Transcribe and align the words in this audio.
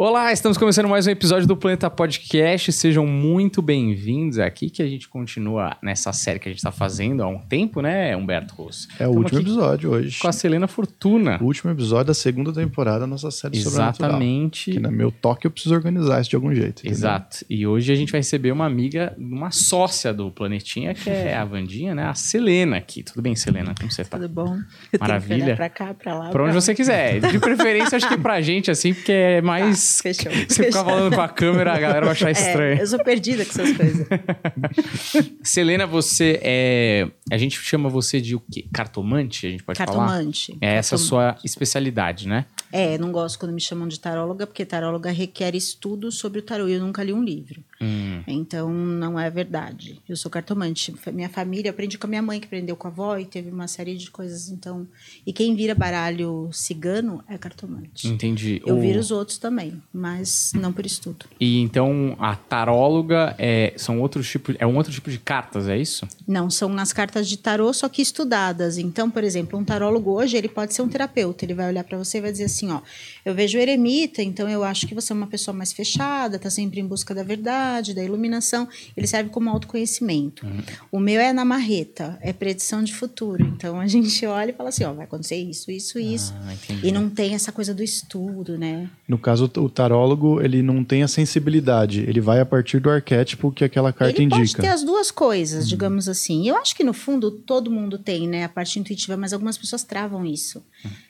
Olá, 0.00 0.32
estamos 0.32 0.56
começando 0.56 0.88
mais 0.88 1.08
um 1.08 1.10
episódio 1.10 1.44
do 1.44 1.56
Planeta 1.56 1.90
Podcast. 1.90 2.70
Sejam 2.70 3.04
muito 3.04 3.60
bem-vindos 3.60 4.38
aqui, 4.38 4.70
que 4.70 4.80
a 4.80 4.86
gente 4.86 5.08
continua 5.08 5.76
nessa 5.82 6.12
série 6.12 6.38
que 6.38 6.48
a 6.48 6.52
gente 6.52 6.60
está 6.60 6.70
fazendo 6.70 7.20
há 7.20 7.26
um 7.26 7.40
tempo, 7.40 7.82
né, 7.82 8.16
Humberto 8.16 8.54
Rosso? 8.54 8.86
É 9.00 9.08
o 9.08 9.10
último 9.10 9.40
episódio 9.40 9.90
hoje. 9.90 10.20
Com 10.20 10.28
a 10.28 10.32
Selena 10.32 10.68
Fortuna. 10.68 11.40
O 11.42 11.46
último 11.46 11.72
episódio 11.72 12.04
da 12.06 12.14
segunda 12.14 12.52
temporada 12.52 13.00
da 13.00 13.06
nossa 13.08 13.28
série 13.32 13.58
Exatamente. 13.58 14.70
Que 14.70 14.78
no 14.78 14.92
meu 14.92 15.10
toque 15.10 15.48
eu 15.48 15.50
preciso 15.50 15.74
organizar 15.74 16.20
isso 16.20 16.30
de 16.30 16.36
algum 16.36 16.54
jeito. 16.54 16.82
Entendeu? 16.82 16.92
Exato. 16.92 17.44
E 17.50 17.66
hoje 17.66 17.92
a 17.92 17.96
gente 17.96 18.12
vai 18.12 18.20
receber 18.20 18.52
uma 18.52 18.66
amiga, 18.66 19.16
uma 19.18 19.50
sócia 19.50 20.14
do 20.14 20.30
Planetinha, 20.30 20.94
que 20.94 21.10
é 21.10 21.36
a 21.36 21.44
Vandinha, 21.44 21.92
né? 21.96 22.04
A 22.04 22.14
Selena 22.14 22.76
aqui. 22.76 23.02
Tudo 23.02 23.20
bem, 23.20 23.34
Selena? 23.34 23.74
Como 23.76 23.90
você 23.90 24.04
tá? 24.04 24.16
Tudo 24.16 24.28
bom? 24.28 24.58
Maravilha. 25.00 25.56
Pra 25.56 25.68
cá, 25.68 25.92
pra 25.92 26.16
lá. 26.16 26.30
Pra 26.30 26.44
onde 26.44 26.54
você 26.54 26.72
quiser. 26.72 27.18
De 27.18 27.40
preferência, 27.40 27.96
acho 27.96 28.08
que 28.08 28.16
pra 28.16 28.38
gente, 28.40 28.70
assim, 28.70 28.94
porque 28.94 29.10
é 29.10 29.42
mais. 29.42 29.87
Fechou. 30.02 30.30
Você 30.48 30.64
ficar 30.64 30.84
falando 30.84 31.14
com 31.14 31.20
a 31.20 31.28
câmera, 31.28 31.72
a 31.74 31.78
galera 31.80 32.00
vai 32.06 32.12
achar 32.12 32.30
estranho. 32.30 32.78
É, 32.78 32.82
eu 32.82 32.86
sou 32.86 33.02
perdida 33.02 33.44
com 33.44 33.50
essas 33.50 33.76
coisas. 33.76 34.06
Selena, 35.42 35.86
você 35.86 36.38
é. 36.42 37.08
A 37.30 37.36
gente 37.38 37.58
chama 37.60 37.88
você 37.88 38.20
de 38.20 38.34
o 38.34 38.40
quê? 38.40 38.66
Cartomante? 38.72 39.46
A 39.46 39.50
gente 39.50 39.62
pode 39.62 39.78
falar? 39.78 40.06
Cartomante. 40.08 40.56
É 40.60 40.74
essa 40.76 40.94
a 40.94 40.98
Cartomante. 40.98 41.08
sua 41.08 41.36
especialidade, 41.44 42.28
né? 42.28 42.46
É, 42.70 42.98
não 42.98 43.10
gosto 43.10 43.38
quando 43.38 43.52
me 43.52 43.60
chamam 43.60 43.88
de 43.88 43.98
taróloga, 43.98 44.46
porque 44.46 44.64
taróloga 44.64 45.10
requer 45.10 45.54
estudo 45.54 46.12
sobre 46.12 46.40
o 46.40 46.42
tarô 46.42 46.68
e 46.68 46.74
eu 46.74 46.80
nunca 46.80 47.02
li 47.02 47.12
um 47.14 47.22
livro. 47.24 47.62
Hum. 47.80 48.22
Então, 48.26 48.70
não 48.70 49.18
é 49.18 49.30
verdade. 49.30 50.00
Eu 50.08 50.16
sou 50.16 50.30
cartomante. 50.30 50.94
Minha 51.12 51.30
família, 51.30 51.70
aprendi 51.70 51.96
com 51.96 52.06
a 52.06 52.10
minha 52.10 52.20
mãe, 52.22 52.38
que 52.40 52.46
aprendeu 52.46 52.76
com 52.76 52.86
a 52.86 52.90
avó, 52.90 53.16
e 53.16 53.24
teve 53.24 53.50
uma 53.50 53.66
série 53.68 53.96
de 53.96 54.10
coisas. 54.10 54.50
Então, 54.50 54.86
e 55.26 55.32
quem 55.32 55.54
vira 55.54 55.74
baralho 55.74 56.50
cigano 56.52 57.22
é 57.28 57.38
cartomante. 57.38 58.06
Entendi. 58.06 58.60
Eu 58.66 58.76
O- 58.76 58.80
viro 58.80 58.98
os 59.00 59.10
outros 59.10 59.38
também, 59.38 59.77
mas 59.92 60.52
não 60.54 60.72
por 60.72 60.84
estudo. 60.84 61.26
E 61.40 61.60
então 61.60 62.16
a 62.18 62.34
taróloga 62.34 63.34
é, 63.38 63.72
são 63.76 64.00
outros 64.00 64.28
tipos, 64.28 64.56
é 64.58 64.66
um 64.66 64.76
outro 64.76 64.92
tipo 64.92 65.10
de 65.10 65.18
cartas, 65.18 65.68
é 65.68 65.76
isso? 65.76 66.06
Não, 66.26 66.50
são 66.50 66.68
nas 66.68 66.92
cartas 66.92 67.28
de 67.28 67.36
tarô, 67.36 67.72
só 67.72 67.88
que 67.88 68.02
estudadas. 68.02 68.78
Então, 68.78 69.10
por 69.10 69.24
exemplo, 69.24 69.58
um 69.58 69.64
tarólogo 69.64 70.12
hoje, 70.12 70.36
ele 70.36 70.48
pode 70.48 70.74
ser 70.74 70.82
um 70.82 70.88
terapeuta. 70.88 71.44
Ele 71.44 71.54
vai 71.54 71.68
olhar 71.68 71.84
para 71.84 71.98
você 71.98 72.18
e 72.18 72.20
vai 72.20 72.32
dizer 72.32 72.44
assim, 72.44 72.70
ó, 72.70 72.80
eu 73.24 73.34
vejo 73.34 73.58
o 73.58 73.60
eremita, 73.60 74.22
então 74.22 74.48
eu 74.48 74.64
acho 74.64 74.86
que 74.86 74.94
você 74.94 75.12
é 75.12 75.16
uma 75.16 75.26
pessoa 75.26 75.54
mais 75.56 75.72
fechada, 75.72 76.38
tá 76.38 76.50
sempre 76.50 76.80
em 76.80 76.86
busca 76.86 77.14
da 77.14 77.22
verdade, 77.22 77.94
da 77.94 78.02
iluminação. 78.02 78.68
Ele 78.96 79.06
serve 79.06 79.30
como 79.30 79.50
autoconhecimento. 79.50 80.46
O 80.90 81.00
meu 81.00 81.20
é 81.20 81.32
na 81.32 81.44
marreta, 81.44 82.18
é 82.20 82.32
predição 82.32 82.82
de 82.82 82.94
futuro. 82.94 83.44
Então, 83.44 83.78
a 83.80 83.86
gente 83.88 84.24
olha 84.26 84.50
e 84.50 84.54
fala 84.54 84.68
assim, 84.68 84.84
ó, 84.84 84.92
vai 84.92 85.04
acontecer 85.04 85.36
isso, 85.36 85.70
isso, 85.70 85.98
isso. 85.98 86.34
Ah. 86.42 86.54
E 86.82 86.92
não 86.92 87.08
tem 87.08 87.34
essa 87.34 87.52
coisa 87.52 87.74
do 87.74 87.82
estudo, 87.82 88.58
né? 88.58 88.90
No 89.06 89.18
caso, 89.18 89.48
o 89.58 89.68
tarólogo, 89.68 90.40
ele 90.40 90.62
não 90.62 90.82
tem 90.84 91.02
a 91.02 91.08
sensibilidade. 91.08 92.00
Ele 92.00 92.20
vai 92.20 92.40
a 92.40 92.46
partir 92.46 92.78
do 92.80 92.90
arquétipo 92.90 93.52
que 93.52 93.64
aquela 93.64 93.92
carta 93.92 94.20
ele 94.20 94.28
pode 94.28 94.42
indica. 94.42 94.62
ter 94.62 94.68
as 94.68 94.82
duas 94.82 95.10
coisas, 95.10 95.68
digamos 95.68 96.08
assim. 96.08 96.48
Eu 96.48 96.56
acho 96.56 96.74
que 96.74 96.84
no 96.84 96.92
fundo 96.92 97.30
todo 97.30 97.70
mundo 97.70 97.98
tem, 97.98 98.28
né, 98.28 98.44
a 98.44 98.48
parte 98.48 98.78
intuitiva, 98.78 99.16
mas 99.16 99.32
algumas 99.32 99.58
pessoas 99.58 99.82
travam 99.82 100.24
isso. 100.24 100.62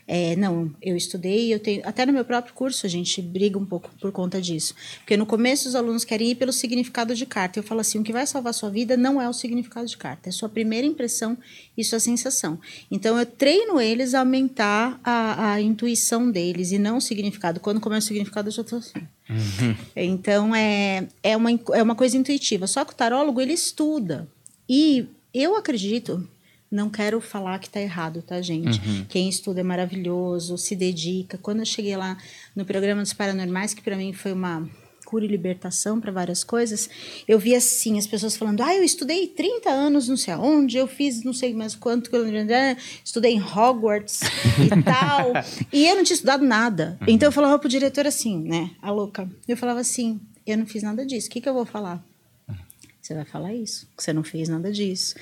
É, 0.07 0.35
não, 0.37 0.75
eu 0.81 0.97
estudei, 0.97 1.53
eu 1.53 1.61
tenho 1.61 1.87
até 1.87 2.07
no 2.07 2.15
meu 2.15 2.25
próprio 2.25 2.55
curso 2.55 2.87
a 2.87 2.89
gente 2.89 3.21
briga 3.21 3.59
um 3.59 3.67
pouco 3.67 3.91
por 4.01 4.11
conta 4.11 4.41
disso, 4.41 4.75
porque 5.01 5.19
no 5.19 5.27
começo 5.27 5.69
os 5.69 5.75
alunos 5.75 6.03
querem 6.03 6.31
ir 6.31 6.35
pelo 6.37 6.51
significado 6.51 7.15
de 7.15 7.27
carta. 7.27 7.59
Eu 7.59 7.63
falo 7.63 7.81
assim, 7.81 7.99
o 7.99 8.03
que 8.03 8.13
vai 8.13 8.27
salvar 8.27 8.51
a 8.51 8.55
sua 8.55 8.71
vida 8.71 8.97
não 8.97 9.21
é 9.21 9.29
o 9.29 9.35
significado 9.35 9.87
de 9.87 9.97
carta, 9.99 10.31
é 10.31 10.33
sua 10.33 10.49
primeira 10.49 10.87
impressão 10.87 11.37
e 11.77 11.85
sua 11.85 12.01
sensação. 12.01 12.59
Então 12.91 13.19
eu 13.19 13.27
treino 13.27 13.79
eles 13.79 14.15
a 14.15 14.21
aumentar 14.21 14.99
a, 15.05 15.53
a 15.53 15.61
intuição 15.61 16.31
deles 16.31 16.73
e 16.73 16.79
não 16.79 16.97
o 16.97 17.03
significado. 17.03 17.61
Quando 17.61 17.79
começa 17.79 18.07
o 18.07 18.09
significado 18.09 18.49
eu 18.49 18.53
já 18.53 18.65
tô 18.65 18.77
assim. 18.77 19.01
Então 19.95 20.55
é, 20.55 21.07
é, 21.23 21.37
uma, 21.37 21.51
é 21.51 21.83
uma 21.83 21.95
coisa 21.95 22.17
intuitiva. 22.17 22.67
Só 22.67 22.83
que 22.85 22.95
o 22.95 22.97
tarólogo 22.97 23.43
ele 23.43 23.53
estuda. 23.53 24.27
E 24.67 25.07
eu 25.35 25.55
acredito, 25.55 26.27
não 26.71 26.91
quero 26.91 27.21
falar 27.21 27.59
que 27.59 27.71
tá 27.71 27.81
errado, 27.81 28.23
tá, 28.23 28.41
gente? 28.43 28.81
Quem 29.09 29.29
estuda 29.29 29.61
é 29.61 29.63
maravilhoso, 29.63 30.59
se 30.59 30.77
dedica. 30.77 31.39
Quando 31.39 31.61
eu 31.61 31.67
cheguei 31.67 31.97
lá 31.97 32.17
no 32.55 32.65
programa 32.65 33.03
dos 33.03 33.13
paranormais, 33.13 33.73
que 33.75 33.83
para 33.83 33.97
mim 33.97 34.13
foi 34.13 34.33
uma 34.33 34.69
cura 35.07 35.25
e 35.25 35.29
libertação 35.29 35.99
para 35.99 36.13
várias 36.13 36.45
coisas, 36.45 36.91
eu 37.27 37.39
vi 37.39 37.55
assim 37.55 37.99
as 37.99 38.07
pessoas 38.07 38.37
falando: 38.37 38.61
"Ah, 38.61 38.75
eu 38.75 38.83
estudei 38.85 39.27
30 39.29 39.71
anos, 39.71 40.07
não 40.07 40.19
sei 40.19 40.35
aonde, 40.35 40.77
eu 40.77 40.87
fiz 40.87 41.25
não 41.25 41.33
sei 41.33 41.55
mais 41.55 41.75
quanto, 41.75 42.15
eu- 42.15 42.27
estudei 43.03 43.33
em 43.33 43.41
Hogwarts 43.43 44.21
e 44.61 44.69
tal". 44.85 45.33
E 45.73 45.87
eu 45.87 45.97
não 45.97 46.05
tinha 46.05 46.15
estudado 46.15 46.45
nada. 46.45 46.99
Então 47.09 47.29
eu 47.29 47.33
falava 47.33 47.59
pro 47.59 47.69
diretor 47.71 48.07
assim, 48.07 48.39
né, 48.43 48.71
a 48.83 48.91
louca. 48.91 49.27
Eu 49.49 49.57
falava 49.57 49.81
assim: 49.81 50.21
"Eu 50.47 50.59
não 50.59 50.67
fiz 50.67 50.83
nada 50.83 51.07
disso. 51.07 51.29
O 51.29 51.31
que 51.31 51.41
que 51.41 51.49
eu 51.49 51.55
vou 51.55 51.65
falar?" 51.65 52.05
Você 53.09 53.15
vai 53.15 53.25
falar 53.25 53.55
isso, 53.55 53.89
que 53.97 54.05
você 54.05 54.13
não 54.13 54.23
fez 54.23 54.51
nada 54.51 54.71
disso. 54.71 55.15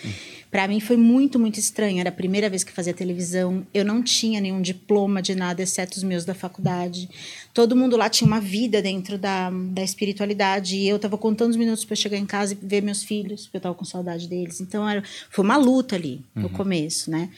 Pra 0.51 0.67
mim 0.67 0.81
foi 0.81 0.97
muito, 0.97 1.39
muito 1.39 1.61
estranho. 1.61 2.01
Era 2.01 2.09
a 2.09 2.13
primeira 2.13 2.51
vez 2.51 2.65
que 2.65 2.73
fazia 2.73 2.93
televisão. 2.93 3.65
Eu 3.73 3.85
não 3.85 4.03
tinha 4.03 4.41
nenhum 4.41 4.61
diploma 4.61 5.23
de 5.23 5.37
nada, 5.37 5.63
exceto 5.63 5.97
os 5.97 6.03
meus 6.03 6.25
da 6.25 6.35
faculdade. 6.35 7.09
Todo 7.55 7.77
mundo 7.77 7.97
lá 7.97 8.11
tinha 8.11 8.27
uma 8.27 8.41
vida 8.41 8.83
dentro 8.83 9.17
da, 9.17 9.51
da 9.71 9.85
espiritualidade. 9.85 10.75
E 10.75 10.89
eu 10.89 10.99
tava 10.99 11.17
contando 11.17 11.51
os 11.53 11.57
minutos 11.57 11.85
para 11.85 11.95
chegar 11.95 12.17
em 12.17 12.27
casa 12.27 12.55
e 12.55 12.59
ver 12.61 12.83
meus 12.83 13.05
filhos, 13.05 13.43
porque 13.43 13.59
eu 13.59 13.61
tava 13.61 13.75
com 13.77 13.85
saudade 13.85 14.27
deles. 14.27 14.61
Então 14.61 14.89
era, 14.89 15.05
foi 15.31 15.45
uma 15.45 15.57
luta 15.57 15.95
ali 15.95 16.21
no 16.35 16.51
começo, 16.51 17.09
né? 17.09 17.31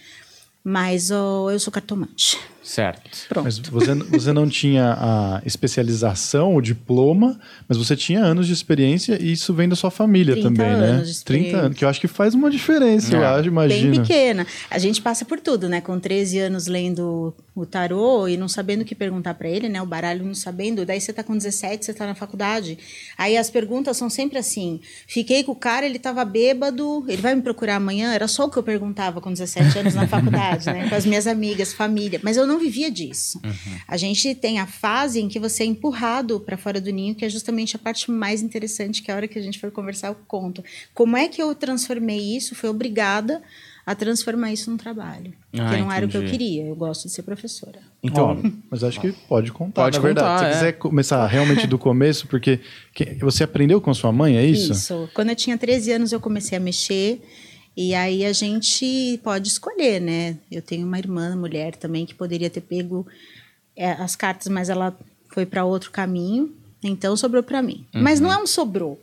Mas 0.64 1.10
ó, 1.10 1.50
eu 1.50 1.60
sou 1.60 1.70
cartomante. 1.70 2.38
Certo. 2.62 3.26
Pronto. 3.28 3.44
Mas 3.44 3.58
você, 3.58 3.94
você 3.94 4.32
não 4.32 4.48
tinha 4.48 4.94
a 5.00 5.42
especialização, 5.46 6.54
o 6.54 6.60
diploma, 6.60 7.38
mas 7.68 7.78
você 7.78 7.96
tinha 7.96 8.20
anos 8.20 8.46
de 8.46 8.52
experiência 8.52 9.16
e 9.20 9.32
isso 9.32 9.54
vem 9.54 9.68
da 9.68 9.76
sua 9.76 9.90
família 9.90 10.34
30 10.34 10.48
também, 10.48 10.66
né? 10.66 10.86
anos 10.90 11.06
de 11.06 11.12
experiência. 11.14 11.50
30 11.52 11.66
anos, 11.66 11.78
que 11.78 11.84
eu 11.84 11.88
acho 11.88 12.00
que 12.00 12.08
faz 12.08 12.34
uma 12.34 12.50
diferença, 12.50 13.14
eu 13.16 13.22
É. 13.22 13.26
acho, 13.26 13.48
imagina. 13.48 13.90
Bem 13.92 14.00
pequena. 14.02 14.46
A 14.70 14.78
gente 14.78 15.00
passa 15.00 15.24
por 15.24 15.40
tudo, 15.40 15.68
né? 15.68 15.80
Com 15.80 15.98
13 15.98 16.38
anos 16.40 16.66
lendo 16.66 17.34
o 17.54 17.64
tarô 17.66 18.28
e 18.28 18.36
não 18.36 18.48
sabendo 18.48 18.82
o 18.82 18.84
que 18.84 18.94
perguntar 18.94 19.34
pra 19.34 19.48
ele, 19.48 19.68
né? 19.68 19.80
O 19.80 19.86
baralho 19.86 20.24
não 20.24 20.34
sabendo. 20.34 20.84
Daí 20.84 21.00
você 21.00 21.12
tá 21.12 21.22
com 21.22 21.36
17, 21.36 21.84
você 21.86 21.94
tá 21.94 22.06
na 22.06 22.14
faculdade. 22.14 22.78
Aí 23.16 23.36
as 23.36 23.48
perguntas 23.50 23.96
são 23.96 24.10
sempre 24.10 24.38
assim: 24.38 24.80
fiquei 25.06 25.42
com 25.42 25.52
o 25.52 25.56
cara, 25.56 25.86
ele 25.86 25.98
tava 25.98 26.24
bêbado, 26.24 27.04
ele 27.08 27.22
vai 27.22 27.34
me 27.34 27.42
procurar 27.42 27.76
amanhã? 27.76 28.12
Era 28.12 28.28
só 28.28 28.44
o 28.44 28.50
que 28.50 28.58
eu 28.58 28.62
perguntava 28.62 29.20
com 29.20 29.32
17 29.32 29.78
anos 29.78 29.94
na 29.94 30.06
faculdade, 30.06 30.66
né? 30.66 30.86
Com 30.88 30.94
as 30.94 31.04
minhas 31.06 31.26
amigas, 31.26 31.72
família. 31.72 32.20
Mas 32.22 32.36
eu 32.36 32.46
não 32.46 32.57
vivia 32.58 32.90
disso. 32.90 33.40
A 33.86 33.96
gente 33.96 34.34
tem 34.34 34.58
a 34.58 34.66
fase 34.66 35.20
em 35.20 35.28
que 35.28 35.38
você 35.38 35.62
é 35.62 35.66
empurrado 35.66 36.40
pra 36.40 36.56
fora 36.56 36.80
do 36.80 36.90
ninho, 36.90 37.14
que 37.14 37.24
é 37.24 37.28
justamente 37.28 37.76
a 37.76 37.78
parte 37.78 38.10
mais 38.10 38.42
interessante, 38.42 39.02
que 39.02 39.10
é 39.10 39.14
a 39.14 39.16
hora 39.16 39.28
que 39.28 39.38
a 39.38 39.42
gente 39.42 39.58
for 39.58 39.70
conversar, 39.70 40.08
eu 40.08 40.16
conto. 40.26 40.62
Como 40.94 41.16
é 41.16 41.28
que 41.28 41.42
eu 41.42 41.54
transformei 41.54 42.36
isso? 42.36 42.54
Fui 42.54 42.68
obrigada 42.68 43.42
a 43.86 43.94
transformar 43.94 44.52
isso 44.52 44.70
num 44.70 44.76
trabalho. 44.76 45.32
Ah, 45.54 45.62
Porque 45.64 45.76
não 45.80 45.90
era 45.90 46.04
o 46.04 46.08
que 46.10 46.16
eu 46.16 46.20
entendi. 46.22 46.36
queria. 46.38 46.64
Eu 46.66 46.76
gosto 46.76 47.04
de 47.08 47.12
ser 47.14 47.22
professora. 47.22 47.78
Então, 48.02 48.38
Ó, 48.44 48.50
mas 48.70 48.84
acho 48.84 49.00
que 49.00 49.12
pode 49.26 49.50
contar, 49.50 49.84
Pode 49.84 49.96
na 49.96 50.02
verdade. 50.02 50.26
contar, 50.26 50.38
Se 50.38 50.44
é. 50.44 50.48
você 50.52 50.58
quiser 50.58 50.72
começar 50.78 51.26
realmente 51.26 51.66
do 51.66 51.78
começo, 51.78 52.26
porque 52.28 52.60
que- 52.94 53.14
você 53.14 53.44
aprendeu 53.44 53.80
com 53.80 53.92
sua 53.94 54.12
mãe, 54.12 54.36
é 54.36 54.44
isso? 54.44 55.08
Quando 55.14 55.30
eu 55.30 55.36
tinha 55.36 55.56
13 55.56 55.90
anos, 55.92 56.12
eu 56.12 56.20
comecei 56.20 56.58
a 56.58 56.60
mexer. 56.60 57.22
E 57.80 57.94
aí 57.94 58.24
a 58.24 58.32
gente 58.32 59.20
pode 59.22 59.46
escolher, 59.46 60.00
né? 60.00 60.36
Eu 60.50 60.60
tenho 60.60 60.84
uma 60.84 60.98
irmã, 60.98 61.36
mulher 61.36 61.76
também, 61.76 62.04
que 62.04 62.12
poderia 62.12 62.50
ter 62.50 62.60
pego 62.60 63.06
é, 63.76 63.92
as 63.92 64.16
cartas, 64.16 64.48
mas 64.48 64.68
ela 64.68 64.98
foi 65.28 65.46
para 65.46 65.64
outro 65.64 65.92
caminho. 65.92 66.52
Então 66.82 67.16
sobrou 67.16 67.40
para 67.40 67.62
mim. 67.62 67.84
Mas 68.02 68.18
não 68.18 68.32
é 68.32 68.42
um 68.42 68.48
sobrou. 68.48 68.98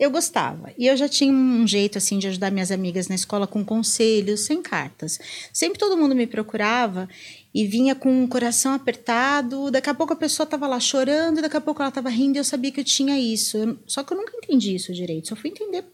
Eu 0.00 0.10
gostava. 0.10 0.72
E 0.78 0.86
eu 0.86 0.96
já 0.96 1.06
tinha 1.06 1.30
um 1.32 1.66
jeito 1.66 1.98
assim 1.98 2.18
de 2.18 2.26
ajudar 2.28 2.50
minhas 2.50 2.70
amigas 2.70 3.08
na 3.08 3.14
escola 3.14 3.46
com 3.46 3.62
conselhos, 3.62 4.40
sem 4.46 4.62
cartas. 4.62 5.18
Sempre 5.52 5.78
todo 5.78 5.94
mundo 5.96 6.14
me 6.14 6.26
procurava 6.26 7.06
e 7.54 7.66
vinha 7.66 7.94
com 7.94 8.24
o 8.24 8.28
coração 8.28 8.72
apertado. 8.72 9.70
Daqui 9.70 9.90
a 9.90 9.94
pouco 9.94 10.14
a 10.14 10.16
pessoa 10.16 10.44
estava 10.44 10.66
lá 10.66 10.80
chorando, 10.80 11.42
daqui 11.42 11.58
a 11.58 11.60
pouco 11.60 11.82
ela 11.82 11.90
estava 11.90 12.08
rindo 12.08 12.36
e 12.36 12.38
eu 12.38 12.44
sabia 12.44 12.72
que 12.72 12.80
eu 12.80 12.84
tinha 12.84 13.18
isso. 13.20 13.58
Eu- 13.58 13.78
só 13.86 14.02
que 14.02 14.14
eu 14.14 14.16
nunca 14.16 14.32
entendi 14.36 14.74
isso 14.74 14.92
direito. 14.94 15.28
Só 15.28 15.36
fui 15.36 15.50
entender 15.50 15.84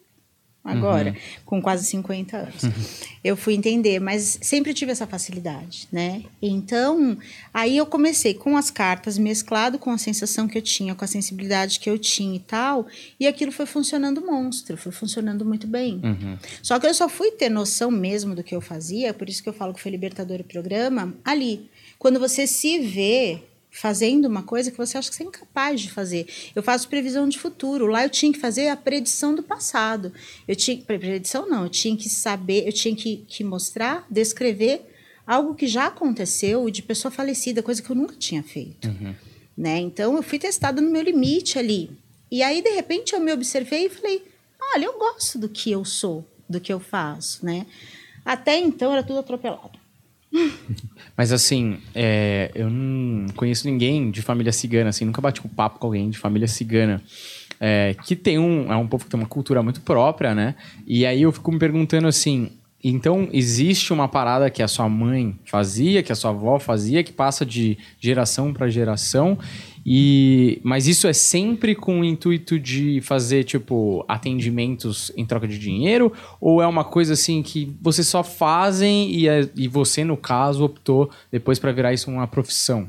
agora, 0.62 1.16
com 1.44 1.60
quase 1.60 1.86
50 1.86 2.36
anos. 2.36 2.62
Eu 3.24 3.36
fui 3.36 3.54
entender, 3.54 4.00
mas 4.00 4.38
sempre 4.40 4.72
tive 4.72 4.92
essa 4.92 5.06
facilidade, 5.06 5.86
né? 5.92 6.22
Então, 6.40 7.18
aí 7.52 7.76
eu 7.76 7.84
comecei 7.84 8.32
com 8.32 8.56
as 8.56 8.70
cartas 8.70 9.18
mesclado 9.18 9.78
com 9.78 9.90
a 9.90 9.98
sensação 9.98 10.48
que 10.48 10.56
eu 10.56 10.62
tinha, 10.62 10.94
com 10.94 11.04
a 11.04 11.08
sensibilidade 11.08 11.80
que 11.80 11.90
eu 11.90 11.98
tinha 11.98 12.34
e 12.34 12.38
tal, 12.40 12.86
e 13.18 13.26
aquilo 13.26 13.52
foi 13.52 13.66
funcionando 13.66 14.24
monstro, 14.24 14.74
foi 14.78 14.90
funcionando 14.90 15.44
muito 15.44 15.66
bem. 15.66 16.00
Só 16.62 16.78
que 16.78 16.86
eu 16.86 16.94
só 16.94 17.10
fui 17.10 17.30
ter 17.32 17.50
noção 17.50 17.90
mesmo 17.90 18.34
do 18.34 18.42
que 18.42 18.54
eu 18.54 18.60
fazia, 18.62 19.12
por 19.12 19.28
isso 19.28 19.42
que 19.42 19.50
eu 19.50 19.52
falo 19.52 19.74
que 19.74 19.80
foi 19.82 19.90
libertador 19.90 20.40
o 20.40 20.44
programa, 20.44 21.14
ali. 21.22 21.68
Quando 21.98 22.18
você 22.18 22.46
se 22.46 22.78
vê 22.78 23.42
fazendo 23.70 24.26
uma 24.26 24.42
coisa 24.42 24.70
que 24.70 24.76
você 24.76 24.98
acha 24.98 25.08
que 25.08 25.14
você 25.16 25.22
é 25.22 25.26
incapaz 25.26 25.80
de 25.80 25.90
fazer. 25.90 26.26
Eu 26.54 26.62
faço 26.62 26.88
previsão 26.88 27.28
de 27.28 27.38
futuro. 27.38 27.86
Lá 27.86 28.02
eu 28.04 28.10
tinha 28.10 28.32
que 28.32 28.38
fazer 28.38 28.68
a 28.68 28.76
predição 28.76 29.34
do 29.34 29.42
passado. 29.42 30.12
Eu 30.48 30.56
tinha 30.56 30.76
pre- 30.78 30.98
predição 30.98 31.48
não, 31.48 31.64
eu 31.64 31.68
tinha 31.70 31.96
que 31.96 32.08
saber, 32.08 32.66
eu 32.66 32.72
tinha 32.72 32.94
que, 32.96 33.24
que 33.28 33.44
mostrar, 33.44 34.04
descrever 34.10 34.82
algo 35.26 35.54
que 35.54 35.66
já 35.68 35.86
aconteceu 35.86 36.68
de 36.70 36.82
pessoa 36.82 37.12
falecida, 37.12 37.62
coisa 37.62 37.80
que 37.80 37.90
eu 37.90 37.96
nunca 37.96 38.16
tinha 38.16 38.42
feito. 38.42 38.88
né? 39.56 39.78
Então 39.78 40.16
eu 40.16 40.22
fui 40.22 40.38
testada 40.38 40.80
no 40.80 40.90
meu 40.90 41.02
limite 41.02 41.58
ali. 41.58 41.90
E 42.30 42.42
aí 42.42 42.62
de 42.62 42.70
repente 42.70 43.12
eu 43.12 43.20
me 43.20 43.32
observei 43.32 43.86
e 43.86 43.90
falei: 43.90 44.22
"Olha, 44.74 44.84
eu 44.86 44.98
gosto 44.98 45.38
do 45.38 45.48
que 45.48 45.70
eu 45.70 45.84
sou, 45.84 46.24
do 46.48 46.60
que 46.60 46.72
eu 46.72 46.80
faço", 46.80 47.44
né? 47.44 47.66
Até 48.24 48.58
então 48.58 48.92
era 48.92 49.02
tudo 49.02 49.18
atropelado. 49.18 49.78
Mas 51.16 51.32
assim, 51.32 51.78
é, 51.94 52.50
eu 52.54 52.70
não 52.70 53.26
conheço 53.34 53.66
ninguém 53.66 54.10
de 54.10 54.22
família 54.22 54.52
cigana, 54.52 54.90
assim, 54.90 55.04
nunca 55.04 55.20
bati 55.20 55.40
um 55.44 55.50
papo 55.50 55.78
com 55.78 55.86
alguém 55.86 56.08
de 56.10 56.18
família 56.18 56.48
cigana. 56.48 57.02
É, 57.62 57.94
que 58.06 58.16
tem 58.16 58.38
um. 58.38 58.72
É 58.72 58.76
um 58.76 58.86
povo 58.86 59.04
que 59.04 59.10
tem 59.10 59.20
uma 59.20 59.28
cultura 59.28 59.62
muito 59.62 59.82
própria, 59.82 60.34
né? 60.34 60.54
E 60.86 61.04
aí 61.04 61.22
eu 61.22 61.30
fico 61.30 61.52
me 61.52 61.58
perguntando 61.58 62.08
assim. 62.08 62.50
Então, 62.82 63.28
existe 63.30 63.92
uma 63.92 64.08
parada 64.08 64.48
que 64.48 64.62
a 64.62 64.68
sua 64.68 64.88
mãe 64.88 65.38
fazia, 65.44 66.02
que 66.02 66.10
a 66.10 66.14
sua 66.14 66.30
avó 66.30 66.58
fazia, 66.58 67.04
que 67.04 67.12
passa 67.12 67.44
de 67.44 67.76
geração 68.00 68.54
para 68.54 68.70
geração, 68.70 69.38
e, 69.92 70.60
mas 70.62 70.86
isso 70.86 71.08
é 71.08 71.12
sempre 71.12 71.74
com 71.74 71.98
o 71.98 72.04
intuito 72.04 72.60
de 72.60 73.00
fazer, 73.00 73.42
tipo, 73.42 74.04
atendimentos 74.06 75.10
em 75.16 75.26
troca 75.26 75.48
de 75.48 75.58
dinheiro? 75.58 76.12
Ou 76.40 76.62
é 76.62 76.66
uma 76.68 76.84
coisa 76.84 77.14
assim 77.14 77.42
que 77.42 77.74
vocês 77.82 78.06
só 78.06 78.22
fazem 78.22 79.10
e, 79.10 79.26
é, 79.28 79.48
e 79.56 79.66
você, 79.66 80.04
no 80.04 80.16
caso, 80.16 80.64
optou 80.64 81.10
depois 81.32 81.58
para 81.58 81.72
virar 81.72 81.92
isso 81.92 82.08
uma 82.08 82.28
profissão? 82.28 82.88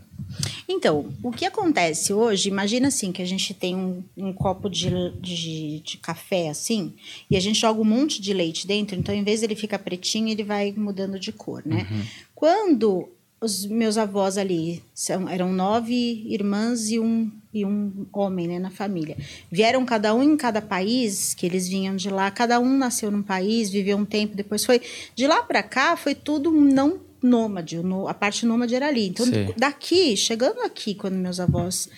Então, 0.69 1.07
o 1.24 1.31
que 1.31 1.44
acontece 1.44 2.13
hoje, 2.13 2.50
imagina 2.50 2.89
assim, 2.89 3.12
que 3.12 3.24
a 3.24 3.25
gente 3.25 3.51
tem 3.51 3.75
um, 3.75 4.04
um 4.15 4.31
copo 4.31 4.69
de, 4.69 4.92
de, 5.19 5.80
de, 5.80 5.97
café 5.97 6.50
assim, 6.50 6.94
e 7.31 7.36
a 7.36 7.39
gente 7.39 7.59
joga 7.59 7.81
um 7.81 7.83
monte 7.83 8.21
de 8.21 8.31
leite 8.31 8.68
dentro, 8.68 8.95
então 8.95 9.15
em 9.15 9.24
vez 9.24 9.42
ele 9.42 9.56
ficar 9.56 9.80
pretinho, 9.80 10.30
ele 10.30 10.44
vai 10.44 10.71
mudando 10.71 11.19
de 11.19 11.31
cor, 11.31 11.63
né? 11.65 11.88
Uhum. 11.89 12.01
Quando 12.36 13.09
os 13.42 13.66
meus 13.66 13.98
avós 13.98 14.38
ali 14.38 14.84
são, 14.94 15.28
eram 15.28 15.52
nove 15.52 16.24
irmãs 16.30 16.92
e 16.92 17.00
um, 17.00 17.32
e 17.52 17.66
um 17.66 18.06
homem 18.14 18.48
né, 18.48 18.60
na 18.60 18.70
família. 18.70 19.18
Vieram 19.52 19.84
cada 19.84 20.14
um 20.14 20.22
em 20.22 20.38
cada 20.38 20.62
país, 20.62 21.34
que 21.34 21.48
eles 21.48 21.68
vinham 21.68 21.96
de 21.96 22.12
lá, 22.12 22.30
cada 22.30 22.60
um 22.60 22.78
nasceu 22.78 23.10
num 23.10 23.24
país, 23.24 23.72
viveu 23.72 23.98
um 23.98 24.06
tempo, 24.06 24.36
depois 24.36 24.64
foi. 24.64 24.80
De 25.16 25.26
lá 25.26 25.42
para 25.42 25.64
cá 25.64 25.98
foi 25.98 26.14
tudo 26.14 26.52
não 26.52 27.00
nômade, 27.22 27.80
a 28.08 28.14
parte 28.14 28.46
nômade 28.46 28.76
era 28.76 28.88
ali. 28.88 29.08
Então, 29.08 29.26
Sim. 29.26 29.54
daqui, 29.58 30.16
chegando 30.16 30.62
aqui, 30.62 30.94
quando 30.94 31.16
meus 31.16 31.40
avós 31.40 31.90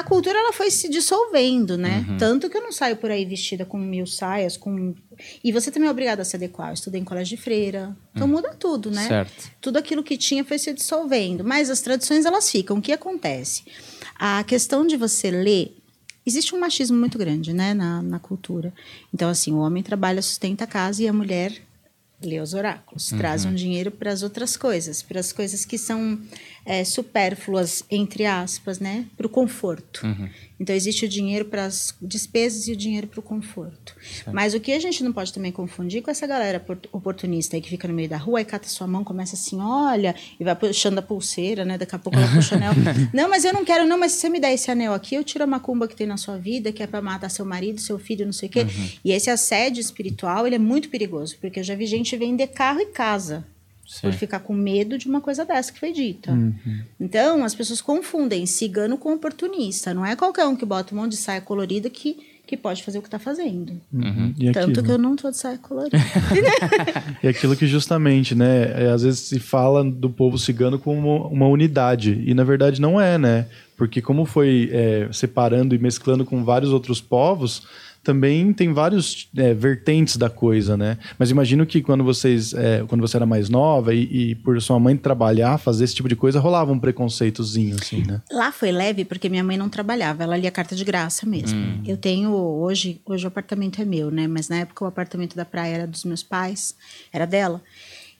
a 0.00 0.02
cultura 0.02 0.38
ela 0.38 0.52
foi 0.52 0.70
se 0.70 0.88
dissolvendo, 0.88 1.76
né? 1.76 2.06
Uhum. 2.08 2.16
Tanto 2.16 2.48
que 2.48 2.56
eu 2.56 2.62
não 2.62 2.72
saio 2.72 2.96
por 2.96 3.10
aí 3.10 3.24
vestida 3.24 3.66
com 3.66 3.78
mil 3.78 4.06
saias, 4.06 4.56
com 4.56 4.94
e 5.44 5.52
você 5.52 5.70
também 5.70 5.88
é 5.88 5.90
obrigado 5.90 6.20
a 6.20 6.24
se 6.24 6.36
adequar. 6.36 6.68
Eu 6.68 6.74
estudei 6.74 7.00
em 7.00 7.04
colégio 7.04 7.36
de 7.36 7.42
freira, 7.42 7.94
então 8.14 8.26
uhum. 8.26 8.34
muda 8.34 8.54
tudo, 8.54 8.90
né? 8.90 9.06
Certo. 9.06 9.50
Tudo 9.60 9.76
aquilo 9.76 10.02
que 10.02 10.16
tinha 10.16 10.42
foi 10.42 10.58
se 10.58 10.72
dissolvendo, 10.72 11.44
mas 11.44 11.68
as 11.68 11.80
tradições 11.80 12.24
elas 12.24 12.50
ficam. 12.50 12.78
O 12.78 12.82
que 12.82 12.92
acontece? 12.92 13.64
A 14.18 14.42
questão 14.44 14.86
de 14.86 14.96
você 14.96 15.30
ler 15.30 15.76
existe 16.24 16.54
um 16.54 16.60
machismo 16.60 16.96
muito 16.96 17.18
grande, 17.18 17.52
né, 17.52 17.74
na, 17.74 18.00
na 18.00 18.18
cultura. 18.18 18.72
Então 19.12 19.28
assim, 19.28 19.52
o 19.52 19.58
homem 19.58 19.82
trabalha, 19.82 20.22
sustenta 20.22 20.64
a 20.64 20.66
casa 20.66 21.02
e 21.02 21.08
a 21.08 21.12
mulher 21.12 21.52
lê 22.22 22.38
os 22.40 22.52
oráculos, 22.52 23.10
uhum. 23.10 23.18
traz 23.18 23.44
um 23.44 23.54
dinheiro 23.54 23.90
para 23.90 24.12
as 24.12 24.22
outras 24.22 24.56
coisas, 24.56 25.02
para 25.02 25.20
as 25.20 25.32
coisas 25.32 25.64
que 25.64 25.78
são 25.78 26.18
é, 26.64 26.84
supérfluas, 26.84 27.84
entre 27.90 28.26
aspas, 28.26 28.78
né? 28.78 29.06
Para 29.16 29.26
o 29.26 29.30
conforto. 29.30 30.06
Uhum. 30.06 30.28
Então, 30.58 30.76
existe 30.76 31.06
o 31.06 31.08
dinheiro 31.08 31.46
para 31.46 31.64
as 31.64 31.94
despesas 32.02 32.68
e 32.68 32.72
o 32.72 32.76
dinheiro 32.76 33.06
para 33.06 33.18
o 33.18 33.22
conforto. 33.22 33.96
Certo. 34.02 34.30
Mas 34.32 34.52
o 34.52 34.60
que 34.60 34.72
a 34.72 34.78
gente 34.78 35.02
não 35.02 35.12
pode 35.12 35.32
também 35.32 35.50
confundir 35.50 36.02
com 36.02 36.10
essa 36.10 36.26
galera 36.26 36.62
oportunista 36.92 37.56
aí 37.56 37.62
que 37.62 37.70
fica 37.70 37.88
no 37.88 37.94
meio 37.94 38.08
da 38.08 38.18
rua 38.18 38.42
e 38.42 38.44
cata 38.44 38.68
sua 38.68 38.86
mão, 38.86 39.02
começa 39.02 39.34
assim, 39.34 39.58
olha, 39.58 40.14
e 40.38 40.44
vai 40.44 40.54
puxando 40.54 40.98
a 40.98 41.02
pulseira, 41.02 41.64
né? 41.64 41.78
Daqui 41.78 41.94
a 41.94 41.98
pouco 41.98 42.18
ela 42.18 42.30
puxa 42.30 42.54
o 42.54 42.58
anel. 42.58 42.72
não, 43.14 43.28
mas 43.30 43.44
eu 43.44 43.54
não 43.54 43.64
quero, 43.64 43.86
não, 43.86 43.98
mas 43.98 44.12
se 44.12 44.20
você 44.20 44.28
me 44.28 44.38
der 44.38 44.52
esse 44.52 44.70
anel 44.70 44.92
aqui, 44.92 45.14
eu 45.14 45.24
tiro 45.24 45.44
a 45.44 45.46
macumba 45.46 45.88
que 45.88 45.96
tem 45.96 46.06
na 46.06 46.18
sua 46.18 46.36
vida, 46.36 46.70
que 46.72 46.82
é 46.82 46.86
para 46.86 47.00
matar 47.00 47.30
seu 47.30 47.46
marido, 47.46 47.80
seu 47.80 47.98
filho, 47.98 48.26
não 48.26 48.32
sei 48.32 48.48
o 48.48 48.52
quê. 48.52 48.60
Uhum. 48.60 48.88
E 49.04 49.12
esse 49.12 49.30
assédio 49.30 49.80
espiritual, 49.80 50.46
ele 50.46 50.56
é 50.56 50.58
muito 50.58 50.90
perigoso, 50.90 51.38
porque 51.40 51.60
eu 51.60 51.64
já 51.64 51.74
vi 51.74 51.86
gente 51.86 52.14
vender 52.16 52.48
carro 52.48 52.80
e 52.80 52.86
casa 52.86 53.46
por 54.00 54.12
ficar 54.12 54.40
com 54.40 54.54
medo 54.54 54.96
de 54.96 55.08
uma 55.08 55.20
coisa 55.20 55.44
dessa 55.44 55.72
que 55.72 55.80
foi 55.80 55.92
dita. 55.92 56.30
Uhum. 56.30 56.80
Então, 57.00 57.44
as 57.44 57.54
pessoas 57.54 57.80
confundem 57.80 58.46
cigano 58.46 58.96
com 58.96 59.12
oportunista. 59.12 59.92
Não 59.92 60.06
é 60.06 60.14
qualquer 60.14 60.46
um 60.46 60.54
que 60.54 60.64
bota 60.64 60.94
um 60.94 60.98
monte 60.98 61.12
de 61.12 61.16
saia 61.16 61.40
colorida 61.40 61.90
que, 61.90 62.16
que 62.46 62.56
pode 62.56 62.84
fazer 62.84 62.98
o 62.98 63.02
que 63.02 63.08
está 63.08 63.18
fazendo. 63.18 63.80
Uhum. 63.92 64.34
Tanto 64.52 64.70
aquilo? 64.70 64.82
que 64.84 64.90
eu 64.92 64.98
não 64.98 65.16
tô 65.16 65.30
de 65.30 65.36
saia 65.36 65.58
colorida. 65.58 65.96
e 67.22 67.26
aquilo 67.26 67.56
que 67.56 67.66
justamente, 67.66 68.34
né? 68.34 68.84
É, 68.84 68.90
às 68.90 69.02
vezes 69.02 69.20
se 69.20 69.40
fala 69.40 69.84
do 69.84 70.08
povo 70.08 70.38
cigano 70.38 70.78
como 70.78 71.26
uma, 71.26 71.48
unidade. 71.48 72.22
E 72.24 72.32
na 72.32 72.44
verdade 72.44 72.80
não 72.80 73.00
é, 73.00 73.18
né? 73.18 73.46
Porque 73.76 74.00
como 74.00 74.24
foi 74.24 74.68
é, 74.72 75.08
separando 75.10 75.74
e 75.74 75.78
mesclando 75.78 76.24
com 76.24 76.44
vários 76.44 76.70
outros 76.70 77.00
povos 77.00 77.66
também 78.02 78.52
tem 78.52 78.72
vários 78.72 79.28
é, 79.36 79.52
vertentes 79.52 80.16
da 80.16 80.30
coisa, 80.30 80.76
né? 80.76 80.98
Mas 81.18 81.30
imagino 81.30 81.66
que 81.66 81.82
quando 81.82 82.02
vocês, 82.02 82.54
é, 82.54 82.82
quando 82.88 83.00
você 83.00 83.16
era 83.16 83.26
mais 83.26 83.48
nova 83.48 83.94
e, 83.94 84.30
e, 84.30 84.34
por 84.36 84.60
sua 84.62 84.78
mãe 84.78 84.96
trabalhar, 84.96 85.58
fazer 85.58 85.84
esse 85.84 85.94
tipo 85.94 86.08
de 86.08 86.16
coisa, 86.16 86.40
rolava 86.40 86.72
um 86.72 86.78
preconceitozinho, 86.78 87.76
assim, 87.80 88.02
né? 88.06 88.22
Lá 88.30 88.50
foi 88.50 88.72
leve 88.72 89.04
porque 89.04 89.28
minha 89.28 89.44
mãe 89.44 89.56
não 89.56 89.68
trabalhava, 89.68 90.22
ela 90.22 90.36
lia 90.36 90.50
carta 90.50 90.74
de 90.74 90.84
graça 90.84 91.26
mesmo. 91.26 91.58
Hum. 91.58 91.82
Eu 91.86 91.96
tenho 91.96 92.32
hoje, 92.32 93.00
hoje 93.04 93.24
o 93.24 93.28
apartamento 93.28 93.80
é 93.82 93.84
meu, 93.84 94.10
né? 94.10 94.26
Mas 94.26 94.48
na 94.48 94.56
época 94.60 94.84
o 94.84 94.88
apartamento 94.88 95.36
da 95.36 95.44
praia 95.44 95.74
era 95.74 95.86
dos 95.86 96.04
meus 96.04 96.22
pais, 96.22 96.74
era 97.12 97.26
dela. 97.26 97.62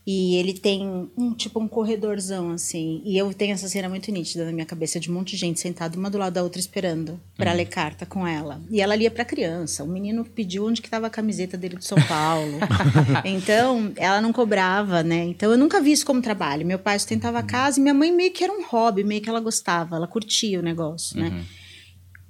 E 0.07 0.37
ele 0.37 0.55
tem 0.55 1.11
um 1.17 1.35
tipo 1.35 1.61
um 1.61 1.69
corredorzão, 1.69 2.51
assim. 2.51 3.03
E 3.05 3.19
eu 3.19 3.33
tenho 3.35 3.53
essa 3.53 3.69
cena 3.69 3.89
muito 3.89 4.11
nítida 4.11 4.47
na 4.47 4.53
minha 4.53 4.65
cabeça 4.65 4.99
de 4.99 5.11
um 5.11 5.15
monte 5.15 5.33
de 5.33 5.37
gente 5.37 5.61
sentada 5.61 5.97
uma 5.97 6.11
do 6.11 6.17
lado 6.17 6.35
da 6.35 6.43
outra 6.43 6.59
esperando 6.59 7.21
para 7.37 7.51
uhum. 7.51 7.57
ler 7.59 7.67
carta 7.67 8.07
com 8.07 8.27
ela. 8.27 8.61
E 8.71 8.81
ela 8.81 8.97
lia 8.97 9.11
para 9.11 9.25
criança. 9.25 9.85
O 9.85 9.89
menino 9.89 10.25
pediu 10.25 10.67
onde 10.67 10.81
que 10.81 10.89
estava 10.89 11.07
a 11.07 11.11
camiseta 11.11 11.57
dele 11.57 11.77
de 11.77 11.85
São 11.85 11.99
Paulo. 12.09 12.59
então, 13.25 13.93
ela 13.97 14.21
não 14.21 14.33
cobrava, 14.33 15.03
né? 15.03 15.25
Então, 15.25 15.51
eu 15.53 15.59
nunca 15.59 15.81
vi 15.81 15.93
isso 15.93 16.07
como 16.07 16.23
trabalho. 16.23 16.67
Meu 16.67 16.79
pai 16.79 16.99
sustentava 16.99 17.39
a 17.39 17.43
casa 17.43 17.79
e 17.79 17.83
minha 17.83 17.95
mãe 17.95 18.11
meio 18.11 18.33
que 18.33 18.43
era 18.43 18.53
um 18.53 18.65
hobby, 18.65 19.05
meio 19.05 19.21
que 19.21 19.29
ela 19.29 19.41
gostava, 19.41 19.97
ela 19.97 20.07
curtia 20.07 20.61
o 20.61 20.63
negócio, 20.63 21.21
né? 21.21 21.29
Uhum. 21.29 21.45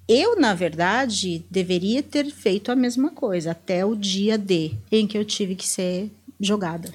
Eu, 0.09 0.41
na 0.41 0.55
verdade, 0.55 1.47
deveria 1.49 2.03
ter 2.03 2.29
feito 2.33 2.73
a 2.73 2.77
mesma 2.77 3.11
coisa 3.11 3.53
até 3.53 3.87
o 3.87 3.95
dia 3.95 4.37
D 4.37 4.73
em 4.91 5.07
que 5.07 5.17
eu 5.17 5.25
tive 5.25 5.55
que 5.55 5.67
ser 5.67 6.11
jogada 6.41 6.93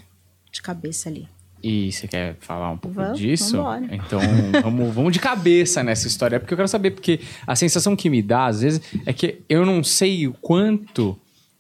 de 0.56 0.62
cabeça 0.62 1.10
ali. 1.10 1.28
E 1.62 1.92
você 1.92 2.08
quer 2.08 2.36
falar 2.40 2.72
um 2.72 2.78
pouco 2.78 2.96
vamos, 2.96 3.18
disso? 3.18 3.58
Vambora. 3.58 3.88
Então, 3.92 4.20
vamos, 4.62 4.94
vamos 4.94 5.14
de 5.14 5.20
cabeça 5.20 5.84
nessa 5.84 6.08
história, 6.08 6.40
porque 6.40 6.54
eu 6.54 6.58
quero 6.58 6.68
saber, 6.68 6.92
porque 6.92 7.20
a 7.46 7.56
sensação 7.56 7.96
que 7.96 8.10
me 8.10 8.22
dá, 8.22 8.46
às 8.46 8.62
vezes, 8.62 8.82
é 9.06 9.12
que 9.12 9.42
eu 9.50 9.66
não 9.66 9.84
sei 9.84 10.28
o 10.28 10.34
quanto 10.34 11.18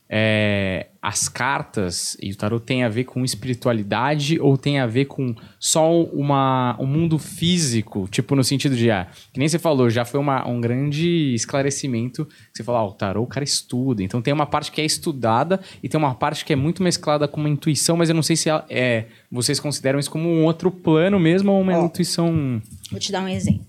é, 0.07 0.87
as 1.05 1.29
cartas 1.29 2.17
e 2.19 2.31
o 2.31 2.35
tarot 2.35 2.65
tem 2.65 2.83
a 2.83 2.89
ver 2.89 3.03
com 3.03 3.23
espiritualidade 3.23 4.39
ou 4.39 4.57
tem 4.57 4.79
a 4.79 4.87
ver 4.87 5.05
com 5.05 5.35
só 5.59 6.01
uma, 6.01 6.75
um 6.79 6.87
mundo 6.87 7.19
físico? 7.19 8.07
Tipo, 8.09 8.35
no 8.35 8.43
sentido 8.43 8.75
de, 8.75 8.89
ah, 8.89 9.07
que 9.31 9.37
nem 9.37 9.47
você 9.47 9.59
falou, 9.59 9.87
já 9.87 10.03
foi 10.03 10.19
uma, 10.19 10.47
um 10.49 10.59
grande 10.59 11.35
esclarecimento. 11.35 12.27
Você 12.51 12.63
falou, 12.63 12.81
ah, 12.81 12.85
o 12.85 12.91
tarot 12.91 13.23
o 13.23 13.27
cara 13.27 13.43
estuda. 13.43 14.01
Então 14.01 14.19
tem 14.19 14.33
uma 14.33 14.47
parte 14.47 14.71
que 14.71 14.81
é 14.81 14.85
estudada 14.85 15.59
e 15.83 15.87
tem 15.87 15.95
uma 15.95 16.15
parte 16.15 16.43
que 16.43 16.51
é 16.51 16.55
muito 16.55 16.81
mesclada 16.81 17.27
com 17.27 17.39
uma 17.39 17.49
intuição, 17.49 17.95
mas 17.95 18.09
eu 18.09 18.15
não 18.15 18.23
sei 18.23 18.35
se 18.35 18.49
é, 18.49 18.63
é 18.67 19.05
vocês 19.31 19.59
consideram 19.59 19.99
isso 19.99 20.09
como 20.09 20.27
um 20.27 20.43
outro 20.43 20.71
plano 20.71 21.19
mesmo 21.19 21.51
ou 21.51 21.61
uma 21.61 21.85
intuição. 21.85 22.59
Vou 22.89 22.99
te 22.99 23.11
dar 23.11 23.21
um 23.21 23.27
exemplo. 23.27 23.63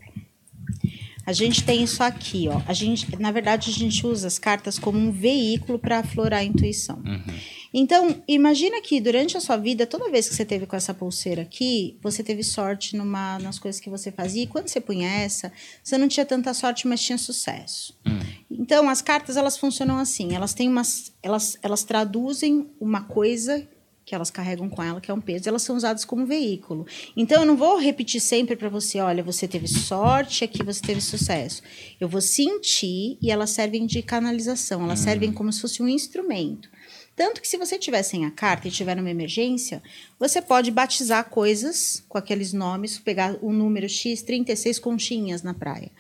A 1.27 1.33
gente 1.33 1.65
tem 1.65 1.83
isso 1.83 2.05
aqui, 2.05 2.47
ó. 2.49 2.63
A 2.67 2.73
gente, 2.73 3.19
na 3.19 3.33
verdade, 3.33 3.69
a 3.69 3.73
gente 3.73 4.07
usa 4.07 4.29
as 4.29 4.39
cartas 4.39 4.79
como 4.79 4.97
um 4.97 5.11
veículo 5.11 5.77
para 5.77 5.99
aflorar 5.99 6.41
a 6.41 6.45
intuição. 6.45 7.03
Uhum. 7.05 7.35
Então, 7.75 8.23
imagina 8.29 8.81
que 8.81 9.01
durante 9.01 9.37
a 9.37 9.41
sua 9.41 9.57
vida, 9.57 9.87
toda 9.87 10.09
vez 10.09 10.29
que 10.29 10.37
você 10.37 10.45
teve 10.45 10.67
com 10.67 10.77
essa 10.77 10.95
pulseira 10.95 11.43
aqui, 11.43 11.99
você 12.01 12.23
teve 12.23 12.45
sorte 12.45 12.97
numa, 12.97 13.41
nas 13.41 13.59
coisas 13.59 13.81
que 13.81 13.91
você 13.91 14.13
fazia. 14.13 14.45
E 14.45 14.47
quando 14.47 14.69
você 14.69 14.81
punha 14.81 15.09
essa, 15.09 15.53
você 15.83 15.99
não 15.99 16.07
tinha 16.07 16.25
tanta 16.25 16.55
sorte, 16.55 16.87
mas 16.87 17.03
tinha 17.03 17.19
sucesso. 17.19 17.99
Uhum. 18.07 18.21
Então, 18.49 18.89
as 18.89 19.03
cartas 19.03 19.37
elas 19.37 19.59
funcionam 19.59 19.99
assim. 19.99 20.35
Elas 20.35 20.55
têm 20.55 20.69
umas, 20.69 21.13
elas, 21.21 21.59
elas 21.61 21.83
traduzem 21.83 22.71
uma 22.81 23.03
coisa 23.03 23.69
que 24.07 24.15
elas 24.15 24.31
carregam 24.31 24.71
com 24.71 24.81
ela, 24.81 25.01
que 25.01 25.11
é 25.11 25.15
um 25.15 25.21
peso, 25.21 25.49
elas 25.49 25.63
são 25.63 25.77
usadas 25.77 26.05
como 26.05 26.25
veículo. 26.25 26.87
Então, 27.17 27.43
eu 27.43 27.47
não 27.47 27.57
vou 27.57 27.77
repetir 27.77 28.21
sempre 28.21 28.55
para 28.55 28.69
você, 28.69 29.01
olha, 29.01 29.21
você 29.21 29.49
teve 29.49 29.67
sorte, 29.67 30.45
aqui 30.45 30.63
você 30.63 30.81
teve 30.81 31.01
sucesso. 31.01 31.61
Eu 32.01 32.09
vou 32.09 32.21
sentir 32.21 33.19
e 33.21 33.33
elas 33.33 33.51
servem 33.51 33.85
de 33.85 34.03
canalização, 34.03 34.85
elas 34.85 35.01
uhum. 35.01 35.05
servem 35.05 35.33
como 35.33 35.53
se 35.53 35.61
fosse 35.61 35.83
um 35.83 35.89
instrumento. 35.89 36.71
Tanto 37.17 37.41
que 37.41 37.49
se 37.49 37.57
você 37.57 37.77
tiver 37.79 38.05
sem 38.05 38.25
a 38.25 38.31
carta 38.31 38.69
e 38.69 38.71
tiver 38.71 38.95
numa 38.95 39.11
emergência, 39.11 39.83
você 40.21 40.41
pode 40.41 40.71
batizar 40.71 41.29
coisas 41.29 42.05
com 42.09 42.17
aqueles 42.17 42.53
nomes, 42.53 43.01
pegar 43.01 43.37
o 43.43 43.53
número 43.53 43.89
X, 43.89 44.23
36 44.23 44.79
conchinhas 44.79 45.43
na 45.43 45.53
praia. 45.53 45.91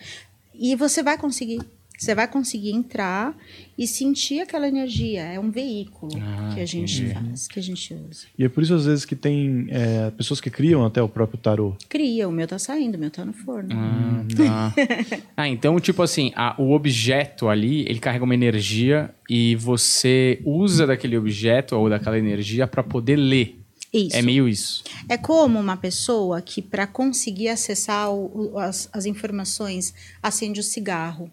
E 0.55 0.77
você 0.77 1.03
vai 1.03 1.19
conseguir 1.19 1.61
Você 1.99 2.15
vai 2.15 2.29
conseguir 2.29 2.71
entrar 2.73 3.35
e 3.79 3.87
sentir 3.87 4.41
aquela 4.41 4.69
energia. 4.69 5.23
É 5.23 5.41
um 5.41 5.51
veículo 5.51 6.13
Ah, 6.21 6.51
que 6.55 6.61
a 6.61 6.67
gente 6.67 7.03
entendi. 7.03 7.15
faz, 7.15 7.49
que 7.49 7.59
a 7.59 7.63
gente 7.63 7.95
usa. 7.95 8.27
E 8.39 8.45
é 8.45 8.49
por 8.49 8.63
isso, 8.63 8.75
às 8.75 8.85
vezes, 8.87 9.05
que 9.05 9.17
tem 9.17 9.67
é, 9.71 10.11
pessoas 10.11 10.41
que 10.41 10.51
criam 10.51 10.85
até 10.85 11.01
o 11.03 11.09
próprio 11.09 11.39
tarô. 11.39 11.75
Cria, 11.89 12.29
o 12.29 12.33
meu 12.33 12.47
tá 12.47 12.59
saindo, 12.59 12.97
o 12.97 12.99
meu 12.99 13.11
tá 13.11 13.25
no 13.25 13.33
forno. 13.33 13.71
Ah, 13.73 14.25
tá. 14.37 14.75
ah, 15.37 15.49
então, 15.49 15.79
tipo 15.81 16.03
assim, 16.03 16.33
a- 16.37 16.55
o 16.59 16.73
objeto 16.73 17.49
ali, 17.49 17.81
ele 17.89 17.99
carrega 17.99 18.25
uma 18.25 18.35
energia 18.35 19.15
e 19.29 19.57
você 19.57 20.41
usa 20.45 20.87
daquele 20.87 21.17
objeto 21.17 21.77
ou 21.77 21.89
daquela 21.89 22.19
energia 22.19 22.67
para 22.67 22.83
poder 22.83 23.17
ler. 23.17 23.61
Isso. 23.93 24.17
É 24.17 24.21
meio 24.21 24.47
isso. 24.49 24.85
É 25.09 25.17
como 25.17 25.59
uma 25.59 25.77
pessoa 25.77 26.43
que, 26.43 26.61
para 26.61 26.87
conseguir 26.87 27.49
acessar 27.49 28.11
o- 28.13 28.53
o- 28.53 28.59
as, 28.59 28.89
as 28.93 29.07
informações, 29.07 29.95
acende 30.23 30.61
o 30.61 30.63
cigarro. 30.63 31.31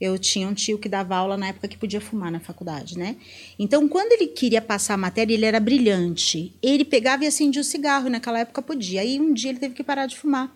Eu 0.00 0.18
tinha 0.18 0.48
um 0.48 0.54
tio 0.54 0.78
que 0.78 0.88
dava 0.88 1.16
aula 1.16 1.36
na 1.36 1.48
época 1.48 1.68
que 1.68 1.76
podia 1.76 2.00
fumar 2.00 2.30
na 2.30 2.40
faculdade, 2.40 2.98
né? 2.98 3.16
Então, 3.58 3.88
quando 3.88 4.12
ele 4.12 4.28
queria 4.28 4.60
passar 4.60 4.94
a 4.94 4.98
matéria, 4.98 5.34
ele 5.34 5.44
era 5.44 5.60
brilhante. 5.60 6.52
Ele 6.62 6.84
pegava 6.84 7.24
e 7.24 7.26
acendia 7.26 7.60
o 7.60 7.64
cigarro, 7.64 8.06
e 8.06 8.10
naquela 8.10 8.40
época 8.40 8.62
podia. 8.62 9.00
Aí 9.00 9.20
um 9.20 9.32
dia 9.32 9.50
ele 9.50 9.58
teve 9.58 9.74
que 9.74 9.84
parar 9.84 10.06
de 10.06 10.16
fumar. 10.16 10.54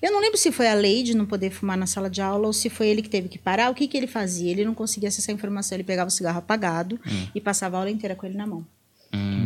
Eu 0.00 0.12
não 0.12 0.20
lembro 0.20 0.38
se 0.38 0.52
foi 0.52 0.68
a 0.68 0.74
lei 0.74 1.02
de 1.02 1.16
não 1.16 1.26
poder 1.26 1.50
fumar 1.50 1.76
na 1.76 1.86
sala 1.86 2.08
de 2.08 2.22
aula 2.22 2.46
ou 2.46 2.52
se 2.52 2.70
foi 2.70 2.88
ele 2.88 3.02
que 3.02 3.08
teve 3.08 3.28
que 3.28 3.38
parar. 3.38 3.70
O 3.70 3.74
que, 3.74 3.88
que 3.88 3.96
ele 3.96 4.06
fazia? 4.06 4.50
Ele 4.50 4.64
não 4.64 4.74
conseguia 4.74 5.08
acessar 5.08 5.32
a 5.32 5.36
informação, 5.36 5.76
ele 5.76 5.84
pegava 5.84 6.08
o 6.08 6.12
cigarro 6.12 6.38
apagado 6.38 7.00
e 7.34 7.40
passava 7.40 7.76
a 7.76 7.80
aula 7.80 7.90
inteira 7.90 8.14
com 8.14 8.24
ele 8.26 8.36
na 8.36 8.46
mão. 8.46 8.64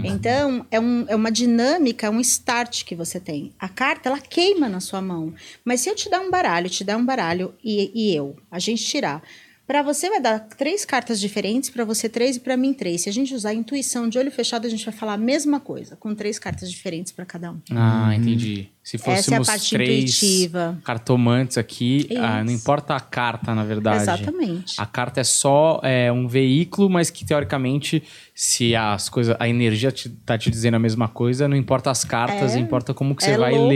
Então, 0.04 0.64
é, 0.70 0.78
um- 0.80 1.04
é 1.08 1.14
uma 1.16 1.30
dinâmica, 1.30 2.06
é 2.06 2.10
um 2.10 2.20
start 2.20 2.84
que 2.84 2.94
você 2.94 3.18
tem. 3.20 3.52
A 3.58 3.68
carta, 3.68 4.08
ela 4.08 4.20
queima 4.20 4.68
na 4.68 4.80
sua 4.80 5.00
mão. 5.02 5.34
Mas 5.64 5.80
se 5.80 5.88
eu 5.90 5.94
te 5.94 6.08
dar 6.08 6.20
um 6.20 6.30
baralho, 6.30 6.70
te 6.70 6.84
dar 6.84 6.96
um 6.96 7.04
baralho 7.04 7.54
e, 7.62 7.90
e 7.94 8.14
eu, 8.14 8.36
a 8.50 8.58
gente 8.58 8.84
tirar. 8.84 9.22
Para 9.66 9.82
você 9.82 10.08
vai 10.08 10.18
dar 10.18 10.38
três 10.40 10.84
cartas 10.86 11.20
diferentes, 11.20 11.68
para 11.68 11.84
você 11.84 12.08
três 12.08 12.36
e 12.36 12.40
para 12.40 12.56
mim 12.56 12.72
três. 12.72 13.02
Se 13.02 13.08
a 13.10 13.12
gente 13.12 13.34
usar 13.34 13.50
a 13.50 13.54
intuição 13.54 14.08
de 14.08 14.18
olho 14.18 14.30
fechado, 14.30 14.66
a 14.66 14.70
gente 14.70 14.82
vai 14.84 14.94
falar 14.94 15.12
a 15.12 15.18
mesma 15.18 15.60
coisa, 15.60 15.94
com 15.94 16.14
três 16.14 16.38
cartas 16.38 16.70
diferentes 16.70 17.12
para 17.12 17.26
cada 17.26 17.52
um. 17.52 17.60
Ah, 17.72 18.14
entendi. 18.16 18.70
Se 18.88 18.96
Essa 18.96 19.10
é 19.10 19.12
a 19.12 19.16
fôssemos 19.16 19.46
parte 19.48 19.70
três 19.70 20.22
intuitiva. 20.22 20.78
cartomantes 20.82 21.58
aqui, 21.58 22.08
ah, 22.16 22.42
não 22.42 22.50
importa 22.50 22.94
a 22.94 23.00
carta, 23.00 23.54
na 23.54 23.62
verdade. 23.62 24.00
Exatamente. 24.00 24.76
A 24.78 24.86
carta 24.86 25.20
é 25.20 25.24
só 25.24 25.78
é, 25.82 26.10
um 26.10 26.26
veículo, 26.26 26.88
mas 26.88 27.10
que 27.10 27.22
teoricamente, 27.22 28.02
se 28.34 28.74
as 28.74 29.10
coisas, 29.10 29.36
a 29.38 29.46
energia 29.46 29.92
te, 29.92 30.08
tá 30.08 30.38
te 30.38 30.50
dizendo 30.50 30.76
a 30.76 30.78
mesma 30.78 31.06
coisa, 31.06 31.46
não 31.46 31.54
importa 31.54 31.90
as 31.90 32.02
cartas, 32.02 32.54
É. 32.54 32.58
importa 32.58 32.94
como 32.94 33.14
que 33.14 33.22
você 33.24 33.32
é 33.32 33.36
vai 33.36 33.52
louco. 33.52 33.68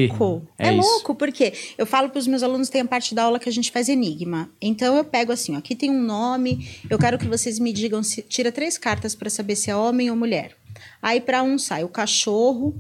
ler. 0.59 0.67
É, 0.67 0.73
isso. 0.73 0.81
louco, 0.81 1.15
porque 1.15 1.53
eu 1.77 1.85
falo 1.85 2.09
para 2.09 2.19
os 2.19 2.27
meus 2.27 2.43
alunos, 2.43 2.71
tem 2.71 2.81
a 2.81 2.87
parte 2.87 3.15
da 3.15 3.25
aula 3.25 3.39
que 3.39 3.51
a 3.51 3.53
gente 3.53 3.71
faz 3.71 3.91
enigma. 3.91 4.49
Então 4.63 4.97
eu 4.97 5.05
pego 5.05 5.31
assim, 5.31 5.55
ó, 5.55 5.59
aqui 5.59 5.77
tem 5.77 5.91
um 5.91 6.03
nome, 6.03 6.67
eu 6.89 6.99
quero 6.99 7.19
que 7.19 7.27
vocês 7.29 7.59
me 7.59 7.71
digam 7.71 8.03
se 8.03 8.23
tira 8.23 8.51
três 8.51 8.79
cartas 8.79 9.15
para 9.15 9.29
saber 9.29 9.57
se 9.57 9.71
é 9.71 9.77
homem 9.77 10.09
ou 10.11 10.17
mulher. 10.17 10.53
Aí 11.03 11.21
para 11.21 11.43
um 11.43 11.59
sai 11.59 11.85
o 11.85 11.89
cachorro, 11.89 12.75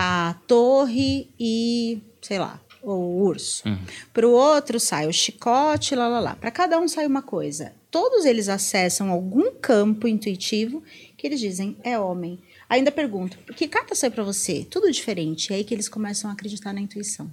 a 0.00 0.36
torre 0.46 1.28
e, 1.40 2.00
sei 2.22 2.38
lá, 2.38 2.60
o 2.80 3.20
urso. 3.20 3.64
Para 4.14 4.28
o 4.28 4.30
outro 4.30 4.78
sai 4.78 5.08
o 5.08 5.12
chicote, 5.12 5.96
lá 5.96 6.06
lá 6.06 6.20
lá. 6.20 6.36
Para 6.36 6.52
cada 6.52 6.78
um 6.78 6.86
sai 6.86 7.04
uma 7.04 7.20
coisa. 7.20 7.72
Todos 7.90 8.24
eles 8.24 8.48
acessam 8.48 9.10
algum 9.10 9.50
campo 9.50 10.06
intuitivo 10.06 10.84
que 11.16 11.26
eles 11.26 11.40
dizem 11.40 11.76
é 11.82 11.98
homem. 11.98 12.38
Ainda 12.68 12.92
pergunto, 12.92 13.38
que 13.56 13.66
carta 13.66 13.94
sai 13.94 14.10
para 14.10 14.22
você? 14.22 14.64
Tudo 14.70 14.92
diferente. 14.92 15.52
É 15.52 15.56
aí 15.56 15.64
que 15.64 15.74
eles 15.74 15.88
começam 15.88 16.30
a 16.30 16.34
acreditar 16.34 16.72
na 16.72 16.80
intuição. 16.80 17.32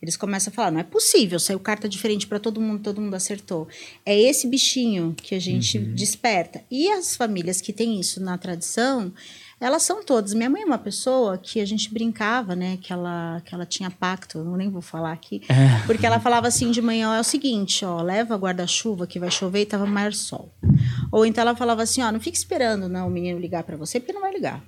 Eles 0.00 0.16
começam 0.16 0.52
a 0.52 0.54
falar, 0.54 0.70
não 0.70 0.78
é 0.78 0.84
possível, 0.84 1.40
saiu 1.40 1.58
carta 1.58 1.88
diferente 1.88 2.28
para 2.28 2.38
todo 2.38 2.60
mundo, 2.60 2.80
todo 2.80 3.00
mundo 3.00 3.14
acertou. 3.14 3.66
É 4.06 4.16
esse 4.16 4.46
bichinho 4.46 5.16
que 5.16 5.34
a 5.34 5.40
gente 5.40 5.78
desperta. 5.78 6.62
E 6.70 6.88
as 6.90 7.16
famílias 7.16 7.60
que 7.60 7.72
têm 7.72 7.98
isso 7.98 8.20
na 8.22 8.36
tradição, 8.38 9.12
elas 9.60 9.82
são 9.82 10.04
todas. 10.04 10.34
Minha 10.34 10.48
mãe 10.48 10.62
é 10.62 10.64
uma 10.64 10.78
pessoa 10.78 11.36
que 11.36 11.60
a 11.60 11.64
gente 11.64 11.92
brincava, 11.92 12.54
né? 12.54 12.78
Que 12.80 12.92
ela, 12.92 13.42
que 13.44 13.54
ela 13.54 13.66
tinha 13.66 13.90
pacto, 13.90 14.38
eu 14.38 14.56
nem 14.56 14.70
vou 14.70 14.82
falar 14.82 15.12
aqui. 15.12 15.42
Porque 15.86 16.06
ela 16.06 16.20
falava 16.20 16.46
assim 16.46 16.70
de 16.70 16.80
manhã, 16.80 17.10
ó, 17.10 17.14
é 17.14 17.20
o 17.20 17.24
seguinte, 17.24 17.84
ó, 17.84 18.00
leva 18.00 18.36
guarda-chuva 18.36 19.06
que 19.06 19.18
vai 19.18 19.30
chover 19.30 19.62
e 19.62 19.66
tava 19.66 19.86
maior 19.86 20.12
sol. 20.12 20.52
Ou 21.10 21.26
então 21.26 21.42
ela 21.42 21.56
falava 21.56 21.82
assim, 21.82 22.02
ó, 22.02 22.12
não 22.12 22.20
fique 22.20 22.36
esperando 22.36 22.88
não, 22.88 23.08
o 23.08 23.10
menino 23.10 23.38
ligar 23.38 23.64
para 23.64 23.76
você, 23.76 23.98
porque 23.98 24.12
não 24.12 24.20
vai 24.20 24.32
ligar. 24.32 24.62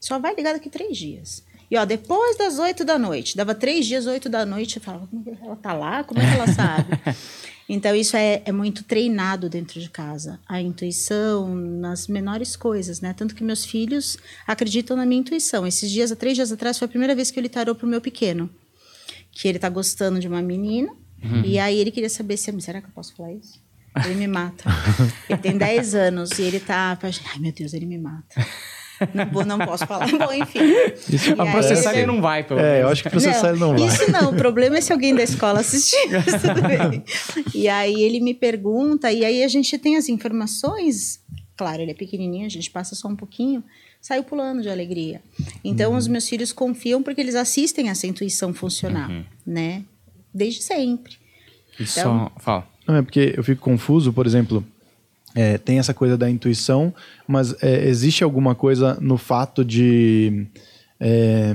Só 0.00 0.18
vai 0.18 0.34
ligar 0.34 0.52
daqui 0.54 0.68
três 0.68 0.96
dias. 0.96 1.44
E 1.70 1.76
ó, 1.76 1.84
depois 1.84 2.36
das 2.36 2.58
oito 2.58 2.84
da 2.84 2.98
noite, 2.98 3.36
dava 3.36 3.54
três 3.54 3.86
dias, 3.86 4.06
oito 4.06 4.28
da 4.28 4.46
noite, 4.46 4.76
eu 4.76 4.82
falava, 4.82 5.06
como 5.06 5.24
é 5.28 5.44
ela 5.44 5.56
tá 5.56 5.72
lá? 5.72 6.04
Como 6.04 6.20
é 6.20 6.28
que 6.28 6.34
ela 6.36 6.46
sabe? 6.48 6.90
então, 7.68 7.94
isso 7.96 8.16
é, 8.16 8.42
é 8.44 8.52
muito 8.52 8.84
treinado 8.84 9.48
dentro 9.48 9.80
de 9.80 9.90
casa. 9.90 10.38
A 10.48 10.60
intuição 10.60 11.52
nas 11.54 12.06
menores 12.06 12.54
coisas, 12.54 13.00
né? 13.00 13.12
Tanto 13.12 13.34
que 13.34 13.42
meus 13.42 13.64
filhos 13.64 14.16
acreditam 14.46 14.96
na 14.96 15.04
minha 15.04 15.20
intuição. 15.20 15.66
Esses 15.66 15.90
dias, 15.90 16.12
há 16.12 16.16
três 16.16 16.36
dias 16.36 16.52
atrás, 16.52 16.78
foi 16.78 16.86
a 16.86 16.88
primeira 16.88 17.14
vez 17.14 17.30
que 17.30 17.38
eu 17.38 17.42
li 17.42 17.48
tarô 17.48 17.74
pro 17.74 17.86
meu 17.86 18.00
pequeno. 18.00 18.48
Que 19.32 19.48
ele 19.48 19.58
tá 19.58 19.68
gostando 19.68 20.20
de 20.20 20.28
uma 20.28 20.40
menina. 20.40 20.92
E 21.44 21.58
aí 21.58 21.76
ele 21.78 21.90
queria 21.90 22.08
saber 22.08 22.36
se... 22.36 22.52
Será 22.60 22.80
que 22.80 22.86
eu 22.86 22.92
posso 22.92 23.14
falar 23.16 23.32
isso? 23.32 23.60
Ele 24.04 24.14
me 24.14 24.28
mata. 24.28 24.64
ele 25.28 25.38
tem 25.38 25.58
10 25.58 25.94
anos 25.96 26.38
e 26.38 26.42
ele 26.42 26.60
tá... 26.60 26.96
Ai, 27.02 27.38
meu 27.40 27.52
Deus, 27.52 27.72
ele 27.72 27.86
me 27.86 27.98
mata. 27.98 28.46
Não, 29.14 29.44
não 29.44 29.58
posso 29.66 29.86
falar. 29.86 30.06
Bom, 30.16 30.32
enfim. 30.32 30.60
Isso 31.10 31.30
E 31.30 31.40
A 31.40 31.42
aí 31.44 31.50
processar 31.52 31.90
ele- 31.92 32.00
ele 32.00 32.06
não 32.06 32.20
vai, 32.22 32.42
pelo 32.44 32.60
É, 32.60 32.62
menos. 32.62 32.80
eu 32.82 32.88
acho 32.88 33.02
que 33.02 33.10
processar 33.10 33.50
ele 33.50 33.58
não 33.58 33.76
vai. 33.76 33.86
Isso 33.86 34.10
não, 34.10 34.30
o 34.30 34.36
problema 34.36 34.78
é 34.78 34.80
se 34.80 34.92
alguém 34.92 35.14
da 35.14 35.22
escola 35.22 35.60
assistir. 35.60 36.08
mas 36.10 36.24
tudo 36.42 36.62
bem. 36.62 37.04
E 37.54 37.68
aí 37.68 38.02
ele 38.02 38.20
me 38.20 38.34
pergunta, 38.34 39.12
e 39.12 39.24
aí 39.24 39.42
a 39.44 39.48
gente 39.48 39.76
tem 39.78 39.96
as 39.96 40.08
informações. 40.08 41.20
Claro, 41.56 41.82
ele 41.82 41.90
é 41.90 41.94
pequenininho, 41.94 42.46
a 42.46 42.50
gente 42.50 42.70
passa 42.70 42.94
só 42.94 43.08
um 43.08 43.16
pouquinho, 43.16 43.62
saiu 44.00 44.22
pulando 44.22 44.62
de 44.62 44.68
alegria. 44.70 45.20
Então 45.64 45.92
Uhum. 45.92 45.96
os 45.98 46.06
meus 46.06 46.28
filhos 46.28 46.52
confiam 46.52 47.02
porque 47.02 47.20
eles 47.20 47.34
assistem 47.34 47.88
essa 47.88 48.06
intuição 48.06 48.52
funcionar, 48.54 49.10
Uhum. 49.10 49.24
né? 49.46 49.82
Desde 50.32 50.62
sempre. 50.62 51.14
E 51.78 51.82
Então- 51.82 52.30
só, 52.34 52.40
fala. 52.40 52.68
Não, 52.86 52.96
é 52.96 53.02
porque 53.02 53.34
eu 53.36 53.42
fico 53.42 53.60
confuso, 53.62 54.12
por 54.12 54.26
exemplo, 54.26 54.64
é, 55.36 55.58
tem 55.58 55.78
essa 55.78 55.92
coisa 55.94 56.16
da 56.16 56.28
intuição, 56.30 56.92
mas 57.28 57.54
é, 57.62 57.86
existe 57.86 58.24
alguma 58.24 58.54
coisa 58.54 58.96
no 59.00 59.16
fato 59.18 59.62
de. 59.64 60.46
é, 60.98 61.54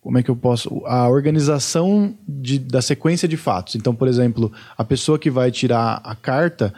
como 0.00 0.18
é 0.18 0.22
que 0.22 0.30
eu 0.30 0.36
posso. 0.36 0.82
A 0.86 1.08
organização 1.08 2.14
de- 2.28 2.58
da 2.58 2.82
sequência 2.82 3.28
de 3.28 3.36
fatos. 3.36 3.76
Então, 3.76 3.94
por 3.94 4.08
exemplo, 4.08 4.52
a 4.76 4.82
pessoa 4.84 5.18
que 5.18 5.30
vai 5.30 5.50
tirar 5.50 6.00
a 6.02 6.14
carta, 6.16 6.74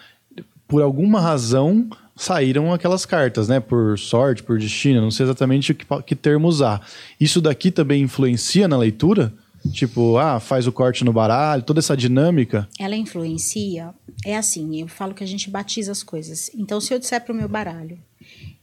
por 0.69 0.83
alguma 0.83 1.21
razão, 1.21 1.88
saíram 2.16 2.73
aquelas 2.73 3.07
cartas, 3.07 3.49
né? 3.49 3.59
Por 3.61 3.99
sorte, 3.99 4.42
por 4.42 4.59
destino, 4.59 5.00
não 5.00 5.11
sei 5.11 5.25
exatamente 5.25 5.73
que, 5.73 5.87
que 6.04 6.14
termo 6.14 6.47
usar. 6.49 6.87
Isso 7.19 7.40
daqui 7.40 7.71
também 7.71 8.02
influencia 8.02 8.69
na 8.69 8.76
leitura? 8.76 9.33
Tipo, 9.71 10.16
ah, 10.19 10.40
faz 10.40 10.66
o 10.66 10.73
corte 10.73 11.04
no 11.04 11.12
baralho, 11.12 11.62
toda 11.62 11.78
essa 11.78 11.97
dinâmica. 11.97 12.69
Ela 12.78 12.97
influencia. 12.97 13.95
É 14.25 14.37
assim, 14.37 14.81
eu 14.81 14.88
falo 14.88 15.14
que 15.14 15.23
a 15.23 15.26
gente 15.26 15.50
batiza 15.50 15.92
as 15.92 16.02
coisas. 16.02 16.50
Então, 16.54 16.81
se 16.81 16.92
eu 16.92 16.99
disser 16.99 17.23
para 17.25 17.33
o 17.33 17.37
meu 17.37 17.49
baralho, 17.49 17.99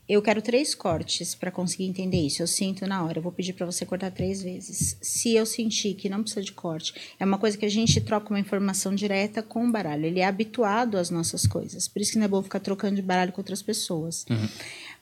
eu 0.08 0.20
quero 0.20 0.42
três 0.42 0.74
cortes 0.74 1.36
para 1.36 1.52
conseguir 1.52 1.84
entender 1.84 2.20
isso. 2.20 2.42
Eu 2.42 2.46
sinto 2.48 2.84
na 2.84 3.04
hora, 3.04 3.18
eu 3.18 3.22
vou 3.22 3.30
pedir 3.30 3.52
para 3.52 3.64
você 3.64 3.86
cortar 3.86 4.10
três 4.10 4.42
vezes. 4.42 4.96
Se 5.00 5.34
eu 5.36 5.46
sentir 5.46 5.94
que 5.94 6.08
não 6.08 6.22
precisa 6.22 6.42
de 6.42 6.50
corte, 6.50 6.92
é 7.18 7.24
uma 7.24 7.38
coisa 7.38 7.56
que 7.56 7.64
a 7.64 7.70
gente 7.70 8.00
troca 8.00 8.30
uma 8.30 8.40
informação 8.40 8.92
direta 8.92 9.40
com 9.40 9.68
o 9.68 9.70
baralho. 9.70 10.04
Ele 10.04 10.18
é 10.18 10.26
habituado 10.26 10.98
às 10.98 11.10
nossas 11.10 11.46
coisas. 11.46 11.86
Por 11.86 12.02
isso 12.02 12.10
que 12.10 12.18
não 12.18 12.24
é 12.24 12.28
bom 12.28 12.42
ficar 12.42 12.58
trocando 12.58 12.96
de 12.96 13.02
baralho 13.02 13.30
com 13.30 13.40
outras 13.40 13.62
pessoas. 13.62 14.26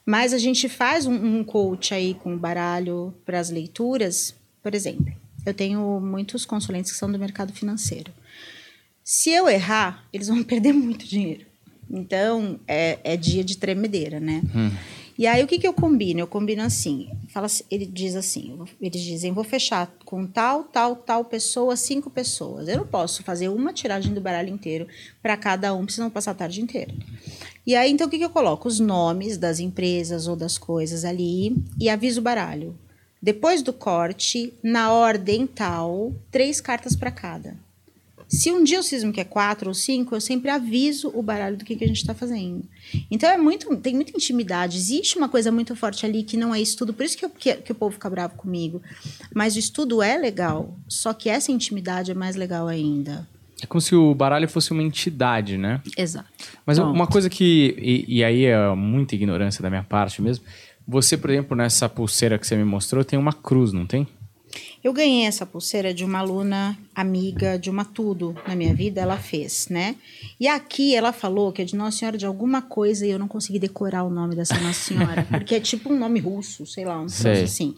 Mas 0.05 0.35
a 0.35 0.39
gente 0.39 0.69
faz 0.69 1.07
um, 1.07 1.15
um 1.15 1.43
coach 1.43 1.95
aí 1.95 2.13
com 2.13 2.35
o 2.35 2.39
baralho 2.39 3.15
para 3.25 3.41
as 3.41 3.49
leituras. 3.49 4.35
Por 4.63 4.75
exemplo, 4.75 5.15
eu 5.49 5.55
tenho 5.55 6.01
muitos 6.01 6.45
consulentes 6.45 6.93
que 6.93 6.99
são 6.99 7.11
do 7.11 7.19
mercado 7.19 7.53
financeiro. 7.53 8.13
Se 9.05 9.31
eu 9.31 9.49
errar, 9.49 10.05
eles 10.13 10.29
vão 10.29 10.43
perder 10.45 10.73
muito 10.73 11.07
dinheiro. 11.07 11.47
Então, 11.91 12.61
é, 12.69 12.99
é 13.03 13.17
dia 13.17 13.43
de 13.43 13.57
tremedeira, 13.57 14.21
né? 14.21 14.43
E 15.19 15.27
aí, 15.27 15.43
o 15.43 15.49
que, 15.49 15.59
que 15.59 15.67
eu 15.67 15.73
combino? 15.73 16.21
Eu 16.21 16.27
combino 16.29 16.63
assim, 16.63 17.09
fala, 17.31 17.47
assim- 17.47 17.65
ele 17.71 17.85
diz 17.87 18.15
assim, 18.15 18.57
eles 18.81 19.01
dizem, 19.03 19.33
vou 19.33 19.43
fechar 19.43 19.91
com 20.05 20.25
tal, 20.27 20.63
tal, 20.65 20.95
tal 20.95 21.25
pessoa, 21.25 21.75
cinco 21.77 22.09
pessoas. 22.09 22.69
Eu 22.69 22.77
não 22.79 22.87
posso 22.87 23.25
fazer 23.25 23.49
uma 23.49 23.73
tiragem 23.73 24.15
do 24.15 24.21
baralho 24.21 24.51
inteiro 24.51 24.87
para 25.23 25.37
cada 25.37 25.75
um, 25.75 25.89
senão 25.89 26.07
eu 26.07 26.11
passar 26.13 26.33
a 26.33 26.35
tarde 26.35 26.61
inteira. 26.61 26.95
E 27.67 27.75
aí, 27.75 27.91
então, 27.91 28.07
o 28.07 28.11
que, 28.11 28.19
que 28.19 28.25
eu 28.25 28.31
coloco? 28.31 28.69
Os 28.69 28.79
nomes 28.79 29.37
das 29.39 29.59
empresas 29.59 30.29
ou 30.29 30.37
das 30.37 30.57
coisas 30.57 31.05
ali 31.05 31.57
e 31.81 31.89
aviso 31.91 32.21
o 32.21 32.23
baralho. 32.23 32.79
Depois 33.21 33.63
do 33.63 33.73
corte, 33.73 34.53
na 34.63 34.93
ordem 34.93 35.47
tal, 35.47 36.13
três 36.31 36.61
cartas 36.61 36.95
para 36.95 37.11
cada. 37.11 37.57
Se 38.29 38.53
um 38.53 38.63
dia 38.63 38.77
eu 38.77 38.83
cismo 38.83 39.11
que 39.11 39.21
é 39.21 39.25
quatro 39.25 39.69
ou 39.71 39.75
cinco, 39.75 40.15
eu 40.15 40.21
sempre 40.21 40.51
aviso 40.51 41.11
o 41.15 41.23
baralho 41.23 41.57
do 41.57 41.65
que, 41.65 41.75
que 41.75 41.83
a 41.83 41.87
gente 41.87 41.97
está 41.97 42.15
fazendo. 42.15 42.63
Então 43.11 43.29
é 43.29 43.39
muito, 43.39 43.75
tem 43.79 43.95
muita 43.95 44.13
intimidade. 44.15 44.77
Existe 44.77 45.17
uma 45.17 45.31
coisa 45.31 45.51
muito 45.51 45.75
forte 45.75 46.05
ali 46.05 46.23
que 46.23 46.37
não 46.37 46.55
é 46.55 46.61
estudo, 46.61 46.93
por 46.93 47.05
isso 47.07 47.17
que, 47.17 47.25
eu- 47.25 47.31
que, 47.31 47.55
que 47.55 47.73
o 47.73 47.75
povo 47.75 47.93
fica 47.95 48.11
bravo 48.11 48.35
comigo. 48.37 48.83
Mas 49.35 49.57
o 49.57 49.59
estudo 49.59 50.03
é 50.03 50.19
legal, 50.19 50.77
só 50.87 51.15
que 51.15 51.31
essa 51.31 51.51
intimidade 51.51 52.11
é 52.11 52.15
mais 52.15 52.37
legal 52.37 52.69
ainda. 52.69 53.27
É 53.63 53.67
como 53.67 53.81
se 53.81 53.95
o 53.95 54.15
baralho 54.15 54.47
fosse 54.49 54.71
uma 54.73 54.83
entidade, 54.83 55.57
né? 55.59 55.81
Exato. 55.97 56.29
Mas 56.67 56.79
Pronto. 56.79 56.95
uma 56.95 57.07
coisa 57.09 57.29
que. 57.29 57.75
E, 57.79 58.19
e 58.19 58.25
aí 58.25 58.45
é 58.45 58.73
muita 58.75 59.17
ignorância 59.17 59.61
da 59.63 59.69
minha 59.71 59.83
parte 59.83 60.23
mesmo. 60.23 60.45
Você, 60.89 61.19
por 61.19 61.29
exemplo, 61.29 61.55
nessa 61.55 61.87
pulseira 61.87 62.39
que 62.39 62.47
você 62.47 62.57
me 62.57 62.65
mostrou, 62.65 63.05
tem 63.05 63.19
uma 63.19 63.35
cruz, 63.35 63.75
não 63.75 63.87
tem? 63.87 64.09
Eu 64.83 64.91
ganhei 64.91 65.27
essa 65.27 65.45
pulseira 65.45 65.93
de 65.93 66.03
uma 66.03 66.21
aluna 66.21 66.79
amiga 66.95 67.59
de 67.59 67.69
uma 67.69 67.85
tudo 67.85 68.35
na 68.47 68.57
minha 68.57 68.75
vida, 68.75 69.03
ela 69.03 69.19
fez, 69.19 69.69
né? 69.69 69.97
E 70.41 70.49
aqui 70.49 70.95
ela 70.95 71.13
falou 71.13 71.53
que 71.53 71.61
é 71.61 71.65
de 71.67 71.77
Nossa 71.77 71.99
Senhora 71.99 72.17
de 72.17 72.25
alguma 72.25 72.63
coisa 72.63 73.07
e 73.07 73.11
eu 73.11 73.19
não 73.19 73.29
consegui 73.29 73.59
decorar 73.59 74.05
o 74.05 74.09
nome 74.09 74.35
dessa 74.35 74.59
Nossa 74.61 74.81
Senhora, 74.81 75.25
porque 75.29 75.57
é 75.57 75.61
tipo 75.61 75.93
um 75.93 75.99
nome 75.99 76.21
russo, 76.21 76.65
sei 76.65 76.87
lá, 76.87 76.99
um 76.99 77.07
troço 77.07 77.29
assim. 77.29 77.77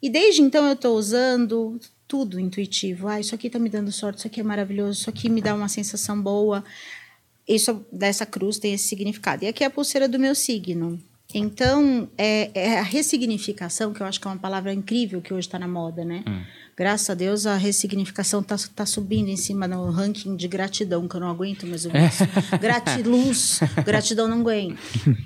E 0.00 0.08
desde 0.08 0.40
então 0.40 0.68
eu 0.68 0.76
tô 0.76 0.94
usando 0.94 1.80
tudo 2.06 2.38
intuitivo. 2.38 3.08
Ah, 3.08 3.18
isso 3.18 3.34
aqui 3.34 3.50
tá 3.50 3.58
me 3.58 3.68
dando 3.68 3.90
sorte, 3.90 4.18
isso 4.18 4.26
aqui 4.28 4.38
é 4.38 4.44
maravilhoso, 4.44 5.00
isso 5.00 5.10
aqui 5.10 5.28
me 5.28 5.42
dá 5.42 5.52
uma 5.52 5.68
sensação 5.68 6.22
boa. 6.22 6.62
Isso 7.48 7.84
dessa 7.90 8.24
cruz 8.24 8.58
tem 8.58 8.72
esse 8.72 8.86
significado. 8.86 9.44
E 9.44 9.48
aqui 9.48 9.64
é 9.64 9.66
a 9.66 9.70
pulseira 9.70 10.06
do 10.06 10.18
meu 10.18 10.34
signo. 10.34 11.00
Então, 11.38 12.08
é, 12.16 12.50
é 12.54 12.78
a 12.78 12.82
ressignificação, 12.82 13.92
que 13.92 14.00
eu 14.00 14.06
acho 14.06 14.18
que 14.18 14.26
é 14.26 14.30
uma 14.30 14.38
palavra 14.38 14.72
incrível 14.72 15.20
que 15.20 15.34
hoje 15.34 15.46
está 15.46 15.58
na 15.58 15.68
moda, 15.68 16.02
né? 16.02 16.24
Graças 16.74 17.10
a 17.10 17.14
Deus, 17.14 17.44
a 17.44 17.56
ressignificação 17.56 18.40
está 18.40 18.56
tá 18.74 18.86
subindo 18.86 19.28
em 19.28 19.36
cima 19.36 19.68
no 19.68 19.90
ranking 19.90 20.34
de 20.34 20.48
gratidão, 20.48 21.06
que 21.06 21.14
eu 21.14 21.20
não 21.20 21.28
aguento 21.28 21.66
mais 21.66 21.84
ouvir 21.84 22.06
isso. 22.06 22.24
Gratiluz, 22.58 23.60
gratidão 23.84 24.26
não 24.28 24.40
aguento. 24.40 24.78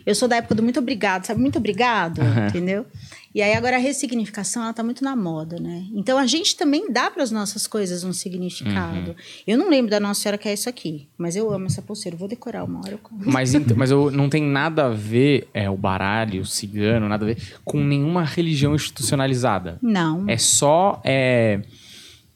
Eu 0.05 0.15
sou 0.17 0.27
da 0.27 0.37
época 0.37 0.57
do 0.57 0.65
muito 0.65 0.81
obrigado, 0.81 1.27
sabe? 1.27 1.41
Muito 1.41 1.59
obrigado, 1.59 2.21
entendeu? 2.49 2.87
E 3.33 3.41
aí 3.43 3.55
agora 3.55 3.77
a 3.77 3.79
ressignificação, 3.79 4.65
ela 4.65 4.73
tá 4.73 4.83
muito 4.83 5.05
na 5.05 5.15
moda, 5.15 5.59
né? 5.61 5.87
Então 5.95 6.19
a 6.19 6.27
gente 6.27 6.57
também 6.57 6.91
dá 6.93 7.11
para 7.11 7.23
as 7.23 7.31
nossas 7.31 7.67
coisas 7.67 8.03
um 8.03 8.13
significado. 8.13 9.15
Eu 9.47 9.57
não 9.57 9.71
lembro 9.71 9.91
da 9.91 10.01
Nossa 10.01 10.21
Senhora 10.21 10.37
que 10.37 10.49
é 10.49 10.53
isso 10.53 10.69
aqui, 10.69 11.09
mas 11.17 11.37
eu 11.37 11.53
amo 11.53 11.67
essa 11.67 11.81
pulseira. 11.81 12.15
Eu 12.15 12.19
Vou 12.19 12.29
decorar 12.29 12.65
uma 12.65 12.81
hora. 12.81 12.93
Eu... 12.93 13.01
Mas, 13.25 13.55
mas 13.77 13.91
eu, 13.91 14.11
não 14.11 14.29
tem 14.29 14.43
nada 14.43 14.87
a 14.87 14.91
ver, 14.91 15.49
é, 15.55 15.71
o 15.71 15.77
baralho, 15.77 16.43
o 16.43 16.47
cigano, 16.47 17.09
nada 17.09 17.25
a 17.25 17.29
ver 17.29 17.39
com 17.65 17.83
nenhuma 17.83 18.25
religião 18.25 18.75
institucionalizada. 18.75 19.79
Não. 19.81 20.29
É 20.29 20.37
só. 20.37 21.01
É, 21.05 21.61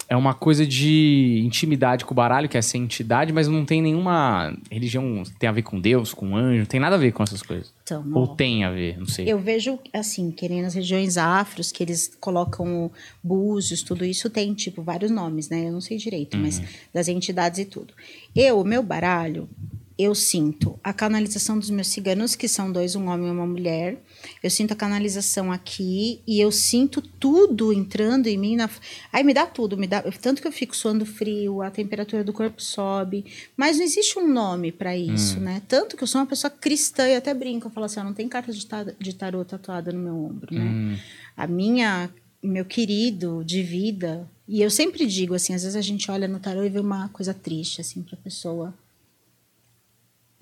é 0.08 0.16
uma 0.16 0.34
coisa 0.34 0.66
de 0.66 1.42
intimidade 1.44 2.04
com 2.04 2.12
o 2.12 2.14
baralho, 2.14 2.48
que 2.48 2.56
é 2.56 2.60
essa 2.60 2.76
entidade, 2.76 3.32
mas 3.32 3.48
não 3.48 3.64
tem 3.64 3.80
nenhuma 3.80 4.56
religião 4.70 5.22
que 5.24 5.38
tem 5.38 5.48
a 5.48 5.52
ver 5.52 5.62
com 5.62 5.80
Deus, 5.80 6.12
com 6.12 6.36
anjo, 6.36 6.58
não 6.58 6.66
tem 6.66 6.80
nada 6.80 6.96
a 6.96 6.98
ver 6.98 7.12
com 7.12 7.22
essas 7.22 7.42
coisas. 7.42 7.72
Então, 7.82 8.04
Ou 8.12 8.24
ó, 8.24 8.26
tem 8.34 8.64
a 8.64 8.70
ver, 8.70 8.98
não 8.98 9.06
sei. 9.06 9.30
Eu 9.30 9.38
vejo, 9.38 9.78
assim, 9.92 10.30
que 10.30 10.48
nem 10.48 10.62
nas 10.62 10.74
regiões 10.74 11.16
afros, 11.16 11.72
que 11.72 11.82
eles 11.82 12.14
colocam 12.20 12.90
búzios, 13.22 13.82
tudo 13.82 14.04
isso 14.04 14.28
tem, 14.28 14.52
tipo, 14.54 14.82
vários 14.82 15.10
nomes, 15.10 15.48
né? 15.48 15.68
Eu 15.68 15.72
não 15.72 15.80
sei 15.80 15.96
direito, 15.96 16.36
mas 16.36 16.60
das 16.92 17.08
entidades 17.08 17.58
e 17.58 17.64
tudo. 17.64 17.94
Eu, 18.34 18.60
o 18.60 18.64
meu 18.64 18.82
baralho, 18.82 19.48
eu 19.96 20.12
sinto 20.14 20.78
a 20.82 20.92
canalização 20.92 21.56
dos 21.56 21.70
meus 21.70 21.86
ciganos, 21.86 22.34
que 22.34 22.48
são 22.48 22.72
dois, 22.72 22.96
um 22.96 23.08
homem 23.08 23.28
e 23.28 23.30
uma 23.30 23.46
mulher. 23.46 24.02
Eu 24.42 24.50
sinto 24.50 24.72
a 24.72 24.76
canalização 24.76 25.52
aqui 25.52 26.20
e 26.26 26.40
eu 26.40 26.50
sinto 26.50 27.00
tudo 27.00 27.72
entrando 27.72 28.26
em 28.26 28.36
mim. 28.36 28.56
Na... 28.56 28.68
Aí 29.12 29.22
me 29.22 29.32
dá 29.32 29.46
tudo, 29.46 29.76
me 29.76 29.86
dá 29.86 30.02
tanto 30.02 30.42
que 30.42 30.48
eu 30.48 30.52
fico 30.52 30.74
suando 30.74 31.06
frio, 31.06 31.62
a 31.62 31.70
temperatura 31.70 32.24
do 32.24 32.32
corpo 32.32 32.60
sobe, 32.60 33.24
mas 33.56 33.76
não 33.76 33.84
existe 33.84 34.18
um 34.18 34.26
nome 34.32 34.72
para 34.72 34.96
isso, 34.96 35.38
né? 35.38 35.62
Tanto 35.68 35.96
que 35.96 36.02
eu 36.02 36.08
sou 36.08 36.20
uma 36.20 36.26
pessoa 36.26 36.50
cristã 36.50 37.08
e 37.08 37.14
até 37.14 37.32
brinco, 37.32 37.68
eu 37.68 37.70
falo 37.70 37.86
assim, 37.86 38.00
ó, 38.00 38.04
não 38.04 38.14
tem 38.14 38.28
carta 38.28 38.52
de, 38.52 38.66
ta- 38.66 38.92
de 38.98 39.14
tarô 39.14 39.44
tatuada 39.44 39.92
no 39.92 40.00
meu 40.00 40.16
ombro, 40.16 40.52
né? 40.54 40.98
A 41.36 41.46
minha 41.46 42.10
meu 42.42 42.64
querido 42.64 43.42
de 43.44 43.62
vida, 43.62 44.28
e 44.46 44.60
eu 44.60 44.68
sempre 44.70 45.06
digo 45.06 45.34
assim, 45.34 45.54
às 45.54 45.62
vezes 45.62 45.76
a 45.76 45.80
gente 45.80 46.10
olha 46.10 46.28
no 46.28 46.38
tarô 46.38 46.62
e 46.62 46.68
vê 46.68 46.78
uma 46.78 47.08
coisa 47.08 47.32
triste 47.32 47.80
assim 47.80 48.02
para 48.02 48.18
pessoa. 48.18 48.74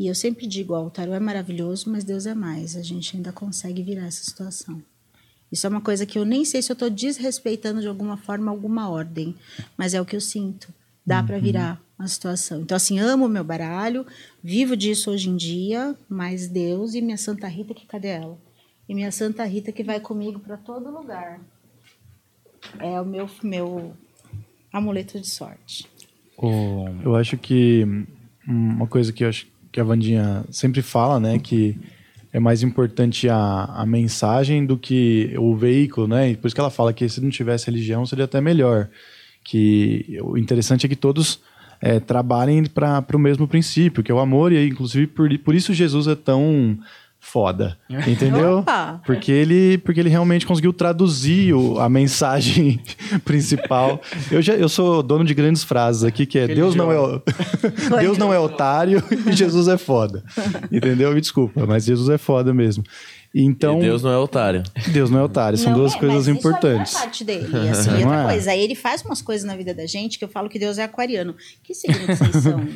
E 0.02 0.08
eu 0.08 0.16
sempre 0.16 0.48
digo, 0.48 0.74
ó, 0.74 0.84
o 0.84 0.90
tarô 0.90 1.14
é 1.14 1.20
maravilhoso, 1.20 1.88
mas 1.88 2.02
Deus 2.02 2.26
é 2.26 2.34
mais. 2.34 2.74
A 2.76 2.82
gente 2.82 3.14
ainda 3.16 3.30
consegue 3.30 3.84
virar 3.84 4.06
essa 4.06 4.24
situação. 4.24 4.82
Isso 5.52 5.64
é 5.64 5.70
uma 5.70 5.80
coisa 5.80 6.04
que 6.04 6.18
eu 6.18 6.24
nem 6.24 6.44
sei 6.44 6.60
se 6.60 6.72
eu 6.72 6.74
estou 6.74 6.90
desrespeitando 6.90 7.80
de 7.80 7.86
alguma 7.86 8.16
forma 8.16 8.50
alguma 8.50 8.88
ordem, 8.88 9.32
mas 9.76 9.94
é 9.94 10.00
o 10.00 10.04
que 10.04 10.16
eu 10.16 10.20
sinto. 10.20 10.74
Dá 11.06 11.22
para 11.22 11.38
virar 11.38 11.80
a 11.96 12.08
situação. 12.08 12.62
Então, 12.62 12.74
assim, 12.76 12.98
amo 12.98 13.26
o 13.26 13.28
meu 13.28 13.44
baralho, 13.44 14.04
vivo 14.42 14.76
disso 14.76 15.08
hoje 15.08 15.28
em 15.30 15.36
dia, 15.36 15.94
mas 16.08 16.48
Deus 16.48 16.94
e 16.94 17.00
minha 17.00 17.16
Santa 17.16 17.46
Rita, 17.46 17.72
que 17.74 17.86
cadê 17.86 18.08
ela? 18.08 18.36
E 18.88 18.94
minha 18.96 19.12
Santa 19.12 19.44
Rita 19.44 19.70
que 19.70 19.84
vai 19.84 20.00
comigo 20.00 20.40
para 20.40 20.56
todo 20.56 20.90
lugar. 20.90 21.38
É 22.80 23.00
o 23.00 23.04
meu, 23.04 23.30
meu 23.42 23.96
amuleto 24.72 25.20
de 25.20 25.28
sorte. 25.28 25.86
O- 26.36 26.86
Eu 27.04 27.14
acho 27.14 27.36
que 27.38 27.84
uma 28.48 28.86
coisa 28.88 29.12
que 29.12 29.22
eu 29.22 29.28
acho 29.28 29.46
que 29.72 29.80
a 29.80 29.84
Vandinha 29.84 30.44
sempre 30.50 30.82
fala, 30.82 31.18
né, 31.18 31.38
que 31.38 31.76
é 32.32 32.38
mais 32.38 32.62
importante 32.62 33.28
a, 33.28 33.64
a 33.64 33.84
mensagem 33.86 34.64
do 34.64 34.78
que 34.78 35.34
o 35.38 35.54
veículo, 35.54 36.08
né? 36.08 36.30
E 36.30 36.36
por 36.36 36.46
isso 36.46 36.54
que 36.54 36.60
ela 36.60 36.70
fala 36.70 36.92
que 36.92 37.06
se 37.08 37.20
não 37.20 37.28
tivesse 37.28 37.66
religião 37.66 38.06
seria 38.06 38.24
até 38.24 38.40
melhor. 38.40 38.88
Que 39.44 40.18
o 40.22 40.38
interessante 40.38 40.86
é 40.86 40.88
que 40.88 40.96
todos 40.96 41.40
é, 41.80 42.00
trabalhem 42.00 42.64
para 42.64 43.04
o 43.12 43.18
mesmo 43.18 43.46
princípio, 43.46 44.02
que 44.02 44.10
é 44.10 44.14
o 44.14 44.20
amor, 44.20 44.50
e 44.52 44.66
inclusive 44.66 45.08
por, 45.08 45.36
por 45.40 45.54
isso 45.54 45.74
Jesus 45.74 46.06
é 46.06 46.14
tão 46.14 46.78
foda, 47.24 47.78
entendeu? 48.06 48.58
Opa! 48.58 49.00
Porque 49.06 49.30
ele, 49.30 49.78
porque 49.78 50.00
ele 50.00 50.08
realmente 50.10 50.44
conseguiu 50.44 50.72
traduzir 50.72 51.54
o- 51.54 51.78
a 51.78 51.88
mensagem 51.88 52.80
principal. 53.24 54.00
Eu, 54.30 54.42
já, 54.42 54.54
eu 54.54 54.68
sou 54.68 55.02
dono 55.04 55.24
de 55.24 55.32
grandes 55.32 55.62
frases 55.62 56.02
aqui, 56.02 56.26
que 56.26 56.36
é 56.38 56.48
Deus 56.48 56.74
não 56.74 56.90
é, 56.90 56.98
o- 57.00 57.22
Deus 58.00 58.18
não 58.18 58.32
é 58.34 58.38
otário 58.40 59.02
e 59.26 59.32
Jesus 59.32 59.68
é 59.68 59.78
foda. 59.78 60.24
Entendeu? 60.70 61.14
Me 61.14 61.20
desculpa, 61.20 61.64
mas 61.64 61.84
Jesus 61.84 62.08
é 62.08 62.18
foda 62.18 62.52
mesmo. 62.52 62.82
Então, 63.34 63.78
E 63.78 63.82
Deus 63.82 64.02
não 64.02 64.10
é 64.10 64.18
otário. 64.18 64.62
Deus 64.88 65.08
não 65.08 65.20
é 65.20 65.22
otário, 65.22 65.56
são 65.56 65.72
Não 65.72 65.78
duas 65.78 65.94
é, 65.94 65.98
coisas 65.98 66.26
mas 66.28 66.36
importantes. 66.36 66.92
Isso 66.92 66.98
é 66.98 67.00
a 67.00 67.04
parte 67.04 67.24
dele, 67.24 67.68
assim. 67.70 67.88
E 67.90 67.92
Não 68.00 68.08
outra 68.08 68.20
é? 68.20 68.24
coisa, 68.26 68.54
ele 68.56 68.74
faz 68.74 69.02
umas 69.02 69.22
coisas 69.22 69.46
na 69.46 69.56
vida 69.56 69.72
da 69.72 69.86
gente 69.86 70.18
que 70.18 70.24
eu 70.24 70.28
falo 70.28 70.50
que 70.50 70.58
Deus 70.58 70.76
é 70.76 70.82
aquariano. 70.82 71.34
Que 71.62 71.72
signo 71.72 71.98
que 72.04 72.14
vocês 72.14 72.42
são? 72.42 72.66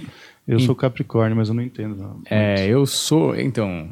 Eu 0.49 0.61
sou 0.61 0.75
Capricórnio, 0.77 1.37
mas 1.37 1.49
eu 1.49 1.55
não 1.55 1.63
entendo. 1.63 1.97
Não. 1.97 2.23
É, 2.31 2.65
eu 2.69 2.87
sou. 2.87 3.37
Então. 3.37 3.91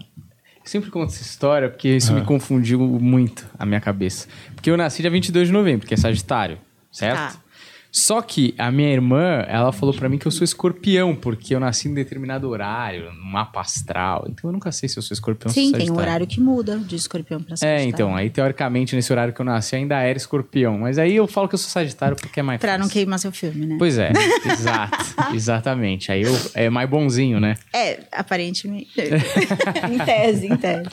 Eu 0.65 0.69
Sempre 0.71 0.91
conto 0.91 1.13
essa 1.13 1.23
história 1.23 1.69
porque 1.69 1.89
isso 1.89 2.13
me 2.13 2.23
confundiu 2.23 2.81
muito 2.81 3.47
a 3.59 3.67
minha 3.67 3.81
cabeça. 3.81 4.27
Porque 4.55 4.71
eu 4.71 4.77
nasci 4.77 5.03
dia 5.03 5.11
22 5.11 5.49
de 5.49 5.53
novembro, 5.53 5.87
que 5.87 5.93
é 5.93 5.97
Sagitário, 5.97 6.59
certo? 6.91 7.35
Tá. 7.35 7.44
Só 7.97 8.21
que 8.21 8.53
a 8.59 8.73
minha 8.73 8.91
irmã, 8.93 9.45
ela 9.47 9.71
falou 9.71 9.95
pra 9.95 10.09
mim 10.09 10.19
que 10.19 10.27
eu 10.27 10.31
sou 10.33 10.43
escorpião, 10.45 11.15
porque 11.15 11.55
eu 11.55 11.61
nasci 11.61 11.87
em 11.89 11.95
determinado 11.95 12.49
horário, 12.49 13.13
no 13.13 13.25
mapa 13.25 13.61
astral. 13.61 14.27
Então 14.29 14.49
eu 14.51 14.53
nunca 14.53 14.73
sei 14.73 14.89
se 14.89 14.99
eu 14.99 15.03
sou 15.03 15.15
escorpião 15.15 15.49
ou 15.49 15.55
Sim, 15.55 15.71
tem 15.71 15.89
um 15.93 15.97
horário 15.97 16.27
que 16.27 16.41
muda 16.41 16.77
de 16.77 16.97
escorpião 16.97 17.41
pra 17.41 17.55
É, 17.55 17.57
sagitário. 17.57 17.89
então, 17.89 18.17
aí 18.17 18.29
teoricamente 18.31 18.97
nesse 18.97 19.13
horário 19.13 19.33
que 19.33 19.41
eu 19.41 19.45
nasci 19.45 19.77
ainda 19.77 20.01
era 20.01 20.19
escorpião. 20.19 20.77
Mas 20.79 20.99
aí 20.99 21.15
eu 21.15 21.29
falo 21.29 21.47
que 21.49 21.55
eu 21.55 21.59
sou 21.59 21.71
Sagitário 21.71 22.17
porque 22.17 22.41
é 22.41 22.43
mais 22.43 22.61
Pra 22.61 22.73
não 22.77 22.87
fácil. 22.87 22.95
queimar 22.95 23.19
seu 23.21 23.31
filme, 23.31 23.65
né? 23.65 23.77
Pois 23.79 23.97
é, 23.97 24.11
exato, 24.45 25.15
exatamente. 25.33 26.11
Aí 26.11 26.23
eu, 26.23 26.37
é 26.55 26.69
mais 26.69 26.91
bonzinho, 26.91 27.39
né? 27.39 27.55
É, 27.73 28.01
aparentemente. 28.11 28.91
em 29.93 29.99
tese, 30.05 30.47
em 30.49 30.57
tese. 30.57 30.89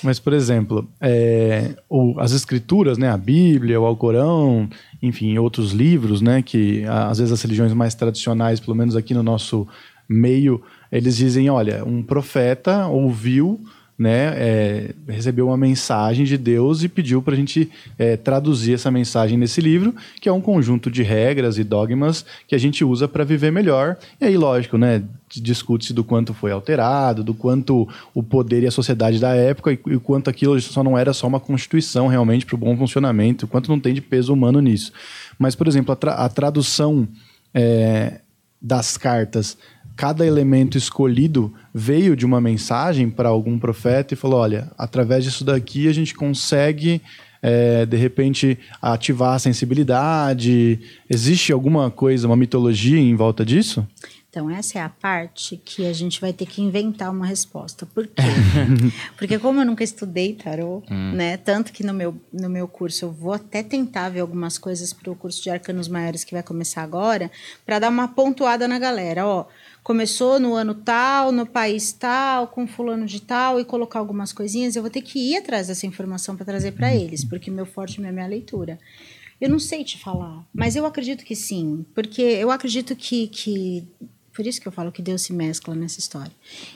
Mas, 0.00 0.20
por 0.20 0.32
exemplo, 0.32 0.88
é, 1.00 1.74
o- 1.88 2.20
as 2.20 2.30
escrituras, 2.30 2.98
né, 2.98 3.10
a 3.10 3.16
Bíblia, 3.16 3.80
o 3.80 3.84
Alcorão, 3.84 4.68
enfim, 5.06 5.38
outros 5.38 5.72
livros, 5.72 6.20
né, 6.20 6.42
que 6.42 6.84
às 6.84 7.18
vezes 7.18 7.32
as 7.32 7.42
religiões 7.42 7.72
mais 7.72 7.94
tradicionais, 7.94 8.60
pelo 8.60 8.76
menos 8.76 8.96
aqui 8.96 9.14
no 9.14 9.22
nosso 9.22 9.66
meio, 10.08 10.62
eles 10.90 11.16
dizem, 11.16 11.50
olha, 11.50 11.84
um 11.84 12.02
profeta 12.02 12.86
ouviu, 12.86 13.60
né, 13.98 14.34
é, 14.36 14.94
recebeu 15.08 15.46
uma 15.46 15.56
mensagem 15.56 16.26
de 16.26 16.36
Deus 16.36 16.82
e 16.82 16.88
pediu 16.88 17.22
para 17.22 17.32
a 17.32 17.36
gente 17.36 17.70
é, 17.98 18.16
traduzir 18.16 18.74
essa 18.74 18.90
mensagem 18.90 19.38
nesse 19.38 19.60
livro, 19.60 19.94
que 20.20 20.28
é 20.28 20.32
um 20.32 20.40
conjunto 20.40 20.90
de 20.90 21.02
regras 21.02 21.56
e 21.56 21.64
dogmas 21.64 22.24
que 22.46 22.54
a 22.54 22.58
gente 22.58 22.84
usa 22.84 23.08
para 23.08 23.24
viver 23.24 23.50
melhor. 23.50 23.96
E 24.20 24.26
aí, 24.26 24.36
lógico, 24.36 24.76
né, 24.76 25.02
discute-se 25.34 25.94
do 25.94 26.04
quanto 26.04 26.34
foi 26.34 26.52
alterado, 26.52 27.24
do 27.24 27.32
quanto 27.32 27.88
o 28.14 28.22
poder 28.22 28.62
e 28.62 28.66
a 28.66 28.70
sociedade 28.70 29.18
da 29.18 29.34
época 29.34 29.72
e, 29.72 29.78
e 29.86 29.98
quanto 29.98 30.28
aquilo 30.28 30.60
só 30.60 30.84
não 30.84 30.96
era 30.98 31.12
só 31.12 31.26
uma 31.26 31.40
constituição 31.40 32.06
realmente 32.06 32.44
para 32.44 32.54
o 32.54 32.58
bom 32.58 32.76
funcionamento, 32.76 33.46
quanto 33.46 33.70
não 33.70 33.80
tem 33.80 33.94
de 33.94 34.02
peso 34.02 34.32
humano 34.32 34.60
nisso. 34.60 34.92
Mas, 35.38 35.54
por 35.54 35.66
exemplo, 35.66 35.92
a, 35.92 35.96
tra- 35.96 36.14
a 36.14 36.28
tradução 36.28 37.08
é, 37.54 38.20
das 38.60 38.96
cartas, 38.96 39.56
cada 39.96 40.26
elemento 40.26 40.76
escolhido 40.76 41.52
veio 41.72 42.14
de 42.14 42.26
uma 42.26 42.40
mensagem 42.40 43.08
para 43.08 43.28
algum 43.28 43.58
profeta 43.58 44.14
e 44.14 44.16
falou: 44.16 44.40
olha, 44.40 44.70
através 44.76 45.24
disso 45.24 45.44
daqui 45.44 45.88
a 45.88 45.92
gente 45.92 46.14
consegue. 46.14 47.00
é, 47.42 47.86
de 47.86 47.96
repente 47.96 48.58
ativar 48.82 49.34
a 49.34 49.38
sensibilidade. 49.38 50.80
Existe 51.08 51.52
alguma 51.52 51.90
coisa, 51.90 52.26
uma 52.26 52.36
mitologia 52.36 52.98
em 52.98 53.14
volta 53.14 53.44
disso? 53.44 53.86
Então, 54.28 54.50
essa 54.50 54.78
é 54.78 54.82
a 54.82 54.88
parte 54.90 55.56
que 55.64 55.86
a 55.86 55.92
gente 55.94 56.20
vai 56.20 56.30
ter 56.30 56.44
que 56.44 56.60
inventar 56.60 57.10
uma 57.10 57.24
resposta. 57.24 57.86
Por 57.86 58.06
quê? 58.06 58.22
Porque 59.16 59.38
como 59.38 59.62
eu 59.62 59.64
nunca 59.64 59.82
estudei 59.82 60.34
tarô, 60.34 60.82
hum. 60.90 61.12
né? 61.12 61.38
Tanto 61.38 61.72
que 61.72 61.82
no 61.82 61.94
meu, 61.94 62.14
no 62.30 62.50
meu 62.50 62.68
curso 62.68 63.06
eu 63.06 63.12
vou 63.12 63.32
até 63.32 63.62
tentar 63.62 64.10
ver 64.10 64.20
algumas 64.20 64.58
coisas 64.58 64.92
para 64.92 65.10
o 65.10 65.16
curso 65.16 65.42
de 65.42 65.48
arcanos 65.48 65.88
maiores 65.88 66.22
que 66.22 66.34
vai 66.34 66.42
começar 66.42 66.82
agora, 66.82 67.30
para 67.64 67.78
dar 67.78 67.88
uma 67.88 68.08
pontuada 68.08 68.68
na 68.68 68.78
galera. 68.78 69.26
Ó, 69.26 69.46
começou 69.86 70.40
no 70.40 70.56
ano 70.56 70.74
tal, 70.74 71.30
no 71.30 71.46
país 71.46 71.92
tal, 71.92 72.48
com 72.48 72.66
fulano 72.66 73.06
de 73.06 73.22
tal, 73.22 73.60
e 73.60 73.64
colocar 73.64 74.00
algumas 74.00 74.32
coisinhas. 74.32 74.74
Eu 74.74 74.82
vou 74.82 74.90
ter 74.90 75.00
que 75.00 75.16
ir 75.16 75.36
atrás 75.36 75.68
dessa 75.68 75.86
informação 75.86 76.34
para 76.34 76.44
trazer 76.44 76.72
para 76.72 76.92
eles, 76.92 77.24
porque 77.24 77.52
meu 77.52 77.64
forte 77.64 78.02
é 78.02 78.08
a 78.08 78.10
minha 78.10 78.26
leitura. 78.26 78.80
Eu 79.40 79.48
não 79.48 79.60
sei 79.60 79.84
te 79.84 79.96
falar, 79.96 80.44
mas 80.52 80.74
eu 80.74 80.84
acredito 80.84 81.24
que 81.24 81.36
sim, 81.36 81.86
porque 81.94 82.20
eu 82.20 82.50
acredito 82.50 82.96
que, 82.96 83.28
que 83.28 83.86
por 84.32 84.44
isso 84.44 84.60
que 84.60 84.66
eu 84.66 84.72
falo 84.72 84.90
que 84.90 85.00
Deus 85.00 85.22
se 85.22 85.32
mescla 85.32 85.72
nessa 85.76 86.00
história. 86.00 86.32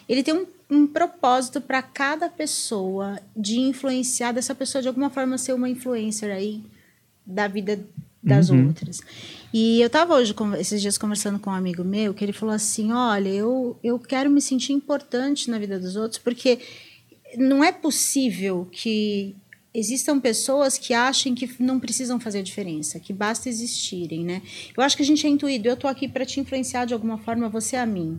Ele 0.09 0.23
tem 0.23 0.33
um, 0.33 0.47
um 0.71 0.87
propósito 0.87 1.61
para 1.61 1.83
cada 1.83 2.29
pessoa 2.29 3.19
de 3.37 3.59
influenciar 3.59 4.31
dessa 4.31 4.55
pessoa 4.55 4.83
de 4.83 4.87
alguma 4.87 5.11
forma 5.11 5.37
ser 5.37 5.53
uma 5.53 5.69
influencer 5.69 6.33
aí 6.33 6.63
da 7.27 7.49
vida 7.49 7.85
das 8.23 8.51
uhum. 8.51 8.69
outras. 8.69 9.01
E 9.53 9.81
eu 9.81 9.89
estava 9.89 10.15
hoje, 10.15 10.35
esses 10.59 10.81
dias, 10.81 10.97
conversando 10.97 11.39
com 11.39 11.51
um 11.51 11.55
amigo 11.55 11.83
meu, 11.83 12.15
que 12.15 12.25
ele 12.25 12.33
falou 12.33 12.55
assim: 12.55 12.93
Olha, 12.93 13.29
eu, 13.29 13.77
eu 13.83 13.99
quero 13.99 14.31
me 14.31 14.41
sentir 14.41 14.73
importante 14.73 15.51
na 15.51 15.59
vida 15.59 15.79
dos 15.79 15.97
outros, 15.97 16.19
porque 16.19 16.61
não 17.37 17.63
é 17.63 17.73
possível 17.73 18.69
que 18.71 19.35
existam 19.73 20.19
pessoas 20.19 20.77
que 20.77 20.93
achem 20.93 21.35
que 21.35 21.51
não 21.63 21.79
precisam 21.79 22.19
fazer 22.19 22.43
diferença, 22.43 22.99
que 22.99 23.13
basta 23.13 23.49
existirem, 23.49 24.25
né? 24.25 24.43
Eu 24.77 24.83
acho 24.83 24.97
que 24.97 25.03
a 25.03 25.07
gente 25.07 25.27
é 25.27 25.31
intuído. 25.31 25.69
Eu 25.69 25.77
tô 25.77 25.89
aqui 25.89 26.09
para 26.09 26.25
te 26.25 26.41
influenciar 26.41 26.85
de 26.85 26.95
alguma 26.95 27.19
forma, 27.19 27.49
você 27.49 27.77
a 27.77 27.87
mim. 27.87 28.19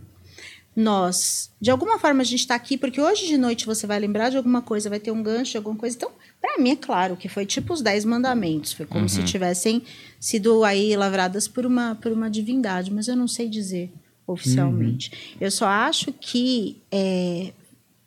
Nós, 0.74 1.50
de 1.60 1.70
alguma 1.70 1.98
forma, 1.98 2.22
a 2.22 2.24
gente 2.24 2.40
está 2.40 2.54
aqui 2.54 2.78
porque 2.78 3.00
hoje 3.00 3.26
de 3.26 3.36
noite 3.36 3.66
você 3.66 3.86
vai 3.86 3.98
lembrar 3.98 4.30
de 4.30 4.38
alguma 4.38 4.62
coisa, 4.62 4.88
vai 4.88 4.98
ter 4.98 5.10
um 5.10 5.22
gancho 5.22 5.52
de 5.52 5.56
alguma 5.58 5.76
coisa. 5.76 5.96
Então, 5.96 6.10
para 6.42 6.58
mim 6.58 6.72
é 6.72 6.76
claro 6.76 7.16
que 7.16 7.28
foi 7.28 7.46
tipo 7.46 7.72
os 7.72 7.80
dez 7.80 8.04
mandamentos, 8.04 8.72
foi 8.72 8.84
como 8.84 9.02
uhum. 9.02 9.08
se 9.08 9.22
tivessem 9.22 9.82
sido 10.18 10.64
aí 10.64 10.94
lavradas 10.96 11.46
por 11.46 11.64
uma 11.64 11.94
por 11.94 12.10
uma 12.10 12.28
divindade, 12.28 12.92
mas 12.92 13.06
eu 13.06 13.16
não 13.16 13.28
sei 13.28 13.48
dizer 13.48 13.90
oficialmente. 14.26 15.10
Uhum. 15.12 15.36
Eu 15.40 15.50
só 15.50 15.66
acho 15.66 16.12
que 16.12 16.82
é, 16.90 17.52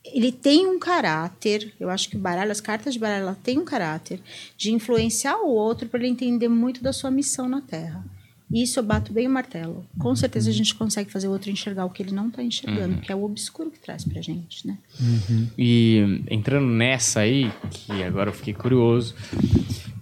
ele 0.04 0.32
tem 0.32 0.68
um 0.68 0.78
caráter, 0.78 1.74
eu 1.80 1.90
acho 1.90 2.10
que 2.10 2.16
o 2.16 2.20
baralho, 2.20 2.52
as 2.52 2.62
cartas 2.62 2.94
de 2.94 3.00
baralho, 3.00 3.24
ela 3.24 3.38
tem 3.42 3.58
um 3.58 3.66
caráter 3.66 4.20
de 4.58 4.72
influenciar 4.72 5.38
o 5.38 5.48
outro 5.48 5.88
para 5.88 6.00
ele 6.00 6.10
entender 6.10 6.48
muito 6.48 6.84
da 6.84 6.94
sua 6.94 7.10
missão 7.10 7.48
na 7.48 7.62
Terra. 7.62 8.04
Isso 8.52 8.80
eu 8.80 8.84
bato 8.84 9.12
bem 9.12 9.28
o 9.28 9.30
martelo. 9.30 9.86
Com 9.98 10.16
certeza 10.16 10.50
a 10.50 10.54
gente 10.54 10.76
consegue 10.76 11.12
fazer 11.12 11.28
o 11.28 11.32
outro 11.32 11.50
enxergar 11.50 11.86
o 11.86 11.90
que 11.90 12.04
ele 12.04 12.12
não 12.12 12.28
está 12.28 12.44
enxergando, 12.44 12.96
uhum. 12.96 13.02
que 13.02 13.12
é 13.12 13.16
o 13.16 13.24
obscuro 13.24 13.72
que 13.72 13.80
traz 13.80 14.06
pra 14.06 14.22
gente, 14.22 14.68
né? 14.68 14.78
Uhum. 15.00 15.48
E 15.58 16.24
entrando 16.30 16.68
nessa 16.68 17.22
aí, 17.22 17.52
que 17.72 18.04
agora 18.04 18.30
eu 18.30 18.34
fiquei 18.34 18.54
curioso, 18.54 19.16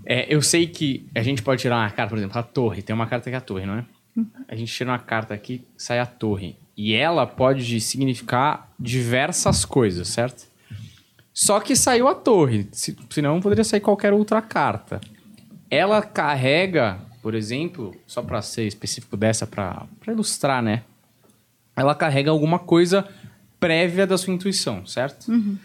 é, 0.06 0.34
eu 0.34 0.42
sei 0.42 0.68
que 0.68 1.08
a 1.16 1.24
gente 1.24 1.42
pode 1.42 1.62
tirar 1.62 1.78
uma 1.78 1.90
carta, 1.90 2.10
por 2.10 2.18
exemplo, 2.18 2.38
a 2.38 2.44
torre. 2.44 2.82
Tem 2.82 2.94
uma 2.94 3.08
carta 3.08 3.30
que 3.30 3.36
é 3.36 3.38
a 3.38 3.42
torre, 3.42 3.66
não 3.66 3.76
é? 3.76 3.86
Uhum. 4.16 4.28
A 4.48 4.56
gente 4.56 4.74
tira 4.74 4.92
uma 4.92 5.00
carta 5.00 5.34
aqui, 5.34 5.64
sai 5.78 6.00
a 6.00 6.06
torre. 6.06 6.58
E 6.76 6.94
ela 6.94 7.26
pode 7.26 7.80
significar 7.80 8.72
diversas 8.80 9.64
coisas, 9.64 10.08
certo? 10.10 10.52
Só 11.34 11.60
que 11.60 11.76
saiu 11.76 12.08
a 12.08 12.14
torre, 12.14 12.68
senão 13.10 13.42
poderia 13.42 13.64
sair 13.64 13.80
qualquer 13.80 14.14
outra 14.14 14.42
carta. 14.42 15.02
Ela 15.70 16.02
carrega, 16.02 17.00
por 17.24 17.34
exemplo, 17.34 17.96
só 18.06 18.22
para 18.22 18.42
ser 18.42 18.68
específico 18.68 19.18
dessa, 19.18 19.48
para 19.48 19.88
ilustrar, 20.08 20.62
né? 20.62 20.84
Ela 21.76 21.96
carrega 21.96 22.30
alguma 22.30 22.60
coisa 22.60 23.08
prévia 23.60 24.06
da 24.06 24.18
sua 24.18 24.34
intuição, 24.34 24.86
certo? 24.86 25.32
Uhum. 25.32 25.58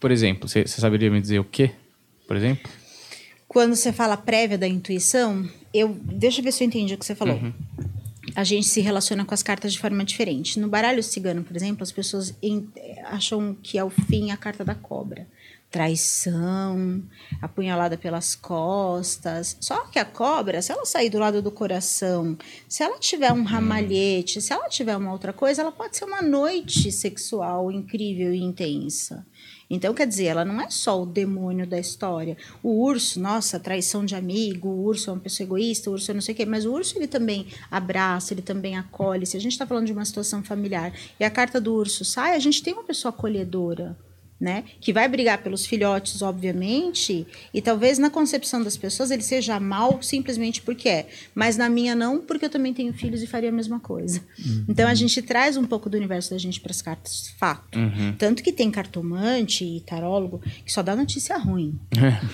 Por 0.00 0.10
exemplo, 0.10 0.48
você 0.48 0.66
saberia 0.66 1.10
me 1.10 1.20
dizer 1.20 1.38
o 1.38 1.44
quê? 1.44 1.70
Por 2.26 2.34
exemplo? 2.34 2.70
Quando 3.46 3.76
você 3.76 3.92
fala 3.92 4.16
prévia 4.16 4.56
da 4.56 4.66
intuição, 4.66 5.48
eu 5.72 5.96
deixa 6.02 6.40
eu 6.40 6.44
ver 6.44 6.52
se 6.52 6.64
eu 6.64 6.66
entendi 6.66 6.94
o 6.94 6.98
que 6.98 7.06
você 7.06 7.14
falou. 7.14 7.36
Uhum 7.36 7.52
a 8.34 8.42
gente 8.42 8.66
se 8.66 8.80
relaciona 8.80 9.24
com 9.24 9.34
as 9.34 9.42
cartas 9.42 9.72
de 9.72 9.78
forma 9.78 10.04
diferente. 10.04 10.58
No 10.58 10.68
baralho 10.68 11.02
cigano, 11.02 11.44
por 11.44 11.54
exemplo, 11.54 11.82
as 11.82 11.92
pessoas 11.92 12.34
acham 13.04 13.56
que 13.62 13.78
é 13.78 13.84
o 13.84 13.90
fim 13.90 14.30
a 14.30 14.36
carta 14.36 14.64
da 14.64 14.74
cobra. 14.74 15.26
Traição, 15.70 17.02
apunhalada 17.42 17.98
pelas 17.98 18.34
costas. 18.34 19.56
Só 19.60 19.86
que 19.86 19.98
a 19.98 20.04
cobra, 20.04 20.62
se 20.62 20.72
ela 20.72 20.86
sair 20.86 21.10
do 21.10 21.18
lado 21.18 21.42
do 21.42 21.50
coração, 21.50 22.38
se 22.68 22.82
ela 22.82 22.98
tiver 22.98 23.32
um 23.32 23.42
ramalhete, 23.42 24.40
se 24.40 24.52
ela 24.52 24.68
tiver 24.68 24.96
uma 24.96 25.12
outra 25.12 25.32
coisa, 25.32 25.62
ela 25.62 25.72
pode 25.72 25.96
ser 25.96 26.04
uma 26.04 26.22
noite 26.22 26.90
sexual 26.92 27.70
incrível 27.70 28.32
e 28.32 28.42
intensa. 28.42 29.26
Então, 29.68 29.92
quer 29.92 30.06
dizer, 30.06 30.26
ela 30.26 30.44
não 30.44 30.60
é 30.60 30.70
só 30.70 31.02
o 31.02 31.06
demônio 31.06 31.66
da 31.66 31.78
história. 31.78 32.36
O 32.62 32.84
urso, 32.84 33.18
nossa, 33.18 33.58
traição 33.58 34.04
de 34.04 34.14
amigo, 34.14 34.68
o 34.68 34.84
urso 34.84 35.10
é 35.10 35.12
uma 35.12 35.20
pessoa 35.20 35.44
egoísta, 35.44 35.90
o 35.90 35.94
urso 35.94 36.10
é 36.12 36.14
não 36.14 36.20
sei 36.20 36.32
o 36.32 36.36
quê, 36.36 36.46
mas 36.46 36.64
o 36.64 36.72
urso 36.72 36.96
ele 36.96 37.08
também 37.08 37.48
abraça, 37.70 38.32
ele 38.32 38.42
também 38.42 38.76
acolhe. 38.76 39.26
Se 39.26 39.36
a 39.36 39.40
gente 39.40 39.52
está 39.52 39.66
falando 39.66 39.86
de 39.86 39.92
uma 39.92 40.04
situação 40.04 40.42
familiar 40.42 40.92
e 41.18 41.24
a 41.24 41.30
carta 41.30 41.60
do 41.60 41.74
urso 41.74 42.04
sai, 42.04 42.36
a 42.36 42.38
gente 42.38 42.62
tem 42.62 42.72
uma 42.72 42.84
pessoa 42.84 43.10
acolhedora 43.10 43.96
né? 44.40 44.64
Que 44.80 44.92
vai 44.92 45.08
brigar 45.08 45.42
pelos 45.42 45.64
filhotes, 45.64 46.20
obviamente, 46.20 47.26
e 47.52 47.62
talvez 47.62 47.98
na 47.98 48.10
concepção 48.10 48.62
das 48.62 48.76
pessoas 48.76 49.10
ele 49.10 49.22
seja 49.22 49.58
mal 49.58 50.02
simplesmente 50.02 50.60
porque 50.60 50.88
é, 50.88 51.08
mas 51.34 51.56
na 51.56 51.68
minha 51.68 51.94
não, 51.94 52.20
porque 52.20 52.44
eu 52.44 52.50
também 52.50 52.74
tenho 52.74 52.92
filhos 52.92 53.22
e 53.22 53.26
faria 53.26 53.48
a 53.48 53.52
mesma 53.52 53.80
coisa. 53.80 54.22
Uhum. 54.38 54.64
Então 54.68 54.88
a 54.88 54.94
gente 54.94 55.22
traz 55.22 55.56
um 55.56 55.64
pouco 55.64 55.88
do 55.88 55.96
universo 55.96 56.30
da 56.30 56.38
gente 56.38 56.60
para 56.60 56.70
as 56.70 56.82
cartas, 56.82 57.34
fato. 57.38 57.78
Uhum. 57.78 58.14
Tanto 58.18 58.42
que 58.42 58.52
tem 58.52 58.70
cartomante 58.70 59.64
e 59.64 59.80
tarólogo 59.80 60.40
que 60.64 60.72
só 60.72 60.82
dá 60.82 60.94
notícia 60.94 61.36
ruim. 61.38 61.78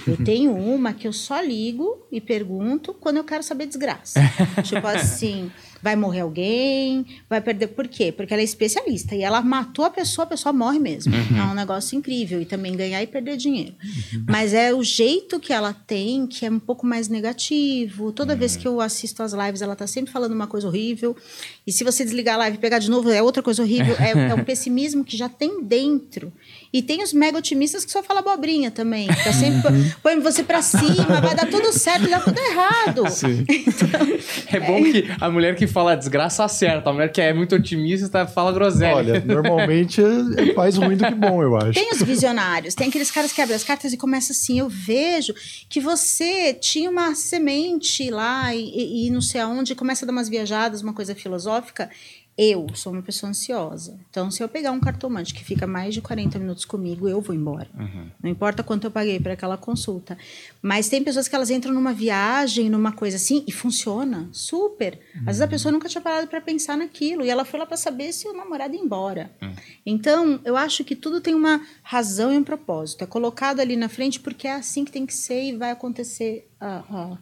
eu 0.07 0.17
tenho 0.25 0.53
uma 0.55 0.93
que 0.93 1.07
eu 1.07 1.13
só 1.13 1.41
ligo 1.41 2.07
e 2.11 2.21
pergunto 2.21 2.93
quando 2.95 3.19
eu 3.19 3.25
quero 3.25 3.43
saber 3.43 3.67
desgraça. 3.67 4.21
tipo 4.65 4.87
assim, 4.87 5.51
vai 5.83 5.97
morrer 5.97 6.21
alguém, 6.21 7.05
vai 7.29 7.41
perder. 7.41 7.69
Por 7.69 7.89
quê? 7.89 8.13
Porque 8.13 8.33
ela 8.33 8.41
é 8.41 8.45
especialista 8.45 9.17
e 9.17 9.23
ela 9.23 9.43
matou 9.43 9.85
a 9.85 9.91
pessoa, 9.91 10.25
a 10.25 10.29
pessoa 10.29 10.53
morre 10.53 10.79
mesmo. 10.79 11.13
Uhum. 11.15 11.39
É 11.39 11.43
um 11.45 11.55
negócio 11.55 11.99
incrível. 11.99 12.41
E 12.41 12.45
também 12.45 12.77
ganhar 12.77 13.03
e 13.03 13.07
perder 13.07 13.37
dinheiro. 13.37 13.75
Uhum. 13.83 14.25
Mas 14.29 14.55
é 14.55 14.73
o 14.73 14.83
jeito 14.83 15.41
que 15.41 15.53
ela 15.53 15.73
tem 15.73 16.27
que 16.27 16.47
é 16.47 16.51
um 16.51 16.61
pouco 16.61 16.87
mais 16.87 17.09
negativo. 17.09 18.13
Toda 18.13 18.35
uhum. 18.35 18.39
vez 18.39 18.57
que 18.57 18.67
eu 18.67 18.81
assisto 18.81 19.23
as 19.23 19.33
lives, 19.33 19.61
ela 19.61 19.75
tá 19.75 19.87
sempre 19.87 20.13
falando 20.13 20.33
uma 20.33 20.47
coisa 20.47 20.69
horrível. 20.69 21.17
E 21.67 21.73
se 21.73 21.83
você 21.83 22.05
desligar 22.05 22.37
a 22.37 22.39
live 22.39 22.57
e 22.57 22.61
pegar 22.61 22.79
de 22.79 22.89
novo, 22.89 23.11
é 23.11 23.21
outra 23.21 23.43
coisa 23.43 23.63
horrível. 23.63 23.97
é, 23.99 24.31
é 24.31 24.35
o 24.35 24.45
pessimismo 24.47 25.05
que 25.05 25.17
já 25.17 25.29
tem 25.29 25.65
dentro. 25.65 26.33
E 26.73 26.81
tem 26.81 27.03
os 27.03 27.13
mega 27.13 27.37
otimistas 27.37 27.85
que 27.85 27.93
só 27.93 28.03
falam 28.03 28.23
abobrinha 28.23 28.71
também. 28.71 29.07
Tá 29.07 29.33
sempre 29.33 29.93
põe 30.03 30.19
você 30.21 30.43
pra 30.43 30.63
cima, 30.63 31.21
vai 31.21 31.35
dar 31.35 31.47
tudo 31.47 31.71
certo, 31.73 32.09
dá 32.09 32.19
tudo 32.21 32.39
errado. 32.39 33.03
Então, 33.73 34.01
é 34.53 34.61
bom 34.61 34.79
é... 34.79 34.93
que 34.93 35.15
a 35.21 35.31
mulher 35.31 35.55
que 35.55 35.67
fala 35.67 35.95
desgraça 35.95 36.45
acerta. 36.45 36.91
A 36.91 36.93
mulher 36.93 37.11
que 37.11 37.21
é 37.21 37.33
muito 37.33 37.55
otimista 37.55 38.27
fala 38.27 38.53
groselha. 38.53 38.95
Olha, 38.95 39.25
normalmente 39.25 40.01
é 40.01 40.55
mais 40.55 40.77
ruim 40.77 40.97
do 40.97 41.05
que 41.05 41.15
bom, 41.15 41.43
eu 41.43 41.57
acho. 41.57 41.73
Tem 41.73 41.91
os 41.93 42.03
visionários, 42.03 42.75
tem 42.75 42.89
aqueles 42.89 43.11
caras 43.11 43.33
que 43.33 43.41
abrem 43.41 43.57
as 43.57 43.65
cartas 43.65 43.93
e 43.93 43.97
começam 43.97 44.35
assim: 44.35 44.59
eu 44.59 44.69
vejo 44.69 45.35
que 45.69 45.81
você 45.81 46.55
tinha 46.55 46.91
uma 46.91 47.15
semente 47.15 48.11
lá 48.11 48.55
e, 48.55 48.61
e, 48.61 49.07
e 49.07 49.11
não 49.11 49.21
sei 49.21 49.41
aonde, 49.41 49.75
começa 49.75 50.05
a 50.05 50.07
dar 50.07 50.13
umas 50.13 50.29
viajadas, 50.29 50.83
uma 50.83 50.93
coisa 50.93 51.15
filosófica. 51.15 51.91
Eu 52.37 52.67
sou 52.75 52.93
uma 52.93 53.03
pessoa 53.03 53.29
ansiosa. 53.29 53.99
Então, 54.09 54.31
se 54.31 54.43
eu 54.43 54.49
pegar 54.49 54.73
um 54.73 54.81
cartomante 54.81 55.35
que 55.35 55.45
fica 55.45 55.67
mais 55.67 55.93
de 55.93 56.01
40 56.01 56.39
minutos 56.39 56.65
comigo, 56.65 57.07
eu 57.07 57.21
vou 57.21 57.35
embora. 57.35 57.69
Uhum. 57.79 58.11
Não 58.23 58.31
importa 58.31 58.63
quanto 58.63 58.87
eu 58.87 58.91
paguei 58.91 59.21
para 59.21 59.35
aquela 59.35 59.59
consulta. 59.59 60.17
Mas 60.63 60.89
tem 60.89 61.05
pessoas 61.05 61.29
que 61.29 61.35
elas 61.35 61.51
entram 61.51 61.75
numa 61.75 61.93
viagem, 61.93 62.71
numa 62.71 62.91
coisa 62.91 63.17
assim, 63.17 63.45
e 63.47 63.53
funciona 63.53 64.29
super. 64.33 64.99
Uhum. 65.15 65.21
Às 65.21 65.27
vezes 65.27 65.43
a 65.43 65.49
pessoa 65.49 65.73
nunca 65.73 65.91
tinha 65.91 66.01
parado 66.01 66.27
para 66.27 66.41
pensar 66.41 66.77
naquilo. 66.77 67.23
E 67.23 67.29
ela 67.29 67.45
foi 67.45 67.61
lá 67.61 67.67
para 67.67 67.77
saber 67.77 68.13
se 68.15 68.27
o 68.27 68.33
namorado 68.33 68.75
ia 68.75 68.81
embora. 68.81 69.31
Uhum. 69.43 69.55
Então, 69.85 70.41
eu 70.43 70.57
acho 70.57 70.85
que 70.85 70.97
tudo 70.97 71.21
tem 71.21 71.35
uma 71.35 71.61
razão 71.83 72.33
e 72.33 72.39
um 72.39 72.45
propósito. 72.45 73.05
É 73.05 73.07
colocado 73.07 73.61
ali 73.61 73.77
na 73.77 73.91
frente 73.91 74.19
porque 74.19 74.49
é 74.49 74.55
assim 74.55 74.87
que 74.87 74.93
tem 74.93 75.05
que 75.05 75.15
ser 75.15 75.43
e 75.43 75.57
vai 75.57 75.71
acontecer. 75.71 76.49
Uh, 76.61 77.13
uh, 77.13 77.19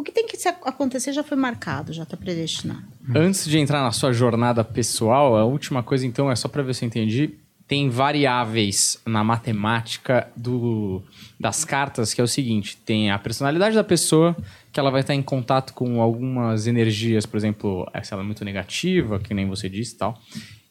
o 0.00 0.02
que 0.02 0.10
tem 0.10 0.26
que 0.26 0.36
acontecer 0.64 1.12
já 1.12 1.22
foi 1.22 1.36
marcado, 1.36 1.92
já 1.92 2.04
está 2.04 2.16
predestinado. 2.16 2.84
Antes 3.14 3.44
de 3.44 3.58
entrar 3.58 3.82
na 3.82 3.92
sua 3.92 4.14
jornada 4.14 4.64
pessoal, 4.64 5.36
a 5.36 5.44
última 5.44 5.82
coisa, 5.82 6.06
então, 6.06 6.30
é 6.30 6.36
só 6.36 6.48
para 6.48 6.62
ver 6.62 6.74
se 6.74 6.84
eu 6.84 6.86
entendi. 6.86 7.34
Tem 7.68 7.88
variáveis 7.90 8.98
na 9.06 9.22
matemática 9.22 10.26
do, 10.34 11.02
das 11.38 11.66
cartas, 11.66 12.14
que 12.14 12.20
é 12.20 12.24
o 12.24 12.26
seguinte: 12.26 12.78
tem 12.78 13.10
a 13.10 13.18
personalidade 13.18 13.76
da 13.76 13.84
pessoa, 13.84 14.34
que 14.72 14.80
ela 14.80 14.90
vai 14.90 15.02
estar 15.02 15.14
em 15.14 15.22
contato 15.22 15.74
com 15.74 16.00
algumas 16.00 16.66
energias, 16.66 17.26
por 17.26 17.36
exemplo, 17.36 17.86
se 18.02 18.12
ela 18.12 18.22
é 18.22 18.26
muito 18.26 18.44
negativa, 18.44 19.20
que 19.20 19.34
nem 19.34 19.46
você 19.46 19.68
disse 19.68 19.94
e 19.94 19.98
tal. 19.98 20.18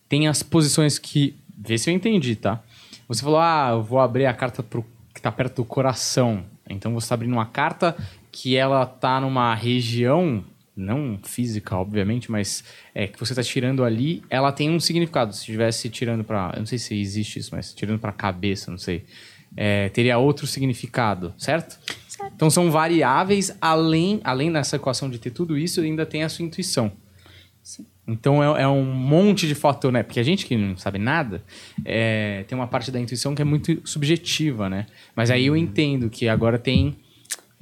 Tem 0.10 0.28
as 0.28 0.42
posições 0.42 0.98
que. 0.98 1.36
Vê 1.56 1.78
se 1.78 1.90
eu 1.90 1.94
entendi, 1.94 2.36
tá? 2.36 2.64
Você 3.08 3.22
falou, 3.22 3.40
ah, 3.40 3.70
eu 3.74 3.84
vou 3.84 4.00
abrir 4.00 4.26
a 4.26 4.34
carta 4.34 4.64
pro, 4.64 4.82
que 5.14 5.20
está 5.20 5.32
perto 5.32 5.58
do 5.58 5.66
coração. 5.66 6.46
Então 6.70 6.94
você 6.94 7.06
está 7.06 7.16
abrindo 7.16 7.34
uma 7.34 7.46
carta 7.46 7.96
que 8.32 8.56
ela 8.56 8.86
tá 8.86 9.20
numa 9.20 9.54
região 9.56 10.44
não 10.76 11.20
física, 11.24 11.76
obviamente, 11.76 12.32
mas 12.32 12.64
é 12.96 13.06
que 13.06 13.20
você 13.20 13.34
está 13.34 13.44
tirando 13.44 13.84
ali, 13.84 14.24
ela 14.30 14.52
tem 14.52 14.70
um 14.70 14.80
significado. 14.80 15.34
Se 15.34 15.40
estivesse 15.40 15.90
tirando 15.90 16.24
para, 16.24 16.54
eu 16.56 16.60
não 16.60 16.66
sei 16.66 16.80
se 16.80 17.00
existe 17.00 17.40
isso, 17.40 17.54
mas 17.54 17.74
tirando 17.74 18.00
para 18.00 18.12
a 18.12 18.14
cabeça, 18.14 18.72
não 18.72 18.78
sei, 18.78 19.04
é, 19.58 19.90
teria 19.90 20.18
outro 20.18 20.48
significado, 20.48 21.34
certo? 21.38 21.78
certo? 22.08 22.34
Então 22.34 22.50
são 22.50 22.72
variáveis 22.72 23.56
além, 23.60 24.22
além 24.24 24.52
dessa 24.52 24.78
equação 24.78 25.10
de 25.10 25.20
ter 25.20 25.32
tudo 25.32 25.58
isso, 25.58 25.82
ainda 25.82 26.06
tem 26.06 26.24
a 26.24 26.30
sua 26.30 26.46
intuição. 26.46 26.92
Sim. 27.62 27.86
Então 28.08 28.42
é, 28.42 28.64
é, 28.64 28.68
um 28.68 28.84
monte 28.84 29.48
de 29.48 29.54
fator, 29.54 29.92
né? 29.92 30.02
Porque 30.02 30.20
a 30.20 30.24
gente 30.24 30.46
que 30.46 30.58
não 30.58 30.76
sabe 30.78 30.98
nada 30.98 31.44
é, 31.86 32.44
tem 32.48 32.58
uma 32.58 32.68
parte 32.68 32.90
da 32.90 33.00
intuição 33.00 33.36
que 33.36 33.42
é 33.42 33.46
muito 33.46 33.82
subjetiva, 33.88 34.68
né? 34.70 34.88
Mas 35.16 35.30
aí 35.30 35.46
eu 35.46 35.56
entendo 35.56 36.10
que 36.10 36.28
agora 36.28 36.58
tem 36.58 36.98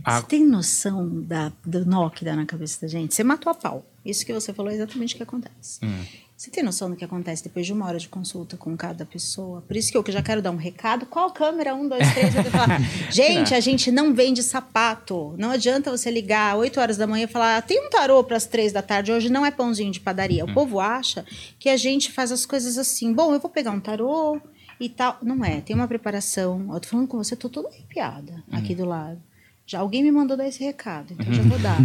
a... 0.08 0.22
Você 0.22 0.28
tem 0.28 0.46
noção 0.46 1.22
da, 1.22 1.52
do 1.66 1.86
nó 1.86 2.10
que 2.10 2.24
dá 2.24 2.34
na 2.34 2.46
cabeça 2.46 2.80
da 2.80 2.88
gente? 2.88 3.14
Você 3.14 3.26
matou 3.26 3.52
a 3.52 3.54
pau. 3.54 3.86
Isso 4.06 4.26
que 4.26 4.32
você 4.32 4.54
falou 4.54 4.72
é 4.72 4.76
exatamente 4.76 5.14
o 5.14 5.18
que 5.18 5.24
acontece. 5.24 5.84
Hum. 5.84 6.06
Você 6.38 6.50
tem 6.50 6.64
noção 6.64 6.90
do 6.90 6.96
que 6.96 7.04
acontece 7.04 7.44
depois 7.44 7.66
de 7.66 7.74
uma 7.74 7.86
hora 7.86 8.00
de 8.00 8.08
consulta 8.08 8.56
com 8.56 8.78
cada 8.78 9.06
pessoa? 9.06 9.62
Por 9.64 9.76
isso 9.76 9.92
que 9.92 9.98
eu 9.98 10.04
que 10.04 10.12
já 10.12 10.22
quero 10.22 10.42
dar 10.42 10.52
um 10.52 10.56
recado. 10.56 11.06
Qual 11.08 11.30
câmera? 11.32 11.76
Um, 11.76 11.90
dois, 11.90 12.10
três. 12.14 12.34
Falar, 12.34 12.80
gente, 13.12 13.54
a 13.54 13.60
gente 13.60 13.92
não 13.92 14.14
vende 14.14 14.42
sapato. 14.42 15.36
Não 15.38 15.52
adianta 15.52 15.92
você 15.92 16.10
ligar 16.10 16.54
às 16.54 16.60
8 16.60 16.80
horas 16.80 16.96
da 16.96 17.06
manhã 17.06 17.26
e 17.26 17.28
falar, 17.28 17.58
ah, 17.58 17.62
tem 17.62 17.86
um 17.86 17.90
tarô 17.90 18.24
para 18.24 18.38
as 18.38 18.46
3 18.46 18.72
da 18.72 18.82
tarde. 18.82 19.12
Hoje 19.12 19.30
não 19.30 19.46
é 19.46 19.52
pãozinho 19.52 19.92
de 19.92 20.00
padaria. 20.00 20.46
O 20.46 20.50
hum. 20.50 20.54
povo 20.54 20.80
acha 20.80 21.26
que 21.60 21.68
a 21.68 21.76
gente 21.76 22.14
faz 22.14 22.32
as 22.32 22.46
coisas 22.46 22.78
assim. 22.78 23.12
Bom, 23.12 23.34
eu 23.34 23.42
vou 23.42 23.50
pegar 23.50 23.72
um 23.72 23.80
tarô 23.82 24.40
e 24.80 24.88
tal. 24.88 25.18
Não 25.22 25.44
é. 25.44 25.60
Tem 25.60 25.76
uma 25.76 25.88
preparação. 25.88 26.70
Eu 26.72 26.80
tô 26.80 26.88
falando 26.88 27.08
com 27.10 27.18
você, 27.18 27.36
tô 27.36 27.50
toda 27.50 27.68
arrepiada 27.68 28.42
hum. 28.48 28.56
aqui 28.56 28.74
do 28.74 28.86
lado. 28.86 29.22
Já 29.68 29.80
alguém 29.80 30.02
me 30.02 30.12
mandou 30.12 30.38
dar 30.38 30.48
esse 30.48 30.64
recado, 30.64 31.14
então 31.14 31.32
já 31.34 31.44
vou 31.44 31.60
dar. 31.60 31.78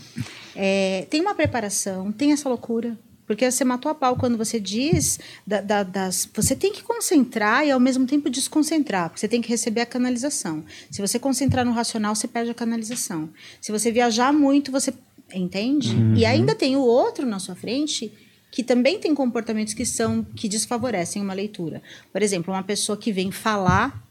é, 0.54 1.06
tem 1.08 1.22
uma 1.22 1.34
preparação, 1.34 2.12
tem 2.12 2.32
essa 2.32 2.46
loucura. 2.48 2.98
Porque 3.26 3.48
você 3.48 3.64
matou 3.64 3.90
a 3.90 3.94
pau 3.94 4.16
quando 4.16 4.36
você 4.36 4.58
diz 4.60 5.18
da, 5.46 5.60
da, 5.60 5.82
das. 5.82 6.28
Você 6.34 6.54
tem 6.54 6.72
que 6.72 6.82
concentrar 6.82 7.64
e 7.64 7.70
ao 7.70 7.80
mesmo 7.80 8.04
tempo 8.04 8.28
desconcentrar, 8.28 9.08
porque 9.08 9.20
você 9.20 9.28
tem 9.28 9.40
que 9.40 9.48
receber 9.48 9.80
a 9.80 9.86
canalização. 9.86 10.64
Se 10.90 11.00
você 11.00 11.18
concentrar 11.18 11.64
no 11.64 11.70
racional, 11.72 12.14
você 12.14 12.28
perde 12.28 12.50
a 12.50 12.54
canalização. 12.54 13.30
Se 13.60 13.72
você 13.72 13.90
viajar 13.90 14.32
muito, 14.32 14.70
você. 14.70 14.92
Entende? 15.32 15.94
Uhum. 15.94 16.16
E 16.16 16.26
ainda 16.26 16.56
tem 16.56 16.76
o 16.76 16.80
outro 16.80 17.24
na 17.24 17.38
sua 17.38 17.54
frente 17.54 18.12
que 18.50 18.64
também 18.64 18.98
tem 18.98 19.14
comportamentos 19.14 19.74
que 19.74 19.86
são 19.86 20.24
que 20.24 20.48
desfavorecem 20.48 21.22
uma 21.22 21.32
leitura. 21.32 21.80
Por 22.12 22.20
exemplo, 22.20 22.52
uma 22.52 22.64
pessoa 22.64 22.98
que 22.98 23.12
vem 23.12 23.30
falar 23.30 24.09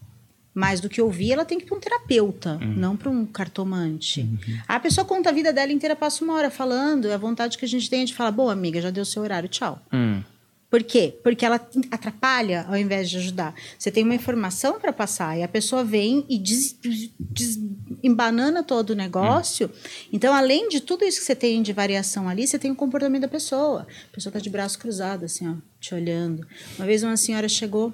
mais 0.60 0.82
do 0.82 0.89
que 0.89 1.02
ouvir, 1.02 1.32
ela 1.32 1.45
tem 1.45 1.58
que 1.58 1.63
ir 1.63 1.67
para 1.67 1.78
um 1.78 1.80
terapeuta, 1.80 2.60
uhum. 2.62 2.74
não 2.76 2.98
para 2.98 3.10
um 3.10 3.26
cartomante. 3.26 4.22
Uhum. 4.22 4.58
A 4.67 4.80
pessoa 4.80 5.06
conta 5.06 5.30
a 5.30 5.32
vida 5.32 5.54
dela 5.54 5.72
inteira, 5.72 5.95
passa 5.95 6.24
uma 6.24 6.34
hora 6.34 6.52
falando, 6.52 7.08
é 7.08 7.13
a 7.13 7.17
vontade 7.17 7.58
que 7.58 7.65
a 7.65 7.67
gente 7.67 7.89
tem 7.89 8.04
de 8.04 8.13
falar, 8.13 8.32
boa 8.32 8.52
amiga, 8.52 8.82
já 8.82 8.89
deu 8.89 9.06
seu 9.06 9.24
horário, 9.24 9.48
tchau. 9.48 9.82
Uhum. 9.91 10.22
Por 10.69 10.84
quê? 10.84 11.17
Porque 11.24 11.43
ela 11.43 11.60
atrapalha 11.89 12.63
ao 12.67 12.78
invés 12.78 13.10
de 13.10 13.17
ajudar. 13.17 13.56
Você 13.78 13.89
tem 13.89 14.04
uma 14.04 14.13
informação 14.13 14.80
para 14.80 14.93
passar 14.93 15.36
e 15.36 15.41
a 15.41 15.48
pessoa 15.48 15.84
vem 15.84 16.24
e 16.30 16.38
des, 16.38 16.78
des, 17.19 17.60
embanana 18.04 18.62
todo 18.62 18.91
o 18.91 18.95
negócio. 18.95 19.67
Hum. 19.67 20.10
Então, 20.13 20.32
além 20.32 20.69
de 20.69 20.80
tudo 20.80 21.04
isso 21.04 21.19
que 21.19 21.26
você 21.26 21.36
tem 21.36 21.63
de 21.63 21.74
variação 21.74 22.30
ali, 22.30 22.45
você 22.45 22.60
tem 22.60 22.69
o 22.69 22.76
comportamento 22.76 23.24
da 23.24 23.28
pessoa. 23.28 23.88
A 24.12 24.13
pessoa 24.13 24.30
está 24.30 24.39
de 24.39 24.50
braço 24.50 24.78
cruzado, 24.78 25.26
assim, 25.26 25.50
ó, 25.50 25.56
te 25.80 25.95
olhando. 25.95 26.45
Uma 26.78 26.86
vez 26.86 27.02
uma 27.02 27.17
senhora 27.17 27.50
chegou 27.50 27.91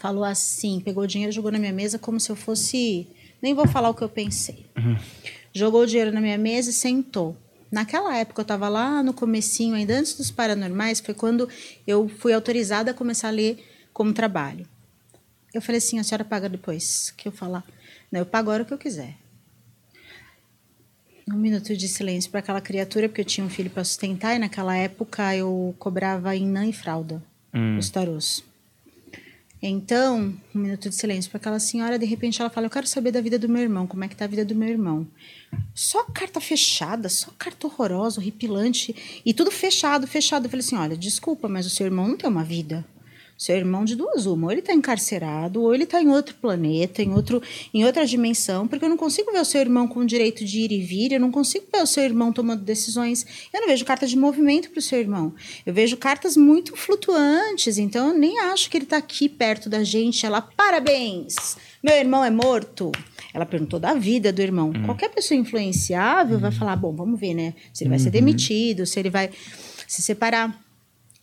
falou 0.00 0.24
assim, 0.24 0.80
pegou 0.80 1.04
o 1.04 1.06
dinheiro, 1.06 1.30
jogou 1.30 1.52
na 1.52 1.58
minha 1.58 1.72
mesa 1.72 1.98
como 1.98 2.18
se 2.18 2.30
eu 2.30 2.36
fosse, 2.36 3.06
nem 3.40 3.54
vou 3.54 3.68
falar 3.68 3.90
o 3.90 3.94
que 3.94 4.02
eu 4.02 4.08
pensei. 4.08 4.64
Uhum. 4.76 4.96
Jogou 5.52 5.82
o 5.82 5.86
dinheiro 5.86 6.10
na 6.10 6.20
minha 6.20 6.38
mesa 6.38 6.70
e 6.70 6.72
sentou. 6.72 7.36
Naquela 7.70 8.16
época 8.16 8.40
eu 8.40 8.44
estava 8.44 8.68
lá 8.68 9.02
no 9.02 9.12
comecinho, 9.12 9.74
ainda 9.74 9.94
antes 9.94 10.14
dos 10.14 10.30
paranormais, 10.30 11.00
foi 11.00 11.14
quando 11.14 11.48
eu 11.86 12.08
fui 12.08 12.32
autorizada 12.32 12.90
a 12.90 12.94
começar 12.94 13.28
a 13.28 13.32
ler 13.32 13.62
como 13.92 14.12
trabalho. 14.12 14.66
Eu 15.52 15.60
falei 15.60 15.78
assim, 15.78 15.98
a 15.98 16.04
senhora 16.04 16.24
paga 16.24 16.48
depois 16.48 17.12
que 17.16 17.28
eu 17.28 17.32
falar. 17.32 17.64
Não, 18.10 18.20
eu 18.20 18.26
pago 18.26 18.50
a 18.50 18.54
hora 18.54 18.64
que 18.64 18.72
eu 18.72 18.78
quiser. 18.78 19.16
Um 21.28 21.36
minuto 21.36 21.76
de 21.76 21.86
silêncio 21.86 22.30
para 22.30 22.40
aquela 22.40 22.60
criatura, 22.60 23.08
porque 23.08 23.20
eu 23.20 23.24
tinha 23.24 23.46
um 23.46 23.50
filho 23.50 23.70
para 23.70 23.84
sustentar 23.84 24.34
e 24.34 24.38
naquela 24.38 24.76
época 24.76 25.36
eu 25.36 25.74
cobrava 25.78 26.34
em 26.34 26.46
nã 26.46 26.66
e 26.66 26.72
fralda 26.72 27.22
hum. 27.54 27.78
os 27.78 27.90
tarôs. 27.90 28.42
Então, 29.62 30.34
um 30.54 30.58
minuto 30.58 30.88
de 30.88 30.94
silêncio 30.94 31.30
para 31.30 31.38
aquela 31.38 31.58
senhora, 31.58 31.98
de 31.98 32.06
repente 32.06 32.40
ela 32.40 32.48
fala: 32.48 32.66
Eu 32.66 32.70
quero 32.70 32.86
saber 32.86 33.12
da 33.12 33.20
vida 33.20 33.38
do 33.38 33.48
meu 33.48 33.60
irmão, 33.60 33.86
como 33.86 34.02
é 34.02 34.08
que 34.08 34.16
tá 34.16 34.24
a 34.24 34.28
vida 34.28 34.44
do 34.44 34.54
meu 34.54 34.68
irmão. 34.68 35.06
Só 35.74 36.04
carta 36.04 36.40
fechada, 36.40 37.08
só 37.08 37.30
carta 37.38 37.66
horrorosa, 37.66 38.20
horripilante, 38.20 39.22
e 39.24 39.34
tudo 39.34 39.50
fechado, 39.50 40.06
fechado. 40.06 40.46
Eu 40.46 40.50
falei 40.50 40.64
assim: 40.64 40.76
Olha, 40.76 40.96
desculpa, 40.96 41.46
mas 41.48 41.66
o 41.66 41.70
seu 41.70 41.84
irmão 41.84 42.08
não 42.08 42.16
tem 42.16 42.30
uma 42.30 42.44
vida. 42.44 42.86
Seu 43.40 43.56
irmão 43.56 43.86
de 43.86 43.96
duas 43.96 44.26
uma, 44.26 44.48
ou 44.48 44.52
ele 44.52 44.60
está 44.60 44.74
encarcerado, 44.74 45.62
ou 45.62 45.74
ele 45.74 45.84
está 45.84 46.02
em 46.02 46.10
outro 46.10 46.34
planeta, 46.34 47.00
em, 47.00 47.14
outro, 47.14 47.42
em 47.72 47.86
outra 47.86 48.04
dimensão, 48.04 48.68
porque 48.68 48.84
eu 48.84 48.88
não 48.90 48.98
consigo 48.98 49.32
ver 49.32 49.40
o 49.40 49.46
seu 49.46 49.62
irmão 49.62 49.88
com 49.88 50.00
o 50.00 50.04
direito 50.04 50.44
de 50.44 50.60
ir 50.60 50.70
e 50.70 50.82
vir, 50.82 51.12
eu 51.12 51.20
não 51.20 51.30
consigo 51.30 51.64
ver 51.72 51.82
o 51.82 51.86
seu 51.86 52.04
irmão 52.04 52.34
tomando 52.34 52.62
decisões. 52.62 53.24
Eu 53.50 53.62
não 53.62 53.68
vejo 53.68 53.82
cartas 53.86 54.10
de 54.10 54.18
movimento 54.18 54.68
para 54.68 54.78
o 54.78 54.82
seu 54.82 54.98
irmão. 54.98 55.32
Eu 55.64 55.72
vejo 55.72 55.96
cartas 55.96 56.36
muito 56.36 56.76
flutuantes, 56.76 57.78
então 57.78 58.08
eu 58.08 58.12
nem 58.18 58.38
acho 58.40 58.68
que 58.68 58.76
ele 58.76 58.84
está 58.84 58.98
aqui 58.98 59.26
perto 59.26 59.70
da 59.70 59.82
gente. 59.82 60.26
Ela, 60.26 60.42
parabéns! 60.42 61.56
Meu 61.82 61.94
irmão 61.94 62.22
é 62.22 62.30
morto. 62.30 62.92
Ela 63.32 63.46
perguntou 63.46 63.80
da 63.80 63.94
vida 63.94 64.30
do 64.30 64.42
irmão. 64.42 64.68
Hum. 64.68 64.84
Qualquer 64.84 65.08
pessoa 65.08 65.40
influenciável 65.40 66.36
hum. 66.36 66.40
vai 66.40 66.52
falar: 66.52 66.76
bom, 66.76 66.94
vamos 66.94 67.18
ver, 67.18 67.32
né? 67.32 67.54
Se 67.72 67.84
ele 67.84 67.88
vai 67.88 67.98
ser 67.98 68.08
uhum. 68.08 68.12
demitido, 68.12 68.84
se 68.84 69.00
ele 69.00 69.08
vai 69.08 69.30
se 69.88 70.02
separar. 70.02 70.62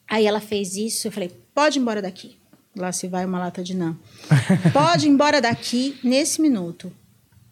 Aí 0.10 0.26
ela 0.26 0.40
fez 0.40 0.76
isso, 0.76 1.08
eu 1.08 1.12
falei, 1.12 1.30
pode 1.58 1.80
ir 1.80 1.82
embora 1.82 2.04
daqui. 2.04 2.38
Lá 2.76 2.92
se 2.92 3.08
vai 3.08 3.26
uma 3.26 3.40
lata 3.40 3.64
de 3.64 3.76
não. 3.76 3.98
pode 4.72 5.08
ir 5.08 5.10
embora 5.10 5.42
daqui 5.42 5.98
nesse 6.04 6.40
minuto. 6.40 6.94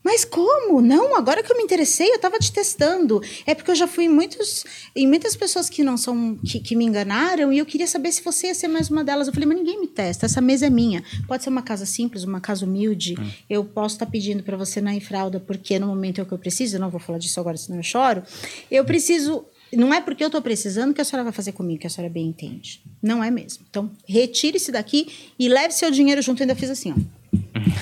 Mas 0.03 0.23
como? 0.23 0.79
Não, 0.79 1.15
agora 1.15 1.41
que 1.41 1.51
eu 1.51 1.57
me 1.57 1.63
interessei, 1.63 2.11
eu 2.11 2.17
estava 2.17 2.37
te 2.37 2.51
testando. 2.51 3.19
É 3.47 3.55
porque 3.55 3.71
eu 3.71 3.75
já 3.75 3.87
fui 3.87 4.03
em, 4.03 4.09
muitos, 4.09 4.63
em 4.95 5.07
muitas 5.07 5.35
pessoas 5.35 5.67
que 5.67 5.83
não 5.83 5.97
são 5.97 6.37
que, 6.45 6.59
que, 6.59 6.75
me 6.75 6.85
enganaram 6.85 7.51
e 7.51 7.57
eu 7.57 7.65
queria 7.65 7.87
saber 7.87 8.11
se 8.11 8.21
você 8.21 8.45
ia 8.45 8.53
ser 8.53 8.67
mais 8.67 8.91
uma 8.91 9.03
delas. 9.03 9.25
Eu 9.25 9.33
falei, 9.33 9.49
mas 9.49 9.57
ninguém 9.57 9.81
me 9.81 9.87
testa, 9.87 10.27
essa 10.27 10.39
mesa 10.39 10.67
é 10.67 10.69
minha. 10.69 11.03
Pode 11.27 11.43
ser 11.43 11.49
uma 11.49 11.63
casa 11.63 11.87
simples, 11.87 12.23
uma 12.23 12.39
casa 12.39 12.63
humilde. 12.63 13.15
Hum. 13.19 13.31
Eu 13.49 13.65
posso 13.65 13.95
estar 13.95 14.05
tá 14.05 14.11
pedindo 14.11 14.43
para 14.43 14.55
você 14.55 14.79
na 14.79 14.93
infralda, 14.93 15.39
porque 15.39 15.79
no 15.79 15.87
momento 15.87 16.19
é 16.19 16.23
o 16.23 16.27
que 16.27 16.33
eu 16.33 16.37
preciso, 16.37 16.75
eu 16.75 16.79
não 16.79 16.91
vou 16.91 16.99
falar 16.99 17.17
disso 17.17 17.39
agora, 17.39 17.57
senão 17.57 17.79
eu 17.79 17.83
choro. 17.83 18.21
Eu 18.69 18.85
preciso 18.85 19.47
não 19.75 19.93
é 19.93 20.01
porque 20.01 20.23
eu 20.23 20.27
estou 20.27 20.41
precisando 20.41 20.93
que 20.93 21.01
a 21.01 21.05
senhora 21.05 21.23
vai 21.23 21.33
fazer 21.33 21.51
comigo, 21.51 21.81
que 21.81 21.88
a 21.88 21.89
senhora 21.89 22.11
bem 22.11 22.27
entende. 22.27 22.81
Não 23.01 23.23
é 23.23 23.29
mesmo. 23.29 23.65
Então, 23.69 23.91
retire-se 24.07 24.71
daqui 24.71 25.07
e 25.38 25.47
leve 25.47 25.73
seu 25.73 25.91
dinheiro 25.91 26.21
junto. 26.21 26.41
Eu 26.41 26.45
ainda 26.45 26.55
fiz 26.55 26.69
assim, 26.69 26.91
ó. 26.91 27.25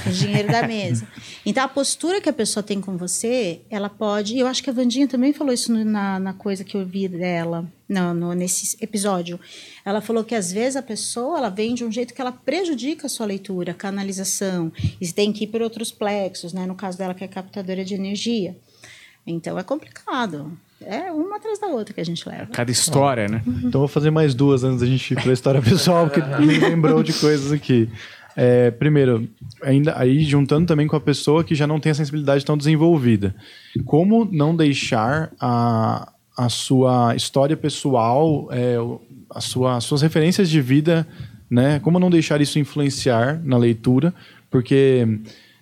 O 0.07 0.11
dinheiro 0.11 0.47
da 0.47 0.67
mesa. 0.67 1.07
Então, 1.45 1.63
a 1.63 1.67
postura 1.67 2.21
que 2.21 2.29
a 2.29 2.33
pessoa 2.33 2.63
tem 2.63 2.79
com 2.79 2.97
você, 2.97 3.61
ela 3.69 3.89
pode. 3.89 4.37
Eu 4.37 4.47
acho 4.47 4.63
que 4.63 4.69
a 4.69 4.73
Vandinha 4.73 5.07
também 5.07 5.33
falou 5.33 5.53
isso 5.53 5.73
na, 5.73 6.19
na 6.19 6.33
coisa 6.33 6.63
que 6.63 6.75
eu 6.75 6.85
vi 6.85 7.07
dela, 7.07 7.67
no, 7.87 8.13
no, 8.13 8.33
nesse 8.33 8.77
episódio. 8.81 9.39
Ela 9.85 10.01
falou 10.01 10.23
que 10.23 10.35
às 10.35 10.51
vezes 10.51 10.75
a 10.75 10.81
pessoa 10.81 11.37
ela 11.37 11.49
vem 11.49 11.73
de 11.73 11.83
um 11.83 11.91
jeito 11.91 12.13
que 12.13 12.21
ela 12.21 12.31
prejudica 12.31 13.07
a 13.07 13.09
sua 13.09 13.25
leitura, 13.25 13.73
canalização. 13.73 14.71
E 14.99 15.11
tem 15.11 15.31
que 15.33 15.43
ir 15.43 15.47
por 15.47 15.61
outros 15.61 15.91
plexos, 15.91 16.53
né? 16.53 16.65
No 16.65 16.75
caso 16.75 16.97
dela, 16.97 17.13
que 17.13 17.23
é 17.23 17.27
captadora 17.27 17.83
de 17.83 17.93
energia. 17.93 18.55
Então, 19.25 19.57
é 19.57 19.63
complicado. 19.63 20.57
É 20.85 21.11
uma 21.11 21.37
atrás 21.37 21.59
da 21.59 21.67
outra 21.67 21.93
que 21.93 22.01
a 22.01 22.05
gente 22.05 22.27
leva. 22.27 22.47
Cada 22.47 22.71
história, 22.71 23.27
né? 23.27 23.41
Então 23.63 23.79
vou 23.79 23.87
fazer 23.87 24.11
mais 24.11 24.33
duas 24.33 24.63
antes 24.63 24.81
da 24.81 24.85
gente 24.85 25.11
ir 25.11 25.15
para 25.15 25.29
a 25.29 25.33
história 25.33 25.61
pessoal, 25.61 26.09
porque 26.09 26.21
me 26.43 26.57
lembrou 26.57 27.03
de 27.03 27.13
coisas 27.13 27.51
aqui. 27.51 27.89
É, 28.35 28.71
primeiro, 28.71 29.27
ainda 29.61 29.97
aí 29.97 30.23
juntando 30.23 30.65
também 30.65 30.87
com 30.87 30.95
a 30.95 31.01
pessoa 31.01 31.43
que 31.43 31.53
já 31.53 31.67
não 31.67 31.79
tem 31.79 31.91
a 31.91 31.95
sensibilidade 31.95 32.43
tão 32.43 32.57
desenvolvida. 32.57 33.35
Como 33.85 34.27
não 34.31 34.55
deixar 34.55 35.31
a, 35.39 36.11
a 36.35 36.49
sua 36.49 37.15
história 37.15 37.55
pessoal, 37.55 38.47
é, 38.51 38.75
a 39.29 39.41
sua, 39.41 39.77
as 39.77 39.83
suas 39.83 40.01
referências 40.01 40.49
de 40.49 40.61
vida, 40.61 41.07
né? 41.49 41.79
Como 41.79 41.99
não 41.99 42.09
deixar 42.09 42.41
isso 42.41 42.57
influenciar 42.57 43.39
na 43.43 43.57
leitura, 43.57 44.13
porque 44.49 45.07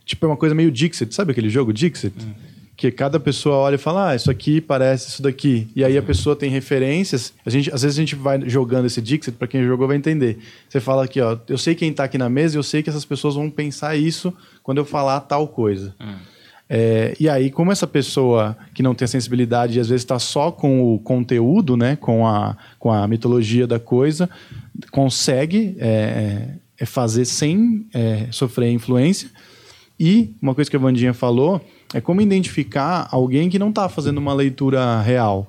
tipo 0.05 0.25
é 0.25 0.29
uma 0.29 0.37
coisa 0.37 0.55
meio 0.55 0.71
Dixit, 0.71 1.13
sabe 1.13 1.31
aquele 1.31 1.49
jogo 1.49 1.73
Dixit? 1.73 2.15
Hum 2.19 2.50
que 2.81 2.91
cada 2.91 3.19
pessoa 3.19 3.57
olha 3.57 3.75
e 3.75 3.77
fala, 3.77 4.09
ah, 4.09 4.15
isso 4.15 4.31
aqui 4.31 4.59
parece 4.59 5.09
isso 5.09 5.21
daqui. 5.21 5.67
E 5.75 5.83
aí 5.83 5.95
a 5.95 6.01
pessoa 6.01 6.35
tem 6.35 6.49
referências. 6.49 7.31
A 7.45 7.49
gente, 7.51 7.71
às 7.71 7.83
vezes 7.83 7.95
a 7.95 8.01
gente 8.01 8.15
vai 8.15 8.41
jogando 8.49 8.87
esse 8.87 8.99
Dixit, 8.99 9.37
para 9.37 9.47
quem 9.47 9.63
jogou 9.63 9.87
vai 9.87 9.97
entender. 9.97 10.39
Você 10.67 10.79
fala 10.79 11.03
aqui, 11.03 11.21
ó, 11.21 11.37
eu 11.47 11.59
sei 11.59 11.75
quem 11.75 11.91
está 11.91 12.05
aqui 12.05 12.17
na 12.17 12.27
mesa 12.27 12.55
e 12.55 12.57
eu 12.57 12.63
sei 12.63 12.81
que 12.81 12.89
essas 12.89 13.05
pessoas 13.05 13.35
vão 13.35 13.51
pensar 13.51 13.95
isso 13.95 14.33
quando 14.63 14.79
eu 14.79 14.85
falar 14.85 15.19
tal 15.19 15.47
coisa. 15.47 15.93
Hum. 16.01 16.15
É, 16.67 17.15
e 17.19 17.29
aí, 17.29 17.51
como 17.51 17.71
essa 17.71 17.85
pessoa 17.85 18.57
que 18.73 18.81
não 18.81 18.95
tem 18.95 19.05
a 19.05 19.09
sensibilidade 19.09 19.77
e 19.77 19.79
às 19.79 19.87
vezes 19.87 20.01
está 20.01 20.17
só 20.17 20.51
com 20.51 20.95
o 20.95 20.97
conteúdo, 20.97 21.77
né, 21.77 21.95
com 21.95 22.25
a, 22.25 22.57
com 22.79 22.91
a 22.91 23.07
mitologia 23.07 23.67
da 23.67 23.77
coisa, 23.77 24.27
consegue 24.89 25.75
é, 25.77 26.55
é 26.79 26.85
fazer 26.87 27.25
sem 27.25 27.85
é, 27.93 28.25
sofrer 28.31 28.71
influência. 28.71 29.29
E 30.03 30.33
uma 30.41 30.55
coisa 30.55 30.67
que 30.67 30.75
a 30.75 30.79
Vandinha 30.79 31.13
falou 31.13 31.61
é 31.93 32.01
como 32.01 32.21
identificar 32.21 33.07
alguém 33.11 33.49
que 33.51 33.59
não 33.59 33.69
está 33.69 33.87
fazendo 33.87 34.17
uma 34.17 34.33
leitura 34.33 34.99
real. 35.01 35.47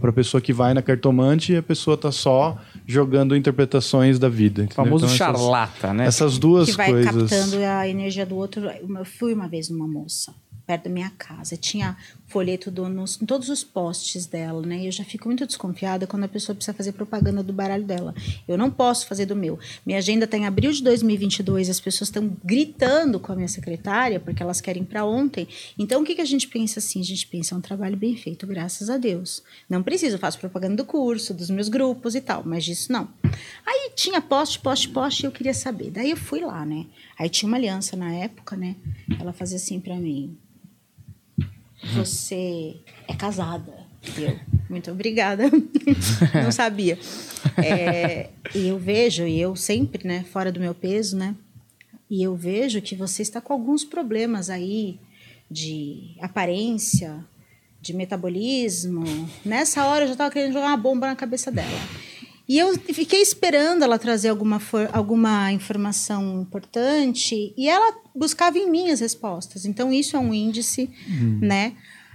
para 0.00 0.10
a 0.10 0.12
pessoa 0.12 0.40
que 0.40 0.52
vai 0.52 0.74
na 0.74 0.82
cartomante 0.82 1.52
e 1.52 1.56
a 1.56 1.62
pessoa 1.62 1.96
tá 1.96 2.10
só 2.10 2.58
jogando 2.84 3.36
interpretações 3.36 4.18
da 4.18 4.28
vida. 4.28 4.66
O 4.68 4.74
famoso 4.74 5.04
Então, 5.04 5.14
essas- 5.14 5.16
charlata, 5.16 5.94
né? 5.94 6.06
Essas 6.06 6.38
duas 6.38 6.70
que 6.72 6.76
vai 6.76 6.90
coisas. 6.90 7.30
captando 7.30 7.56
a 7.64 7.88
energia 7.88 8.26
do 8.26 8.34
outro. 8.34 8.62
Eu 8.68 9.04
fui 9.04 9.32
uma 9.32 9.46
vez 9.46 9.70
numa 9.70 9.86
moça, 9.86 10.34
perto 10.66 10.84
da 10.86 10.90
minha 10.90 11.10
casa. 11.16 11.56
Tinha 11.56 11.96
folheto 12.26 12.70
do, 12.70 12.88
nos, 12.88 13.20
em 13.20 13.26
todos 13.26 13.48
os 13.48 13.62
postes 13.62 14.26
dela, 14.26 14.60
né? 14.62 14.86
Eu 14.86 14.92
já 14.92 15.04
fico 15.04 15.28
muito 15.28 15.46
desconfiada 15.46 16.06
quando 16.06 16.24
a 16.24 16.28
pessoa 16.28 16.54
precisa 16.54 16.76
fazer 16.76 16.92
propaganda 16.92 17.42
do 17.42 17.52
baralho 17.52 17.84
dela. 17.84 18.14
Eu 18.46 18.58
não 18.58 18.70
posso 18.70 19.06
fazer 19.06 19.26
do 19.26 19.36
meu. 19.36 19.58
Minha 19.84 19.98
agenda 19.98 20.24
está 20.24 20.36
em 20.36 20.46
abril 20.46 20.72
de 20.72 20.82
2022. 20.82 21.70
As 21.70 21.80
pessoas 21.80 22.08
estão 22.08 22.36
gritando 22.44 23.20
com 23.20 23.32
a 23.32 23.36
minha 23.36 23.48
secretária 23.48 24.18
porque 24.18 24.42
elas 24.42 24.60
querem 24.60 24.84
para 24.84 25.04
ontem. 25.04 25.46
Então, 25.78 26.02
o 26.02 26.04
que, 26.04 26.14
que 26.14 26.20
a 26.20 26.26
gente 26.26 26.48
pensa 26.48 26.80
assim? 26.80 27.00
A 27.00 27.04
gente 27.04 27.26
pensa, 27.26 27.54
é 27.54 27.58
um 27.58 27.60
trabalho 27.60 27.96
bem 27.96 28.16
feito, 28.16 28.46
graças 28.46 28.90
a 28.90 28.96
Deus. 28.96 29.42
Não 29.68 29.82
preciso, 29.82 30.18
faço 30.18 30.38
propaganda 30.38 30.76
do 30.76 30.84
curso, 30.84 31.32
dos 31.32 31.48
meus 31.48 31.68
grupos 31.68 32.14
e 32.14 32.20
tal, 32.20 32.42
mas 32.44 32.64
disso 32.64 32.92
não. 32.92 33.08
Aí 33.64 33.90
tinha 33.94 34.20
poste, 34.20 34.58
poste, 34.58 34.88
poste, 34.88 35.22
e 35.22 35.26
eu 35.26 35.32
queria 35.32 35.54
saber. 35.54 35.90
Daí 35.90 36.10
eu 36.10 36.16
fui 36.16 36.40
lá, 36.40 36.64
né? 36.64 36.86
Aí 37.18 37.28
tinha 37.28 37.48
uma 37.48 37.56
aliança 37.56 37.96
na 37.96 38.12
época, 38.12 38.56
né? 38.56 38.76
Ela 39.18 39.32
fazia 39.32 39.56
assim 39.56 39.80
para 39.80 39.96
mim: 39.96 40.36
Você 41.94 42.76
é 43.08 43.14
casada. 43.14 43.86
Eu, 44.16 44.38
muito 44.70 44.90
obrigada. 44.90 45.44
Não 46.42 46.52
sabia. 46.52 46.98
É, 47.56 48.30
e 48.54 48.68
eu 48.68 48.78
vejo, 48.78 49.26
e 49.26 49.40
eu 49.40 49.56
sempre, 49.56 50.06
né, 50.06 50.24
fora 50.30 50.52
do 50.52 50.60
meu 50.60 50.74
peso, 50.74 51.16
né? 51.16 51.34
E 52.08 52.22
eu 52.22 52.36
vejo 52.36 52.80
que 52.80 52.94
você 52.94 53.22
está 53.22 53.40
com 53.40 53.52
alguns 53.52 53.84
problemas 53.84 54.48
aí 54.48 54.98
de 55.50 56.16
aparência, 56.20 57.24
de 57.80 57.92
metabolismo. 57.92 59.04
Nessa 59.44 59.84
hora 59.86 60.04
eu 60.04 60.08
já 60.08 60.12
estava 60.12 60.30
querendo 60.30 60.52
jogar 60.52 60.68
uma 60.68 60.76
bomba 60.76 61.06
na 61.06 61.16
cabeça 61.16 61.50
dela. 61.50 61.80
E 62.48 62.58
eu 62.58 62.78
fiquei 62.78 63.20
esperando 63.20 63.82
ela 63.82 63.98
trazer 63.98 64.28
alguma, 64.28 64.60
for- 64.60 64.88
alguma 64.92 65.50
informação 65.52 66.40
importante 66.42 67.52
e 67.56 67.68
ela 67.68 67.92
buscava 68.14 68.56
em 68.58 68.70
mim 68.70 68.90
as 68.90 69.00
respostas. 69.00 69.64
Então, 69.64 69.92
isso 69.92 70.16
é 70.16 70.20
um 70.20 70.32
índice, 70.32 70.88
né? 71.40 71.72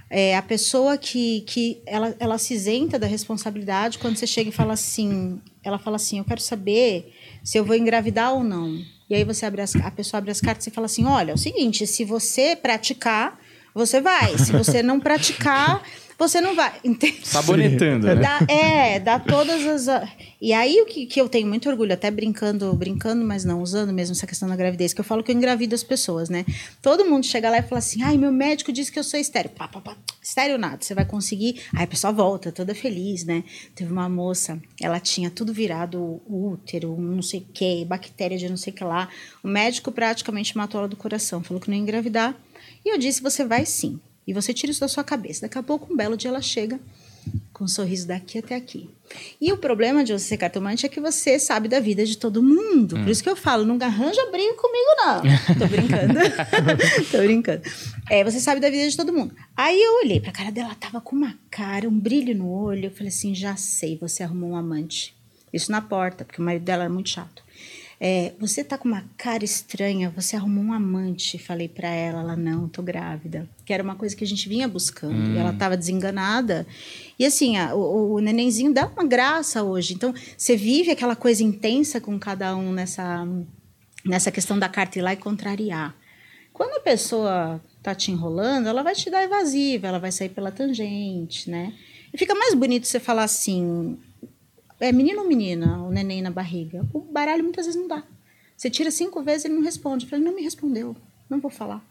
É, 0.09 0.35
a 0.35 0.41
pessoa 0.41 0.97
que, 0.97 1.41
que 1.47 1.81
ela, 1.85 2.13
ela 2.19 2.37
se 2.37 2.53
isenta 2.53 2.99
da 2.99 3.07
responsabilidade 3.07 3.97
quando 3.97 4.17
você 4.17 4.27
chega 4.27 4.49
e 4.49 4.53
fala 4.53 4.73
assim, 4.73 5.39
ela 5.63 5.79
fala 5.79 5.95
assim, 5.95 6.17
eu 6.19 6.25
quero 6.25 6.41
saber 6.41 7.13
se 7.43 7.57
eu 7.57 7.63
vou 7.63 7.75
engravidar 7.77 8.33
ou 8.33 8.43
não. 8.43 8.77
E 9.09 9.15
aí 9.15 9.23
você 9.23 9.45
abre 9.45 9.61
as, 9.61 9.73
a 9.75 9.89
pessoa 9.91 10.17
abre 10.19 10.31
as 10.31 10.41
cartas 10.41 10.67
e 10.67 10.71
fala 10.71 10.85
assim, 10.85 11.05
olha, 11.05 11.31
é 11.31 11.33
o 11.33 11.37
seguinte, 11.37 11.87
se 11.87 12.03
você 12.03 12.57
praticar, 12.57 13.39
você 13.73 14.01
vai. 14.01 14.37
Se 14.37 14.51
você 14.51 14.83
não 14.83 14.99
praticar, 14.99 15.81
você 16.27 16.39
não 16.41 16.55
vai. 16.55 16.79
Entende? 16.83 17.27
Sabonetando, 17.27 18.07
né? 18.07 18.15
Dá- 18.15 18.45
é, 18.47 18.99
dá 18.99 19.19
todas 19.19 19.87
as. 19.87 20.09
E 20.41 20.53
aí 20.53 20.81
o 20.81 20.85
que, 20.85 21.05
que 21.05 21.19
eu 21.21 21.29
tenho 21.29 21.47
muito 21.47 21.69
orgulho, 21.69 21.93
até 21.93 22.09
brincando, 22.09 22.73
brincando, 22.73 23.23
mas 23.25 23.43
não, 23.45 23.61
usando 23.61 23.91
mesmo 23.93 24.13
essa 24.13 24.25
questão 24.25 24.47
da 24.49 24.55
gravidez, 24.55 24.93
que 24.93 24.99
eu 25.01 25.05
falo 25.05 25.23
que 25.23 25.31
eu 25.31 25.35
engravido 25.35 25.75
as 25.75 25.83
pessoas, 25.83 26.29
né? 26.29 26.45
Todo 26.81 27.05
mundo 27.05 27.25
chega 27.25 27.49
lá 27.49 27.59
e 27.59 27.63
fala 27.63 27.79
assim: 27.79 28.01
ai, 28.03 28.17
meu 28.17 28.31
médico 28.31 28.71
disse 28.71 28.91
que 28.91 28.99
eu 28.99 29.03
sou 29.03 29.19
estéreo. 29.19 29.51
Pá, 29.51 29.67
pá, 29.67 29.81
pá. 29.81 29.97
Estéreo 30.21 30.57
nada, 30.57 30.77
você 30.81 30.93
vai 30.93 31.05
conseguir. 31.05 31.61
Aí 31.75 31.83
a 31.83 31.87
pessoa 31.87 32.13
volta, 32.13 32.51
toda 32.51 32.73
feliz, 32.75 33.23
né? 33.23 33.43
Teve 33.75 33.91
uma 33.91 34.07
moça, 34.07 34.59
ela 34.79 34.99
tinha 34.99 35.29
tudo 35.29 35.51
virado 35.53 36.21
útero, 36.27 36.95
não 36.99 37.21
sei 37.21 37.39
o 37.41 37.45
que, 37.53 37.83
bactéria 37.85 38.37
de 38.37 38.47
não 38.47 38.57
sei 38.57 38.71
o 38.71 38.75
que 38.75 38.83
lá. 38.83 39.09
O 39.43 39.47
médico 39.47 39.91
praticamente 39.91 40.55
matou 40.55 40.79
ela 40.79 40.87
do 40.87 40.95
coração, 40.95 41.43
falou 41.43 41.59
que 41.59 41.69
não 41.69 41.75
ia 41.75 41.81
engravidar. 41.81 42.35
E 42.85 42.89
eu 42.93 42.97
disse: 42.97 43.21
você 43.21 43.43
vai 43.45 43.65
sim. 43.65 43.99
E 44.25 44.33
você 44.33 44.53
tira 44.53 44.71
isso 44.71 44.81
da 44.81 44.87
sua 44.87 45.03
cabeça. 45.03 45.41
Daqui 45.41 45.57
a 45.57 45.63
pouco, 45.63 45.91
um 45.91 45.95
belo 45.95 46.15
dia, 46.15 46.29
ela 46.29 46.41
chega 46.41 46.79
com 47.53 47.65
um 47.65 47.67
sorriso 47.67 48.07
daqui 48.07 48.39
até 48.39 48.55
aqui. 48.55 48.89
E 49.39 49.51
o 49.51 49.57
problema 49.57 50.03
de 50.03 50.11
você 50.11 50.25
ser 50.25 50.37
cartomante 50.37 50.85
é 50.85 50.89
que 50.89 50.99
você 50.99 51.37
sabe 51.37 51.67
da 51.67 51.79
vida 51.79 52.05
de 52.05 52.17
todo 52.17 52.41
mundo. 52.41 52.95
Por 52.95 53.09
isso 53.09 53.21
que 53.21 53.29
eu 53.29 53.35
falo, 53.35 53.65
não 53.65 53.77
arranja 53.85 54.25
briga 54.31 54.53
comigo, 54.55 54.87
não. 54.97 55.21
Tô 55.59 55.67
brincando. 55.67 56.19
Tô 57.11 57.17
brincando. 57.19 57.61
É, 58.09 58.23
você 58.23 58.39
sabe 58.39 58.59
da 58.59 58.69
vida 58.69 58.89
de 58.89 58.97
todo 58.97 59.13
mundo. 59.13 59.35
Aí 59.55 59.79
eu 59.79 59.99
olhei 60.03 60.19
pra 60.19 60.31
cara 60.31 60.51
dela, 60.51 60.69
ela 60.69 60.75
tava 60.75 61.01
com 61.01 61.15
uma 61.15 61.37
cara, 61.49 61.87
um 61.87 61.99
brilho 61.99 62.35
no 62.35 62.49
olho. 62.49 62.85
Eu 62.85 62.91
falei 62.91 63.09
assim, 63.09 63.35
já 63.35 63.55
sei, 63.55 63.97
você 63.97 64.23
arrumou 64.23 64.51
um 64.51 64.55
amante. 64.55 65.15
Isso 65.53 65.71
na 65.71 65.81
porta, 65.81 66.23
porque 66.23 66.41
o 66.41 66.45
marido 66.45 66.63
dela 66.63 66.83
era 66.83 66.93
muito 66.93 67.09
chato. 67.09 67.43
É, 68.03 68.33
você 68.39 68.63
tá 68.63 68.79
com 68.79 68.87
uma 68.87 69.03
cara 69.15 69.45
estranha, 69.45 70.09
você 70.09 70.35
arrumou 70.35 70.63
um 70.63 70.73
amante. 70.73 71.37
Falei 71.37 71.67
pra 71.67 71.87
ela, 71.87 72.21
ela, 72.21 72.35
não, 72.35 72.67
tô 72.67 72.81
grávida. 72.81 73.47
Que 73.63 73.71
era 73.71 73.83
uma 73.83 73.93
coisa 73.93 74.15
que 74.15 74.23
a 74.23 74.27
gente 74.27 74.49
vinha 74.49 74.67
buscando. 74.67 75.29
E 75.35 75.37
ela 75.37 75.53
tava 75.53 75.77
desenganada. 75.77 76.65
E 77.19 77.23
assim, 77.23 77.57
a- 77.57 77.75
o, 77.75 78.13
o 78.15 78.19
nenenzinho 78.19 78.73
dá 78.73 78.87
uma 78.87 79.03
graça 79.05 79.61
hoje. 79.61 79.93
Então, 79.93 80.15
você 80.35 80.55
vive 80.57 80.89
aquela 80.89 81.15
coisa 81.15 81.43
intensa 81.43 82.01
com 82.01 82.17
cada 82.17 82.55
um 82.55 82.71
nessa, 82.73 83.27
nessa 84.03 84.31
questão 84.31 84.57
da 84.57 84.67
carta 84.67 84.97
ir 84.97 85.03
lá 85.03 85.13
e 85.13 85.17
contrariar. 85.17 85.95
Quando 86.51 86.77
a 86.77 86.81
pessoa 86.81 87.61
tá 87.83 87.93
te 87.93 88.09
enrolando, 88.11 88.65
ela 88.67 88.81
vai 88.81 88.95
te 88.95 89.11
dar 89.11 89.21
evasiva, 89.23 89.87
ela 89.87 89.99
vai 89.99 90.11
sair 90.11 90.29
pela 90.29 90.51
tangente, 90.51 91.51
né? 91.51 91.71
E 92.11 92.17
fica 92.17 92.33
mais 92.33 92.55
bonito 92.55 92.87
você 92.87 92.99
falar 92.99 93.23
assim, 93.25 93.97
é 94.81 94.91
menino 94.91 95.21
ou 95.21 95.27
menina, 95.27 95.81
o 95.83 95.89
neném 95.91 96.21
na 96.21 96.31
barriga. 96.31 96.85
O 96.93 96.99
baralho 96.99 97.43
muitas 97.43 97.65
vezes 97.65 97.79
não 97.79 97.87
dá. 97.87 98.03
Você 98.57 98.69
tira 98.69 98.91
cinco 98.91 99.23
vezes 99.23 99.45
ele 99.45 99.53
não 99.53 99.63
responde. 99.63 100.05
Eu 100.05 100.09
falei, 100.09 100.25
não 100.25 100.35
me 100.35 100.41
respondeu, 100.41 100.95
não 101.29 101.39
vou 101.39 101.49
falar. 101.49 101.81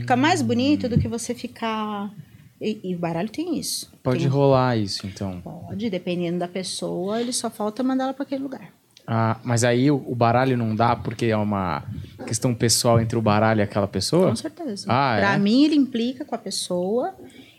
Fica 0.00 0.16
mais 0.16 0.40
bonito 0.40 0.88
do 0.88 0.98
que 0.98 1.08
você 1.08 1.34
ficar... 1.34 2.10
E, 2.58 2.80
e 2.82 2.94
o 2.94 2.98
baralho 2.98 3.28
tem 3.28 3.58
isso. 3.58 3.92
Pode 4.02 4.20
Tem- 4.20 4.28
rolar 4.28 4.78
isso, 4.78 5.06
então. 5.06 5.42
Pode, 5.42 5.90
dependendo 5.90 6.38
da 6.38 6.48
pessoa, 6.48 7.20
ele 7.20 7.32
só 7.32 7.50
falta 7.50 7.82
mandar 7.82 8.04
ela 8.04 8.14
para 8.14 8.22
aquele 8.22 8.42
lugar. 8.42 8.72
Ah, 9.06 9.38
mas 9.44 9.62
aí 9.62 9.90
o, 9.90 9.96
o 10.06 10.14
baralho 10.14 10.56
não 10.56 10.74
dá 10.74 10.96
porque 10.96 11.26
é 11.26 11.36
uma 11.36 11.84
questão 12.26 12.54
pessoal 12.54 12.98
entre 13.00 13.18
o 13.18 13.20
baralho 13.20 13.60
e 13.60 13.62
aquela 13.62 13.86
pessoa? 13.86 14.30
Com 14.30 14.36
certeza. 14.36 14.86
Ah, 14.88 15.16
pra 15.18 15.34
é? 15.34 15.38
mim, 15.38 15.64
ele 15.64 15.76
implica 15.76 16.24
com 16.24 16.34
a 16.34 16.38
pessoa. 16.38 17.14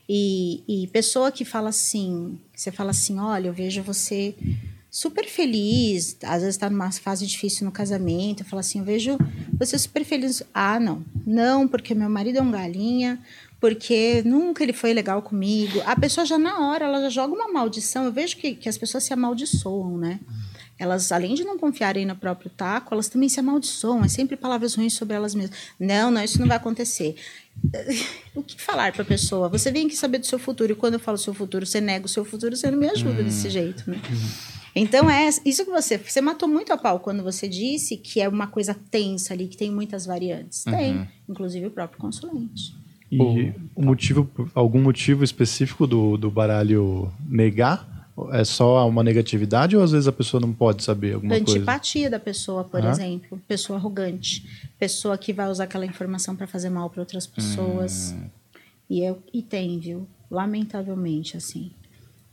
E, 0.09 0.63
e 0.67 0.87
pessoa 0.87 1.31
que 1.31 1.45
fala 1.45 1.69
assim, 1.69 2.39
você 2.55 2.71
fala 2.71 2.91
assim, 2.91 3.19
olha, 3.19 3.47
eu 3.49 3.53
vejo 3.53 3.83
você 3.83 4.35
super 4.89 5.27
feliz, 5.27 6.17
às 6.23 6.41
vezes 6.41 6.55
está 6.55 6.69
numa 6.69 6.91
fase 6.91 7.25
difícil 7.25 7.65
no 7.65 7.71
casamento, 7.71 8.43
fala 8.45 8.61
assim, 8.61 8.79
eu 8.79 8.85
vejo 8.85 9.17
você 9.57 9.77
super 9.77 10.03
feliz. 10.03 10.43
Ah, 10.53 10.79
não, 10.79 11.05
não, 11.25 11.67
porque 11.67 11.93
meu 11.93 12.09
marido 12.09 12.39
é 12.39 12.41
um 12.41 12.51
galinha, 12.51 13.19
porque 13.59 14.21
nunca 14.25 14.63
ele 14.63 14.73
foi 14.73 14.93
legal 14.93 15.21
comigo. 15.21 15.81
A 15.85 15.95
pessoa 15.95 16.25
já 16.25 16.37
na 16.37 16.59
hora, 16.67 16.85
ela 16.85 17.01
já 17.01 17.09
joga 17.09 17.33
uma 17.33 17.51
maldição. 17.51 18.05
Eu 18.05 18.11
vejo 18.11 18.37
que, 18.37 18.55
que 18.55 18.69
as 18.69 18.77
pessoas 18.77 19.03
se 19.03 19.13
amaldiçoam, 19.13 19.97
né? 19.97 20.19
Elas, 20.79 21.11
além 21.11 21.33
de 21.33 21.43
não 21.43 21.57
confiarem 21.57 22.05
no 22.05 22.15
próprio 22.15 22.51
taco, 22.51 22.93
elas 22.93 23.07
também 23.07 23.27
se 23.27 23.39
amaldiçoam. 23.39 24.05
É 24.05 24.07
sempre 24.07 24.37
palavras 24.37 24.75
ruins 24.75 24.93
sobre 24.93 25.15
elas 25.15 25.33
mesmas. 25.33 25.57
Não, 25.79 26.11
não, 26.11 26.23
isso 26.23 26.39
não 26.39 26.47
vai 26.47 26.57
acontecer. 26.57 27.15
O 28.35 28.43
que 28.43 28.61
falar 28.61 28.93
para 28.93 29.01
a 29.01 29.05
pessoa? 29.05 29.49
Você 29.49 29.71
vem 29.71 29.87
aqui 29.87 29.95
saber 29.95 30.19
do 30.19 30.25
seu 30.27 30.37
futuro. 30.37 30.71
E 30.71 30.75
quando 30.75 30.93
eu 30.93 30.99
falo 30.99 31.17
seu 31.17 31.33
futuro, 31.33 31.65
você 31.65 31.81
nega 31.81 32.05
o 32.05 32.09
seu 32.09 32.23
futuro, 32.23 32.55
você 32.55 32.69
não 32.69 32.77
me 32.77 32.87
ajuda 32.87 33.23
desse 33.23 33.49
jeito, 33.49 33.89
né? 33.89 33.99
Então, 34.77 35.09
é 35.09 35.29
isso 35.45 35.65
que 35.65 35.71
você... 35.71 35.97
Você 35.97 36.21
matou 36.21 36.47
muito 36.47 36.71
a 36.71 36.77
pau 36.77 36.99
quando 36.99 37.23
você 37.23 37.47
disse 37.47 37.97
que 37.97 38.21
é 38.21 38.29
uma 38.29 38.47
coisa 38.47 38.75
tensa 38.91 39.33
ali, 39.33 39.47
que 39.47 39.57
tem 39.57 39.71
muitas 39.71 40.05
variantes. 40.05 40.63
Tem. 40.63 41.07
Inclusive 41.27 41.67
o 41.67 41.71
próprio 41.71 41.99
consulente. 41.99 42.75
E 43.11 43.53
o 43.75 43.81
motivo, 43.81 44.29
algum 44.53 44.81
motivo 44.81 45.23
específico 45.23 45.87
do, 45.87 46.17
do 46.17 46.29
baralho 46.29 47.11
negar? 47.27 47.95
É 48.31 48.43
só 48.43 48.87
uma 48.89 49.03
negatividade 49.03 49.77
ou 49.77 49.83
às 49.83 49.91
vezes 49.91 50.07
a 50.07 50.11
pessoa 50.11 50.41
não 50.41 50.51
pode 50.51 50.83
saber 50.83 51.13
alguma 51.13 51.35
coisa? 51.37 51.51
Antipatia 51.51 52.09
da 52.09 52.19
pessoa, 52.19 52.63
por 52.63 52.83
Ah. 52.83 52.89
exemplo. 52.89 53.39
Pessoa 53.47 53.77
arrogante. 53.77 54.43
Pessoa 54.79 55.17
que 55.17 55.31
vai 55.31 55.47
usar 55.49 55.65
aquela 55.65 55.85
informação 55.85 56.35
para 56.35 56.47
fazer 56.47 56.69
mal 56.71 56.89
para 56.89 56.99
outras 56.99 57.27
pessoas. 57.27 58.15
E, 58.89 59.03
eu, 59.03 59.21
e 59.31 59.41
tem, 59.43 59.79
viu? 59.79 60.07
Lamentavelmente, 60.31 61.37
assim. 61.37 61.71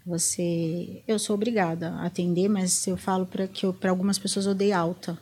Você. 0.07 1.03
Eu 1.09 1.19
sou 1.19 1.35
obrigada 1.35 1.91
a 1.91 2.07
atender, 2.07 2.49
mas 2.49 2.87
eu 2.87 2.97
falo 2.97 3.27
para 3.27 3.47
que 3.47 3.71
para 3.73 3.91
algumas 3.91 4.19
pessoas 4.19 4.47
eu 4.47 4.55
dei 4.55 4.73
alta. 4.73 5.19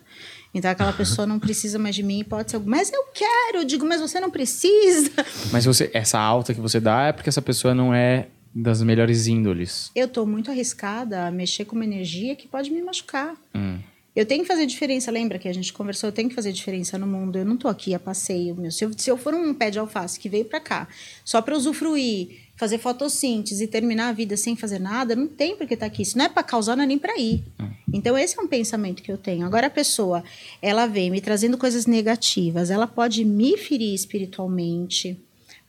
Então 0.55 0.71
aquela 0.71 0.93
pessoa 0.93 1.27
não 1.27 1.39
precisa 1.39 1.79
mais 1.79 1.95
de 1.95 2.03
mim, 2.03 2.25
pode 2.25 2.51
ser. 2.51 2.59
Mas 2.59 2.93
eu 2.93 3.05
quero, 3.15 3.59
eu 3.59 3.65
digo, 3.65 3.87
mas 3.87 4.01
você 4.01 4.21
não 4.21 4.31
precisa. 4.31 5.11
Mas 5.51 5.65
você, 5.65 5.91
essa 5.95 6.19
alta 6.19 6.53
que 6.53 6.61
você 6.61 6.79
dá 6.79 7.05
é 7.05 7.13
porque 7.13 7.29
essa 7.29 7.41
pessoa 7.41 7.75
não 7.75 7.95
é 7.95 8.29
das 8.55 8.83
melhores 8.83 9.27
índoles. 9.27 9.91
Eu 9.95 10.09
tô 10.09 10.27
muito 10.27 10.51
arriscada 10.51 11.27
a 11.27 11.31
mexer 11.31 11.65
com 11.65 11.75
uma 11.75 11.85
energia 11.85 12.37
que 12.37 12.47
pode 12.47 12.71
me 12.71 12.83
machucar. 12.83 13.35
Hum. 13.55 13.79
Eu 14.15 14.27
tenho 14.27 14.43
que 14.43 14.49
fazer 14.49 14.67
diferença, 14.67 15.11
lembra 15.11 15.39
que 15.39 15.49
a 15.49 15.53
gente 15.55 15.73
conversou? 15.73 16.09
Eu 16.09 16.13
tenho 16.13 16.29
que 16.29 16.35
fazer 16.35 16.53
diferença 16.53 16.99
no 16.99 17.07
mundo. 17.07 17.39
Eu 17.39 17.47
não 17.47 17.57
tô 17.57 17.67
aqui 17.67 17.95
a 17.95 17.99
passeio, 17.99 18.55
meu. 18.55 18.71
Se 18.71 18.85
eu, 18.85 18.93
se 18.97 19.11
eu 19.11 19.17
for 19.17 19.35
um 19.35 19.55
pé 19.55 19.71
de 19.71 19.79
alface 19.79 20.21
que 20.21 20.29
veio 20.29 20.45
para 20.45 20.61
cá 20.61 20.87
só 21.25 21.41
para 21.41 21.57
usufruir, 21.57 22.41
fazer 22.57 22.77
fotossíntese 22.77 23.65
e 23.65 23.67
terminar 23.67 24.09
a 24.09 24.13
vida 24.13 24.37
sem 24.37 24.55
fazer 24.55 24.79
nada, 24.79 25.17
não 25.17 25.27
tem 25.27 25.57
por 25.57 25.67
que 25.67 25.75
estar 25.75 25.87
aqui. 25.87 26.03
Isso 26.03 26.19
não 26.19 26.27
é 26.27 26.29
para 26.29 26.43
causar, 26.43 26.77
não 26.77 26.85
é 26.85 26.87
nem 26.87 26.99
para 26.99 27.19
ir. 27.19 27.43
Então 27.93 28.17
esse 28.17 28.39
é 28.39 28.43
um 28.43 28.47
pensamento 28.47 29.03
que 29.03 29.11
eu 29.11 29.17
tenho. 29.17 29.47
Agora 29.47 29.67
a 29.67 29.71
pessoa, 29.71 30.23
ela 30.61 30.87
vem 30.87 31.11
me 31.11 31.21
trazendo 31.21 31.57
coisas 31.57 31.87
negativas, 31.87 32.71
ela 32.71 32.87
pode 32.87 33.25
me 33.25 33.57
ferir 33.57 33.95
espiritualmente, 33.95 35.19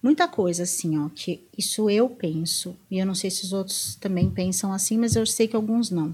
muita 0.02 0.28
coisa 0.28 0.64
assim, 0.64 0.98
ó, 0.98 1.10
que 1.10 1.42
isso 1.58 1.90
eu 1.90 2.10
penso, 2.10 2.76
e 2.92 3.00
eu 3.00 3.06
não 3.06 3.16
sei 3.16 3.32
se 3.32 3.44
os 3.46 3.54
outros 3.54 3.96
também 3.96 4.30
pensam 4.30 4.72
assim, 4.74 4.98
mas 4.98 5.16
eu 5.16 5.26
sei 5.26 5.48
que 5.48 5.56
alguns 5.56 5.90
não. 5.90 6.14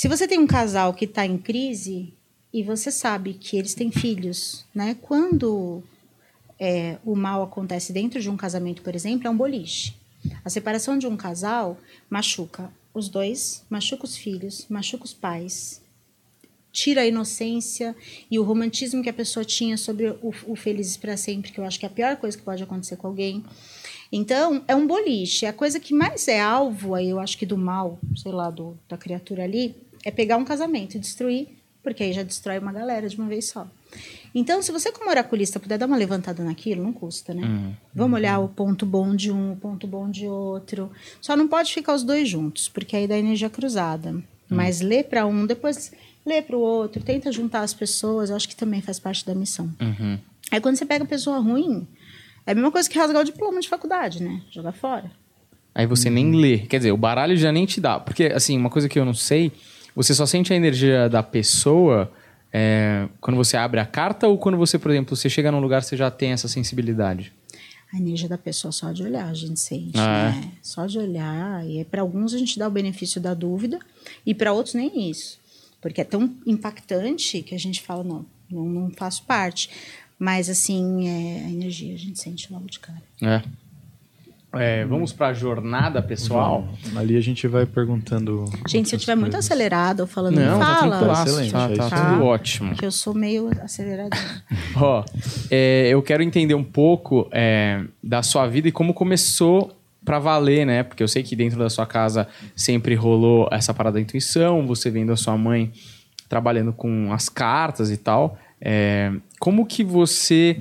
Se 0.00 0.08
você 0.08 0.26
tem 0.26 0.38
um 0.38 0.46
casal 0.46 0.94
que 0.94 1.04
está 1.04 1.26
em 1.26 1.36
crise 1.36 2.14
e 2.50 2.62
você 2.62 2.90
sabe 2.90 3.34
que 3.34 3.58
eles 3.58 3.74
têm 3.74 3.92
filhos, 3.92 4.64
né? 4.74 4.96
Quando 4.98 5.82
é, 6.58 6.96
o 7.04 7.14
mal 7.14 7.42
acontece 7.42 7.92
dentro 7.92 8.18
de 8.18 8.30
um 8.30 8.34
casamento, 8.34 8.80
por 8.80 8.94
exemplo, 8.94 9.28
é 9.28 9.30
um 9.30 9.36
boliche. 9.36 9.94
A 10.42 10.48
separação 10.48 10.96
de 10.96 11.06
um 11.06 11.18
casal 11.18 11.76
machuca 12.08 12.72
os 12.94 13.10
dois, 13.10 13.62
machuca 13.68 14.06
os 14.06 14.16
filhos, 14.16 14.64
machuca 14.70 15.04
os 15.04 15.12
pais, 15.12 15.82
tira 16.72 17.02
a 17.02 17.06
inocência 17.06 17.94
e 18.30 18.38
o 18.38 18.42
romantismo 18.42 19.02
que 19.02 19.10
a 19.10 19.12
pessoa 19.12 19.44
tinha 19.44 19.76
sobre 19.76 20.08
o, 20.08 20.32
o 20.46 20.56
Felizes 20.56 20.96
para 20.96 21.14
Sempre, 21.14 21.52
que 21.52 21.60
eu 21.60 21.64
acho 21.64 21.78
que 21.78 21.84
é 21.84 21.88
a 21.88 21.92
pior 21.92 22.16
coisa 22.16 22.38
que 22.38 22.42
pode 22.42 22.62
acontecer 22.62 22.96
com 22.96 23.06
alguém. 23.06 23.44
Então, 24.10 24.64
é 24.66 24.74
um 24.74 24.86
boliche. 24.86 25.44
A 25.44 25.52
coisa 25.52 25.78
que 25.78 25.92
mais 25.92 26.26
é 26.26 26.40
alvo, 26.40 26.94
aí 26.94 27.10
eu 27.10 27.20
acho 27.20 27.36
que 27.36 27.44
do 27.44 27.58
mal, 27.58 27.98
sei 28.16 28.32
lá, 28.32 28.48
do, 28.48 28.78
da 28.88 28.96
criatura 28.96 29.44
ali, 29.44 29.76
é 30.04 30.10
pegar 30.10 30.36
um 30.36 30.44
casamento 30.44 30.96
e 30.96 30.98
destruir, 31.00 31.48
porque 31.82 32.02
aí 32.02 32.12
já 32.12 32.22
destrói 32.22 32.58
uma 32.58 32.72
galera 32.72 33.08
de 33.08 33.16
uma 33.16 33.28
vez 33.28 33.48
só. 33.48 33.66
Então, 34.34 34.62
se 34.62 34.70
você, 34.70 34.92
como 34.92 35.10
oraculista, 35.10 35.58
puder 35.58 35.78
dar 35.78 35.86
uma 35.86 35.96
levantada 35.96 36.44
naquilo, 36.44 36.82
não 36.82 36.92
custa, 36.92 37.34
né? 37.34 37.42
Uhum. 37.42 37.74
Vamos 37.94 38.18
olhar 38.18 38.38
o 38.38 38.48
ponto 38.48 38.86
bom 38.86 39.14
de 39.14 39.32
um, 39.32 39.52
o 39.52 39.56
ponto 39.56 39.86
bom 39.86 40.08
de 40.08 40.26
outro. 40.26 40.90
Só 41.20 41.36
não 41.36 41.48
pode 41.48 41.72
ficar 41.72 41.94
os 41.94 42.04
dois 42.04 42.28
juntos, 42.28 42.68
porque 42.68 42.96
aí 42.96 43.08
dá 43.08 43.18
energia 43.18 43.50
cruzada. 43.50 44.10
Uhum. 44.10 44.22
Mas 44.48 44.80
lê 44.80 45.02
para 45.02 45.26
um, 45.26 45.46
depois 45.46 45.92
lê 46.24 46.42
para 46.42 46.56
o 46.56 46.60
outro, 46.60 47.02
tenta 47.02 47.32
juntar 47.32 47.62
as 47.62 47.74
pessoas, 47.74 48.30
eu 48.30 48.36
acho 48.36 48.48
que 48.48 48.54
também 48.54 48.80
faz 48.80 49.00
parte 49.00 49.24
da 49.26 49.34
missão. 49.34 49.70
Uhum. 49.80 50.18
Aí 50.50 50.60
quando 50.60 50.76
você 50.76 50.84
pega 50.84 51.04
pessoa 51.04 51.38
ruim, 51.38 51.86
é 52.46 52.52
a 52.52 52.54
mesma 52.54 52.70
coisa 52.70 52.88
que 52.88 52.98
rasgar 52.98 53.22
o 53.22 53.24
diploma 53.24 53.60
de 53.60 53.68
faculdade, 53.68 54.22
né? 54.22 54.42
Jogar 54.50 54.72
fora. 54.72 55.10
Aí 55.74 55.86
você 55.86 56.10
nem 56.10 56.34
lê. 56.34 56.58
Quer 56.58 56.78
dizer, 56.78 56.92
o 56.92 56.96
baralho 56.96 57.36
já 57.36 57.52
nem 57.52 57.64
te 57.64 57.80
dá. 57.80 57.98
Porque, 57.98 58.24
assim, 58.24 58.56
uma 58.56 58.70
coisa 58.70 58.88
que 58.88 58.98
eu 58.98 59.04
não 59.04 59.14
sei, 59.14 59.52
você 60.02 60.14
só 60.14 60.24
sente 60.24 60.52
a 60.52 60.56
energia 60.56 61.08
da 61.08 61.22
pessoa 61.22 62.10
é, 62.52 63.08
quando 63.20 63.36
você 63.36 63.56
abre 63.56 63.80
a 63.80 63.86
carta 63.86 64.26
ou 64.26 64.38
quando 64.38 64.56
você, 64.56 64.78
por 64.78 64.90
exemplo, 64.90 65.14
você 65.14 65.28
chega 65.28 65.52
num 65.52 65.60
lugar 65.60 65.82
você 65.82 65.96
já 65.96 66.10
tem 66.10 66.32
essa 66.32 66.48
sensibilidade? 66.48 67.32
A 67.92 67.98
energia 67.98 68.28
da 68.28 68.38
pessoa 68.38 68.72
só 68.72 68.92
de 68.92 69.02
olhar 69.02 69.26
a 69.26 69.34
gente 69.34 69.58
sente, 69.60 69.98
ah, 69.98 70.32
é? 70.34 70.40
né? 70.40 70.52
Só 70.62 70.86
de 70.86 70.98
olhar. 70.98 71.68
E 71.68 71.84
para 71.84 72.02
alguns 72.02 72.32
a 72.32 72.38
gente 72.38 72.58
dá 72.58 72.66
o 72.66 72.70
benefício 72.70 73.20
da 73.20 73.34
dúvida 73.34 73.78
e 74.24 74.34
para 74.34 74.52
outros 74.52 74.74
nem 74.74 75.10
isso. 75.10 75.38
Porque 75.80 76.00
é 76.00 76.04
tão 76.04 76.34
impactante 76.46 77.42
que 77.42 77.54
a 77.54 77.58
gente 77.58 77.82
fala, 77.82 78.04
não, 78.04 78.24
não, 78.50 78.64
não 78.64 78.90
faço 78.90 79.24
parte. 79.24 79.70
Mas, 80.18 80.50
assim, 80.50 81.08
é, 81.08 81.46
a 81.46 81.50
energia 81.50 81.94
a 81.94 81.98
gente 81.98 82.20
sente 82.20 82.52
logo 82.52 82.66
de 82.66 82.78
cara. 82.78 83.02
É. 83.22 83.42
É, 84.52 84.84
vamos 84.84 85.12
para 85.12 85.28
a 85.28 85.32
jornada 85.32 86.02
pessoal. 86.02 86.66
Vamos. 86.82 86.96
Ali 86.96 87.16
a 87.16 87.20
gente 87.20 87.46
vai 87.46 87.64
perguntando. 87.66 88.44
Gente, 88.66 88.88
se 88.88 88.94
eu 88.94 88.96
estiver 88.96 89.14
muito 89.14 89.36
acelerado 89.36 90.00
ou 90.00 90.06
falando, 90.06 90.40
não, 90.40 90.58
tá 90.58 90.76
fala. 90.76 90.98
Tá 90.98 91.22
excelente. 91.22 91.52
Tá, 91.52 91.68
tá, 91.68 91.88
tá 91.88 92.12
tudo 92.12 92.24
ótimo. 92.24 92.74
Que 92.74 92.84
eu 92.84 92.90
sou 92.90 93.14
meio 93.14 93.50
aceleradinho. 93.62 94.24
Ó, 94.74 95.04
é, 95.50 95.88
eu 95.88 96.02
quero 96.02 96.22
entender 96.22 96.54
um 96.54 96.64
pouco 96.64 97.28
é, 97.30 97.84
da 98.02 98.22
sua 98.22 98.46
vida 98.48 98.68
e 98.68 98.72
como 98.72 98.92
começou 98.92 99.76
para 100.04 100.18
valer, 100.18 100.66
né? 100.66 100.82
Porque 100.82 101.02
eu 101.02 101.08
sei 101.08 101.22
que 101.22 101.36
dentro 101.36 101.58
da 101.58 101.70
sua 101.70 101.86
casa 101.86 102.26
sempre 102.56 102.94
rolou 102.96 103.48
essa 103.52 103.72
parada 103.72 103.94
da 103.94 104.00
intuição, 104.00 104.66
você 104.66 104.90
vendo 104.90 105.12
a 105.12 105.16
sua 105.16 105.36
mãe 105.38 105.72
trabalhando 106.28 106.72
com 106.72 107.12
as 107.12 107.28
cartas 107.28 107.90
e 107.90 107.96
tal. 107.96 108.36
É, 108.60 109.12
como 109.38 109.64
que 109.64 109.84
você. 109.84 110.60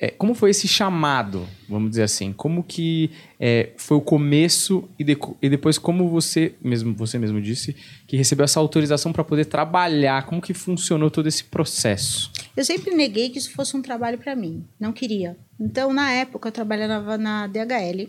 É, 0.00 0.10
como 0.10 0.34
foi 0.34 0.50
esse 0.50 0.66
chamado, 0.66 1.46
vamos 1.68 1.90
dizer 1.90 2.04
assim? 2.04 2.32
Como 2.32 2.64
que 2.64 3.10
é, 3.38 3.68
foi 3.76 3.98
o 3.98 4.00
começo 4.00 4.88
e, 4.98 5.04
de, 5.04 5.16
e, 5.42 5.48
depois 5.50 5.76
como 5.76 6.08
você 6.08 6.54
mesmo, 6.62 6.94
você 6.94 7.18
mesmo 7.18 7.40
disse 7.40 7.76
que 8.06 8.16
recebeu 8.16 8.44
essa 8.44 8.58
autorização 8.58 9.12
para 9.12 9.22
poder 9.22 9.44
trabalhar? 9.44 10.24
Como 10.24 10.40
que 10.40 10.54
funcionou 10.54 11.10
todo 11.10 11.26
esse 11.26 11.44
processo? 11.44 12.32
Eu 12.56 12.64
sempre 12.64 12.94
neguei 12.94 13.28
que 13.28 13.38
isso 13.38 13.52
fosse 13.52 13.76
um 13.76 13.82
trabalho 13.82 14.16
para 14.16 14.34
mim, 14.34 14.64
não 14.78 14.92
queria. 14.92 15.36
Então, 15.60 15.92
na 15.92 16.10
época, 16.10 16.48
eu 16.48 16.52
trabalhava 16.52 17.18
na 17.18 17.46
DHL 17.46 18.08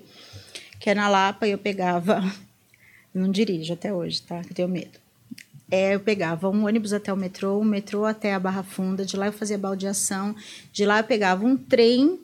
que 0.82 0.90
é 0.90 0.96
na 0.96 1.08
Lapa, 1.08 1.48
e 1.48 1.52
eu 1.52 1.60
pegava. 1.60 2.22
Não 3.14 3.30
dirijo 3.30 3.74
até 3.74 3.94
hoje, 3.94 4.22
tá? 4.24 4.42
Eu 4.50 4.56
tenho 4.56 4.68
medo. 4.68 5.00
É, 5.72 5.96
eu 5.96 6.02
pegava 6.02 6.50
um 6.50 6.66
ônibus 6.66 6.92
até 6.92 7.14
o 7.14 7.18
metrô, 7.18 7.58
um 7.58 7.64
metrô 7.64 8.04
até 8.04 8.34
a 8.34 8.40
Barra 8.40 8.62
Funda, 8.62 9.06
de 9.06 9.16
lá 9.16 9.28
eu 9.28 9.34
fazia 9.34 9.58
baldeação, 9.58 10.36
de 10.74 10.86
lá 10.86 11.00
eu 11.00 11.04
pegava 11.06 11.46
um 11.46 11.56
trem 11.56 12.20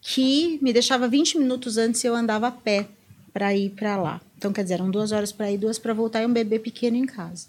que 0.00 0.58
me 0.62 0.72
deixava 0.72 1.06
20 1.06 1.38
minutos 1.38 1.76
antes 1.76 2.02
e 2.02 2.06
eu 2.06 2.16
andava 2.16 2.48
a 2.48 2.50
pé 2.50 2.88
para 3.34 3.54
ir 3.54 3.70
para 3.70 3.98
lá. 3.98 4.20
Então, 4.38 4.52
quer 4.52 4.62
dizer, 4.62 4.74
eram 4.74 4.90
duas 4.90 5.12
horas 5.12 5.30
para 5.30 5.50
ir, 5.52 5.58
duas 5.58 5.78
para 5.78 5.92
voltar 5.92 6.22
e 6.22 6.26
um 6.26 6.32
bebê 6.32 6.58
pequeno 6.58 6.96
em 6.96 7.04
casa. 7.04 7.48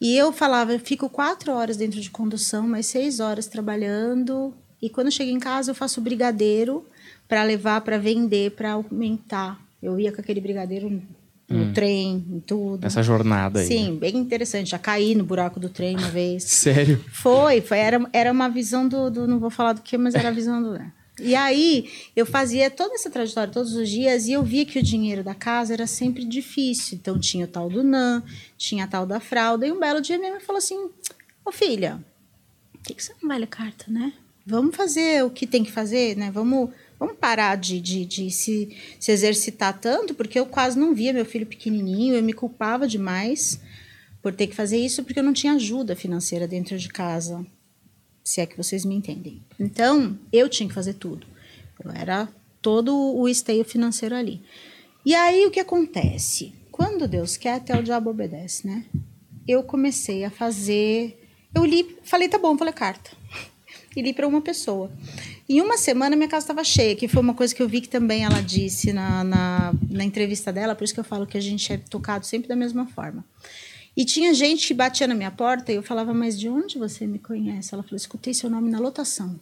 E 0.00 0.16
eu 0.16 0.32
falava, 0.32 0.72
eu 0.72 0.78
fico 0.78 1.08
quatro 1.08 1.52
horas 1.52 1.76
dentro 1.76 2.00
de 2.00 2.10
condução, 2.10 2.68
mais 2.68 2.86
seis 2.86 3.20
horas 3.20 3.46
trabalhando. 3.46 4.54
E 4.80 4.88
quando 4.88 5.06
eu 5.06 5.12
chego 5.12 5.30
em 5.30 5.40
casa, 5.40 5.70
eu 5.70 5.74
faço 5.74 6.00
brigadeiro 6.00 6.86
para 7.26 7.42
levar 7.42 7.80
para 7.80 7.98
vender, 7.98 8.52
para 8.52 8.72
aumentar. 8.72 9.60
Eu 9.82 9.98
ia 9.98 10.12
com 10.12 10.20
aquele 10.20 10.40
brigadeiro 10.40 11.02
no 11.48 11.64
hum. 11.64 11.72
trem, 11.72 12.24
em 12.28 12.40
tudo. 12.40 12.84
Essa 12.84 13.02
jornada 13.02 13.60
aí. 13.60 13.66
Sim, 13.66 13.92
né? 13.92 13.98
bem 13.98 14.16
interessante. 14.16 14.70
Já 14.70 14.78
caí 14.78 15.14
no 15.14 15.24
buraco 15.24 15.60
do 15.60 15.68
trem 15.68 15.96
uma 15.96 16.08
vez. 16.08 16.44
Sério? 16.48 17.02
Foi, 17.12 17.60
foi 17.60 17.78
era, 17.78 18.08
era 18.12 18.32
uma 18.32 18.48
visão 18.48 18.88
do, 18.88 19.10
do 19.10 19.28
Não 19.28 19.38
vou 19.38 19.50
falar 19.50 19.74
do 19.74 19.82
que, 19.82 19.96
mas 19.98 20.14
era 20.14 20.28
a 20.28 20.32
visão 20.32 20.62
do. 20.62 20.72
Né? 20.72 20.92
E 21.20 21.34
aí, 21.34 21.88
eu 22.16 22.26
fazia 22.26 22.70
toda 22.70 22.94
essa 22.94 23.10
trajetória 23.10 23.52
todos 23.52 23.76
os 23.76 23.88
dias 23.88 24.26
e 24.26 24.32
eu 24.32 24.42
via 24.42 24.64
que 24.64 24.78
o 24.78 24.82
dinheiro 24.82 25.22
da 25.22 25.34
casa 25.34 25.72
era 25.72 25.86
sempre 25.86 26.24
difícil. 26.24 26.98
Então, 27.00 27.18
tinha 27.18 27.44
o 27.44 27.48
tal 27.48 27.68
do 27.68 27.84
NAN, 27.84 28.22
tinha 28.56 28.84
a 28.84 28.88
tal 28.88 29.06
da 29.06 29.20
fralda. 29.20 29.66
E 29.66 29.70
um 29.70 29.78
belo 29.78 30.00
dia 30.00 30.18
minha 30.18 30.32
mãe 30.32 30.40
falou 30.40 30.58
assim: 30.58 30.90
Ô 31.44 31.52
filha, 31.52 32.04
por 32.72 32.82
que, 32.82 32.94
que 32.94 33.04
você 33.04 33.14
não 33.20 33.28
vai 33.28 33.38
ler 33.38 33.46
carta, 33.46 33.84
né? 33.88 34.12
Vamos 34.46 34.76
fazer 34.76 35.24
o 35.24 35.30
que 35.30 35.46
tem 35.46 35.64
que 35.64 35.72
fazer, 35.72 36.16
né? 36.16 36.30
Vamos 36.30 36.70
Vamos 37.04 37.18
parar 37.18 37.58
de, 37.58 37.82
de, 37.82 38.06
de 38.06 38.30
se, 38.30 38.74
se 38.98 39.12
exercitar 39.12 39.78
tanto, 39.78 40.14
porque 40.14 40.40
eu 40.40 40.46
quase 40.46 40.78
não 40.78 40.94
via 40.94 41.12
meu 41.12 41.26
filho 41.26 41.44
pequenininho, 41.44 42.14
eu 42.14 42.22
me 42.22 42.32
culpava 42.32 42.88
demais 42.88 43.60
por 44.22 44.32
ter 44.32 44.46
que 44.46 44.54
fazer 44.54 44.78
isso, 44.78 45.04
porque 45.04 45.20
eu 45.20 45.22
não 45.22 45.34
tinha 45.34 45.52
ajuda 45.52 45.94
financeira 45.94 46.48
dentro 46.48 46.78
de 46.78 46.88
casa, 46.88 47.44
se 48.24 48.40
é 48.40 48.46
que 48.46 48.56
vocês 48.56 48.86
me 48.86 48.94
entendem. 48.94 49.42
Então, 49.60 50.18
eu 50.32 50.48
tinha 50.48 50.66
que 50.66 50.74
fazer 50.74 50.94
tudo. 50.94 51.26
Eu 51.84 51.90
era 51.90 52.26
todo 52.62 52.96
o 52.96 53.28
esteio 53.28 53.66
financeiro 53.66 54.14
ali. 54.14 54.40
E 55.04 55.14
aí, 55.14 55.44
o 55.44 55.50
que 55.50 55.60
acontece? 55.60 56.54
Quando 56.72 57.06
Deus 57.06 57.36
quer, 57.36 57.56
até 57.56 57.78
o 57.78 57.82
diabo 57.82 58.08
obedece, 58.08 58.66
né? 58.66 58.86
Eu 59.46 59.62
comecei 59.62 60.24
a 60.24 60.30
fazer... 60.30 61.22
Eu 61.54 61.66
li, 61.66 61.98
falei, 62.02 62.30
tá 62.30 62.38
bom, 62.38 62.56
vou 62.56 62.64
ler 62.64 62.72
carta. 62.72 63.10
E 63.96 64.02
li 64.02 64.12
para 64.12 64.26
uma 64.26 64.40
pessoa. 64.40 64.90
Em 65.48 65.60
uma 65.60 65.76
semana, 65.76 66.16
minha 66.16 66.28
casa 66.28 66.44
estava 66.44 66.64
cheia, 66.64 66.96
que 66.96 67.06
foi 67.06 67.20
uma 67.20 67.34
coisa 67.34 67.54
que 67.54 67.62
eu 67.62 67.68
vi 67.68 67.80
que 67.82 67.88
também 67.88 68.24
ela 68.24 68.40
disse 68.40 68.92
na, 68.92 69.22
na, 69.22 69.74
na, 69.90 70.04
entrevista 70.04 70.52
dela, 70.52 70.74
por 70.74 70.84
isso 70.84 70.94
que 70.94 71.00
eu 71.00 71.04
falo 71.04 71.26
que 71.26 71.36
a 71.36 71.40
gente 71.40 71.70
é 71.70 71.76
tocado 71.76 72.24
sempre 72.24 72.48
da 72.48 72.56
mesma 72.56 72.86
forma. 72.86 73.24
E 73.96 74.04
tinha 74.04 74.32
gente 74.32 74.66
que 74.66 74.74
batia 74.74 75.06
na 75.06 75.14
minha 75.14 75.30
porta 75.30 75.70
e 75.70 75.76
eu 75.76 75.82
falava, 75.82 76.14
mas 76.14 76.38
de 76.38 76.48
onde 76.48 76.78
você 76.78 77.06
me 77.06 77.18
conhece? 77.18 77.74
Ela 77.74 77.82
falou, 77.82 77.96
escutei 77.96 78.32
seu 78.32 78.48
nome 78.48 78.70
na 78.70 78.78
lotação. 78.78 79.38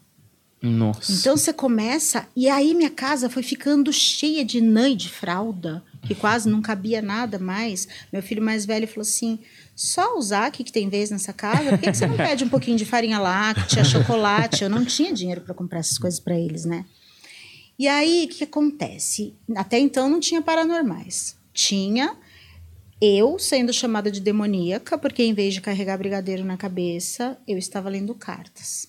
Nossa. 0.61 1.13
Então 1.13 1.37
você 1.37 1.53
começa, 1.53 2.27
e 2.37 2.49
aí 2.49 2.73
minha 2.73 2.91
casa 2.91 3.29
foi 3.29 3.43
ficando 3.43 3.93
cheia 3.93 4.45
de 4.45 4.61
nã 4.61 4.91
e 4.91 4.95
de 4.95 5.09
fralda, 5.09 5.83
que 6.03 6.15
quase 6.15 6.49
não 6.49 6.63
cabia 6.63 7.03
nada 7.03 7.39
mais. 7.39 7.89
Meu 8.13 8.23
filho 8.23 8.43
mais 8.43 8.65
velho 8.65 8.87
falou 8.87 9.03
assim: 9.03 9.41
só 9.83 10.17
o 10.17 10.23
Zac 10.23 10.63
que 10.63 10.71
tem 10.71 10.89
vez 10.89 11.11
nessa 11.11 11.33
casa, 11.33 11.71
por 11.71 11.79
que, 11.79 11.93
você 11.93 12.07
não 12.07 12.17
pede 12.17 12.45
um 12.45 12.49
pouquinho 12.49 12.77
de 12.77 12.85
farinha 12.85 13.19
láctea, 13.19 13.83
chocolate? 13.83 14.63
Eu 14.63 14.71
não 14.71 14.85
tinha 14.85 15.13
dinheiro 15.13 15.41
para 15.41 15.53
comprar 15.53 15.81
essas 15.81 15.99
coisas 15.99 16.21
para 16.21 16.39
eles, 16.39 16.65
né? 16.65 16.85
E 17.77 17.89
aí, 17.89 18.27
o 18.27 18.29
que 18.29 18.45
acontece? 18.45 19.35
Até 19.57 19.81
então 19.81 20.09
não 20.09 20.21
tinha 20.21 20.41
paranormais. 20.41 21.37
Tinha 21.53 22.17
eu 23.01 23.41
sendo 23.41 23.73
chamada 23.73 24.09
de 24.09 24.21
demoníaca, 24.21 24.97
porque 24.97 25.25
em 25.25 25.35
vez 25.35 25.53
de 25.53 25.61
carregar 25.61 25.99
brigadeiro 25.99 26.45
na 26.45 26.57
cabeça, 26.57 27.37
eu 27.49 27.59
estava 27.59 27.89
lendo 27.89 28.15
cartas. 28.15 28.89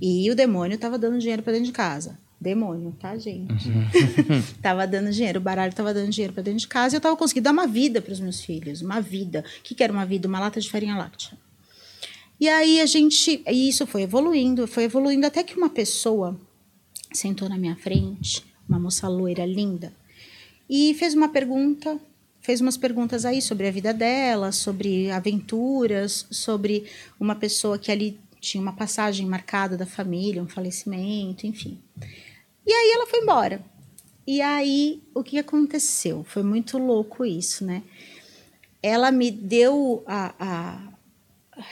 E 0.00 0.30
o 0.30 0.36
demônio 0.36 0.76
estava 0.76 0.96
dando 0.96 1.18
dinheiro 1.18 1.42
para 1.42 1.54
dentro 1.54 1.66
de 1.66 1.72
casa 1.72 2.21
demônio, 2.42 2.94
tá, 3.00 3.16
gente? 3.16 3.68
Uhum. 3.68 3.86
tava 4.60 4.86
dando 4.86 5.10
dinheiro, 5.10 5.38
o 5.38 5.42
baralho 5.42 5.72
tava 5.72 5.94
dando 5.94 6.10
dinheiro 6.10 6.32
para 6.32 6.42
dentro 6.42 6.60
de 6.60 6.68
casa 6.68 6.94
e 6.94 6.96
eu 6.96 7.00
tava 7.00 7.16
conseguindo 7.16 7.44
dar 7.44 7.52
uma 7.52 7.66
vida 7.66 8.02
para 8.02 8.12
os 8.12 8.20
meus 8.20 8.40
filhos, 8.40 8.82
uma 8.82 9.00
vida. 9.00 9.44
O 9.60 9.62
que, 9.62 9.74
que 9.74 9.82
era 9.82 9.92
uma 9.92 10.04
vida? 10.04 10.28
Uma 10.28 10.40
lata 10.40 10.60
de 10.60 10.68
farinha 10.68 10.96
láctea. 10.96 11.38
E 12.40 12.48
aí 12.48 12.80
a 12.80 12.86
gente, 12.86 13.42
e 13.46 13.68
isso 13.68 13.86
foi 13.86 14.02
evoluindo, 14.02 14.66
foi 14.66 14.84
evoluindo 14.84 15.26
até 15.26 15.44
que 15.44 15.56
uma 15.56 15.70
pessoa 15.70 16.36
sentou 17.12 17.48
na 17.48 17.56
minha 17.56 17.76
frente, 17.76 18.44
uma 18.68 18.80
moça 18.80 19.06
loira 19.08 19.46
linda, 19.46 19.92
e 20.68 20.94
fez 20.94 21.14
uma 21.14 21.28
pergunta, 21.28 22.00
fez 22.40 22.60
umas 22.60 22.76
perguntas 22.76 23.24
aí 23.24 23.40
sobre 23.40 23.68
a 23.68 23.70
vida 23.70 23.94
dela, 23.94 24.50
sobre 24.50 25.10
aventuras, 25.10 26.26
sobre 26.30 26.84
uma 27.20 27.36
pessoa 27.36 27.78
que 27.78 27.92
ali 27.92 28.18
tinha 28.40 28.60
uma 28.60 28.72
passagem 28.72 29.24
marcada 29.24 29.76
da 29.76 29.86
família, 29.86 30.42
um 30.42 30.48
falecimento, 30.48 31.46
enfim. 31.46 31.78
E 32.66 32.72
aí 32.72 32.92
ela 32.94 33.06
foi 33.06 33.20
embora. 33.20 33.64
E 34.26 34.40
aí, 34.40 35.02
o 35.14 35.22
que 35.22 35.38
aconteceu? 35.38 36.24
Foi 36.24 36.42
muito 36.42 36.78
louco 36.78 37.24
isso, 37.24 37.64
né? 37.64 37.82
Ela 38.82 39.10
me 39.10 39.30
deu 39.30 40.02
a, 40.06 40.34
a. 40.38 40.92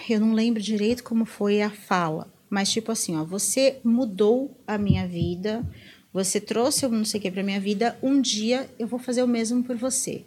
Eu 0.09 0.20
não 0.20 0.32
lembro 0.32 0.61
direito 0.61 1.05
como 1.05 1.24
foi 1.24 1.62
a 1.62 1.70
fala, 1.70 2.32
mas 2.49 2.70
tipo 2.70 2.91
assim, 2.91 3.16
ó, 3.16 3.24
você 3.24 3.78
mudou 3.84 4.51
a 4.66 4.76
minha 4.76 5.07
vida, 5.07 5.64
você 6.12 6.41
trouxe 6.41 6.86
não 6.88 7.05
sei 7.05 7.18
o 7.18 7.22
que 7.22 7.30
pra 7.30 7.43
minha 7.43 7.61
vida, 7.61 7.97
um 8.03 8.20
dia 8.20 8.68
eu 8.78 8.86
vou 8.86 8.99
fazer 8.99 9.22
o 9.22 9.28
mesmo 9.28 9.62
por 9.62 9.76
você. 9.76 10.24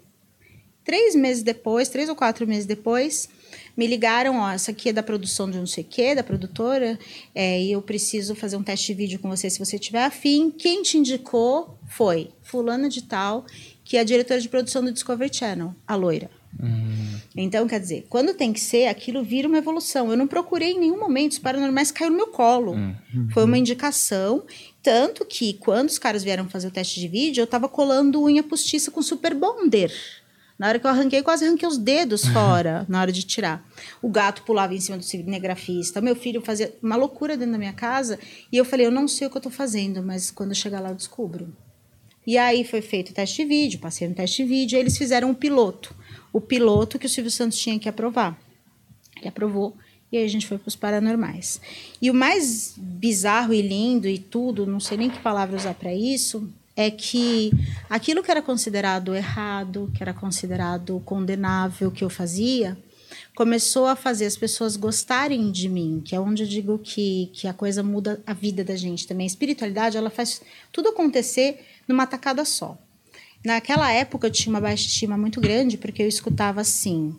Três 0.83 1.15
meses 1.15 1.43
depois, 1.43 1.89
três 1.89 2.09
ou 2.09 2.15
quatro 2.15 2.47
meses 2.47 2.65
depois, 2.65 3.29
me 3.75 3.87
ligaram, 3.87 4.39
ó, 4.39 4.51
essa 4.51 4.71
aqui 4.71 4.89
é 4.89 4.93
da 4.93 5.03
produção 5.03 5.49
de 5.49 5.57
não 5.57 5.65
sei 5.65 5.83
o 5.83 5.87
quê, 5.87 6.13
da 6.13 6.23
produtora, 6.23 6.97
é, 7.33 7.61
e 7.61 7.71
eu 7.71 7.81
preciso 7.81 8.35
fazer 8.35 8.55
um 8.55 8.63
teste 8.63 8.87
de 8.87 8.93
vídeo 8.93 9.19
com 9.19 9.29
você 9.29 9.49
se 9.49 9.59
você 9.59 9.79
tiver 9.79 10.03
afim. 10.03 10.51
Quem 10.51 10.83
te 10.83 10.97
indicou 10.97 11.77
foi 11.87 12.29
fulana 12.41 12.87
de 12.87 13.03
tal, 13.03 13.45
que 13.83 13.97
é 13.97 13.99
a 13.99 14.03
diretora 14.03 14.39
de 14.39 14.47
produção 14.47 14.83
do 14.83 14.91
Discovery 14.91 15.33
Channel, 15.33 15.73
a 15.87 15.95
loira. 15.95 16.29
Hum. 16.61 17.17
Então, 17.35 17.67
quer 17.67 17.79
dizer, 17.79 18.05
quando 18.09 18.33
tem 18.35 18.53
que 18.53 18.59
ser, 18.59 18.85
aquilo 18.85 19.23
vira 19.23 19.47
uma 19.47 19.57
evolução. 19.57 20.11
Eu 20.11 20.17
não 20.17 20.27
procurei 20.27 20.73
em 20.73 20.79
nenhum 20.79 20.99
momento, 20.99 21.31
os 21.31 21.39
paranormais 21.39 21.89
caiu 21.91 22.11
no 22.11 22.17
meu 22.17 22.27
colo. 22.27 22.73
Hum. 22.75 22.95
Foi 23.31 23.43
uma 23.43 23.57
indicação. 23.57 24.43
Tanto 24.83 25.25
que, 25.25 25.53
quando 25.53 25.89
os 25.89 25.97
caras 25.97 26.23
vieram 26.23 26.47
fazer 26.47 26.67
o 26.67 26.71
teste 26.71 26.99
de 26.99 27.07
vídeo, 27.07 27.41
eu 27.41 27.47
tava 27.47 27.67
colando 27.67 28.21
unha 28.21 28.43
postiça 28.43 28.91
com 28.91 29.01
Super 29.01 29.33
Bonder. 29.33 29.91
Na 30.57 30.67
hora 30.67 30.79
que 30.79 30.85
eu 30.85 30.91
arranquei, 30.91 31.21
quase 31.23 31.45
arranquei 31.45 31.67
os 31.67 31.77
dedos 31.77 32.25
fora 32.27 32.85
na 32.87 33.01
hora 33.01 33.11
de 33.11 33.23
tirar. 33.23 33.67
O 34.01 34.09
gato 34.09 34.43
pulava 34.43 34.73
em 34.73 34.79
cima 34.79 34.97
do 34.97 35.03
cinegrafista. 35.03 35.99
Meu 35.99 36.15
filho 36.15 36.41
fazia 36.41 36.73
uma 36.81 36.95
loucura 36.95 37.35
dentro 37.35 37.53
da 37.53 37.57
minha 37.57 37.73
casa. 37.73 38.19
E 38.51 38.57
eu 38.57 38.63
falei, 38.63 38.85
eu 38.85 38.91
não 38.91 39.07
sei 39.07 39.27
o 39.27 39.29
que 39.29 39.37
eu 39.37 39.41
tô 39.41 39.49
fazendo, 39.49 40.03
mas 40.03 40.29
quando 40.31 40.51
eu 40.51 40.55
chegar 40.55 40.79
lá 40.79 40.89
eu 40.89 40.95
descubro. 40.95 41.53
E 42.25 42.37
aí 42.37 42.63
foi 42.63 42.81
feito 42.81 43.09
o 43.09 43.13
teste 43.13 43.41
de 43.41 43.47
vídeo, 43.47 43.79
passei 43.79 44.07
no 44.07 44.15
teste 44.15 44.43
de 44.43 44.49
vídeo, 44.49 44.79
eles 44.79 44.97
fizeram 44.97 45.29
um 45.29 45.33
piloto. 45.33 45.93
O 46.31 46.39
piloto 46.39 46.97
que 46.97 47.05
o 47.05 47.09
Silvio 47.09 47.31
Santos 47.31 47.57
tinha 47.57 47.77
que 47.77 47.89
aprovar. 47.89 48.39
Ele 49.17 49.27
aprovou, 49.27 49.75
e 50.11 50.17
aí 50.17 50.23
a 50.23 50.29
gente 50.29 50.47
foi 50.47 50.57
para 50.57 50.67
os 50.67 50.75
paranormais. 50.75 51.59
E 52.01 52.09
o 52.09 52.13
mais 52.13 52.75
bizarro 52.77 53.53
e 53.53 53.61
lindo 53.61 54.07
e 54.07 54.17
tudo, 54.17 54.65
não 54.65 54.79
sei 54.79 54.97
nem 54.97 55.09
que 55.09 55.19
palavra 55.19 55.57
usar 55.57 55.73
para 55.73 55.93
isso, 55.93 56.49
é 56.75 56.89
que 56.89 57.51
aquilo 57.89 58.23
que 58.23 58.31
era 58.31 58.41
considerado 58.41 59.13
errado, 59.15 59.91
que 59.95 60.01
era 60.01 60.13
considerado 60.13 61.01
condenável 61.05 61.91
que 61.91 62.03
eu 62.03 62.09
fazia, 62.09 62.77
começou 63.35 63.87
a 63.87 63.95
fazer 63.95 64.25
as 64.25 64.35
pessoas 64.35 64.75
gostarem 64.75 65.51
de 65.51 65.69
mim, 65.69 66.01
que 66.03 66.15
é 66.15 66.19
onde 66.19 66.43
eu 66.43 66.47
digo 66.47 66.79
que, 66.79 67.29
que 67.33 67.47
a 67.47 67.53
coisa 67.53 67.83
muda 67.83 68.21
a 68.25 68.33
vida 68.33 68.63
da 68.63 68.75
gente 68.75 69.07
também. 69.07 69.25
A 69.25 69.27
espiritualidade, 69.27 69.97
ela 69.97 70.09
faz 70.09 70.41
tudo 70.71 70.89
acontecer 70.89 71.65
numa 71.87 72.07
tacada 72.07 72.45
só. 72.45 72.77
Naquela 73.43 73.91
época 73.91 74.27
eu 74.27 74.31
tinha 74.31 74.53
uma 74.53 74.61
baixa 74.61 74.87
estima 74.87 75.17
muito 75.17 75.41
grande, 75.41 75.77
porque 75.77 76.01
eu 76.01 76.07
escutava 76.07 76.61
assim: 76.61 77.15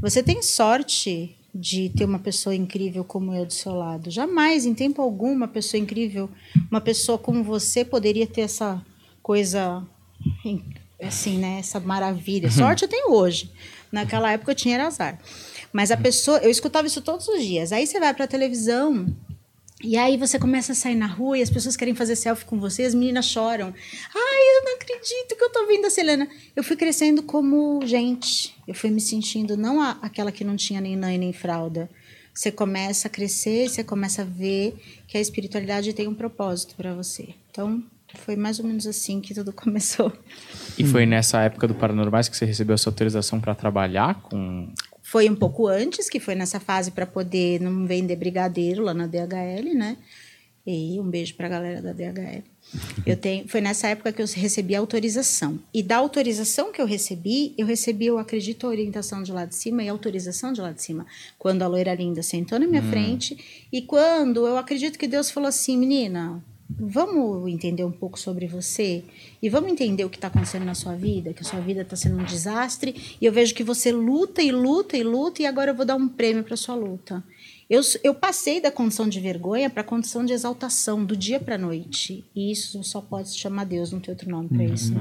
Você 0.00 0.22
tem 0.22 0.40
sorte 0.40 1.36
de 1.54 1.90
ter 1.90 2.04
uma 2.04 2.18
pessoa 2.18 2.54
incrível 2.54 3.04
como 3.04 3.34
eu 3.34 3.44
do 3.44 3.52
seu 3.52 3.72
lado. 3.72 4.10
Jamais, 4.10 4.66
em 4.66 4.74
tempo 4.74 5.02
algum, 5.02 5.32
uma 5.32 5.48
pessoa 5.48 5.80
incrível, 5.80 6.30
uma 6.70 6.80
pessoa 6.80 7.18
como 7.18 7.42
você 7.42 7.84
poderia 7.84 8.26
ter 8.26 8.42
essa 8.42 8.84
coisa 9.22 9.82
assim, 11.02 11.38
né? 11.38 11.58
Essa 11.58 11.80
maravilha. 11.80 12.48
Uhum. 12.48 12.54
Sorte 12.54 12.84
eu 12.84 12.88
tenho 12.88 13.12
hoje. 13.12 13.50
Naquela 13.90 14.32
época 14.32 14.52
eu 14.52 14.56
tinha 14.56 14.84
azar. 14.86 15.18
Mas 15.72 15.90
a 15.90 15.96
pessoa, 15.96 16.38
eu 16.38 16.50
escutava 16.50 16.86
isso 16.86 17.00
todos 17.00 17.26
os 17.28 17.42
dias. 17.42 17.72
Aí 17.72 17.86
você 17.86 17.98
vai 17.98 18.12
para 18.14 18.24
a 18.24 18.28
televisão 18.28 19.06
e 19.82 19.96
aí 19.96 20.16
você 20.16 20.38
começa 20.38 20.72
a 20.72 20.74
sair 20.74 20.94
na 20.94 21.06
rua 21.06 21.38
e 21.38 21.42
as 21.42 21.50
pessoas 21.50 21.76
querem 21.76 21.94
fazer 21.94 22.14
selfie 22.14 22.44
com 22.44 22.60
você, 22.60 22.82
as 22.82 22.94
meninas 22.94 23.26
choram. 23.26 23.72
Ai, 24.14 24.58
eu 24.58 24.64
não 24.64 24.74
acredito 24.74 25.36
que 25.36 25.42
eu 25.42 25.50
tô 25.50 25.66
vendo 25.66 25.86
a 25.86 25.90
Selena. 25.90 26.28
Eu 26.54 26.62
fui 26.62 26.76
crescendo 26.76 27.22
como 27.22 27.80
gente. 27.86 28.54
Eu 28.68 28.74
fui 28.74 28.90
me 28.90 29.00
sentindo 29.00 29.56
não 29.56 29.80
a, 29.80 29.98
aquela 30.02 30.30
que 30.30 30.44
não 30.44 30.56
tinha 30.56 30.80
nem 30.80 30.96
nãe 30.96 31.16
nem 31.16 31.32
fralda. 31.32 31.88
Você 32.34 32.52
começa 32.52 33.08
a 33.08 33.10
crescer, 33.10 33.68
você 33.68 33.82
começa 33.82 34.22
a 34.22 34.24
ver 34.24 34.74
que 35.06 35.16
a 35.16 35.20
espiritualidade 35.20 35.92
tem 35.92 36.06
um 36.06 36.14
propósito 36.14 36.74
para 36.76 36.94
você. 36.94 37.34
Então, 37.50 37.82
foi 38.14 38.36
mais 38.36 38.58
ou 38.58 38.66
menos 38.66 38.86
assim 38.86 39.20
que 39.20 39.34
tudo 39.34 39.52
começou. 39.54 40.12
E 40.78 40.84
foi 40.84 41.06
nessa 41.06 41.40
época 41.42 41.66
do 41.66 41.74
Paranormais 41.74 42.28
que 42.28 42.36
você 42.36 42.44
recebeu 42.44 42.74
a 42.74 42.78
sua 42.78 42.90
autorização 42.90 43.40
para 43.40 43.54
trabalhar 43.54 44.20
com 44.22 44.72
foi 45.10 45.28
um 45.28 45.34
pouco 45.34 45.66
antes, 45.66 46.08
que 46.08 46.20
foi 46.20 46.36
nessa 46.36 46.60
fase 46.60 46.92
para 46.92 47.04
poder 47.04 47.60
não 47.60 47.84
vender 47.84 48.14
brigadeiro 48.14 48.84
lá 48.84 48.94
na 48.94 49.08
DHL, 49.08 49.74
né? 49.74 49.96
E 50.64 51.00
um 51.00 51.10
beijo 51.10 51.34
para 51.34 51.48
a 51.48 51.50
galera 51.50 51.82
da 51.82 51.92
DHL. 51.92 52.44
Eu 53.04 53.16
tenho, 53.16 53.48
foi 53.48 53.60
nessa 53.60 53.88
época 53.88 54.12
que 54.12 54.22
eu 54.22 54.26
recebi 54.26 54.76
a 54.76 54.78
autorização. 54.78 55.58
E 55.74 55.82
da 55.82 55.96
autorização 55.96 56.70
que 56.70 56.80
eu 56.80 56.86
recebi, 56.86 57.52
eu 57.58 57.66
recebi, 57.66 58.06
eu 58.06 58.18
acredito, 58.18 58.68
a 58.68 58.70
orientação 58.70 59.20
de 59.20 59.32
lá 59.32 59.44
de 59.44 59.56
cima 59.56 59.82
e 59.82 59.88
a 59.88 59.92
autorização 59.92 60.52
de 60.52 60.60
lá 60.60 60.70
de 60.70 60.80
cima. 60.80 61.04
Quando 61.36 61.62
a 61.62 61.66
loira 61.66 61.92
linda 61.92 62.22
sentou 62.22 62.60
na 62.60 62.68
minha 62.68 62.80
hum. 62.80 62.90
frente 62.90 63.66
e 63.72 63.82
quando 63.82 64.46
eu 64.46 64.56
acredito 64.56 64.96
que 64.96 65.08
Deus 65.08 65.28
falou 65.28 65.48
assim, 65.48 65.76
menina, 65.76 66.40
vamos 66.78 67.48
entender 67.48 67.84
um 67.84 67.90
pouco 67.90 68.18
sobre 68.18 68.46
você 68.46 69.02
e 69.42 69.48
vamos 69.48 69.70
entender 69.70 70.04
o 70.04 70.10
que 70.10 70.16
está 70.16 70.28
acontecendo 70.28 70.64
na 70.64 70.74
sua 70.74 70.94
vida, 70.94 71.32
que 71.32 71.42
a 71.42 71.44
sua 71.44 71.60
vida 71.60 71.82
está 71.82 71.96
sendo 71.96 72.18
um 72.18 72.24
desastre 72.24 73.16
e 73.20 73.24
eu 73.24 73.32
vejo 73.32 73.54
que 73.54 73.64
você 73.64 73.90
luta 73.90 74.42
e 74.42 74.52
luta 74.52 74.96
e 74.96 75.02
luta 75.02 75.42
e 75.42 75.46
agora 75.46 75.70
eu 75.70 75.74
vou 75.74 75.86
dar 75.86 75.96
um 75.96 76.08
prêmio 76.08 76.44
para 76.44 76.56
sua 76.56 76.74
luta. 76.74 77.22
Eu, 77.70 77.82
eu 78.02 78.12
passei 78.12 78.60
da 78.60 78.68
condição 78.68 79.08
de 79.08 79.20
vergonha 79.20 79.70
para 79.70 79.82
a 79.82 79.84
condição 79.84 80.24
de 80.24 80.32
exaltação, 80.32 81.04
do 81.04 81.16
dia 81.16 81.38
para 81.38 81.54
a 81.54 81.58
noite. 81.58 82.24
E 82.34 82.50
isso 82.50 82.82
só 82.82 83.00
pode 83.00 83.28
se 83.28 83.38
chamar 83.38 83.62
Deus, 83.62 83.92
não 83.92 84.00
tem 84.00 84.12
outro 84.12 84.28
nome 84.28 84.48
para 84.48 84.64
uhum. 84.64 84.74
isso. 84.74 84.92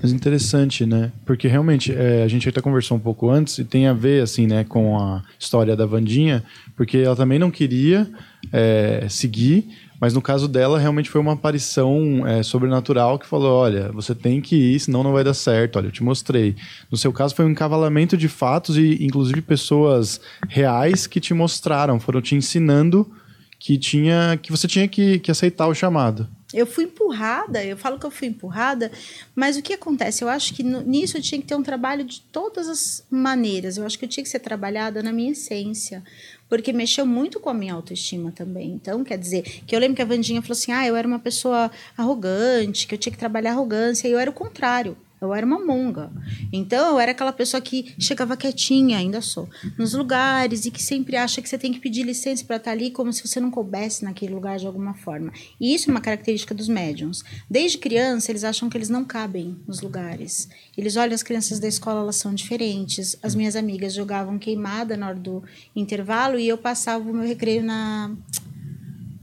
Mas 0.00 0.12
interessante, 0.12 0.86
né? 0.86 1.10
Porque 1.26 1.48
realmente, 1.48 1.92
é, 1.92 2.22
a 2.22 2.28
gente 2.28 2.48
até 2.48 2.60
conversou 2.60 2.96
um 2.96 3.00
pouco 3.00 3.28
antes 3.28 3.58
e 3.58 3.64
tem 3.64 3.88
a 3.88 3.92
ver, 3.92 4.22
assim, 4.22 4.46
né, 4.46 4.62
com 4.62 4.96
a 4.96 5.24
história 5.40 5.74
da 5.74 5.86
Vandinha, 5.86 6.44
porque 6.76 6.98
ela 6.98 7.16
também 7.16 7.36
não 7.36 7.50
queria 7.50 8.08
é, 8.52 9.08
seguir, 9.10 9.66
mas 10.04 10.12
no 10.12 10.20
caso 10.20 10.46
dela, 10.46 10.78
realmente 10.78 11.08
foi 11.08 11.18
uma 11.18 11.32
aparição 11.32 12.26
é, 12.26 12.42
sobrenatural 12.42 13.18
que 13.18 13.26
falou: 13.26 13.54
olha, 13.54 13.90
você 13.90 14.14
tem 14.14 14.38
que 14.38 14.54
ir, 14.54 14.78
senão 14.78 15.02
não 15.02 15.14
vai 15.14 15.24
dar 15.24 15.32
certo. 15.32 15.76
Olha, 15.76 15.86
eu 15.86 15.90
te 15.90 16.04
mostrei. 16.04 16.54
No 16.90 16.98
seu 16.98 17.10
caso, 17.10 17.34
foi 17.34 17.46
um 17.46 17.48
encavalamento 17.48 18.14
de 18.14 18.28
fatos 18.28 18.76
e, 18.76 19.02
inclusive, 19.02 19.40
pessoas 19.40 20.20
reais 20.46 21.06
que 21.06 21.18
te 21.20 21.32
mostraram, 21.32 21.98
foram 21.98 22.20
te 22.20 22.34
ensinando 22.34 23.10
que 23.58 23.78
tinha 23.78 24.38
que 24.42 24.50
você 24.50 24.68
tinha 24.68 24.86
que, 24.86 25.20
que 25.20 25.30
aceitar 25.30 25.68
o 25.68 25.74
chamado. 25.74 26.28
Eu 26.54 26.66
fui 26.66 26.84
empurrada, 26.84 27.64
eu 27.64 27.76
falo 27.76 27.98
que 27.98 28.06
eu 28.06 28.10
fui 28.10 28.28
empurrada, 28.28 28.90
mas 29.34 29.56
o 29.56 29.62
que 29.62 29.72
acontece? 29.72 30.22
Eu 30.22 30.28
acho 30.28 30.54
que 30.54 30.62
nisso 30.62 31.16
eu 31.18 31.22
tinha 31.22 31.40
que 31.40 31.46
ter 31.46 31.56
um 31.56 31.62
trabalho 31.62 32.04
de 32.04 32.20
todas 32.20 32.68
as 32.68 33.04
maneiras. 33.10 33.76
Eu 33.76 33.84
acho 33.84 33.98
que 33.98 34.04
eu 34.04 34.08
tinha 34.08 34.22
que 34.22 34.30
ser 34.30 34.38
trabalhada 34.38 35.02
na 35.02 35.12
minha 35.12 35.32
essência 35.32 36.02
porque 36.48 36.72
mexeu 36.72 37.04
muito 37.04 37.40
com 37.40 37.50
a 37.50 37.54
minha 37.54 37.74
autoestima 37.74 38.30
também. 38.30 38.70
Então, 38.70 39.02
quer 39.02 39.18
dizer, 39.18 39.42
que 39.66 39.74
eu 39.74 39.80
lembro 39.80 39.96
que 39.96 40.02
a 40.02 40.04
Vandinha 40.04 40.40
falou 40.40 40.52
assim: 40.52 40.70
ah, 40.70 40.86
eu 40.86 40.94
era 40.94 41.06
uma 41.08 41.18
pessoa 41.18 41.70
arrogante, 41.96 42.86
que 42.86 42.94
eu 42.94 42.98
tinha 42.98 43.12
que 43.12 43.18
trabalhar 43.18 43.52
arrogância, 43.52 44.06
e 44.06 44.12
eu 44.12 44.18
era 44.18 44.30
o 44.30 44.34
contrário. 44.34 44.96
Eu 45.24 45.34
era 45.34 45.46
uma 45.46 45.58
monga. 45.58 46.10
Então, 46.52 46.92
eu 46.92 47.00
era 47.00 47.12
aquela 47.12 47.32
pessoa 47.32 47.60
que 47.60 47.94
chegava 47.98 48.36
quietinha, 48.36 48.98
ainda 48.98 49.20
sou, 49.20 49.48
nos 49.78 49.94
lugares 49.94 50.64
e 50.66 50.70
que 50.70 50.82
sempre 50.82 51.16
acha 51.16 51.40
que 51.40 51.48
você 51.48 51.58
tem 51.58 51.72
que 51.72 51.80
pedir 51.80 52.02
licença 52.02 52.44
para 52.44 52.56
estar 52.56 52.70
ali 52.70 52.90
como 52.90 53.12
se 53.12 53.26
você 53.26 53.40
não 53.40 53.50
coubesse 53.50 54.04
naquele 54.04 54.34
lugar 54.34 54.58
de 54.58 54.66
alguma 54.66 54.94
forma. 54.94 55.32
E 55.60 55.74
isso 55.74 55.88
é 55.88 55.92
uma 55.92 56.00
característica 56.00 56.54
dos 56.54 56.68
médiums. 56.68 57.22
Desde 57.48 57.78
criança, 57.78 58.30
eles 58.30 58.44
acham 58.44 58.68
que 58.68 58.76
eles 58.76 58.88
não 58.88 59.04
cabem 59.04 59.56
nos 59.66 59.80
lugares. 59.80 60.48
Eles 60.76 60.96
olham 60.96 61.14
as 61.14 61.22
crianças 61.22 61.58
da 61.58 61.68
escola, 61.68 62.00
elas 62.00 62.16
são 62.16 62.34
diferentes. 62.34 63.16
As 63.22 63.34
minhas 63.34 63.56
amigas 63.56 63.94
jogavam 63.94 64.38
queimada 64.38 64.96
na 64.96 65.08
hora 65.08 65.18
do 65.18 65.42
intervalo 65.74 66.38
e 66.38 66.48
eu 66.48 66.58
passava 66.58 67.08
o 67.08 67.14
meu 67.14 67.26
recreio 67.26 67.62
na 67.62 68.14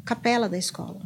capela 0.06 0.50
da 0.50 0.58
escola. 0.58 1.02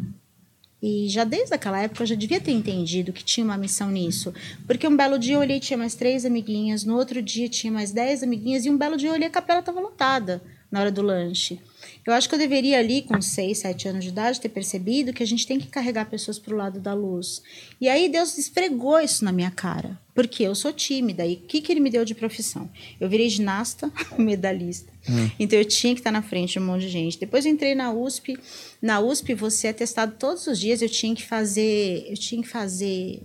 E 0.87 1.09
já 1.09 1.23
desde 1.23 1.51
aquela 1.55 1.81
época 1.81 2.03
eu 2.03 2.05
já 2.05 2.13
devia 2.13 2.39
ter 2.39 2.51
entendido 2.51 3.11
que 3.11 3.23
tinha 3.23 3.43
uma 3.43 3.57
missão 3.57 3.89
nisso. 3.89 4.31
Porque 4.67 4.87
um 4.87 4.95
belo 4.95 5.17
dia 5.17 5.33
eu 5.33 5.39
olhei 5.39 5.59
tinha 5.59 5.75
mais 5.75 5.95
três 5.95 6.23
amiguinhas, 6.25 6.83
no 6.83 6.95
outro 6.95 7.23
dia 7.23 7.49
tinha 7.49 7.73
mais 7.73 7.91
dez 7.91 8.21
amiguinhas, 8.21 8.65
e 8.65 8.69
um 8.69 8.77
belo 8.77 8.95
dia 8.95 9.09
eu 9.09 9.13
olhei 9.13 9.27
a 9.27 9.31
capela 9.31 9.61
estava 9.61 9.79
lotada 9.79 10.43
na 10.71 10.79
hora 10.81 10.91
do 10.91 11.01
lanche. 11.01 11.59
Eu 12.05 12.13
acho 12.13 12.29
que 12.29 12.35
eu 12.35 12.39
deveria 12.39 12.79
ali, 12.79 13.01
com 13.01 13.21
6, 13.21 13.57
7 13.57 13.87
anos 13.87 14.03
de 14.03 14.09
idade, 14.09 14.39
ter 14.39 14.49
percebido 14.49 15.13
que 15.13 15.23
a 15.23 15.27
gente 15.27 15.47
tem 15.47 15.59
que 15.59 15.67
carregar 15.67 16.05
pessoas 16.05 16.37
para 16.37 16.53
o 16.53 16.57
lado 16.57 16.79
da 16.79 16.93
luz. 16.93 17.41
E 17.79 17.89
aí 17.89 18.09
Deus 18.09 18.37
esfregou 18.37 18.99
isso 18.99 19.25
na 19.25 19.31
minha 19.31 19.51
cara. 19.51 19.99
Porque 20.13 20.43
eu 20.43 20.55
sou 20.55 20.71
tímida. 20.71 21.25
E 21.25 21.33
o 21.33 21.37
que, 21.41 21.61
que 21.61 21.71
ele 21.71 21.79
me 21.79 21.89
deu 21.89 22.05
de 22.05 22.15
profissão? 22.15 22.69
Eu 22.99 23.09
virei 23.09 23.27
ginasta, 23.29 23.91
medalhista. 24.17 24.91
Hum. 25.09 25.29
Então 25.39 25.59
eu 25.59 25.65
tinha 25.65 25.93
que 25.93 25.99
estar 25.99 26.11
na 26.11 26.21
frente 26.21 26.53
de 26.53 26.59
um 26.59 26.65
monte 26.65 26.81
de 26.81 26.89
gente. 26.89 27.19
Depois 27.19 27.45
eu 27.45 27.51
entrei 27.51 27.75
na 27.75 27.91
USP. 27.91 28.37
Na 28.81 28.99
USP 28.99 29.33
você 29.33 29.67
é 29.67 29.73
testado 29.73 30.15
todos 30.17 30.47
os 30.47 30.59
dias. 30.59 30.81
Eu 30.81 30.89
tinha 30.89 31.13
que 31.13 31.23
fazer. 31.23 32.05
Eu 32.07 32.15
tinha 32.15 32.41
que 32.41 32.47
fazer. 32.47 33.23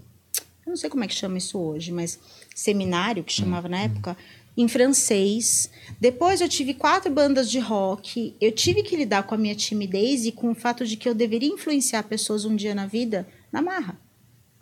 Eu 0.67 0.71
não 0.71 0.77
sei 0.77 0.91
como 0.91 1.05
é 1.05 1.07
que 1.07 1.15
chama 1.15 1.39
isso 1.39 1.59
hoje, 1.59 1.93
mas 1.93 2.19
seminário, 2.55 3.25
que 3.25 3.33
chamava 3.33 3.69
hum. 3.69 3.71
na 3.71 3.83
época, 3.83 4.17
em 4.57 4.69
francês. 4.69 5.71
Depois 6.01 6.41
eu 6.41 6.49
tive 6.49 6.75
quatro 6.75 7.11
bandas 7.11 7.51
de 7.51 7.59
rock. 7.59 8.35
Eu 8.41 8.53
tive 8.53 8.83
que 8.83 8.97
lidar 8.97 9.23
com 9.25 9.35
a 9.35 9.39
minha 9.39 9.55
timidez 9.55 10.27
e 10.27 10.33
com 10.33 10.51
o 10.51 10.55
fato 10.55 10.87
de 10.87 10.97
que 10.97 11.09
eu 11.09 11.15
deveria 11.15 11.53
influenciar 11.53 12.03
pessoas 12.05 12.45
um 12.45 12.57
dia 12.57 12.75
na 12.75 12.87
vida 12.87 13.27
na 13.53 13.63
marra 13.63 13.99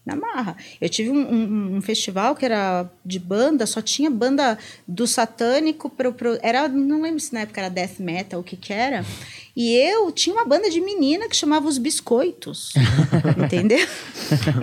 na 0.08 0.16
marra. 0.16 0.56
Eu 0.80 0.88
tive 0.88 1.10
um, 1.10 1.20
um, 1.20 1.76
um, 1.76 1.82
festival 1.82 2.34
que 2.34 2.46
era 2.46 2.90
de 3.04 3.18
banda, 3.18 3.66
só 3.66 3.82
tinha 3.82 4.08
banda 4.08 4.58
do 4.86 5.06
satânico 5.06 5.90
pro, 5.90 6.14
pro, 6.14 6.38
era 6.42 6.66
não 6.66 7.02
lembro 7.02 7.20
se 7.20 7.34
na 7.34 7.40
época 7.40 7.60
era 7.60 7.68
death 7.68 7.98
metal 7.98 8.40
o 8.40 8.42
que 8.42 8.56
que 8.56 8.72
era. 8.72 9.04
E 9.54 9.74
eu 9.74 10.10
tinha 10.10 10.34
uma 10.34 10.46
banda 10.46 10.70
de 10.70 10.80
menina 10.80 11.28
que 11.28 11.36
chamava 11.36 11.68
Os 11.68 11.76
Biscoitos. 11.76 12.72
entendeu? 13.36 13.86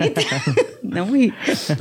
Então, 0.04 0.24
não 0.88 1.16
ri. 1.16 1.32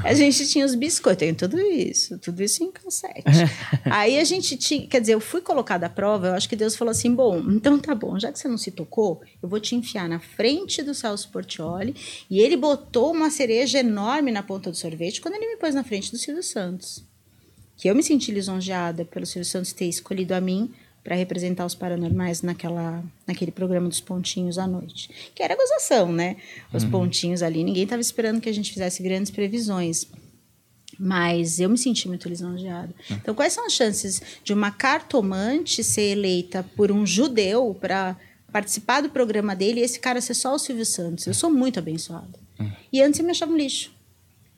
A 0.04 0.14
gente 0.14 0.48
tinha 0.48 0.66
os 0.66 0.76
biscoitos, 0.76 1.20
tem 1.20 1.34
tudo 1.34 1.60
isso, 1.60 2.18
tudo 2.20 2.42
isso 2.44 2.64
em 2.64 2.72
cassete. 2.72 3.24
Aí 3.86 4.18
a 4.18 4.24
gente 4.24 4.58
tinha, 4.58 4.88
quer 4.88 5.02
dizer, 5.02 5.14
eu 5.14 5.20
fui 5.20 5.42
colocada 5.42 5.86
à 5.86 5.90
prova, 5.90 6.28
eu 6.28 6.34
acho 6.34 6.50
que 6.50 6.56
Deus 6.56 6.76
falou 6.76 6.92
assim: 6.92 7.14
bom, 7.14 7.40
então 7.50 7.80
tá 7.80 7.94
bom, 7.96 8.20
já 8.20 8.32
que 8.32 8.40
você 8.40 8.48
não 8.48 8.58
se 8.58 8.72
tocou, 8.72 9.22
eu 9.42 9.48
vou 9.48 9.60
te 9.60 9.76
enfiar 9.76 10.10
na 10.10 10.20
frente 10.20 10.84
do 10.84 10.94
Celso 10.94 11.30
Portioli. 11.30 11.96
E 12.30 12.40
ele 12.40 12.58
botou 12.58 13.12
uma 13.12 13.30
cereja 13.30 13.80
enorme 13.80 14.32
na 14.32 14.44
ponta 14.44 14.70
do 14.70 14.78
sorvete 14.78 15.22
quando 15.22 15.36
ele 15.36 15.48
me 15.48 15.58
pôs 15.58 15.76
na 15.76 15.84
frente 15.84 16.12
do 16.12 16.18
Silvio 16.18 16.44
Santos. 16.44 17.04
Que 17.78 17.90
eu 17.90 17.96
me 17.96 18.04
senti 18.04 18.32
lisonjeada 18.32 19.04
pelo 19.04 19.26
Silvio 19.26 19.50
Santos 19.50 19.74
ter 19.74 19.86
escolhido 19.86 20.34
a 20.34 20.40
mim 20.40 20.74
para 21.06 21.16
representar 21.16 21.68
os 21.68 21.76
paranormais 21.76 22.42
naquela, 22.42 23.04
naquele 23.28 23.52
programa 23.52 23.88
dos 23.88 24.02
pontinhos 24.02 24.58
à 24.58 24.66
noite. 24.66 25.08
Que 25.36 25.44
era 25.44 25.56
gozação, 25.56 26.12
né? 26.12 26.36
Os 26.74 26.82
uhum. 26.84 26.90
pontinhos 26.90 27.44
ali, 27.44 27.64
ninguém 27.64 27.84
estava 27.84 28.02
esperando 28.02 28.42
que 28.42 28.50
a 28.50 28.52
gente 28.52 28.74
fizesse 28.74 29.04
grandes 29.04 29.30
previsões. 29.30 30.08
Mas 30.98 31.60
eu 31.60 31.70
me 31.70 31.78
senti 31.78 32.08
muito 32.08 32.28
lisonjeada. 32.28 32.92
Uhum. 33.08 33.18
Então, 33.18 33.36
quais 33.36 33.54
são 33.54 33.68
as 33.68 33.74
chances 33.74 34.20
de 34.44 34.52
uma 34.52 34.72
cartomante 34.72 35.84
ser 35.84 36.10
eleita 36.10 36.66
por 36.76 36.92
um 36.92 37.06
judeu 37.06 37.78
para 37.80 38.18
participar 38.52 39.02
do 39.02 39.10
programa 39.10 39.56
dele 39.56 39.82
e 39.82 39.84
esse 39.84 40.00
cara 40.00 40.20
ser 40.20 40.34
só 40.34 40.56
o 40.56 40.60
Silvio 40.60 40.88
Santos? 40.88 41.28
Eu 41.28 41.36
sou 41.36 41.52
muito 41.52 41.78
abençoada. 41.78 42.40
Uhum. 42.60 42.72
E 42.92 43.00
antes 43.04 43.20
eu 43.20 43.26
me 43.26 43.32
achava 43.32 43.52
um 43.52 43.58
lixo. 43.58 43.95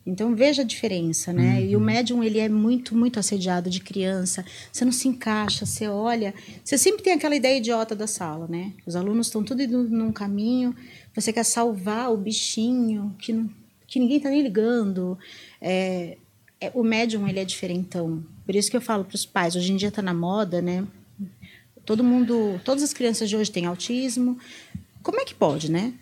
Então 0.07 0.33
veja 0.33 0.61
a 0.61 0.65
diferença, 0.65 1.33
né? 1.33 1.59
Uhum. 1.59 1.65
E 1.65 1.75
o 1.75 1.79
uhum. 1.79 1.85
médium 1.85 2.23
ele 2.23 2.39
é 2.39 2.47
muito, 2.47 2.95
muito 2.95 3.19
assediado 3.19 3.69
de 3.69 3.81
criança. 3.81 4.45
Você 4.71 4.85
não 4.85 4.91
se 4.93 5.05
encaixa, 5.05 5.65
você 5.65 5.85
olha, 5.89 6.33
você 6.63 6.77
sempre 6.77 7.03
tem 7.03 7.11
aquela 7.11 7.35
ideia 7.35 7.57
idiota 7.57 7.93
da 7.93 8.07
sala, 8.07 8.47
né? 8.47 8.71
Os 8.85 8.95
alunos 8.95 9.27
estão 9.27 9.43
tudo 9.43 9.61
indo 9.61 9.83
num 9.83 10.13
caminho, 10.13 10.73
você 11.13 11.33
quer 11.33 11.43
salvar 11.43 12.09
o 12.09 12.15
bichinho 12.15 13.13
que, 13.19 13.33
não, 13.33 13.49
que 13.85 13.99
ninguém 13.99 14.15
está 14.15 14.29
nem 14.29 14.41
ligando. 14.41 15.19
É, 15.61 16.17
é, 16.61 16.71
o 16.73 16.83
médium 16.83 17.27
ele 17.27 17.39
é 17.39 17.45
diferentão. 17.45 18.23
Por 18.45 18.55
isso 18.55 18.71
que 18.71 18.77
eu 18.77 18.81
falo 18.81 19.03
para 19.03 19.15
os 19.15 19.25
pais, 19.25 19.57
hoje 19.57 19.73
em 19.73 19.75
dia 19.75 19.89
está 19.89 20.01
na 20.01 20.13
moda, 20.13 20.61
né? 20.61 20.87
Todo 21.85 22.01
mundo, 22.01 22.61
todas 22.63 22.81
as 22.81 22.93
crianças 22.93 23.27
de 23.27 23.35
hoje 23.35 23.51
têm 23.51 23.65
autismo. 23.65 24.37
Como 25.03 25.19
é 25.19 25.25
que 25.25 25.35
pode, 25.35 25.69
né? 25.69 25.93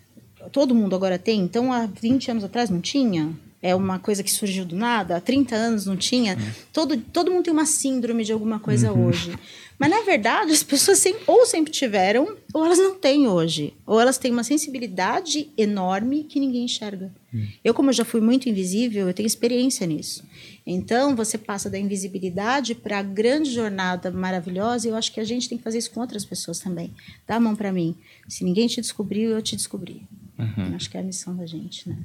Todo 0.51 0.75
mundo 0.75 0.95
agora 0.95 1.17
tem, 1.17 1.41
então 1.41 1.73
há 1.73 1.87
20 1.87 2.29
anos 2.29 2.43
atrás 2.43 2.69
não 2.69 2.79
tinha? 2.79 3.35
É 3.61 3.73
uma 3.73 3.97
coisa 3.97 4.21
que 4.21 4.31
surgiu 4.31 4.65
do 4.65 4.75
nada, 4.75 5.17
há 5.17 5.21
30 5.21 5.55
anos 5.55 5.85
não 5.85 5.97
tinha. 5.97 6.35
Uhum. 6.35 6.51
Todo, 6.71 6.97
todo 6.97 7.31
mundo 7.31 7.45
tem 7.45 7.53
uma 7.53 7.65
síndrome 7.65 8.23
de 8.23 8.31
alguma 8.31 8.59
coisa 8.59 8.91
uhum. 8.91 9.07
hoje. 9.07 9.33
Mas, 9.77 9.89
na 9.89 10.01
verdade, 10.03 10.51
as 10.51 10.63
pessoas 10.63 10.99
sempre, 10.99 11.23
ou 11.27 11.45
sempre 11.45 11.71
tiveram, 11.71 12.37
ou 12.53 12.65
elas 12.65 12.77
não 12.77 12.95
têm 12.95 13.27
hoje. 13.27 13.73
Ou 13.85 13.99
elas 13.99 14.17
têm 14.17 14.31
uma 14.31 14.43
sensibilidade 14.43 15.49
enorme 15.57 16.23
que 16.23 16.39
ninguém 16.39 16.63
enxerga. 16.63 17.11
Uhum. 17.33 17.47
Eu, 17.63 17.73
como 17.73 17.89
eu 17.89 17.93
já 17.93 18.05
fui 18.05 18.21
muito 18.21 18.47
invisível, 18.47 19.07
eu 19.07 19.13
tenho 19.13 19.27
experiência 19.27 19.85
nisso. 19.85 20.23
Então, 20.65 21.15
você 21.15 21.37
passa 21.37 21.69
da 21.69 21.77
invisibilidade 21.77 22.73
para 22.73 22.99
a 22.99 23.03
grande 23.03 23.51
jornada 23.51 24.09
maravilhosa, 24.11 24.87
e 24.87 24.91
eu 24.91 24.95
acho 24.95 25.11
que 25.11 25.19
a 25.19 25.25
gente 25.25 25.49
tem 25.49 25.57
que 25.57 25.63
fazer 25.63 25.79
isso 25.79 25.91
com 25.91 25.99
outras 25.99 26.23
pessoas 26.23 26.59
também. 26.59 26.93
Dá 27.27 27.35
a 27.35 27.39
mão 27.39 27.55
para 27.55 27.71
mim. 27.71 27.95
Se 28.29 28.43
ninguém 28.43 28.67
te 28.67 28.79
descobriu, 28.79 29.31
eu 29.31 29.41
te 29.41 29.55
descobri. 29.55 30.03
Uhum. 30.39 30.75
Acho 30.75 30.89
que 30.89 30.97
é 30.97 31.01
a 31.01 31.03
missão 31.03 31.35
da 31.35 31.45
gente, 31.45 31.89
né? 31.89 31.97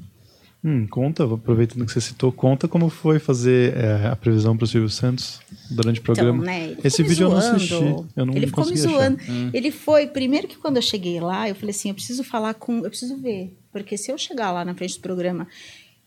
Hum, 0.63 0.87
conta, 0.87 1.25
aproveitando 1.25 1.87
que 1.87 1.93
você 1.93 2.03
citou, 2.03 2.31
conta 2.31 2.69
como 2.69 2.91
foi 2.91 3.19
fazer 3.19 3.75
é, 3.77 4.09
a 4.09 4.15
previsão 4.15 4.55
para 4.55 4.65
o 4.65 4.67
Silvio 4.67 4.91
Santos 4.91 5.41
durante 5.71 6.01
o 6.01 6.03
então, 6.03 6.15
programa. 6.15 6.43
Então, 6.43 6.55
né, 6.55 6.77
Esse 6.85 7.03
vídeo 7.03 7.29
zoando. 7.29 7.41
eu 7.41 7.49
não 7.49 7.57
assisti, 7.57 7.75
eu 8.17 8.27
não 8.27 8.35
Ele 8.35 8.47
ficou 8.47 8.67
me 8.67 8.77
zoando. 8.77 9.19
Hum. 9.27 9.51
Ele 9.55 9.71
foi, 9.71 10.07
primeiro 10.07 10.47
que 10.47 10.59
quando 10.59 10.77
eu 10.77 10.83
cheguei 10.83 11.19
lá, 11.19 11.49
eu 11.49 11.55
falei 11.55 11.71
assim, 11.71 11.89
eu 11.89 11.95
preciso 11.95 12.23
falar 12.23 12.53
com, 12.55 12.79
eu 12.79 12.91
preciso 12.91 13.17
ver, 13.17 13.57
porque 13.73 13.97
se 13.97 14.13
eu 14.13 14.19
chegar 14.19 14.53
lá 14.53 14.63
na 14.63 14.75
frente 14.75 14.97
do 14.97 15.01
programa, 15.01 15.49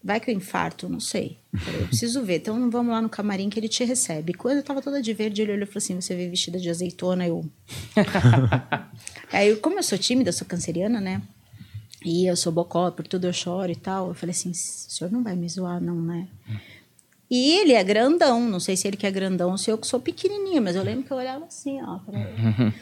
vai 0.04 0.20
que 0.20 0.30
eu 0.30 0.36
infarto, 0.36 0.88
não 0.88 1.00
sei. 1.00 1.38
Eu 1.52 1.88
preciso 1.88 2.22
ver, 2.22 2.36
então 2.38 2.70
vamos 2.70 2.92
lá 2.92 3.02
no 3.02 3.10
camarim 3.10 3.50
que 3.50 3.60
ele 3.60 3.70
te 3.70 3.84
recebe. 3.84 4.34
Quando 4.34 4.58
eu 4.58 4.62
estava 4.62 4.84
toda 4.84 5.02
de 5.02 5.14
verde, 5.14 5.42
ele 5.42 5.54
olhou 5.54 5.64
e 5.64 5.66
falou 5.66 5.78
assim, 5.78 6.00
você 6.00 6.16
veio 6.16 6.30
vestida 6.30 6.60
de 6.60 6.70
azeitona, 6.70 7.26
eu... 7.26 7.44
Aí, 9.32 9.56
como 9.56 9.80
eu 9.80 9.84
sou 9.84 9.98
tímida, 9.98 10.32
sou 10.32 10.46
canceriana, 10.46 11.02
né? 11.02 11.24
E 12.04 12.26
eu 12.26 12.36
sou 12.36 12.52
bocó, 12.52 12.92
por 12.92 13.08
tudo 13.08 13.28
eu 13.28 13.34
choro 13.34 13.72
e 13.72 13.76
tal. 13.76 14.10
Eu 14.10 14.14
falei 14.14 14.32
assim: 14.32 14.52
o 14.52 14.54
senhor 14.54 15.12
não 15.12 15.24
vai 15.24 15.36
me 15.36 15.48
zoar, 15.48 15.82
não, 15.82 16.02
né? 16.02 16.28
E 17.30 17.52
ele 17.60 17.74
é 17.74 17.84
grandão, 17.84 18.48
não 18.48 18.60
sei 18.60 18.76
se 18.78 18.88
ele 18.88 18.98
que 18.98 19.08
é 19.08 19.12
grandão 19.12 19.52
ou 19.52 19.58
se 19.58 19.72
eu 19.72 19.78
que 19.78 19.88
sou 19.88 20.00
pequenininha, 20.00 20.62
mas 20.62 20.76
eu 20.76 20.84
lembro 20.84 21.04
que 21.04 21.12
eu 21.12 21.18
olhava 21.18 21.46
assim, 21.46 21.82
ó, 21.82 21.98
pra 22.00 22.20
ele. 22.20 22.74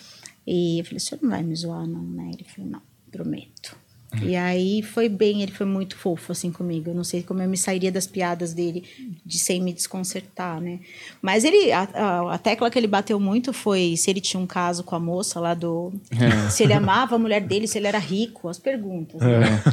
E 0.45 0.79
eu 0.79 0.85
falei: 0.85 0.97
o 0.97 0.99
senhor 0.99 1.21
não 1.21 1.29
vai 1.29 1.43
me 1.43 1.55
zoar, 1.55 1.87
não, 1.87 2.03
né? 2.03 2.31
Ele 2.33 2.43
falou: 2.43 2.71
não, 2.71 2.81
prometo. 3.11 3.77
E 4.21 4.35
aí 4.35 4.81
foi 4.81 5.07
bem, 5.07 5.41
ele 5.41 5.51
foi 5.51 5.65
muito 5.65 5.95
fofo 5.95 6.33
assim 6.33 6.51
comigo. 6.51 6.89
Eu 6.89 6.95
não 6.95 7.03
sei 7.03 7.23
como 7.23 7.41
eu 7.41 7.47
me 7.47 7.57
sairia 7.57 7.91
das 7.91 8.05
piadas 8.05 8.53
dele 8.53 8.83
de 9.25 9.39
sem 9.39 9.61
me 9.61 9.71
desconcertar, 9.71 10.59
né? 10.59 10.79
Mas 11.21 11.45
ele 11.45 11.71
a, 11.71 11.87
a, 11.93 12.35
a 12.35 12.37
tecla 12.37 12.69
que 12.69 12.77
ele 12.77 12.87
bateu 12.87 13.19
muito 13.19 13.53
foi 13.53 13.95
se 13.95 14.09
ele 14.09 14.19
tinha 14.19 14.41
um 14.41 14.45
caso 14.47 14.83
com 14.83 14.95
a 14.95 14.99
moça 14.99 15.39
lá 15.39 15.53
do 15.53 15.93
é. 16.11 16.49
se 16.49 16.63
ele 16.63 16.73
amava 16.73 17.15
a 17.15 17.19
mulher 17.19 17.41
dele, 17.41 17.67
se 17.67 17.77
ele 17.77 17.87
era 17.87 17.99
rico, 17.99 18.49
as 18.49 18.59
perguntas. 18.59 19.21
Né? 19.21 19.63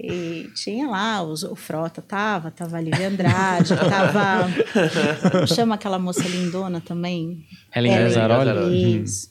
É. 0.00 0.06
E 0.06 0.50
tinha 0.54 0.86
lá 0.86 1.22
os, 1.22 1.42
o 1.42 1.56
Frota 1.56 2.00
tava, 2.00 2.52
tava 2.52 2.76
a 2.76 2.80
Lívia 2.80 3.08
Andrade, 3.08 3.74
tava 3.74 4.48
chama 5.46 5.74
aquela 5.74 5.98
moça 5.98 6.22
lindona 6.22 6.80
também, 6.80 7.44
Helen 7.74 7.92
Gazzaroli. 7.92 9.02
Isso. 9.02 9.28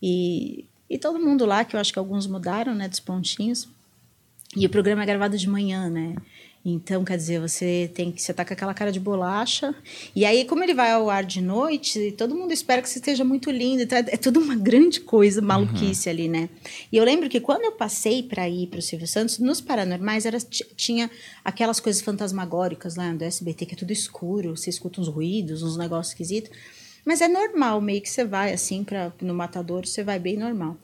E 0.00 0.64
e 0.88 0.98
todo 0.98 1.18
mundo 1.18 1.44
lá, 1.44 1.64
que 1.64 1.74
eu 1.74 1.80
acho 1.80 1.92
que 1.92 1.98
alguns 1.98 2.26
mudaram, 2.26 2.74
né, 2.74 2.88
dos 2.88 3.00
pontinhos. 3.00 3.68
E 4.56 4.64
o 4.64 4.70
programa 4.70 5.02
é 5.02 5.06
gravado 5.06 5.36
de 5.36 5.48
manhã, 5.48 5.90
né? 5.90 6.14
Então, 6.68 7.04
quer 7.04 7.16
dizer, 7.16 7.40
você 7.40 7.88
tem 7.94 8.10
que 8.10 8.20
você 8.20 8.34
tá 8.34 8.44
com 8.44 8.52
aquela 8.52 8.74
cara 8.74 8.90
de 8.90 8.98
bolacha. 8.98 9.72
E 10.16 10.24
aí, 10.24 10.44
como 10.44 10.64
ele 10.64 10.74
vai 10.74 10.90
ao 10.90 11.08
ar 11.08 11.22
de 11.22 11.40
noite, 11.40 12.12
todo 12.18 12.34
mundo 12.34 12.52
espera 12.52 12.82
que 12.82 12.88
você 12.88 12.98
esteja 12.98 13.22
muito 13.22 13.52
lindo. 13.52 13.82
Então, 13.82 13.96
é 13.96 14.16
tudo 14.16 14.40
uma 14.40 14.56
grande 14.56 14.98
coisa, 14.98 15.40
maluquice 15.40 16.08
uhum. 16.08 16.12
ali, 16.12 16.28
né? 16.28 16.48
E 16.90 16.96
eu 16.96 17.04
lembro 17.04 17.28
que 17.28 17.38
quando 17.38 17.62
eu 17.62 17.72
passei 17.72 18.20
para 18.20 18.48
ir 18.48 18.66
para 18.66 18.80
o 18.80 18.82
Silvio 18.82 19.06
Santos, 19.06 19.38
nos 19.38 19.60
paranormais 19.60 20.26
era, 20.26 20.38
tinha 20.74 21.08
aquelas 21.44 21.78
coisas 21.78 22.02
fantasmagóricas 22.02 22.96
lá 22.96 23.12
do 23.12 23.22
SBT, 23.22 23.66
que 23.66 23.74
é 23.74 23.78
tudo 23.78 23.92
escuro, 23.92 24.56
você 24.56 24.68
escuta 24.68 25.00
uns 25.00 25.06
ruídos, 25.06 25.62
uns 25.62 25.76
negócios 25.76 26.14
esquisitos. 26.14 26.50
Mas 27.06 27.20
é 27.20 27.28
normal, 27.28 27.80
meio 27.80 28.02
que 28.02 28.10
você 28.10 28.24
vai 28.24 28.52
assim 28.52 28.82
para 28.82 29.12
no 29.22 29.32
matador, 29.32 29.86
você 29.86 30.02
vai 30.02 30.18
bem 30.18 30.36
normal. 30.36 30.76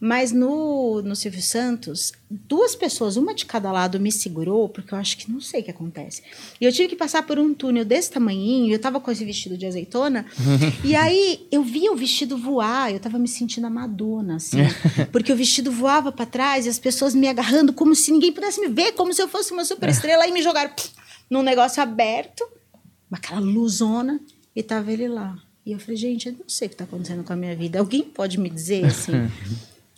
Mas 0.00 0.32
no, 0.32 1.00
no 1.02 1.14
Silvio 1.14 1.40
Santos, 1.40 2.12
duas 2.28 2.74
pessoas, 2.74 3.16
uma 3.16 3.32
de 3.32 3.46
cada 3.46 3.70
lado, 3.70 4.00
me 4.00 4.10
segurou, 4.10 4.68
porque 4.68 4.92
eu 4.92 4.98
acho 4.98 5.16
que 5.16 5.30
não 5.30 5.40
sei 5.40 5.60
o 5.60 5.64
que 5.64 5.70
acontece. 5.70 6.24
E 6.60 6.64
eu 6.64 6.72
tive 6.72 6.88
que 6.88 6.96
passar 6.96 7.22
por 7.24 7.38
um 7.38 7.54
túnel 7.54 7.84
desse 7.84 8.10
tamanhinho, 8.10 8.72
eu 8.72 8.80
tava 8.80 8.98
com 8.98 9.12
esse 9.12 9.24
vestido 9.24 9.56
de 9.56 9.64
azeitona, 9.64 10.26
e 10.82 10.96
aí 10.96 11.46
eu 11.52 11.62
via 11.62 11.92
o 11.92 11.96
vestido 11.96 12.36
voar, 12.36 12.92
eu 12.92 12.98
tava 12.98 13.16
me 13.16 13.28
sentindo 13.28 13.68
a 13.68 13.70
Madonna, 13.70 14.36
assim, 14.36 14.58
porque 15.12 15.32
o 15.32 15.36
vestido 15.36 15.70
voava 15.70 16.10
para 16.10 16.26
trás 16.26 16.66
e 16.66 16.68
as 16.68 16.80
pessoas 16.80 17.14
me 17.14 17.28
agarrando 17.28 17.72
como 17.72 17.94
se 17.94 18.10
ninguém 18.10 18.32
pudesse 18.32 18.60
me 18.60 18.66
ver, 18.66 18.92
como 18.92 19.14
se 19.14 19.22
eu 19.22 19.28
fosse 19.28 19.52
uma 19.52 19.64
superestrela, 19.64 20.26
e 20.26 20.32
me 20.32 20.42
jogaram 20.42 20.70
pff, 20.70 20.90
num 21.30 21.42
negócio 21.42 21.80
aberto, 21.80 22.44
aquela 23.12 23.38
luzona, 23.38 24.20
e 24.56 24.64
tava 24.64 24.92
ele 24.92 25.06
lá. 25.06 25.38
E 25.64 25.72
eu 25.72 25.78
falei, 25.78 25.96
gente, 25.96 26.28
eu 26.28 26.32
não 26.32 26.48
sei 26.48 26.66
o 26.66 26.68
que 26.68 26.74
está 26.74 26.84
acontecendo 26.84 27.22
com 27.22 27.32
a 27.32 27.36
minha 27.36 27.54
vida. 27.54 27.78
Alguém 27.78 28.02
pode 28.02 28.38
me 28.38 28.48
dizer 28.48 28.84
assim? 28.84 29.12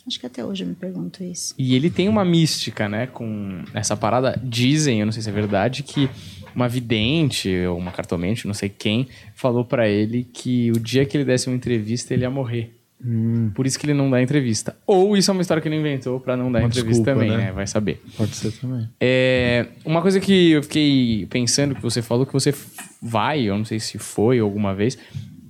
Acho 0.05 0.19
que 0.19 0.25
até 0.25 0.43
hoje 0.43 0.65
eu 0.65 0.67
me 0.67 0.75
pergunto 0.75 1.23
isso. 1.23 1.55
E 1.57 1.75
ele 1.75 1.89
tem 1.89 2.09
uma 2.09 2.25
mística, 2.25 2.89
né? 2.89 3.07
Com 3.07 3.63
essa 3.73 3.95
parada. 3.95 4.37
Dizem, 4.43 4.99
eu 4.99 5.05
não 5.05 5.13
sei 5.13 5.21
se 5.21 5.29
é 5.29 5.31
verdade, 5.31 5.81
que 5.81 6.09
uma 6.53 6.67
vidente 6.67 7.49
ou 7.65 7.77
uma 7.77 7.91
cartomente, 7.91 8.45
não 8.45 8.53
sei 8.53 8.67
quem, 8.67 9.07
falou 9.33 9.63
para 9.63 9.87
ele 9.87 10.27
que 10.31 10.71
o 10.71 10.79
dia 10.79 11.05
que 11.05 11.15
ele 11.15 11.23
desse 11.23 11.47
uma 11.47 11.55
entrevista 11.55 12.13
ele 12.13 12.23
ia 12.23 12.29
morrer. 12.29 12.75
Hum. 13.05 13.51
Por 13.53 13.65
isso 13.65 13.77
que 13.77 13.85
ele 13.85 13.93
não 13.93 14.09
dá 14.09 14.21
entrevista. 14.21 14.75
Ou 14.85 15.17
isso 15.17 15.29
é 15.29 15.33
uma 15.33 15.41
história 15.41 15.61
que 15.61 15.67
ele 15.67 15.75
inventou 15.75 16.19
para 16.19 16.37
não 16.37 16.51
dar 16.51 16.59
uma 16.59 16.67
entrevista 16.67 17.03
desculpa, 17.03 17.13
também, 17.13 17.29
né? 17.29 17.45
né? 17.45 17.51
Vai 17.51 17.67
saber. 17.67 18.01
Pode 18.17 18.35
ser 18.35 18.51
também. 18.53 18.87
É, 18.99 19.67
uma 19.83 20.01
coisa 20.01 20.19
que 20.19 20.51
eu 20.51 20.63
fiquei 20.63 21.25
pensando 21.29 21.75
que 21.75 21.81
você 21.81 22.01
falou 22.01 22.25
que 22.25 22.31
você 22.31 22.53
vai, 23.01 23.41
eu 23.41 23.57
não 23.57 23.65
sei 23.65 23.79
se 23.79 23.97
foi 23.97 24.39
alguma 24.39 24.73
vez, 24.73 24.97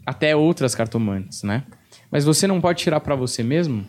até 0.06 0.36
outras 0.36 0.76
cartomantes, 0.76 1.44
né? 1.44 1.64
Mas 2.12 2.26
você 2.26 2.46
não 2.46 2.62
pode 2.62 2.80
tirar 2.80 3.00
para 3.00 3.16
você 3.16 3.44
mesmo? 3.44 3.86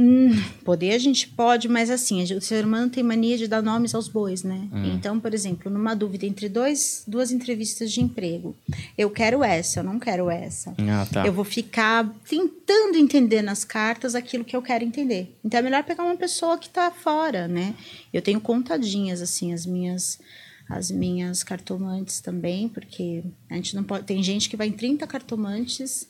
Hum, 0.00 0.30
poder 0.64 0.92
a 0.92 0.98
gente 0.98 1.26
pode, 1.26 1.68
mas 1.68 1.90
assim, 1.90 2.22
o 2.22 2.40
ser 2.40 2.64
humano 2.64 2.88
tem 2.88 3.02
mania 3.02 3.36
de 3.36 3.48
dar 3.48 3.60
nomes 3.60 3.96
aos 3.96 4.06
bois, 4.06 4.44
né? 4.44 4.68
Hum. 4.72 4.94
Então, 4.94 5.18
por 5.18 5.34
exemplo, 5.34 5.68
numa 5.70 5.92
dúvida 5.92 6.24
entre 6.24 6.48
dois, 6.48 7.02
duas 7.04 7.32
entrevistas 7.32 7.90
de 7.90 8.00
emprego, 8.00 8.56
eu 8.96 9.10
quero 9.10 9.42
essa, 9.42 9.80
eu 9.80 9.84
não 9.84 9.98
quero 9.98 10.30
essa. 10.30 10.72
Ah, 10.78 11.04
tá. 11.12 11.26
Eu 11.26 11.32
vou 11.32 11.44
ficar 11.44 12.08
tentando 12.28 12.96
entender 12.96 13.42
nas 13.42 13.64
cartas 13.64 14.14
aquilo 14.14 14.44
que 14.44 14.54
eu 14.54 14.62
quero 14.62 14.84
entender. 14.84 15.36
Então 15.44 15.58
é 15.58 15.62
melhor 15.64 15.82
pegar 15.82 16.04
uma 16.04 16.16
pessoa 16.16 16.56
que 16.56 16.68
está 16.68 16.92
fora, 16.92 17.48
né? 17.48 17.74
Eu 18.12 18.22
tenho 18.22 18.40
contadinhas, 18.40 19.20
assim, 19.20 19.52
as 19.52 19.66
minhas 19.66 20.20
as 20.68 20.90
minhas 20.90 21.42
cartomantes 21.42 22.20
também, 22.20 22.68
porque 22.68 23.24
a 23.48 23.54
gente 23.54 23.74
não 23.74 23.82
pode. 23.82 24.04
Tem 24.04 24.22
gente 24.22 24.48
que 24.48 24.56
vai 24.56 24.68
em 24.68 24.72
30 24.72 25.06
cartomantes 25.06 26.08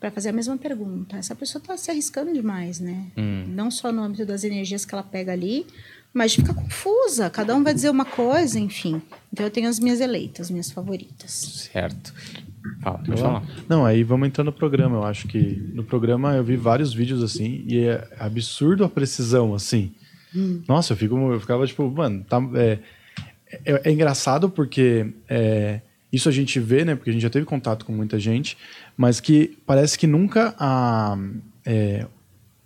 para 0.00 0.10
fazer 0.10 0.30
a 0.30 0.32
mesma 0.32 0.56
pergunta. 0.56 1.16
Essa 1.16 1.34
pessoa 1.34 1.60
está 1.60 1.76
se 1.76 1.90
arriscando 1.90 2.32
demais, 2.32 2.80
né? 2.80 3.06
Hum. 3.16 3.44
Não 3.48 3.70
só 3.70 3.92
no 3.92 4.02
âmbito 4.02 4.24
das 4.24 4.44
energias 4.44 4.84
que 4.84 4.94
ela 4.94 5.02
pega 5.02 5.32
ali, 5.32 5.66
mas 6.12 6.34
fica 6.34 6.54
confusa. 6.54 7.28
Cada 7.28 7.54
um 7.54 7.62
vai 7.62 7.74
dizer 7.74 7.90
uma 7.90 8.04
coisa, 8.04 8.58
enfim. 8.58 9.02
Então 9.32 9.44
eu 9.44 9.50
tenho 9.50 9.68
as 9.68 9.78
minhas 9.78 10.00
eleitas, 10.00 10.50
minhas 10.50 10.70
favoritas. 10.70 11.68
Certo. 11.72 12.14
Fala, 12.80 12.98
pode 12.98 13.20
falar. 13.20 13.42
Não, 13.68 13.84
aí 13.84 14.02
vamos 14.02 14.28
entrar 14.28 14.44
no 14.44 14.52
programa. 14.52 14.96
Eu 14.96 15.04
acho 15.04 15.28
que 15.28 15.38
no 15.74 15.84
programa 15.84 16.34
eu 16.34 16.42
vi 16.42 16.56
vários 16.56 16.92
vídeos 16.94 17.22
assim 17.22 17.64
e 17.66 17.80
é 17.80 18.08
absurdo 18.18 18.84
a 18.84 18.88
precisão, 18.88 19.54
assim. 19.54 19.92
Hum. 20.34 20.62
Nossa, 20.66 20.92
eu, 20.92 20.96
fico, 20.96 21.16
eu 21.32 21.40
ficava 21.40 21.66
tipo, 21.66 21.88
mano, 21.90 22.24
tá, 22.24 22.38
é, 22.54 22.78
é, 23.64 23.88
é 23.88 23.92
engraçado 23.92 24.50
porque 24.50 25.06
é, 25.28 25.80
isso 26.12 26.28
a 26.28 26.32
gente 26.32 26.58
vê, 26.58 26.84
né? 26.84 26.94
Porque 26.94 27.10
a 27.10 27.12
gente 27.12 27.22
já 27.22 27.30
teve 27.30 27.44
contato 27.44 27.84
com 27.84 27.92
muita 27.92 28.18
gente, 28.18 28.56
mas 28.96 29.20
que 29.20 29.56
parece 29.66 29.98
que 29.98 30.06
nunca 30.06 30.54
a, 30.58 31.16
é, 31.64 32.06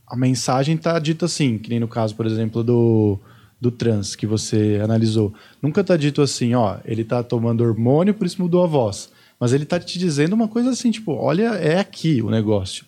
a 0.07 0.17
mensagem 0.17 0.77
está 0.77 0.99
dita 0.99 1.27
assim, 1.27 1.59
que 1.59 1.71
nem 1.71 1.81
no 1.81 1.89
caso, 1.89 2.15
por 2.15 2.27
exemplo, 2.27 2.63
do, 2.63 3.19
do 3.61 3.71
trans 3.71 4.15
que 4.17 4.27
você 4.27 4.81
analisou. 4.83 5.33
Nunca 5.61 5.81
está 5.81 5.97
dito 5.97 6.23
assim, 6.23 6.55
ó, 6.55 6.79
ele 6.85 7.03
está 7.03 7.23
tomando 7.23 7.63
hormônio, 7.63 8.15
por 8.15 8.27
isso 8.27 8.41
mudou 8.41 8.65
a 8.65 8.67
voz. 8.67 9.11
Mas 9.39 9.53
ele 9.53 9.65
está 9.65 9.81
te 9.81 9.99
dizendo 9.99 10.35
uma 10.35 10.49
coisa 10.49 10.71
assim, 10.71 10.91
tipo, 10.91 11.13
olha, 11.13 11.55
é 11.55 11.79
aqui 11.79 12.21
o 12.21 12.31
negócio. 12.31 12.85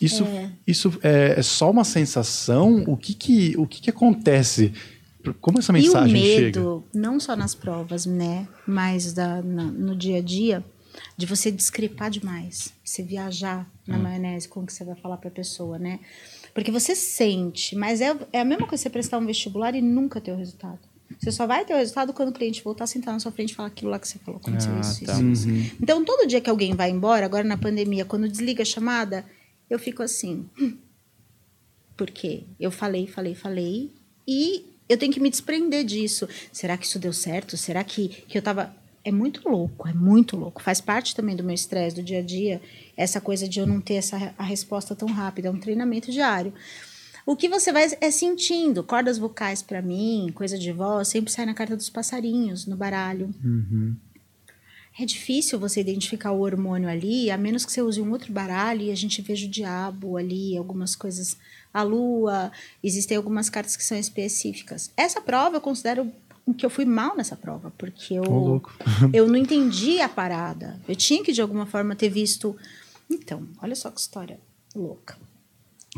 Isso, 0.00 0.24
é. 0.24 0.50
isso 0.66 0.92
é, 1.02 1.34
é, 1.38 1.42
só 1.42 1.70
uma 1.70 1.84
sensação? 1.84 2.84
O 2.86 2.96
que 2.96 3.14
que, 3.14 3.54
o 3.56 3.66
que, 3.66 3.80
que 3.80 3.90
acontece? 3.90 4.72
Como 5.40 5.58
essa 5.58 5.72
mensagem 5.72 6.16
chega? 6.16 6.28
E 6.28 6.38
o 6.38 6.44
medo, 6.44 6.84
chega? 6.92 7.04
não 7.06 7.18
só 7.18 7.34
nas 7.34 7.54
provas, 7.54 8.06
né? 8.06 8.48
Mas 8.66 9.12
da, 9.12 9.42
na, 9.42 9.64
no 9.64 9.96
dia 9.96 10.18
a 10.18 10.22
dia, 10.22 10.64
de 11.16 11.26
você 11.26 11.50
discrepar 11.50 12.10
demais, 12.10 12.72
você 12.84 13.02
viajar 13.02 13.70
na 13.86 13.96
hum. 13.96 14.02
maionese 14.02 14.48
com 14.48 14.60
o 14.60 14.66
que 14.66 14.72
você 14.72 14.84
vai 14.84 14.94
falar 14.94 15.16
para 15.16 15.28
a 15.28 15.32
pessoa, 15.32 15.78
né? 15.78 16.00
Porque 16.52 16.70
você 16.70 16.94
sente, 16.94 17.74
mas 17.74 18.00
é, 18.00 18.16
é 18.32 18.40
a 18.40 18.44
mesma 18.44 18.66
coisa 18.66 18.82
você 18.82 18.90
prestar 18.90 19.18
um 19.18 19.26
vestibular 19.26 19.74
e 19.74 19.82
nunca 19.82 20.20
ter 20.20 20.32
o 20.32 20.36
resultado. 20.36 20.78
Você 21.18 21.30
só 21.30 21.46
vai 21.46 21.64
ter 21.64 21.74
o 21.74 21.76
resultado 21.76 22.12
quando 22.12 22.30
o 22.30 22.32
cliente 22.32 22.62
voltar 22.62 22.84
a 22.84 22.86
sentar 22.86 23.12
na 23.12 23.20
sua 23.20 23.32
frente 23.32 23.50
e 23.50 23.54
falar 23.54 23.68
aquilo 23.68 23.90
lá 23.90 23.98
que 23.98 24.08
você 24.08 24.18
falou. 24.18 24.40
Aconteceu 24.40 24.72
ah, 24.72 24.80
isso, 24.80 25.04
tá. 25.04 25.12
isso, 25.12 25.22
uhum. 25.22 25.32
isso. 25.32 25.76
Então, 25.80 26.04
todo 26.04 26.26
dia 26.26 26.40
que 26.40 26.50
alguém 26.50 26.74
vai 26.74 26.90
embora, 26.90 27.24
agora 27.24 27.44
na 27.44 27.56
pandemia, 27.56 28.04
quando 28.04 28.28
desliga 28.28 28.62
a 28.62 28.66
chamada, 28.66 29.24
eu 29.68 29.78
fico 29.78 30.02
assim. 30.02 30.48
Hum, 30.58 30.78
por 31.96 32.10
quê? 32.10 32.44
Eu 32.58 32.70
falei, 32.70 33.06
falei, 33.06 33.34
falei. 33.34 33.92
E 34.26 34.73
eu 34.88 34.98
tenho 34.98 35.12
que 35.12 35.20
me 35.20 35.30
desprender 35.30 35.84
disso. 35.84 36.28
Será 36.52 36.76
que 36.76 36.86
isso 36.86 36.98
deu 36.98 37.12
certo? 37.12 37.56
Será 37.56 37.82
que, 37.82 38.08
que 38.08 38.36
eu 38.36 38.42
tava 38.42 38.74
é 39.04 39.12
muito 39.12 39.46
louco, 39.46 39.86
é 39.86 39.92
muito 39.92 40.36
louco. 40.36 40.62
Faz 40.62 40.80
parte 40.80 41.14
também 41.14 41.36
do 41.36 41.44
meu 41.44 41.54
estresse 41.54 41.96
do 41.96 42.02
dia 42.02 42.20
a 42.20 42.22
dia, 42.22 42.60
essa 42.96 43.20
coisa 43.20 43.46
de 43.46 43.60
eu 43.60 43.66
não 43.66 43.80
ter 43.80 43.94
essa 43.94 44.34
a 44.38 44.42
resposta 44.42 44.96
tão 44.96 45.08
rápida, 45.08 45.48
é 45.48 45.50
um 45.50 45.60
treinamento 45.60 46.10
diário. 46.10 46.54
O 47.26 47.36
que 47.36 47.48
você 47.48 47.72
vai 47.72 47.86
é 48.00 48.10
sentindo, 48.10 48.82
cordas 48.82 49.18
vocais 49.18 49.62
para 49.62 49.80
mim, 49.80 50.30
coisa 50.34 50.58
de 50.58 50.72
voz, 50.72 51.08
sempre 51.08 51.30
sai 51.30 51.46
na 51.46 51.54
carta 51.54 51.76
dos 51.76 51.90
passarinhos, 51.90 52.66
no 52.66 52.76
baralho. 52.76 53.34
Uhum. 53.42 53.94
É 54.98 55.04
difícil 55.04 55.58
você 55.58 55.80
identificar 55.80 56.32
o 56.32 56.40
hormônio 56.40 56.88
ali, 56.88 57.30
a 57.30 57.36
menos 57.36 57.64
que 57.64 57.72
você 57.72 57.82
use 57.82 58.00
um 58.00 58.12
outro 58.12 58.32
baralho 58.32 58.82
e 58.82 58.90
a 58.92 58.94
gente 58.94 59.20
veja 59.20 59.46
o 59.46 59.50
diabo 59.50 60.16
ali, 60.16 60.56
algumas 60.56 60.94
coisas, 60.94 61.36
a 61.74 61.82
lua, 61.82 62.52
existem 62.82 63.16
algumas 63.16 63.50
cartas 63.50 63.76
que 63.76 63.82
são 63.82 63.98
específicas. 63.98 64.92
Essa 64.96 65.20
prova 65.20 65.56
eu 65.56 65.60
considero 65.60 66.10
que 66.56 66.64
eu 66.64 66.70
fui 66.70 66.84
mal 66.84 67.16
nessa 67.16 67.34
prova, 67.34 67.72
porque 67.76 68.14
eu, 68.14 68.22
oh, 68.22 68.62
eu 69.12 69.26
não 69.26 69.36
entendi 69.36 70.00
a 70.00 70.08
parada. 70.08 70.80
Eu 70.86 70.94
tinha 70.94 71.24
que, 71.24 71.32
de 71.32 71.42
alguma 71.42 71.66
forma, 71.66 71.96
ter 71.96 72.08
visto. 72.08 72.56
Então, 73.10 73.48
olha 73.60 73.74
só 73.74 73.90
que 73.90 73.98
história 73.98 74.38
louca. 74.74 75.18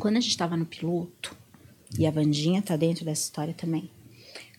Quando 0.01 0.17
a 0.17 0.21
gente 0.21 0.31
estava 0.31 0.57
no 0.57 0.65
piloto, 0.65 1.37
e 1.99 2.07
a 2.07 2.11
Vandinha 2.11 2.63
tá 2.63 2.77
dentro 2.77 3.05
dessa 3.05 3.25
história 3.25 3.55
também. 3.55 3.91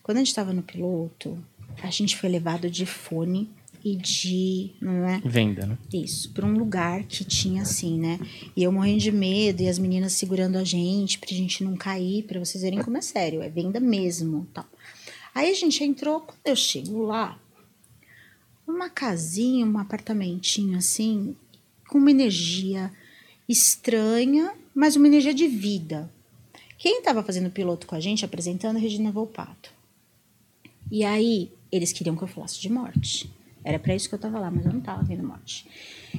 Quando 0.02 0.18
a 0.18 0.20
gente 0.20 0.28
estava 0.28 0.52
no 0.52 0.62
piloto, 0.62 1.38
a 1.82 1.90
gente 1.90 2.16
foi 2.16 2.28
levado 2.28 2.70
de 2.70 2.86
fone 2.86 3.50
e 3.92 3.96
de. 3.96 4.70
Não 4.80 5.06
é? 5.06 5.20
Venda, 5.24 5.66
né? 5.66 5.78
Isso, 5.92 6.30
para 6.32 6.46
um 6.46 6.52
lugar 6.52 7.04
que 7.04 7.24
tinha 7.24 7.62
assim, 7.62 7.98
né? 7.98 8.18
E 8.56 8.62
eu 8.62 8.72
morrendo 8.72 9.00
de 9.00 9.12
medo, 9.12 9.62
e 9.62 9.68
as 9.68 9.78
meninas 9.78 10.12
segurando 10.12 10.56
a 10.56 10.64
gente, 10.64 11.18
pra 11.18 11.28
gente 11.28 11.64
não 11.64 11.76
cair, 11.76 12.24
para 12.24 12.38
vocês 12.38 12.62
verem 12.62 12.82
como 12.82 12.96
é 12.96 13.00
sério, 13.00 13.42
é 13.42 13.48
venda 13.48 13.80
mesmo 13.80 14.46
tal. 14.52 14.66
Aí 15.34 15.50
a 15.50 15.54
gente 15.54 15.82
entrou, 15.84 16.20
quando 16.20 16.40
eu 16.44 16.56
chego 16.56 17.02
lá, 17.02 17.38
uma 18.66 18.90
casinha, 18.90 19.64
um 19.64 19.78
apartamentinho 19.78 20.76
assim, 20.76 21.34
com 21.88 21.98
uma 21.98 22.10
energia 22.10 22.92
estranha, 23.48 24.52
mas 24.74 24.96
uma 24.96 25.06
energia 25.06 25.32
de 25.32 25.48
vida. 25.48 26.10
Quem 26.76 26.98
estava 26.98 27.22
fazendo 27.22 27.50
piloto 27.50 27.86
com 27.86 27.94
a 27.94 28.00
gente, 28.00 28.24
apresentando, 28.24 28.76
a 28.76 28.80
Regina 28.80 29.10
Volpato. 29.10 29.72
E 30.90 31.04
aí, 31.04 31.50
eles 31.72 31.92
queriam 31.92 32.16
que 32.16 32.22
eu 32.22 32.28
falasse 32.28 32.60
de 32.60 32.70
morte. 32.70 33.30
Era 33.64 33.78
para 33.78 33.94
isso 33.94 34.08
que 34.08 34.14
eu 34.14 34.18
estava 34.18 34.38
lá, 34.38 34.50
mas 34.50 34.64
eu 34.64 34.72
não 34.72 34.80
estava 34.80 35.02
vendo 35.02 35.22
morte. 35.22 35.66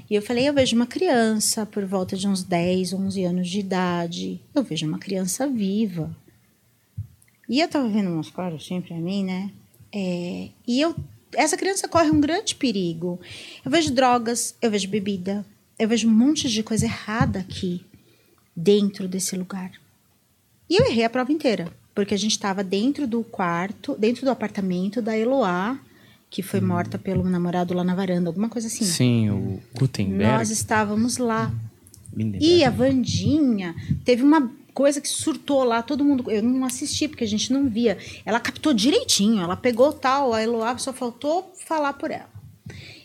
E 0.10 0.16
eu 0.16 0.22
falei, 0.22 0.48
eu 0.48 0.54
vejo 0.54 0.76
uma 0.76 0.86
criança 0.86 1.66
por 1.66 1.86
volta 1.86 2.16
de 2.16 2.28
uns 2.28 2.44
10, 2.44 2.94
11 2.94 3.24
anos 3.24 3.50
de 3.50 3.60
idade. 3.60 4.42
Eu 4.54 4.64
vejo 4.64 4.86
uma 4.86 5.00
criança 5.00 5.48
viva. 5.48 6.16
E 7.48 7.60
eu 7.60 7.68
tava 7.68 7.90
vendo 7.90 8.10
umas 8.10 8.30
coisas 8.30 8.62
assim 8.62 8.80
pra 8.82 8.96
mim, 8.96 9.24
né? 9.24 9.52
É, 9.92 10.50
e 10.68 10.80
eu, 10.80 10.96
essa 11.34 11.58
criança 11.58 11.88
corre 11.88 12.12
um 12.12 12.22
grande 12.22 12.56
perigo. 12.56 13.20
Eu 13.66 13.72
vejo 13.72 13.92
drogas, 13.92 14.56
eu 14.62 14.70
vejo 14.70 14.88
bebida, 14.88 15.46
eu 15.78 15.88
vejo 15.88 16.08
um 16.08 16.14
monte 16.14 16.48
de 16.48 16.62
coisa 16.62 16.86
errada 16.86 17.40
aqui, 17.40 17.84
dentro 18.56 19.08
desse 19.08 19.36
lugar. 19.36 19.72
E 20.70 20.80
eu 20.80 20.86
errei 20.86 21.04
a 21.04 21.10
prova 21.10 21.32
inteira, 21.32 21.72
porque 21.96 22.14
a 22.14 22.18
gente 22.18 22.34
estava 22.34 22.64
dentro 22.64 23.08
do 23.08 23.24
quarto, 23.24 23.96
dentro 23.98 24.24
do 24.24 24.30
apartamento 24.30 25.02
da 25.02 25.18
Eloá, 25.18 25.80
que 26.30 26.44
foi 26.44 26.62
morta 26.62 26.98
pelo 26.98 27.24
namorado 27.28 27.74
lá 27.74 27.84
na 27.84 27.96
varanda, 27.96 28.30
alguma 28.30 28.50
coisa 28.50 28.68
assim. 28.68 28.86
Sim, 28.86 29.30
o 29.30 29.60
Gutenberg. 29.74 30.38
Nós 30.38 30.52
estávamos 30.52 31.18
lá. 31.18 31.52
Lindenberg. 32.14 32.46
E 32.46 32.64
a 32.64 32.70
Vandinha 32.70 33.76
teve 34.06 34.24
uma 34.24 34.52
coisa 34.74 35.02
que 35.02 35.10
surtou 35.10 35.64
lá, 35.64 35.82
todo 35.82 36.06
mundo. 36.06 36.30
Eu 36.30 36.44
não 36.44 36.64
assisti, 36.66 37.08
porque 37.08 37.24
a 37.24 37.28
gente 37.28 37.52
não 37.52 37.68
via. 37.68 37.98
Ela 38.26 38.40
captou 38.40 38.74
direitinho, 38.74 39.42
ela 39.42 39.58
pegou 39.58 39.92
tal, 39.92 40.34
a 40.34 40.42
Eloá 40.42 40.78
só 40.78 40.94
faltou 40.94 41.52
falar 41.66 41.94
por 41.94 42.12
ela. 42.12 42.30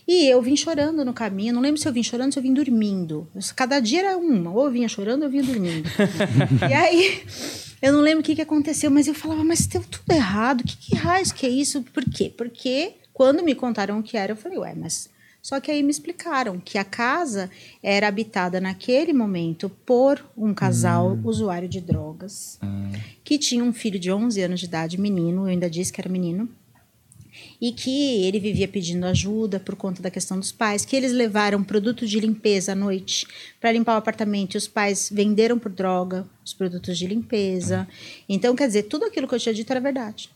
E 0.07 0.27
eu 0.27 0.39
vim 0.39 0.55
chorando 0.55 1.03
no 1.03 1.13
caminho, 1.13 1.53
não 1.53 1.61
lembro 1.61 1.81
se 1.81 1.87
eu 1.87 1.91
vim 1.91 2.03
chorando 2.03 2.27
ou 2.27 2.31
se 2.33 2.37
eu 2.37 2.43
vim 2.43 2.53
dormindo. 2.53 3.27
Cada 3.55 3.79
dia 3.79 4.01
era 4.01 4.17
uma, 4.17 4.51
ou 4.51 4.65
eu 4.65 4.71
vinha 4.71 4.87
chorando 4.87 5.23
ou 5.23 5.27
eu 5.27 5.31
vinha 5.31 5.43
dormindo. 5.43 5.89
e 6.69 6.73
aí, 6.73 7.23
eu 7.81 7.91
não 7.91 8.01
lembro 8.01 8.19
o 8.19 8.23
que, 8.23 8.35
que 8.35 8.41
aconteceu, 8.41 8.91
mas 8.91 9.07
eu 9.07 9.15
falava, 9.15 9.43
mas 9.43 9.65
deu 9.65 9.83
tudo 9.83 10.11
errado, 10.11 10.63
que, 10.63 10.77
que 10.77 10.95
raios 10.95 11.31
que 11.31 11.43
é 11.43 11.49
isso? 11.49 11.81
Por 11.91 12.05
quê? 12.05 12.31
Porque 12.37 12.93
quando 13.15 13.41
me 13.41 13.55
contaram 13.55 13.97
o 13.97 14.03
que 14.03 14.17
era, 14.17 14.33
eu 14.33 14.35
falei, 14.35 14.57
ué, 14.57 14.75
mas 14.75 15.09
só 15.41 15.61
que 15.61 15.71
aí 15.71 15.81
me 15.81 15.89
explicaram 15.89 16.59
que 16.59 16.77
a 16.77 16.83
casa 16.83 17.49
era 17.81 18.09
habitada 18.09 18.59
naquele 18.59 19.13
momento 19.13 19.69
por 19.69 20.21
um 20.35 20.53
casal 20.53 21.13
hum. 21.13 21.21
usuário 21.23 21.69
de 21.69 21.79
drogas, 21.79 22.59
hum. 22.61 22.91
que 23.23 23.39
tinha 23.39 23.63
um 23.63 23.71
filho 23.71 23.97
de 23.97 24.11
11 24.11 24.41
anos 24.41 24.59
de 24.59 24.65
idade, 24.65 24.99
menino, 24.99 25.43
eu 25.43 25.45
ainda 25.45 25.69
disse 25.69 25.93
que 25.93 26.01
era 26.01 26.09
menino, 26.09 26.49
e 27.61 27.71
que 27.71 28.25
ele 28.25 28.37
vivia 28.37 28.67
pedindo 28.67 29.05
ajuda 29.05 29.61
por 29.61 29.77
conta 29.77 30.01
da 30.01 30.11
questão 30.11 30.37
dos 30.37 30.51
pais, 30.51 30.83
que 30.83 30.93
eles 30.93 31.13
levaram 31.13 31.63
produto 31.63 32.05
de 32.05 32.19
limpeza 32.19 32.73
à 32.73 32.75
noite 32.75 33.25
para 33.61 33.71
limpar 33.71 33.95
o 33.95 33.99
apartamento 33.99 34.55
e 34.55 34.57
os 34.57 34.67
pais 34.67 35.09
venderam 35.09 35.57
por 35.57 35.71
droga 35.71 36.27
os 36.43 36.53
produtos 36.53 36.97
de 36.97 37.07
limpeza. 37.07 37.87
Então, 38.27 38.57
quer 38.57 38.67
dizer, 38.67 38.83
tudo 38.83 39.05
aquilo 39.05 39.25
que 39.25 39.35
eu 39.35 39.39
tinha 39.39 39.55
dito 39.55 39.71
era 39.71 39.79
verdade. 39.79 40.29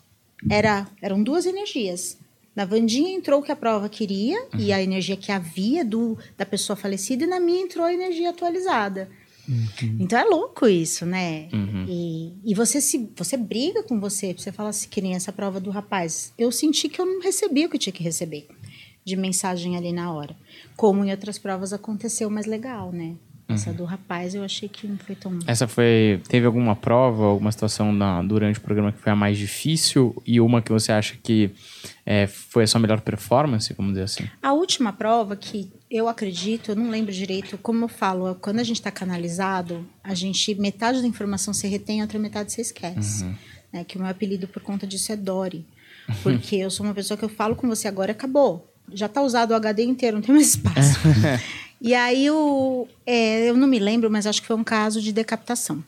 Era, 0.49 0.87
eram 1.01 1.21
duas 1.21 1.45
energias. 1.45 2.17
Na 2.59 2.65
Vandinha 2.65 3.15
entrou 3.15 3.39
o 3.39 3.41
que 3.41 3.53
a 3.53 3.55
prova 3.55 3.87
queria 3.87 4.37
uhum. 4.53 4.59
e 4.59 4.73
a 4.73 4.83
energia 4.83 5.15
que 5.15 5.31
havia 5.31 5.85
do, 5.85 6.17
da 6.37 6.45
pessoa 6.45 6.75
falecida, 6.75 7.23
e 7.23 7.27
na 7.27 7.39
minha 7.39 7.61
entrou 7.61 7.85
a 7.85 7.93
energia 7.93 8.31
atualizada. 8.31 9.09
Uhum. 9.47 9.95
Então 9.97 10.19
é 10.19 10.25
louco 10.25 10.67
isso, 10.67 11.05
né? 11.05 11.47
Uhum. 11.53 11.85
E, 11.87 12.33
e 12.43 12.53
você 12.53 12.81
se 12.81 13.09
você 13.15 13.37
briga 13.37 13.81
com 13.81 13.97
você, 13.97 14.33
você 14.33 14.51
fala 14.51 14.71
assim, 14.71 14.89
que 14.89 14.99
nem 14.99 15.15
essa 15.15 15.31
prova 15.31 15.57
do 15.57 15.69
rapaz. 15.69 16.33
Eu 16.37 16.51
senti 16.51 16.89
que 16.89 16.99
eu 16.99 17.05
não 17.05 17.21
recebi 17.21 17.63
o 17.63 17.69
que 17.69 17.77
tinha 17.77 17.93
que 17.93 18.03
receber 18.03 18.45
de 19.05 19.15
mensagem 19.15 19.77
ali 19.77 19.93
na 19.93 20.11
hora. 20.11 20.35
Como 20.75 21.05
em 21.05 21.11
outras 21.11 21.37
provas 21.37 21.71
aconteceu, 21.71 22.29
mas 22.29 22.45
legal, 22.45 22.91
né? 22.91 23.15
Essa 23.49 23.73
do 23.73 23.83
rapaz 23.83 24.35
eu 24.35 24.43
achei 24.43 24.69
que 24.69 24.87
não 24.87 24.97
foi 24.97 25.15
tão. 25.15 25.39
Essa 25.47 25.67
foi. 25.67 26.21
Teve 26.27 26.45
alguma 26.45 26.75
prova, 26.75 27.25
alguma 27.25 27.51
situação 27.51 27.91
na, 27.91 28.21
durante 28.21 28.59
o 28.59 28.61
programa 28.61 28.91
que 28.91 28.99
foi 28.99 29.11
a 29.11 29.15
mais 29.15 29.39
difícil 29.39 30.15
e 30.25 30.39
uma 30.39 30.61
que 30.61 30.71
você 30.71 30.91
acha 30.91 31.17
que 31.21 31.49
é, 32.05 32.27
foi 32.27 32.63
a 32.63 32.67
sua 32.67 32.79
melhor 32.79 33.01
performance, 33.01 33.73
vamos 33.73 33.93
dizer 33.93 34.03
assim? 34.03 34.29
A 34.41 34.53
última 34.53 34.93
prova 34.93 35.35
que 35.35 35.71
eu 35.89 36.07
acredito, 36.07 36.69
eu 36.71 36.75
não 36.75 36.91
lembro 36.91 37.11
direito, 37.11 37.57
como 37.57 37.85
eu 37.85 37.87
falo, 37.87 38.35
quando 38.35 38.59
a 38.59 38.63
gente 38.63 38.77
está 38.77 38.91
canalizado, 38.91 39.83
a 40.03 40.13
gente. 40.13 40.53
metade 40.53 41.01
da 41.01 41.07
informação 41.07 41.51
você 41.51 41.67
retém, 41.67 42.01
a 42.01 42.03
outra 42.03 42.19
metade 42.19 42.51
você 42.51 42.61
esquece. 42.61 43.23
Uhum. 43.23 43.35
Né? 43.73 43.83
Que 43.83 43.97
o 43.97 44.01
meu 44.01 44.09
apelido 44.09 44.47
por 44.47 44.61
conta 44.61 44.85
disso 44.85 45.11
é 45.11 45.15
Dory. 45.15 45.65
Porque 46.21 46.55
eu 46.55 46.69
sou 46.69 46.85
uma 46.85 46.93
pessoa 46.93 47.17
que 47.17 47.25
eu 47.25 47.29
falo 47.29 47.55
com 47.55 47.67
você 47.67 47.87
agora 47.87 48.11
acabou. 48.11 48.71
Já 48.91 49.07
está 49.07 49.21
usado 49.21 49.51
o 49.51 49.55
HD 49.55 49.83
inteiro, 49.83 50.17
não 50.17 50.21
tem 50.21 50.33
mais 50.33 50.49
espaço. 50.49 50.99
E 51.81 51.95
aí 51.95 52.29
o, 52.29 52.87
é, 53.05 53.49
eu 53.49 53.55
não 53.55 53.67
me 53.67 53.79
lembro, 53.79 54.09
mas 54.11 54.27
acho 54.27 54.41
que 54.41 54.47
foi 54.47 54.55
um 54.55 54.63
caso 54.63 55.01
de 55.01 55.13
decapitação. 55.13 55.83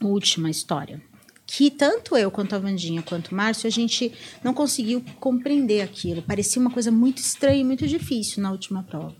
Última 0.00 0.48
história. 0.48 1.02
Que 1.44 1.70
tanto 1.70 2.16
eu 2.16 2.30
quanto 2.30 2.54
a 2.54 2.58
Vandinha 2.58 3.02
quanto 3.02 3.28
o 3.28 3.34
Márcio, 3.34 3.66
a 3.66 3.70
gente 3.70 4.12
não 4.44 4.52
conseguiu 4.52 5.02
compreender 5.18 5.80
aquilo. 5.80 6.22
Parecia 6.22 6.60
uma 6.60 6.70
coisa 6.70 6.90
muito 6.90 7.18
estranha 7.18 7.60
e 7.60 7.64
muito 7.64 7.86
difícil 7.86 8.42
na 8.42 8.52
última 8.52 8.82
prova. 8.82 9.16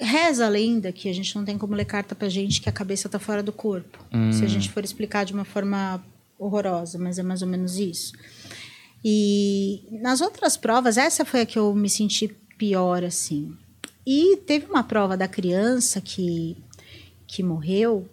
Reza 0.00 0.46
a 0.46 0.48
lenda 0.48 0.90
que 0.90 1.08
a 1.08 1.12
gente 1.12 1.36
não 1.36 1.44
tem 1.44 1.58
como 1.58 1.74
ler 1.74 1.84
carta 1.84 2.14
pra 2.14 2.28
gente 2.28 2.60
que 2.60 2.68
a 2.68 2.72
cabeça 2.72 3.08
tá 3.08 3.18
fora 3.18 3.42
do 3.42 3.52
corpo. 3.52 3.98
Hum. 4.12 4.32
Se 4.32 4.44
a 4.44 4.48
gente 4.48 4.70
for 4.70 4.82
explicar 4.82 5.24
de 5.24 5.32
uma 5.32 5.44
forma 5.44 6.02
horrorosa, 6.38 6.98
mas 6.98 7.18
é 7.18 7.22
mais 7.22 7.42
ou 7.42 7.48
menos 7.48 7.78
isso. 7.78 8.12
E 9.04 9.86
nas 10.00 10.20
outras 10.20 10.56
provas, 10.56 10.96
essa 10.96 11.24
foi 11.24 11.42
a 11.42 11.46
que 11.46 11.58
eu 11.58 11.74
me 11.74 11.90
senti 11.90 12.28
pior, 12.56 13.04
assim. 13.04 13.54
E 14.10 14.38
teve 14.38 14.64
uma 14.64 14.82
prova 14.82 15.18
da 15.18 15.28
criança 15.28 16.00
que, 16.00 16.56
que 17.26 17.42
morreu, 17.42 18.08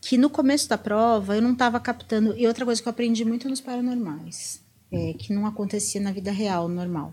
que 0.00 0.16
no 0.16 0.30
começo 0.30 0.68
da 0.68 0.78
prova 0.78 1.34
eu 1.34 1.42
não 1.42 1.54
estava 1.54 1.80
captando. 1.80 2.32
E 2.38 2.46
outra 2.46 2.64
coisa 2.64 2.80
que 2.80 2.86
eu 2.86 2.90
aprendi 2.92 3.24
muito 3.24 3.48
nos 3.48 3.60
paranormais, 3.60 4.62
é, 4.92 5.14
que 5.14 5.32
não 5.32 5.44
acontecia 5.44 6.00
na 6.00 6.12
vida 6.12 6.30
real, 6.30 6.68
normal. 6.68 7.12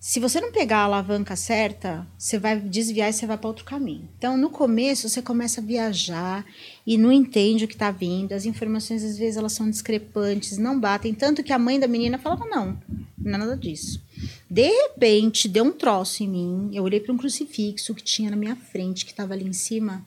Se 0.00 0.20
você 0.20 0.40
não 0.40 0.52
pegar 0.52 0.78
a 0.78 0.84
alavanca 0.84 1.34
certa, 1.34 2.06
você 2.16 2.38
vai 2.38 2.60
desviar 2.60 3.10
e 3.10 3.12
você 3.12 3.26
vai 3.26 3.36
para 3.36 3.48
outro 3.48 3.64
caminho. 3.64 4.08
Então, 4.16 4.36
no 4.36 4.48
começo, 4.48 5.08
você 5.08 5.20
começa 5.20 5.60
a 5.60 5.64
viajar 5.64 6.46
e 6.86 6.96
não 6.96 7.10
entende 7.10 7.64
o 7.64 7.68
que 7.68 7.74
está 7.74 7.90
vindo. 7.90 8.32
As 8.32 8.46
informações, 8.46 9.02
às 9.02 9.18
vezes, 9.18 9.36
elas 9.36 9.52
são 9.52 9.68
discrepantes, 9.68 10.56
não 10.56 10.78
batem. 10.78 11.12
Tanto 11.12 11.42
que 11.42 11.52
a 11.52 11.58
mãe 11.58 11.80
da 11.80 11.88
menina 11.88 12.16
falava: 12.16 12.46
não, 12.46 12.80
não 13.18 13.34
é 13.34 13.38
nada 13.38 13.56
disso. 13.56 14.00
De 14.48 14.68
repente, 14.68 15.48
deu 15.48 15.64
um 15.64 15.72
troço 15.72 16.22
em 16.22 16.28
mim. 16.28 16.70
Eu 16.72 16.84
olhei 16.84 17.00
para 17.00 17.12
um 17.12 17.18
crucifixo 17.18 17.92
que 17.92 18.02
tinha 18.02 18.30
na 18.30 18.36
minha 18.36 18.54
frente, 18.54 19.04
que 19.04 19.10
estava 19.10 19.34
ali 19.34 19.48
em 19.48 19.52
cima. 19.52 20.06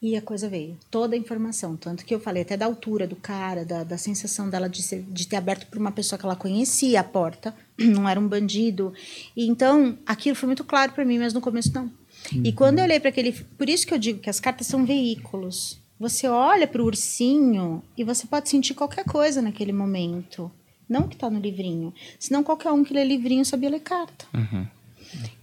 E 0.00 0.16
a 0.16 0.22
coisa 0.22 0.48
veio, 0.48 0.76
toda 0.90 1.16
a 1.16 1.18
informação. 1.18 1.76
Tanto 1.76 2.04
que 2.04 2.14
eu 2.14 2.20
falei 2.20 2.42
até 2.42 2.56
da 2.56 2.66
altura 2.66 3.06
do 3.06 3.16
cara, 3.16 3.64
da, 3.64 3.82
da 3.82 3.98
sensação 3.98 4.48
dela 4.48 4.68
de, 4.68 4.80
ser, 4.80 5.02
de 5.02 5.26
ter 5.26 5.36
aberto 5.36 5.66
para 5.66 5.80
uma 5.80 5.90
pessoa 5.90 6.18
que 6.18 6.24
ela 6.24 6.36
conhecia 6.36 7.00
a 7.00 7.04
porta, 7.04 7.52
não 7.76 8.08
era 8.08 8.20
um 8.20 8.28
bandido. 8.28 8.92
E 9.36 9.48
então, 9.48 9.98
aquilo 10.06 10.36
foi 10.36 10.46
muito 10.46 10.62
claro 10.62 10.92
para 10.92 11.04
mim, 11.04 11.18
mas 11.18 11.34
no 11.34 11.40
começo 11.40 11.72
não. 11.74 11.84
Uhum. 12.32 12.42
E 12.44 12.52
quando 12.52 12.78
eu 12.78 12.84
olhei 12.84 13.00
para 13.00 13.08
aquele. 13.08 13.32
Por 13.32 13.68
isso 13.68 13.86
que 13.86 13.92
eu 13.92 13.98
digo 13.98 14.20
que 14.20 14.30
as 14.30 14.38
cartas 14.38 14.66
são 14.66 14.84
veículos. 14.84 15.80
Você 15.98 16.28
olha 16.28 16.66
para 16.66 16.80
o 16.80 16.84
ursinho 16.84 17.82
e 17.96 18.04
você 18.04 18.24
pode 18.24 18.48
sentir 18.48 18.74
qualquer 18.74 19.04
coisa 19.04 19.42
naquele 19.42 19.72
momento. 19.72 20.50
Não 20.88 21.08
que 21.08 21.16
está 21.16 21.28
no 21.28 21.40
livrinho. 21.40 21.92
Senão 22.20 22.44
qualquer 22.44 22.70
um 22.70 22.84
que 22.84 22.94
lê 22.94 23.04
livrinho 23.04 23.44
sabia 23.44 23.68
ler 23.68 23.80
carta. 23.80 24.26
Uhum. 24.32 24.66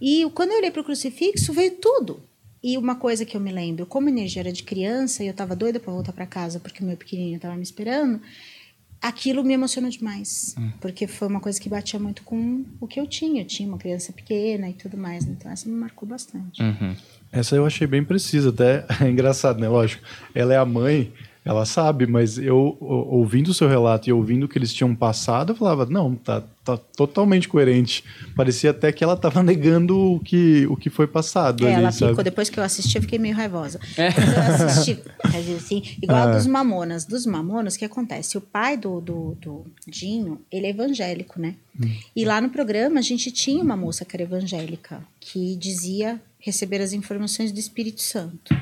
E 0.00 0.28
quando 0.34 0.52
eu 0.52 0.58
olhei 0.58 0.70
para 0.70 0.80
o 0.80 0.84
crucifixo, 0.84 1.52
veio 1.52 1.72
tudo. 1.72 2.22
E 2.66 2.76
uma 2.76 2.96
coisa 2.96 3.24
que 3.24 3.36
eu 3.36 3.40
me 3.40 3.52
lembro, 3.52 3.86
como 3.86 4.08
a 4.08 4.10
energia 4.10 4.42
era 4.42 4.52
de 4.52 4.64
criança 4.64 5.22
e 5.22 5.28
eu 5.28 5.30
estava 5.30 5.54
doida 5.54 5.78
para 5.78 5.92
voltar 5.92 6.12
para 6.12 6.26
casa 6.26 6.58
porque 6.58 6.82
o 6.82 6.84
meu 6.84 6.96
pequenininho 6.96 7.36
estava 7.36 7.54
me 7.54 7.62
esperando, 7.62 8.20
aquilo 9.00 9.44
me 9.44 9.54
emocionou 9.54 9.88
demais. 9.88 10.52
Uhum. 10.58 10.72
Porque 10.80 11.06
foi 11.06 11.28
uma 11.28 11.38
coisa 11.38 11.60
que 11.60 11.68
batia 11.68 12.00
muito 12.00 12.24
com 12.24 12.64
o 12.80 12.88
que 12.88 12.98
eu 12.98 13.06
tinha. 13.06 13.42
Eu 13.42 13.46
tinha 13.46 13.68
uma 13.68 13.78
criança 13.78 14.12
pequena 14.12 14.68
e 14.68 14.72
tudo 14.72 14.96
mais. 14.96 15.24
Então 15.26 15.48
essa 15.48 15.68
me 15.68 15.76
marcou 15.76 16.08
bastante. 16.08 16.60
Uhum. 16.60 16.96
Essa 17.30 17.54
eu 17.54 17.64
achei 17.64 17.86
bem 17.86 18.02
precisa, 18.02 18.48
até 18.48 18.84
é 19.00 19.08
engraçado, 19.08 19.60
né? 19.60 19.68
Lógico, 19.68 20.02
ela 20.34 20.52
é 20.52 20.56
a 20.56 20.64
mãe 20.64 21.12
ela 21.46 21.64
sabe, 21.64 22.08
mas 22.08 22.38
eu, 22.38 22.76
ouvindo 22.80 23.48
o 23.48 23.54
seu 23.54 23.68
relato 23.68 24.10
e 24.10 24.12
ouvindo 24.12 24.44
o 24.44 24.48
que 24.48 24.58
eles 24.58 24.74
tinham 24.74 24.92
passado, 24.96 25.52
eu 25.52 25.56
falava, 25.56 25.86
não, 25.86 26.16
tá, 26.16 26.42
tá 26.64 26.76
totalmente 26.76 27.48
coerente. 27.48 28.02
Parecia 28.34 28.70
até 28.70 28.90
que 28.90 29.04
ela 29.04 29.14
estava 29.14 29.44
negando 29.44 29.96
o 29.96 30.18
que, 30.18 30.66
o 30.66 30.76
que 30.76 30.90
foi 30.90 31.06
passado. 31.06 31.64
É, 31.64 31.72
ali, 31.72 31.82
ela 31.82 31.92
sabe? 31.92 32.10
ficou, 32.10 32.24
depois 32.24 32.50
que 32.50 32.58
eu 32.58 32.64
assisti, 32.64 32.96
eu 32.98 33.02
fiquei 33.02 33.20
meio 33.20 33.36
raivosa. 33.36 33.78
É. 33.96 34.08
eu 34.08 34.66
assisti, 34.66 34.98
assim, 35.56 35.84
igual 36.02 36.18
ah. 36.18 36.32
a 36.32 36.36
dos 36.36 36.48
Mamonas. 36.48 37.04
Dos 37.04 37.24
Mamonas, 37.24 37.76
o 37.76 37.78
que 37.78 37.84
acontece? 37.84 38.36
O 38.36 38.40
pai 38.40 38.76
do, 38.76 39.00
do, 39.00 39.38
do 39.40 39.64
Dinho, 39.86 40.40
ele 40.50 40.66
é 40.66 40.70
evangélico, 40.70 41.40
né? 41.40 41.54
Hum. 41.80 41.88
E 42.16 42.24
lá 42.24 42.40
no 42.40 42.50
programa, 42.50 42.98
a 42.98 43.02
gente 43.02 43.30
tinha 43.30 43.62
uma 43.62 43.76
moça 43.76 44.04
que 44.04 44.16
era 44.16 44.24
evangélica, 44.24 45.00
que 45.20 45.54
dizia 45.54 46.20
receber 46.40 46.80
as 46.80 46.92
informações 46.92 47.52
do 47.52 47.60
Espírito 47.60 48.02
Santo. 48.02 48.52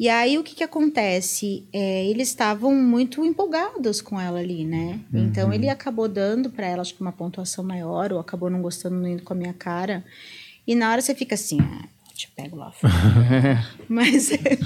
E 0.00 0.08
aí 0.08 0.38
o 0.38 0.42
que, 0.42 0.54
que 0.54 0.64
acontece? 0.64 1.68
É, 1.70 2.06
eles 2.06 2.28
estavam 2.28 2.74
muito 2.74 3.22
empolgados 3.22 4.00
com 4.00 4.18
ela 4.18 4.38
ali, 4.38 4.64
né? 4.64 4.98
Uhum. 5.12 5.26
Então 5.26 5.52
ele 5.52 5.68
acabou 5.68 6.08
dando 6.08 6.48
para 6.48 6.66
ela 6.66 6.80
acho 6.80 6.94
que 6.94 7.02
uma 7.02 7.12
pontuação 7.12 7.62
maior, 7.62 8.10
ou 8.10 8.18
acabou 8.18 8.48
não 8.48 8.62
gostando 8.62 8.96
não 8.96 9.06
indo 9.06 9.22
com 9.22 9.34
a 9.34 9.36
minha 9.36 9.52
cara. 9.52 10.02
E 10.66 10.74
na 10.74 10.90
hora 10.90 11.02
você 11.02 11.14
fica 11.14 11.34
assim, 11.34 11.58
ah, 11.60 11.86
te 12.20 12.28
pego 12.36 12.56
lá 12.56 12.70
fora. 12.70 12.92
mas 13.88 14.30
é, 14.30 14.58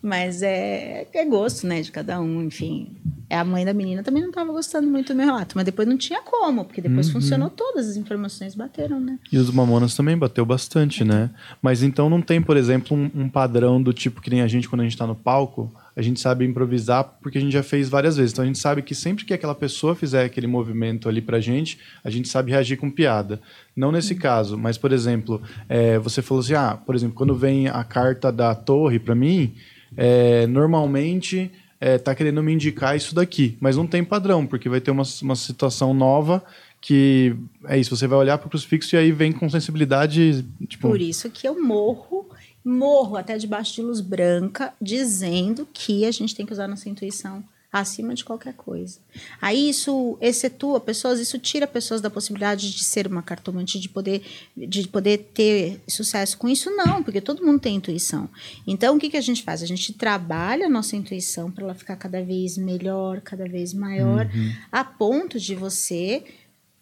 mas 0.00 0.42
é, 0.42 1.06
é 1.12 1.24
gosto, 1.24 1.66
né, 1.66 1.82
de 1.82 1.90
cada 1.90 2.20
um, 2.20 2.44
enfim. 2.44 2.96
A 3.28 3.44
mãe 3.44 3.64
da 3.64 3.74
menina 3.74 4.04
também 4.04 4.22
não 4.22 4.28
estava 4.28 4.52
gostando 4.52 4.86
muito 4.86 5.12
do 5.12 5.16
meu 5.16 5.26
relato, 5.26 5.56
mas 5.56 5.64
depois 5.64 5.88
não 5.88 5.96
tinha 5.98 6.22
como, 6.22 6.64
porque 6.64 6.80
depois 6.80 7.08
uhum. 7.08 7.14
funcionou 7.14 7.50
todas 7.50 7.88
as 7.88 7.96
informações 7.96 8.54
bateram, 8.54 9.00
né? 9.00 9.18
E 9.32 9.36
os 9.36 9.50
Mamonas 9.50 9.96
também 9.96 10.16
bateu 10.16 10.46
bastante, 10.46 11.02
né? 11.02 11.30
Mas 11.60 11.82
então 11.82 12.08
não 12.08 12.22
tem, 12.22 12.40
por 12.40 12.56
exemplo, 12.56 12.96
um, 12.96 13.10
um 13.22 13.28
padrão 13.28 13.82
do 13.82 13.92
tipo 13.92 14.20
que 14.20 14.30
nem 14.30 14.42
a 14.42 14.46
gente 14.46 14.68
quando 14.68 14.82
a 14.82 14.84
gente 14.84 14.92
está 14.92 15.08
no 15.08 15.16
palco, 15.16 15.74
a 15.96 16.02
gente 16.02 16.20
sabe 16.20 16.44
improvisar 16.44 17.04
porque 17.22 17.38
a 17.38 17.40
gente 17.40 17.52
já 17.52 17.62
fez 17.62 17.88
várias 17.88 18.18
vezes. 18.18 18.32
Então 18.32 18.44
a 18.44 18.46
gente 18.46 18.58
sabe 18.58 18.82
que 18.82 18.94
sempre 18.94 19.24
que 19.24 19.32
aquela 19.32 19.54
pessoa 19.54 19.94
fizer 19.94 20.24
aquele 20.24 20.46
movimento 20.46 21.08
ali 21.08 21.22
pra 21.22 21.40
gente, 21.40 21.78
a 22.04 22.10
gente 22.10 22.28
sabe 22.28 22.50
reagir 22.50 22.76
com 22.76 22.90
piada. 22.90 23.40
Não 23.74 23.90
nesse 23.90 24.12
uhum. 24.12 24.20
caso, 24.20 24.58
mas 24.58 24.76
por 24.76 24.92
exemplo, 24.92 25.40
é, 25.68 25.98
você 25.98 26.20
falou 26.20 26.42
assim, 26.42 26.54
ah, 26.54 26.78
por 26.84 26.94
exemplo, 26.94 27.16
quando 27.16 27.34
vem 27.34 27.68
a 27.68 27.82
carta 27.82 28.30
da 28.30 28.54
torre 28.54 28.98
para 28.98 29.14
mim, 29.14 29.54
é, 29.96 30.46
normalmente 30.46 31.50
é, 31.80 31.96
tá 31.96 32.14
querendo 32.14 32.42
me 32.42 32.52
indicar 32.52 32.94
isso 32.94 33.14
daqui, 33.14 33.56
mas 33.58 33.76
não 33.76 33.86
tem 33.86 34.04
padrão, 34.04 34.46
porque 34.46 34.68
vai 34.68 34.82
ter 34.82 34.90
uma, 34.90 35.04
uma 35.22 35.36
situação 35.36 35.94
nova 35.94 36.44
que 36.78 37.34
é 37.64 37.76
isso, 37.78 37.96
você 37.96 38.06
vai 38.06 38.16
olhar 38.16 38.38
para 38.38 38.46
o 38.46 38.50
crucifixo 38.50 38.94
e 38.94 38.98
aí 38.98 39.10
vem 39.10 39.32
com 39.32 39.50
sensibilidade. 39.50 40.44
Tipo... 40.68 40.88
Por 40.88 41.00
isso 41.00 41.28
que 41.30 41.48
eu 41.48 41.60
morro, 41.60 42.28
morro 42.66 43.16
até 43.16 43.38
debaixo 43.38 43.74
de 43.74 43.82
luz 43.82 44.00
branca, 44.00 44.74
dizendo 44.82 45.68
que 45.72 46.04
a 46.04 46.10
gente 46.10 46.34
tem 46.34 46.44
que 46.44 46.52
usar 46.52 46.66
nossa 46.66 46.88
intuição 46.88 47.44
acima 47.72 48.12
de 48.14 48.24
qualquer 48.24 48.54
coisa. 48.54 48.98
Aí 49.40 49.68
isso 49.68 50.18
excetua 50.20 50.80
pessoas, 50.80 51.20
isso 51.20 51.38
tira 51.38 51.66
pessoas 51.66 52.00
da 52.00 52.10
possibilidade 52.10 52.74
de 52.74 52.82
ser 52.82 53.06
uma 53.06 53.22
cartomante, 53.22 53.78
de 53.78 53.88
poder, 53.88 54.22
de 54.56 54.88
poder 54.88 55.30
ter 55.32 55.80
sucesso 55.86 56.38
com 56.38 56.48
isso, 56.48 56.70
não, 56.70 57.02
porque 57.02 57.20
todo 57.20 57.44
mundo 57.44 57.60
tem 57.60 57.76
intuição. 57.76 58.28
Então, 58.66 58.96
o 58.96 58.98
que, 58.98 59.10
que 59.10 59.16
a 59.16 59.22
gente 59.22 59.42
faz? 59.44 59.62
A 59.62 59.66
gente 59.66 59.92
trabalha 59.92 60.66
a 60.66 60.70
nossa 60.70 60.96
intuição 60.96 61.50
para 61.50 61.64
ela 61.64 61.74
ficar 61.74 61.96
cada 61.96 62.22
vez 62.22 62.56
melhor, 62.56 63.20
cada 63.20 63.46
vez 63.46 63.72
maior, 63.72 64.26
uhum. 64.26 64.52
a 64.72 64.82
ponto 64.82 65.38
de 65.38 65.54
você 65.54 66.24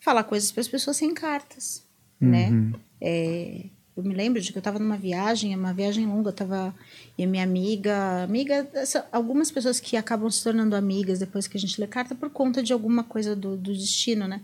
falar 0.01 0.25
coisas 0.25 0.51
para 0.51 0.61
as 0.61 0.69
pessoas 0.69 0.97
sem 0.97 1.13
cartas, 1.13 1.83
né? 2.21 2.49
uhum. 2.49 2.71
né? 2.71 2.79
É, 3.01 3.65
eu 3.97 4.03
me 4.03 4.15
lembro 4.15 4.41
de 4.41 4.51
que 4.51 4.59
eu 4.59 4.61
estava 4.61 4.79
numa 4.79 4.97
viagem, 4.97 5.55
uma 5.55 5.73
viagem 5.73 6.07
longa, 6.07 6.29
eu 6.29 6.33
estava 6.33 6.75
e 7.17 7.23
a 7.23 7.27
minha 7.27 7.45
amiga, 7.45 8.25
amiga, 8.25 8.69
essa, 8.75 9.07
algumas 9.13 9.51
pessoas 9.51 9.79
que 9.79 9.97
acabam 9.97 10.29
se 10.31 10.43
tornando 10.43 10.75
amigas 10.75 11.21
depois 11.21 11.47
que 11.47 11.57
a 11.57 11.61
gente 11.61 11.81
lê 11.81 11.87
carta 11.87 12.15
por 12.15 12.29
conta 12.29 12.63
de 12.63 12.73
alguma 12.73 13.05
coisa 13.05 13.37
do, 13.37 13.57
do 13.57 13.73
destino, 13.73 14.27
né? 14.27 14.41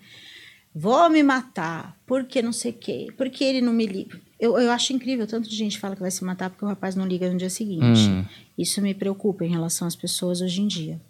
Vou 0.73 1.11
me 1.11 1.21
matar, 1.21 1.97
porque 2.07 2.41
não 2.41 2.53
sei 2.53 2.71
o 2.71 2.75
quê, 2.75 3.09
porque 3.17 3.43
ele 3.43 3.61
não 3.61 3.73
me 3.73 3.87
liga. 3.87 4.21
Eu, 4.39 4.57
eu 4.57 4.71
acho 4.71 4.93
incrível, 4.93 5.27
tanto 5.27 5.49
de 5.49 5.57
gente 5.57 5.81
fala 5.81 5.97
que 5.97 6.01
vai 6.01 6.13
se 6.13 6.25
matar 6.25 6.49
porque 6.49 6.65
o 6.65 6.69
rapaz 6.69 6.95
não 6.95 7.05
liga 7.05 7.29
no 7.29 7.37
dia 7.37 7.51
seguinte. 7.51 8.09
Hum. 8.09 8.25
Isso 8.57 8.81
me 8.81 8.95
preocupa 8.95 9.45
em 9.45 9.51
relação 9.51 9.89
às 9.89 9.97
pessoas 9.97 10.41
hoje 10.41 10.63
em 10.63 10.69
dia. 10.69 11.01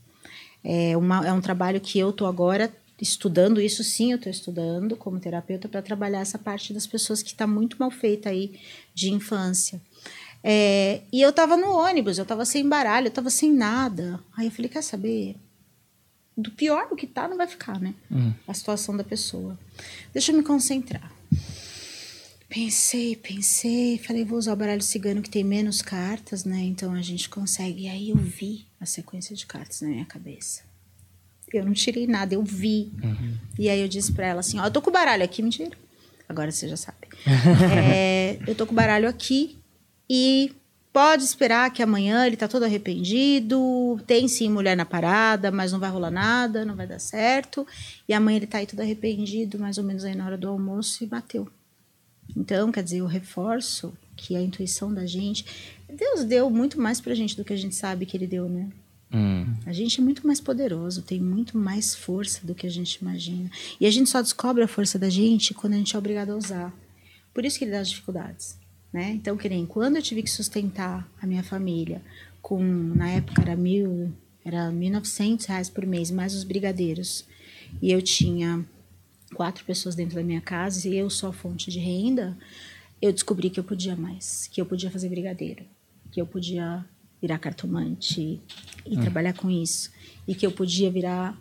É, 0.64 0.97
uma, 0.97 1.26
é 1.26 1.32
um 1.32 1.41
trabalho 1.43 1.80
que 1.80 1.99
eu 1.99 2.11
tô 2.11 2.26
agora 2.26 2.70
estudando 3.01 3.61
isso, 3.61 3.83
sim, 3.83 4.13
eu 4.13 4.17
estou 4.17 4.31
estudando 4.31 4.97
como 4.97 5.19
terapeuta 5.19 5.69
para 5.69 5.83
trabalhar 5.83 6.21
essa 6.21 6.39
parte 6.39 6.73
das 6.73 6.87
pessoas 6.87 7.23
que 7.23 7.31
está 7.31 7.47
muito 7.47 7.77
mal 7.79 7.91
feita 7.91 8.29
aí 8.29 8.61
de 8.95 9.11
infância. 9.11 9.81
É, 10.43 11.03
e 11.13 11.21
eu 11.21 11.31
estava 11.31 11.57
no 11.57 11.71
ônibus, 11.71 12.19
eu 12.19 12.23
estava 12.23 12.45
sem 12.45 12.67
baralho, 12.69 13.07
eu 13.07 13.11
estava 13.11 13.31
sem 13.31 13.53
nada. 13.53 14.21
Aí 14.37 14.47
eu 14.47 14.51
falei, 14.51 14.69
quer 14.69 14.83
saber? 14.83 15.37
Do 16.37 16.51
pior 16.51 16.89
do 16.89 16.97
que 16.97 17.07
tá, 17.07 17.29
não 17.29 17.37
vai 17.37 17.47
ficar, 17.47 17.79
né? 17.79 17.95
Uhum. 18.11 18.33
A 18.47 18.55
situação 18.55 18.97
da 18.97 19.05
pessoa. 19.05 19.59
Deixa 20.13 20.33
eu 20.33 20.37
me 20.37 20.43
concentrar. 20.43 21.13
Pensei, 22.49 23.15
pensei, 23.15 23.99
falei, 23.99 24.25
vou 24.25 24.39
usar 24.39 24.55
o 24.55 24.57
baralho 24.57 24.83
cigano 24.83 25.23
que 25.23 25.31
tem 25.31 25.45
menos 25.45 25.83
cartas, 25.83 26.45
né? 26.45 26.61
Então 26.61 26.93
a 26.95 27.03
gente 27.03 27.29
consegue. 27.29 27.85
E 27.85 27.89
aí 27.89 28.11
eu 28.11 28.17
vi 28.17 28.67
a 28.81 28.87
sequência 28.87 29.37
de 29.37 29.47
cartas 29.47 29.83
na 29.83 29.89
minha 29.89 30.05
cabeça. 30.05 30.70
Eu 31.59 31.65
não 31.65 31.73
tirei 31.73 32.07
nada, 32.07 32.35
eu 32.35 32.43
vi. 32.43 32.93
Uhum. 33.03 33.35
E 33.59 33.69
aí 33.69 33.81
eu 33.81 33.89
disse 33.89 34.13
para 34.13 34.27
ela 34.27 34.41
assim: 34.41 34.59
Ó, 34.59 34.67
eu 34.67 34.71
tô 34.71 34.81
com 34.81 34.91
o 34.91 34.93
baralho 34.93 35.25
aqui, 35.25 35.43
mentira. 35.43 35.77
Agora 36.29 36.51
você 36.51 36.69
já 36.69 36.77
sabe. 36.77 37.09
é, 37.75 38.39
eu 38.47 38.55
tô 38.55 38.67
com 38.67 38.73
o 38.73 38.77
baralho 38.77 39.09
aqui 39.09 39.59
e 40.09 40.53
pode 40.93 41.25
esperar 41.25 41.73
que 41.73 41.83
amanhã 41.83 42.27
ele 42.27 42.37
tá 42.37 42.47
todo 42.47 42.65
arrependido. 42.65 44.01
Tem 44.07 44.29
sim 44.29 44.49
mulher 44.49 44.77
na 44.77 44.85
parada, 44.85 45.51
mas 45.51 45.73
não 45.73 45.79
vai 45.79 45.91
rolar 45.91 46.11
nada, 46.11 46.65
não 46.65 46.77
vai 46.77 46.87
dar 46.87 46.99
certo. 46.99 47.67
E 48.09 48.15
amanhã 48.15 48.37
ele 48.37 48.47
tá 48.47 48.59
aí 48.59 48.67
todo 48.67 48.81
arrependido, 48.81 49.59
mais 49.59 49.79
ou 49.79 49.85
menos 49.85 50.05
aí 50.05 50.15
na 50.15 50.27
hora 50.27 50.39
do 50.39 50.49
almoço, 50.49 51.03
e 51.03 51.07
bateu. 51.07 51.49
Então, 52.37 52.71
quer 52.71 52.83
dizer, 52.83 52.99
eu 52.99 53.07
reforço 53.07 53.93
que 54.17 54.37
a 54.37 54.41
intuição 54.41 54.93
da 54.93 55.07
gente. 55.07 55.45
Deus 55.89 56.25
deu 56.25 56.49
muito 56.51 56.81
mais 56.81 57.01
pra 57.01 57.15
gente 57.15 57.37
do 57.37 57.45
que 57.45 57.53
a 57.53 57.57
gente 57.57 57.75
sabe 57.75 58.07
que 58.07 58.17
ele 58.17 58.27
deu, 58.27 58.49
né? 58.49 58.69
Hum. 59.13 59.55
A 59.67 59.73
gente 59.73 60.01
é 60.01 60.05
muito 60.05 60.27
mais 60.27 60.41
poderoso, 60.41 61.03
tem 61.03 61.21
muito 61.21 61.59
mais 61.59 61.95
força 61.95 62.47
do 62.47 62.55
que 62.55 62.67
a 62.67 62.71
gente 62.71 62.95
imagina. 62.97 63.51
E 63.81 63.87
a 63.87 63.91
gente 63.91 64.09
só 64.09 64.23
descobre 64.23 64.63
a 64.63 64.69
força 64.69 64.99
da 64.99 65.11
gente 65.11 65.53
quando 65.53 65.75
a 65.75 65.77
gente 65.77 65.95
é 65.95 65.99
obrigado 65.99 66.31
a 66.31 66.37
usar. 66.37 66.73
Por 67.35 67.45
isso 67.45 67.59
que 67.59 67.65
ele 67.65 67.73
dá 67.73 67.81
as 67.81 67.91
dificuldades. 67.91 68.59
Né? 68.93 69.13
Então, 69.13 69.37
que 69.37 69.49
nem 69.49 69.67
quando 69.67 69.97
eu 69.97 70.03
tive 70.03 70.23
que 70.23 70.31
sustentar 70.31 71.09
a 71.21 71.27
minha 71.27 71.43
família, 71.43 72.03
com 72.43 72.63
na 72.63 73.09
época 73.09 73.43
era 73.43 73.57
mil, 73.57 74.13
era 74.45 74.71
1.900 74.71 75.47
reais 75.47 75.71
por 75.71 75.87
mês, 75.87 76.11
mais 76.11 76.35
os 76.35 76.43
brigadeiros, 76.43 77.25
e 77.81 77.93
eu 77.93 78.03
tinha 78.03 78.65
quatro 79.35 79.65
pessoas 79.65 79.95
dentro 79.95 80.17
da 80.17 80.25
minha 80.25 80.41
casa 80.41 80.89
e 80.89 80.97
eu 80.97 81.07
a 81.07 81.33
fonte 81.33 81.71
de 81.71 81.79
renda, 81.79 82.37
eu 83.01 83.13
descobri 83.13 83.49
que 83.49 83.61
eu 83.61 83.65
podia 83.65 83.95
mais, 83.95 84.49
que 84.49 84.61
eu 84.61 84.67
podia 84.67 84.91
fazer 84.91 85.09
brigadeiro, 85.09 85.65
que 86.11 86.21
eu 86.21 86.27
podia 86.27 86.85
virar 87.21 87.39
cartomante 87.39 88.41
e 88.87 88.97
hum. 88.97 89.01
trabalhar 89.01 89.35
com 89.35 89.51
isso, 89.51 89.91
e 90.27 90.35
que 90.35 90.47
eu 90.47 90.51
podia 90.51 90.91
virar 90.91 91.37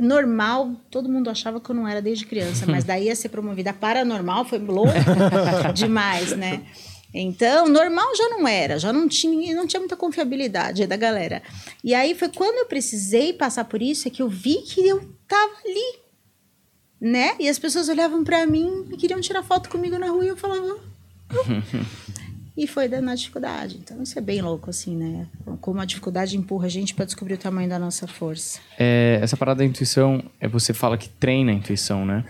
normal, 0.00 0.76
todo 0.90 1.08
mundo 1.08 1.28
achava 1.28 1.60
que 1.60 1.68
eu 1.68 1.74
não 1.74 1.86
era 1.86 2.00
desde 2.00 2.24
criança, 2.24 2.64
mas 2.66 2.84
daí 2.84 3.10
a 3.10 3.16
ser 3.16 3.28
promovida 3.28 3.72
paranormal 3.72 4.44
foi 4.44 4.58
louco 4.58 4.92
demais, 5.74 6.36
né? 6.36 6.64
Então, 7.12 7.68
normal 7.68 8.06
já 8.16 8.28
não 8.28 8.46
era, 8.46 8.78
já 8.78 8.92
não 8.92 9.08
tinha, 9.08 9.54
não 9.54 9.66
tinha 9.66 9.80
muita 9.80 9.96
confiabilidade 9.96 10.86
da 10.86 10.96
galera. 10.96 11.42
E 11.82 11.92
aí 11.92 12.14
foi 12.14 12.28
quando 12.28 12.58
eu 12.58 12.66
precisei 12.66 13.32
passar 13.32 13.64
por 13.64 13.82
isso 13.82 14.06
é 14.06 14.10
que 14.12 14.22
eu 14.22 14.28
vi 14.28 14.62
que 14.62 14.86
eu 14.86 15.00
tava 15.26 15.52
ali 15.64 16.00
né? 17.00 17.34
E 17.40 17.48
as 17.48 17.58
pessoas 17.58 17.88
olhavam 17.88 18.22
para 18.22 18.46
mim 18.46 18.86
e 18.92 18.96
queriam 18.96 19.20
tirar 19.20 19.42
foto 19.42 19.70
comigo 19.70 19.98
na 19.98 20.08
rua 20.08 20.24
e 20.24 20.28
eu 20.28 20.36
falava. 20.36 20.78
E 22.56 22.66
foi 22.66 22.88
dando 22.88 23.10
a 23.10 23.14
dificuldade. 23.14 23.78
Então 23.82 24.02
isso 24.02 24.18
é 24.18 24.22
bem 24.22 24.42
louco, 24.42 24.70
assim, 24.70 24.96
né? 24.96 25.26
Como 25.60 25.80
a 25.80 25.84
dificuldade 25.84 26.36
empurra 26.36 26.66
a 26.66 26.68
gente 26.68 26.94
para 26.94 27.04
descobrir 27.04 27.34
o 27.34 27.38
tamanho 27.38 27.68
da 27.68 27.78
nossa 27.78 28.06
força. 28.06 28.60
É, 28.78 29.18
essa 29.22 29.36
parada 29.36 29.58
da 29.58 29.64
intuição, 29.64 30.22
é 30.38 30.48
você 30.48 30.72
fala 30.72 30.98
que 30.98 31.08
treina 31.08 31.52
a 31.52 31.54
intuição, 31.54 32.04
né? 32.04 32.24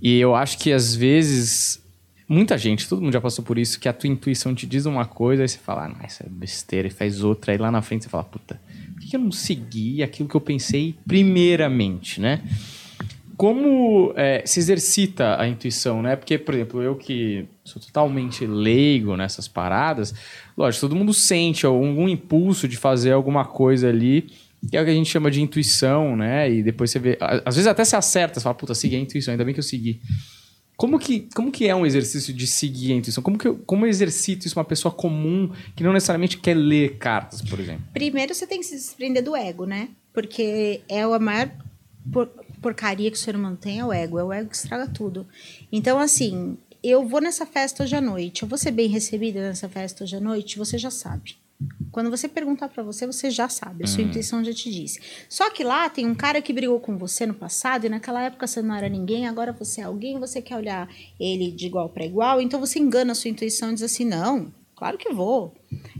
E 0.00 0.18
eu 0.18 0.34
acho 0.34 0.58
que 0.58 0.72
às 0.72 0.94
vezes. 0.94 1.80
Muita 2.28 2.56
gente, 2.56 2.88
todo 2.88 3.02
mundo 3.02 3.12
já 3.12 3.20
passou 3.20 3.44
por 3.44 3.58
isso, 3.58 3.78
que 3.78 3.86
a 3.86 3.92
tua 3.92 4.08
intuição 4.08 4.54
te 4.54 4.64
diz 4.64 4.86
uma 4.86 5.04
coisa, 5.04 5.42
aí 5.42 5.48
você 5.48 5.58
fala, 5.58 5.86
ah, 5.86 6.04
essa 6.04 6.24
é 6.24 6.28
besteira, 6.30 6.88
e 6.88 6.90
faz 6.90 7.22
outra, 7.22 7.52
aí 7.52 7.58
lá 7.58 7.70
na 7.70 7.82
frente 7.82 8.04
você 8.04 8.08
fala, 8.08 8.24
puta, 8.24 8.58
por 8.94 9.00
que 9.02 9.14
eu 9.14 9.20
não 9.20 9.32
segui 9.32 10.02
aquilo 10.02 10.26
que 10.26 10.34
eu 10.34 10.40
pensei 10.40 10.94
primeiramente, 11.06 12.22
né? 12.22 12.40
Como 13.42 14.12
é, 14.14 14.44
se 14.46 14.60
exercita 14.60 15.36
a 15.36 15.48
intuição, 15.48 16.00
né? 16.00 16.14
Porque, 16.14 16.38
por 16.38 16.54
exemplo, 16.54 16.80
eu 16.80 16.94
que 16.94 17.44
sou 17.64 17.82
totalmente 17.82 18.46
leigo 18.46 19.16
nessas 19.16 19.48
paradas, 19.48 20.14
lógico, 20.56 20.82
todo 20.82 20.94
mundo 20.94 21.12
sente 21.12 21.66
algum 21.66 22.08
impulso 22.08 22.68
de 22.68 22.76
fazer 22.76 23.10
alguma 23.10 23.44
coisa 23.44 23.88
ali, 23.88 24.30
que 24.70 24.76
é 24.76 24.80
o 24.80 24.84
que 24.84 24.92
a 24.92 24.94
gente 24.94 25.10
chama 25.10 25.28
de 25.28 25.42
intuição, 25.42 26.16
né? 26.16 26.48
E 26.52 26.62
depois 26.62 26.92
você 26.92 27.00
vê. 27.00 27.18
Às 27.20 27.56
vezes 27.56 27.66
até 27.66 27.84
se 27.84 27.96
acerta, 27.96 28.38
você 28.38 28.44
fala, 28.44 28.54
puta, 28.54 28.76
segui 28.76 28.94
a 28.94 29.00
intuição, 29.00 29.32
ainda 29.32 29.44
bem 29.44 29.52
que 29.52 29.58
eu 29.58 29.64
segui. 29.64 30.00
Como 30.76 30.96
que, 30.96 31.28
como 31.34 31.50
que 31.50 31.66
é 31.66 31.74
um 31.74 31.84
exercício 31.84 32.32
de 32.32 32.46
seguir 32.46 32.92
a 32.92 32.94
intuição? 32.94 33.24
Como 33.24 33.36
que 33.36 33.48
eu, 33.48 33.58
como 33.66 33.86
exercito 33.86 34.46
isso 34.46 34.56
uma 34.56 34.64
pessoa 34.64 34.94
comum 34.94 35.50
que 35.74 35.82
não 35.82 35.92
necessariamente 35.92 36.38
quer 36.38 36.54
ler 36.54 36.96
cartas, 36.96 37.42
por 37.42 37.58
exemplo? 37.58 37.82
Primeiro 37.92 38.36
você 38.36 38.46
tem 38.46 38.60
que 38.60 38.66
se 38.66 38.76
desprender 38.76 39.24
do 39.24 39.34
ego, 39.34 39.66
né? 39.66 39.88
Porque 40.12 40.82
é 40.88 41.02
a 41.02 41.18
maior 41.18 41.50
porcaria 42.62 43.10
que 43.10 43.16
o 43.16 43.20
ser 43.20 43.34
humano 43.34 43.56
tem 43.56 43.80
é 43.80 43.84
o 43.84 43.92
ego. 43.92 44.18
É 44.18 44.24
o 44.24 44.32
ego 44.32 44.48
que 44.48 44.56
estraga 44.56 44.86
tudo. 44.86 45.26
Então, 45.70 45.98
assim, 45.98 46.56
eu 46.82 47.06
vou 47.06 47.20
nessa 47.20 47.44
festa 47.44 47.82
hoje 47.82 47.96
à 47.96 48.00
noite. 48.00 48.42
Eu 48.42 48.48
vou 48.48 48.56
ser 48.56 48.70
bem 48.70 48.88
recebida 48.88 49.40
nessa 49.40 49.68
festa 49.68 50.04
hoje 50.04 50.16
à 50.16 50.20
noite? 50.20 50.58
Você 50.58 50.78
já 50.78 50.90
sabe. 50.90 51.36
Quando 51.90 52.10
você 52.10 52.26
perguntar 52.26 52.68
para 52.68 52.82
você, 52.82 53.06
você 53.06 53.30
já 53.30 53.48
sabe. 53.48 53.84
A 53.84 53.86
sua 53.86 54.02
hum. 54.02 54.08
intuição 54.08 54.42
já 54.42 54.52
te 54.52 54.70
disse. 54.70 55.00
Só 55.28 55.50
que 55.50 55.62
lá 55.62 55.88
tem 55.88 56.06
um 56.06 56.14
cara 56.14 56.40
que 56.40 56.52
brigou 56.52 56.80
com 56.80 56.96
você 56.96 57.26
no 57.26 57.34
passado 57.34 57.84
e 57.84 57.88
naquela 57.88 58.22
época 58.22 58.46
você 58.46 58.62
não 58.62 58.74
era 58.74 58.88
ninguém, 58.88 59.28
agora 59.28 59.52
você 59.52 59.80
é 59.80 59.84
alguém, 59.84 60.18
você 60.18 60.40
quer 60.40 60.56
olhar 60.56 60.88
ele 61.20 61.50
de 61.52 61.66
igual 61.66 61.88
para 61.88 62.04
igual, 62.04 62.40
então 62.40 62.58
você 62.58 62.78
engana 62.78 63.12
a 63.12 63.14
sua 63.14 63.30
intuição 63.30 63.70
e 63.70 63.74
diz 63.74 63.82
assim: 63.82 64.04
não, 64.04 64.52
claro 64.74 64.96
que 64.96 65.12
vou. 65.12 65.54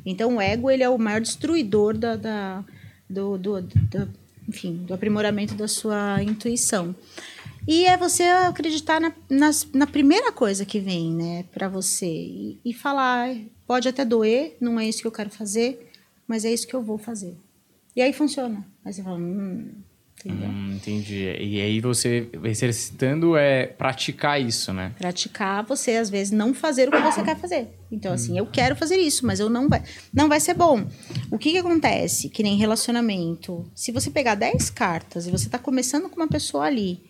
Então 0.05 0.37
o 0.37 0.41
ego 0.41 0.71
ele 0.71 0.83
é 0.83 0.89
o 0.89 0.99
maior 0.99 1.21
destruidor 1.21 1.97
da, 1.97 2.17
da 2.17 2.65
do, 3.09 3.37
do, 3.37 3.63
do, 3.63 4.09
enfim, 4.49 4.85
do 4.85 4.95
aprimoramento 4.95 5.55
da 5.55 5.69
sua 5.69 6.23
intuição. 6.23 6.95
E 7.67 7.87
é 7.87 7.97
você 7.97 8.25
acreditar 8.25 9.01
na, 9.01 9.13
nas, 9.31 9.69
na 9.73 9.87
primeira 9.87 10.33
coisa 10.33 10.65
que 10.65 10.81
vem, 10.81 11.15
né, 11.15 11.45
para 11.53 11.69
você. 11.69 12.07
E, 12.07 12.61
e 12.65 12.73
falar, 12.73 13.35
pode 13.67 13.89
até 13.89 14.05
doer, 14.05 14.57
não 14.61 14.81
é 14.81 14.89
isso 14.89 15.01
que 15.01 15.07
eu 15.07 15.13
quero 15.13 15.31
fazer, 15.31 15.91
mas 16.27 16.45
é 16.45 16.53
isso 16.53 16.67
que 16.67 16.75
eu 16.75 16.83
vou 16.83 16.99
fazer. 16.99 17.37
E 17.95 18.03
aí 18.03 18.13
funciona. 18.13 18.67
Aí 18.85 18.93
você 18.93 19.03
fala, 19.03 19.17
hum, 19.17 19.75
Hum, 20.29 20.75
entendi. 20.75 21.25
E 21.41 21.61
aí 21.61 21.81
você 21.81 22.29
exercitando 22.45 23.37
é 23.37 23.67
praticar 23.67 24.41
isso, 24.41 24.73
né? 24.73 24.93
Praticar 24.99 25.65
você, 25.65 25.93
às 25.93 26.09
vezes, 26.11 26.31
não 26.31 26.55
fazer 26.55 26.89
o 26.89 26.93
que 26.93 27.01
você 27.01 27.23
quer 27.23 27.37
fazer. 27.37 27.69
Então, 27.91 28.13
assim, 28.13 28.39
eu 28.39 28.47
quero 28.47 28.77
fazer 28.77 28.97
isso, 28.97 29.27
mas 29.27 29.41
eu 29.41 29.51
não 29.51 29.69
vai, 29.69 29.83
não 30.13 30.29
vai 30.29 30.41
ser 30.41 30.55
bom. 30.55 30.87
O 31.31 31.39
que, 31.39 31.53
que 31.53 31.59
acontece? 31.59 32.29
Que 32.29 32.43
nem 32.43 32.57
relacionamento. 32.57 33.71
Se 33.75 33.93
você 33.93 34.11
pegar 34.11 34.35
10 34.35 34.71
cartas 34.71 35.27
e 35.27 35.31
você 35.31 35.49
tá 35.49 35.59
começando 35.59 36.09
com 36.09 36.17
uma 36.17 36.29
pessoa 36.29 36.65
ali 36.65 37.03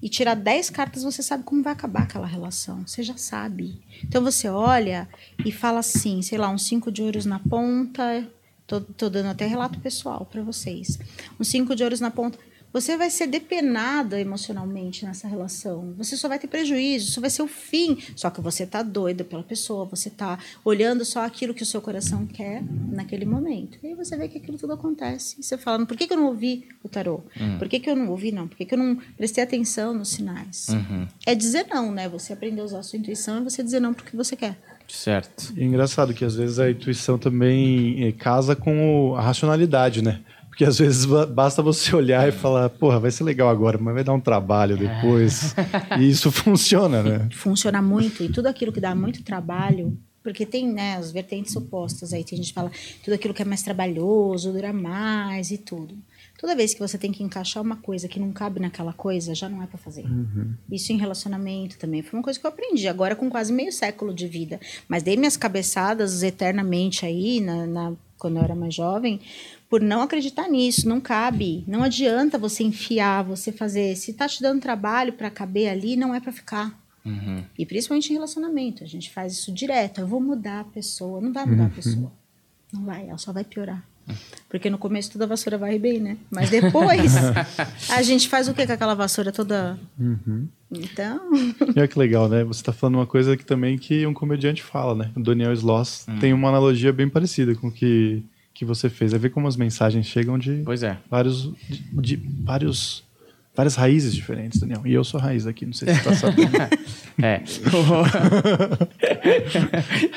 e 0.00 0.08
tirar 0.08 0.34
10 0.34 0.70
cartas, 0.70 1.02
você 1.02 1.22
sabe 1.22 1.44
como 1.44 1.62
vai 1.62 1.72
acabar 1.72 2.02
aquela 2.02 2.26
relação. 2.26 2.86
Você 2.86 3.02
já 3.02 3.16
sabe. 3.16 3.80
Então 4.04 4.22
você 4.22 4.48
olha 4.48 5.08
e 5.44 5.50
fala 5.50 5.80
assim, 5.80 6.22
sei 6.22 6.38
lá, 6.38 6.48
uns 6.48 6.66
cinco 6.66 6.90
de 6.90 7.02
ouros 7.02 7.26
na 7.26 7.38
ponta. 7.38 8.26
Tô, 8.66 8.80
tô 8.80 9.10
dando 9.10 9.26
até 9.26 9.46
relato 9.46 9.80
pessoal 9.80 10.24
para 10.24 10.42
vocês. 10.42 10.98
Uns 11.38 11.48
cinco 11.48 11.74
de 11.74 11.82
ouros 11.82 12.00
na 12.00 12.10
ponta 12.10 12.38
você 12.72 12.96
vai 12.96 13.10
ser 13.10 13.26
depenada 13.26 14.18
emocionalmente 14.18 15.04
nessa 15.04 15.28
relação. 15.28 15.94
Você 15.98 16.16
só 16.16 16.28
vai 16.28 16.38
ter 16.38 16.46
prejuízo, 16.46 17.10
isso 17.10 17.20
vai 17.20 17.30
ser 17.30 17.42
o 17.42 17.46
fim. 17.46 17.98
Só 18.16 18.30
que 18.30 18.40
você 18.40 18.66
tá 18.66 18.82
doida 18.82 19.24
pela 19.24 19.42
pessoa, 19.42 19.84
você 19.84 20.08
tá 20.08 20.38
olhando 20.64 21.04
só 21.04 21.24
aquilo 21.24 21.52
que 21.52 21.62
o 21.62 21.66
seu 21.66 21.82
coração 21.82 22.26
quer 22.26 22.62
naquele 22.90 23.24
momento. 23.24 23.78
E 23.82 23.88
aí 23.88 23.94
você 23.94 24.16
vê 24.16 24.28
que 24.28 24.38
aquilo 24.38 24.56
tudo 24.56 24.72
acontece. 24.72 25.36
E 25.38 25.42
você 25.42 25.58
fala, 25.58 25.84
por 25.84 25.96
que, 25.96 26.06
que 26.06 26.12
eu 26.12 26.16
não 26.16 26.26
ouvi 26.26 26.68
o 26.82 26.88
tarô? 26.88 27.20
Uhum. 27.38 27.58
Por 27.58 27.68
que, 27.68 27.78
que 27.78 27.90
eu 27.90 27.96
não 27.96 28.08
ouvi, 28.08 28.32
não? 28.32 28.48
Por 28.48 28.56
que, 28.56 28.64
que 28.64 28.74
eu 28.74 28.78
não 28.78 28.96
prestei 29.16 29.44
atenção 29.44 29.92
nos 29.92 30.08
sinais? 30.08 30.68
Uhum. 30.70 31.06
É 31.26 31.34
dizer 31.34 31.66
não, 31.68 31.92
né? 31.92 32.08
Você 32.08 32.32
aprender 32.32 32.62
a 32.62 32.64
usar 32.64 32.78
a 32.78 32.82
sua 32.82 32.98
intuição 32.98 33.40
e 33.40 33.44
você 33.44 33.62
dizer 33.62 33.80
não 33.80 33.92
porque 33.92 34.16
você 34.16 34.34
quer. 34.34 34.56
Certo. 34.88 35.54
É 35.56 35.64
engraçado 35.64 36.12
que 36.12 36.24
às 36.24 36.34
vezes 36.34 36.58
a 36.58 36.70
intuição 36.70 37.18
também 37.18 38.06
eh, 38.06 38.12
casa 38.12 38.54
com 38.54 39.14
a 39.16 39.22
racionalidade, 39.22 40.02
né? 40.02 40.20
Porque 40.52 40.66
às 40.66 40.78
vezes 40.78 41.06
basta 41.06 41.62
você 41.62 41.96
olhar 41.96 42.28
e 42.28 42.30
falar, 42.30 42.68
porra, 42.68 43.00
vai 43.00 43.10
ser 43.10 43.24
legal 43.24 43.48
agora, 43.48 43.78
mas 43.78 43.94
vai 43.94 44.04
dar 44.04 44.12
um 44.12 44.20
trabalho 44.20 44.76
depois. 44.76 45.54
e 45.98 46.10
isso 46.10 46.30
funciona, 46.30 47.02
né? 47.02 47.26
Funciona 47.32 47.80
muito. 47.80 48.22
E 48.22 48.28
tudo 48.28 48.48
aquilo 48.48 48.70
que 48.70 48.78
dá 48.78 48.94
muito 48.94 49.22
trabalho, 49.22 49.96
porque 50.22 50.44
tem 50.44 50.70
né, 50.70 50.96
as 50.96 51.10
vertentes 51.10 51.56
opostas 51.56 52.12
aí. 52.12 52.22
Tem 52.22 52.36
gente 52.36 52.48
que 52.48 52.54
fala 52.54 52.70
tudo 53.02 53.14
aquilo 53.14 53.32
que 53.32 53.40
é 53.40 53.46
mais 53.46 53.62
trabalhoso, 53.62 54.52
dura 54.52 54.74
mais 54.74 55.50
e 55.50 55.56
tudo. 55.56 55.96
Toda 56.38 56.54
vez 56.54 56.74
que 56.74 56.80
você 56.80 56.98
tem 56.98 57.12
que 57.12 57.22
encaixar 57.22 57.62
uma 57.62 57.76
coisa 57.76 58.06
que 58.06 58.20
não 58.20 58.30
cabe 58.30 58.60
naquela 58.60 58.92
coisa, 58.92 59.34
já 59.34 59.48
não 59.48 59.62
é 59.62 59.66
para 59.66 59.78
fazer. 59.78 60.04
Uhum. 60.04 60.52
Isso 60.70 60.92
em 60.92 60.98
relacionamento 60.98 61.78
também. 61.78 62.02
Foi 62.02 62.18
uma 62.18 62.22
coisa 62.22 62.38
que 62.38 62.44
eu 62.44 62.50
aprendi, 62.50 62.86
agora 62.88 63.16
com 63.16 63.30
quase 63.30 63.50
meio 63.50 63.72
século 63.72 64.12
de 64.12 64.28
vida. 64.28 64.60
Mas 64.86 65.02
dei 65.02 65.16
minhas 65.16 65.38
cabeçadas 65.38 66.22
eternamente 66.22 67.06
aí, 67.06 67.40
na, 67.40 67.66
na 67.66 67.92
quando 68.18 68.36
eu 68.36 68.44
era 68.44 68.54
mais 68.54 68.72
jovem, 68.72 69.20
por 69.72 69.80
não 69.80 70.02
acreditar 70.02 70.50
nisso, 70.50 70.86
não 70.86 71.00
cabe. 71.00 71.64
Não 71.66 71.82
adianta 71.82 72.36
você 72.36 72.62
enfiar, 72.62 73.24
você 73.24 73.50
fazer. 73.50 73.96
Se 73.96 74.12
tá 74.12 74.28
te 74.28 74.42
dando 74.42 74.60
trabalho 74.60 75.14
para 75.14 75.30
caber 75.30 75.70
ali, 75.70 75.96
não 75.96 76.14
é 76.14 76.20
para 76.20 76.30
ficar. 76.30 76.78
Uhum. 77.02 77.42
E 77.58 77.64
principalmente 77.64 78.10
em 78.10 78.12
relacionamento, 78.12 78.84
a 78.84 78.86
gente 78.86 79.10
faz 79.10 79.32
isso 79.32 79.50
direto. 79.50 80.02
Eu 80.02 80.06
vou 80.06 80.20
mudar 80.20 80.60
a 80.60 80.64
pessoa, 80.64 81.22
não 81.22 81.32
vai 81.32 81.46
mudar 81.46 81.62
uhum. 81.62 81.68
a 81.68 81.70
pessoa. 81.70 82.12
Não 82.70 82.84
vai, 82.84 83.08
ela 83.08 83.16
só 83.16 83.32
vai 83.32 83.44
piorar. 83.44 83.82
Porque 84.46 84.68
no 84.68 84.76
começo 84.76 85.10
toda 85.10 85.24
a 85.24 85.28
vassoura 85.28 85.56
vai 85.56 85.78
bem, 85.78 86.00
né? 86.00 86.18
Mas 86.30 86.50
depois 86.50 87.14
a 87.88 88.02
gente 88.02 88.28
faz 88.28 88.48
o 88.48 88.52
que 88.52 88.66
com 88.66 88.72
aquela 88.74 88.94
vassoura 88.94 89.32
toda. 89.32 89.78
Uhum. 89.98 90.48
Então, 90.70 91.20
E 91.74 91.78
olha 91.78 91.88
que 91.88 91.98
legal, 91.98 92.28
né? 92.28 92.44
Você 92.44 92.62
tá 92.62 92.74
falando 92.74 92.96
uma 92.96 93.06
coisa 93.06 93.38
que 93.38 93.44
também 93.44 93.78
que 93.78 94.06
um 94.06 94.12
comediante 94.12 94.62
fala, 94.62 94.94
né? 94.94 95.10
O 95.16 95.22
Daniel 95.22 95.52
Sloss 95.54 96.06
tem 96.20 96.34
uma 96.34 96.48
analogia 96.48 96.92
bem 96.92 97.08
parecida 97.08 97.54
com 97.54 97.68
o 97.68 97.72
que, 97.72 98.22
que 98.62 98.64
você 98.64 98.88
fez. 98.88 99.12
É 99.12 99.18
ver 99.18 99.30
como 99.30 99.48
as 99.48 99.56
mensagens 99.56 100.06
chegam 100.06 100.38
de 100.38 100.62
Pois 100.64 100.84
é. 100.84 100.96
vários, 101.10 101.50
de, 101.68 101.82
de 102.00 102.16
vários, 102.44 103.02
várias 103.56 103.74
raízes 103.74 104.14
diferentes, 104.14 104.60
Daniel. 104.60 104.82
E 104.86 104.94
eu 104.94 105.02
sou 105.02 105.18
raiz 105.18 105.48
aqui, 105.48 105.66
não 105.66 105.72
sei 105.72 105.92
se 105.92 106.00
você 106.00 106.08
tá 106.08 106.14
sabendo. 106.14 106.52
É. 107.22 107.42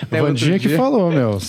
Até 0.02 0.22
Vandinha 0.22 0.58
que 0.58 0.70
falou, 0.70 1.12
meu. 1.12 1.40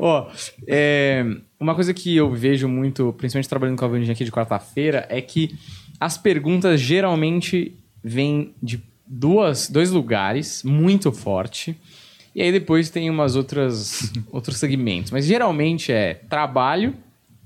Ó, 0.00 0.28
é, 0.66 1.24
uma 1.60 1.76
coisa 1.76 1.94
que 1.94 2.16
eu 2.16 2.34
vejo 2.34 2.66
muito, 2.66 3.12
principalmente 3.12 3.48
trabalhando 3.48 3.78
com 3.78 3.84
a 3.84 3.88
Vandinha 3.88 4.12
aqui 4.12 4.24
de 4.24 4.32
quarta-feira, 4.32 5.06
é 5.08 5.20
que 5.20 5.56
as 6.00 6.18
perguntas 6.18 6.80
geralmente 6.80 7.76
vêm 8.02 8.52
de 8.60 8.82
duas, 9.06 9.68
dois 9.68 9.92
lugares 9.92 10.64
muito 10.64 11.12
forte. 11.12 11.78
E 12.36 12.42
aí 12.42 12.52
depois 12.52 12.90
tem 12.90 13.08
umas 13.08 13.34
outras 13.34 14.12
outros 14.30 14.58
segmentos, 14.58 15.10
mas 15.10 15.24
geralmente 15.24 15.90
é 15.90 16.12
trabalho, 16.12 16.94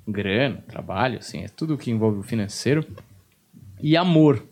grana, 0.06 0.64
trabalho, 0.66 1.20
assim, 1.20 1.44
é 1.44 1.48
tudo 1.48 1.78
que 1.78 1.92
envolve 1.92 2.18
o 2.18 2.22
financeiro 2.24 2.84
e 3.80 3.96
amor. 3.96 4.44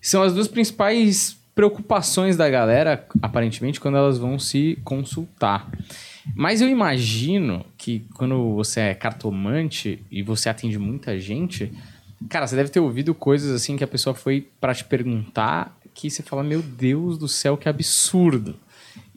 São 0.00 0.24
as 0.24 0.34
duas 0.34 0.48
principais 0.48 1.38
preocupações 1.54 2.36
da 2.36 2.50
galera, 2.50 3.06
aparentemente, 3.22 3.78
quando 3.78 3.96
elas 3.96 4.18
vão 4.18 4.40
se 4.40 4.76
consultar. 4.82 5.70
Mas 6.34 6.60
eu 6.60 6.68
imagino 6.68 7.64
que 7.76 8.04
quando 8.14 8.56
você 8.56 8.80
é 8.80 8.94
cartomante 8.94 10.02
e 10.10 10.20
você 10.20 10.48
atende 10.48 10.80
muita 10.80 11.16
gente, 11.16 11.72
cara, 12.28 12.44
você 12.44 12.56
deve 12.56 12.70
ter 12.70 12.80
ouvido 12.80 13.14
coisas 13.14 13.52
assim 13.52 13.76
que 13.76 13.84
a 13.84 13.88
pessoa 13.88 14.14
foi 14.14 14.48
pra 14.60 14.74
te 14.74 14.84
perguntar 14.84 15.78
que 15.94 16.10
você 16.10 16.24
fala, 16.24 16.42
meu 16.42 16.60
Deus 16.60 17.16
do 17.18 17.28
céu, 17.28 17.56
que 17.56 17.68
absurdo. 17.68 18.56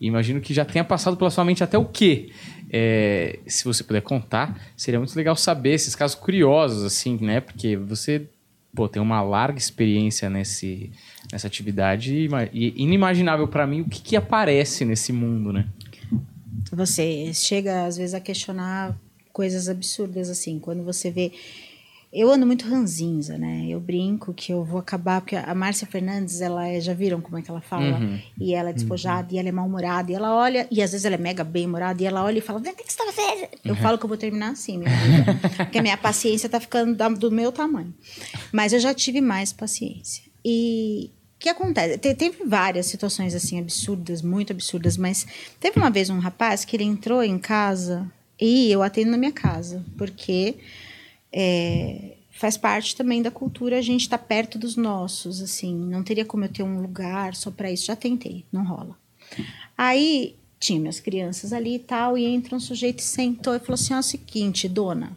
E 0.02 0.08
imagino 0.08 0.41
que 0.41 0.52
já 0.52 0.66
tenha 0.66 0.84
passado 0.84 1.16
pela 1.16 1.30
sua 1.30 1.45
mente 1.45 1.64
até 1.64 1.78
o 1.78 1.86
quê? 1.86 2.32
É, 2.72 3.38
se 3.45 3.64
você 3.64 3.84
puder 3.84 4.02
contar, 4.02 4.60
seria 4.76 4.99
muito 4.99 5.16
legal 5.16 5.36
saber 5.36 5.74
esses 5.74 5.93
casos 5.93 6.16
curiosos, 6.16 6.84
assim, 6.84 7.20
né? 7.22 7.39
Porque 7.39 7.78
você 7.78 8.28
pô, 8.74 8.89
tem 8.89 9.02
uma 9.02 9.22
larga 9.22 9.60
experiência 9.60 10.28
nesse, 10.30 10.91
nessa 11.32 11.45
atividade 11.45 12.16
e 12.16 12.26
ima- 12.26 12.49
inimaginável 12.52 13.47
pra 13.47 13.68
mim 13.68 13.82
o 13.82 13.86
que, 13.86 14.02
que 14.02 14.16
aparece 14.16 14.84
nesse 14.86 15.14
mundo, 15.14 15.54
né? 15.54 15.68
você 16.72 17.32
chega 17.34 17.86
às 17.86 17.97
vezes 17.97 18.14
a 18.14 18.20
questionar 18.20 18.97
coisas 19.34 19.70
absurdas 19.70 20.30
assim. 20.30 20.60
Quando 20.60 20.84
você 20.84 21.12
vê. 21.12 21.32
Eu 22.14 22.30
ando 22.30 22.45
muito 22.45 22.68
ranzinza, 22.68 23.38
né? 23.38 23.66
Eu 23.70 23.80
brinco 23.80 24.34
que 24.34 24.51
eu 24.51 24.66
vou 24.66 24.80
acabar, 24.80 25.22
porque 25.22 25.36
a 25.36 25.55
Márcia 25.55 25.88
Fernandes, 25.88 26.41
ela 26.41 26.68
é, 26.68 26.80
já 26.82 26.93
viram 26.93 27.22
como 27.22 27.38
é 27.38 27.41
que 27.41 27.49
ela 27.49 27.62
fala? 27.62 27.99
Uhum. 27.99 28.20
E 28.38 28.53
ela 28.53 28.72
é 28.72 28.74
despojada, 28.74 29.34
e 29.34 29.38
ela 29.38 29.47
é 29.47 29.51
mal-humorada, 29.51 30.12
e 30.12 30.16
ela 30.16 30.36
olha, 30.36 30.68
e 30.70 30.82
às 30.82 30.91
vezes 30.91 31.05
ela 31.05 31.16
é 31.16 31.18
mega 31.18 31.43
bem-humorada, 31.43 32.03
e 32.03 32.05
ela 32.05 32.22
olha 32.24 32.39
e 32.39 32.41
fala: 32.41 32.59
o 32.59 32.62
que 32.62 32.70
você 32.91 32.97
tá 32.97 33.05
fazendo? 33.12 33.47
Eu 33.64 33.76
falo 33.78 33.97
que 33.97 34.03
eu 34.03 34.09
vou 34.09 34.18
terminar 34.18 34.51
assim, 34.51 34.78
minha 34.78 34.89
vida. 34.89 35.39
porque 35.64 35.78
a 35.78 35.82
minha 35.82 35.95
paciência 35.97 36.49
tá 36.49 36.59
ficando 36.59 36.97
do 37.18 37.32
meu 37.32 37.49
tamanho. 37.51 37.93
Mas 38.51 38.74
eu 38.74 38.80
já 38.82 38.93
tive 38.93 39.22
mais 39.22 39.53
paciência. 39.53 40.24
E 40.43 41.12
o 41.38 41.39
que 41.39 41.47
acontece? 41.47 41.97
Te- 41.97 42.14
Teve 42.14 42.43
várias 42.45 42.88
situações 42.88 43.34
assim 43.34 43.57
absurdas, 43.57 44.22
muito 44.22 44.51
absurdas, 44.51 44.97
mas 44.97 45.26
teve 45.62 45.78
uma 45.80 45.89
vez 45.89 46.09
um 46.09 46.20
rapaz 46.20 46.66
que 46.66 46.76
ele 46.76 46.84
entrou 46.84 47.24
em 47.24 47.39
casa 47.39 48.05
e 48.39 48.70
eu 48.70 48.84
atendo 48.84 49.12
na 49.12 49.18
minha 49.18 49.32
casa, 49.32 49.86
porque 49.97 50.55
é, 51.32 52.17
faz 52.32 52.57
parte 52.57 52.95
também 52.95 53.21
da 53.21 53.32
cultura 53.32 53.77
a 53.77 53.82
gente 53.82 54.01
estar 54.01 54.17
perto 54.17 54.57
dos 54.57 54.75
nossos, 54.75 55.41
assim, 55.41 55.75
não 55.75 56.03
teria 56.03 56.25
como 56.25 56.45
eu 56.45 56.49
ter 56.49 56.63
um 56.63 56.82
lugar 56.82 57.36
só 57.36 57.51
para 57.51 57.71
isso, 57.71 57.86
já 57.86 57.95
tentei, 57.95 58.45
não 58.51 58.63
rola. 58.63 58.97
Aí 59.77 60.36
tinha 60.59 60.79
minhas 60.79 60.99
crianças 60.99 61.53
ali 61.53 61.75
e 61.75 61.79
tal, 61.79 62.17
e 62.17 62.25
entra 62.25 62.55
um 62.55 62.59
sujeito 62.59 62.99
e 62.99 63.03
sentou 63.03 63.55
e 63.55 63.59
falou 63.59 63.73
assim: 63.75 63.93
ó, 63.93 63.97
é 63.97 63.99
o 63.99 64.03
seguinte, 64.03 64.67
dona, 64.69 65.11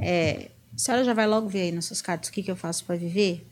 é, 0.00 0.50
a 0.74 0.78
senhora 0.78 1.04
já 1.04 1.12
vai 1.12 1.26
logo 1.26 1.48
ver 1.48 1.62
aí 1.62 1.72
nas 1.72 1.86
suas 1.86 2.00
cartas 2.00 2.28
o 2.28 2.32
que, 2.32 2.42
que 2.42 2.50
eu 2.50 2.56
faço 2.56 2.84
para 2.84 2.96
viver? 2.96 3.46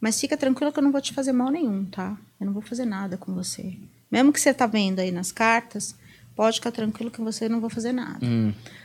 Mas 0.00 0.20
fica 0.20 0.36
tranquila 0.36 0.72
que 0.72 0.78
eu 0.78 0.82
não 0.82 0.90
vou 0.90 1.00
te 1.00 1.12
fazer 1.12 1.32
mal 1.32 1.50
nenhum, 1.50 1.84
tá? 1.84 2.18
Eu 2.40 2.46
não 2.46 2.52
vou 2.52 2.62
fazer 2.62 2.84
nada 2.84 3.16
com 3.16 3.32
você. 3.32 3.76
Mesmo 4.10 4.32
que 4.32 4.40
você 4.40 4.52
tá 4.52 4.66
vendo 4.66 4.98
aí 4.98 5.12
nas 5.12 5.30
cartas, 5.30 5.94
pode 6.34 6.56
ficar 6.56 6.72
tranquilo 6.72 7.10
que 7.10 7.20
você 7.20 7.48
não 7.48 7.60
vou 7.60 7.70
fazer 7.70 7.92
nada. 7.92 8.18
O 8.56 8.81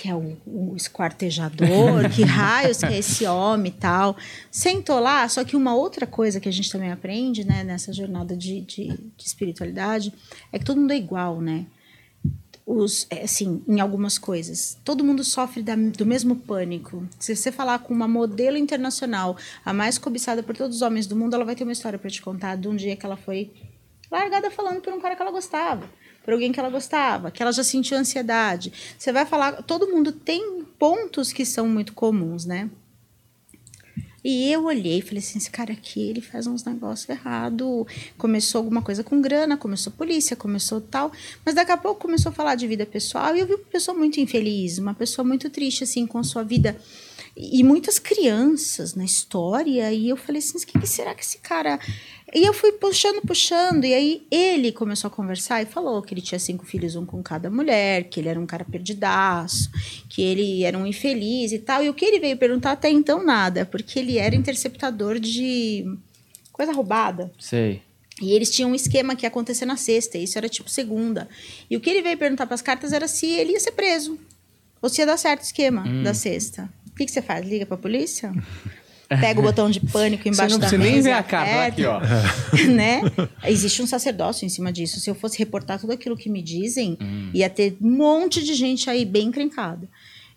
que, 0.00 0.08
é 0.08 0.14
o, 0.14 0.36
o 0.46 0.74
esquartejador? 0.76 2.10
que 2.14 2.22
raios 2.24 2.78
que 2.78 2.86
é 2.86 2.98
esse 2.98 3.26
homem 3.26 3.72
e 3.72 3.74
tal? 3.80 4.16
Sentou 4.50 4.98
lá, 5.00 5.28
só 5.28 5.44
que 5.44 5.56
uma 5.56 5.74
outra 5.74 6.06
coisa 6.06 6.40
que 6.40 6.48
a 6.48 6.52
gente 6.52 6.70
também 6.70 6.92
aprende, 6.92 7.44
né, 7.44 7.64
nessa 7.64 7.92
jornada 7.92 8.36
de, 8.36 8.60
de, 8.60 8.88
de 8.88 9.24
espiritualidade, 9.24 10.12
é 10.52 10.58
que 10.58 10.64
todo 10.64 10.80
mundo 10.80 10.92
é 10.92 10.96
igual, 10.96 11.40
né? 11.40 11.66
os, 12.68 13.06
é, 13.10 13.22
assim, 13.22 13.62
em 13.68 13.78
algumas 13.78 14.18
coisas. 14.18 14.76
Todo 14.84 15.04
mundo 15.04 15.22
sofre 15.22 15.62
da- 15.62 15.76
do 15.76 16.04
mesmo 16.04 16.34
pânico. 16.34 17.06
Se 17.16 17.36
você 17.36 17.52
falar 17.52 17.78
com 17.78 17.94
uma 17.94 18.08
modelo 18.08 18.56
internacional, 18.56 19.36
a 19.64 19.72
mais 19.72 19.98
cobiçada 19.98 20.42
por 20.42 20.56
todos 20.56 20.76
os 20.76 20.82
homens 20.82 21.06
do 21.06 21.14
mundo, 21.14 21.34
ela 21.34 21.44
vai 21.44 21.54
ter 21.54 21.62
uma 21.62 21.72
história 21.72 21.96
para 21.96 22.10
te 22.10 22.20
contar 22.20 22.56
de 22.56 22.66
um 22.66 22.74
dia 22.74 22.96
que 22.96 23.06
ela 23.06 23.16
foi 23.16 23.52
largada 24.10 24.50
falando 24.50 24.80
por 24.80 24.92
um 24.92 25.00
cara 25.00 25.14
que 25.14 25.22
ela 25.22 25.30
gostava, 25.30 25.88
por 26.26 26.34
alguém 26.34 26.50
que 26.50 26.58
ela 26.58 26.68
gostava, 26.68 27.30
que 27.30 27.40
ela 27.40 27.52
já 27.52 27.62
sentiu 27.62 27.96
ansiedade. 27.96 28.72
Você 28.98 29.12
vai 29.12 29.24
falar, 29.24 29.62
todo 29.62 29.86
mundo 29.86 30.10
tem 30.10 30.64
pontos 30.76 31.32
que 31.32 31.46
são 31.46 31.68
muito 31.68 31.92
comuns, 31.92 32.44
né? 32.44 32.68
E 34.24 34.50
eu 34.50 34.64
olhei 34.64 34.98
e 34.98 35.02
falei 35.02 35.20
assim, 35.20 35.38
esse 35.38 35.48
cara 35.48 35.72
aqui, 35.72 36.00
ele 36.00 36.20
faz 36.20 36.48
uns 36.48 36.64
negócios 36.64 37.08
errados. 37.08 37.86
Começou 38.18 38.58
alguma 38.58 38.82
coisa 38.82 39.04
com 39.04 39.20
grana, 39.20 39.56
começou 39.56 39.92
polícia, 39.92 40.34
começou 40.34 40.80
tal. 40.80 41.12
Mas 41.44 41.54
daqui 41.54 41.70
a 41.70 41.76
pouco 41.76 42.00
começou 42.00 42.30
a 42.30 42.34
falar 42.34 42.56
de 42.56 42.66
vida 42.66 42.84
pessoal. 42.84 43.36
E 43.36 43.38
eu 43.38 43.46
vi 43.46 43.54
uma 43.54 43.64
pessoa 43.70 43.96
muito 43.96 44.18
infeliz, 44.18 44.78
uma 44.78 44.94
pessoa 44.94 45.24
muito 45.24 45.48
triste, 45.48 45.84
assim, 45.84 46.08
com 46.08 46.18
a 46.18 46.24
sua 46.24 46.42
vida. 46.42 46.76
E 47.36 47.62
muitas 47.62 48.00
crianças 48.00 48.96
na 48.96 49.04
história. 49.04 49.92
E 49.92 50.08
eu 50.08 50.16
falei 50.16 50.40
assim, 50.40 50.58
o 50.58 50.80
que 50.80 50.86
será 50.88 51.14
que 51.14 51.22
esse 51.22 51.38
cara... 51.38 51.78
E 52.34 52.44
eu 52.44 52.52
fui 52.52 52.72
puxando, 52.72 53.22
puxando. 53.22 53.84
E 53.84 53.94
aí 53.94 54.26
ele 54.30 54.72
começou 54.72 55.08
a 55.08 55.10
conversar 55.10 55.62
e 55.62 55.66
falou 55.66 56.02
que 56.02 56.12
ele 56.12 56.20
tinha 56.20 56.38
cinco 56.38 56.66
filhos, 56.66 56.96
um 56.96 57.06
com 57.06 57.22
cada 57.22 57.48
mulher, 57.48 58.04
que 58.04 58.18
ele 58.20 58.28
era 58.28 58.38
um 58.40 58.46
cara 58.46 58.64
perdidaço, 58.64 59.70
que 60.08 60.22
ele 60.22 60.64
era 60.64 60.76
um 60.76 60.86
infeliz 60.86 61.52
e 61.52 61.58
tal. 61.58 61.82
E 61.84 61.88
o 61.88 61.94
que 61.94 62.04
ele 62.04 62.18
veio 62.18 62.36
perguntar 62.36 62.72
até 62.72 62.90
então 62.90 63.24
nada, 63.24 63.64
porque 63.64 63.98
ele 64.00 64.18
era 64.18 64.34
interceptador 64.34 65.18
de 65.20 65.84
coisa 66.52 66.72
roubada. 66.72 67.32
Sei. 67.38 67.80
E 68.20 68.32
eles 68.32 68.50
tinham 68.50 68.70
um 68.70 68.74
esquema 68.74 69.14
que 69.14 69.24
ia 69.24 69.28
acontecer 69.28 69.66
na 69.66 69.76
sexta, 69.76 70.16
e 70.18 70.24
isso 70.24 70.36
era 70.38 70.48
tipo 70.48 70.68
segunda. 70.70 71.28
E 71.70 71.76
o 71.76 71.80
que 71.80 71.88
ele 71.90 72.02
veio 72.02 72.16
perguntar 72.18 72.46
para 72.46 72.54
as 72.54 72.62
cartas 72.62 72.92
era 72.92 73.06
se 73.06 73.26
ele 73.26 73.52
ia 73.52 73.60
ser 73.60 73.72
preso. 73.72 74.18
Ou 74.82 74.88
se 74.88 75.00
ia 75.00 75.06
dar 75.06 75.16
certo 75.18 75.40
o 75.42 75.44
esquema 75.44 75.84
Hum. 75.86 76.02
da 76.02 76.12
sexta. 76.14 76.68
O 76.90 76.94
que, 76.96 77.04
que 77.04 77.10
você 77.12 77.20
faz? 77.20 77.46
Liga 77.46 77.66
pra 77.66 77.76
polícia? 77.76 78.32
Pega 79.08 79.38
o 79.38 79.42
botão 79.42 79.70
de 79.70 79.78
pânico 79.80 80.22
Você 80.24 80.28
embaixo 80.30 80.54
não 80.54 80.58
da 80.60 80.66
precisa 80.68 80.78
mesa. 80.82 80.92
nem 80.94 81.02
ver 81.02 81.10
e 81.10 81.12
a 81.12 81.22
carta 81.22 81.64
aqui, 81.66 81.84
ó. 81.84 82.00
né? 82.74 83.02
Existe 83.44 83.80
um 83.82 83.86
sacerdócio 83.86 84.44
em 84.44 84.48
cima 84.48 84.72
disso. 84.72 84.98
Se 84.98 85.08
eu 85.08 85.14
fosse 85.14 85.38
reportar 85.38 85.78
tudo 85.80 85.92
aquilo 85.92 86.16
que 86.16 86.28
me 86.28 86.42
dizem, 86.42 86.96
Hum. 87.00 87.30
ia 87.32 87.48
ter 87.48 87.76
um 87.80 87.90
monte 87.90 88.42
de 88.42 88.54
gente 88.54 88.90
aí 88.90 89.04
bem 89.04 89.28
encrencada. 89.28 89.88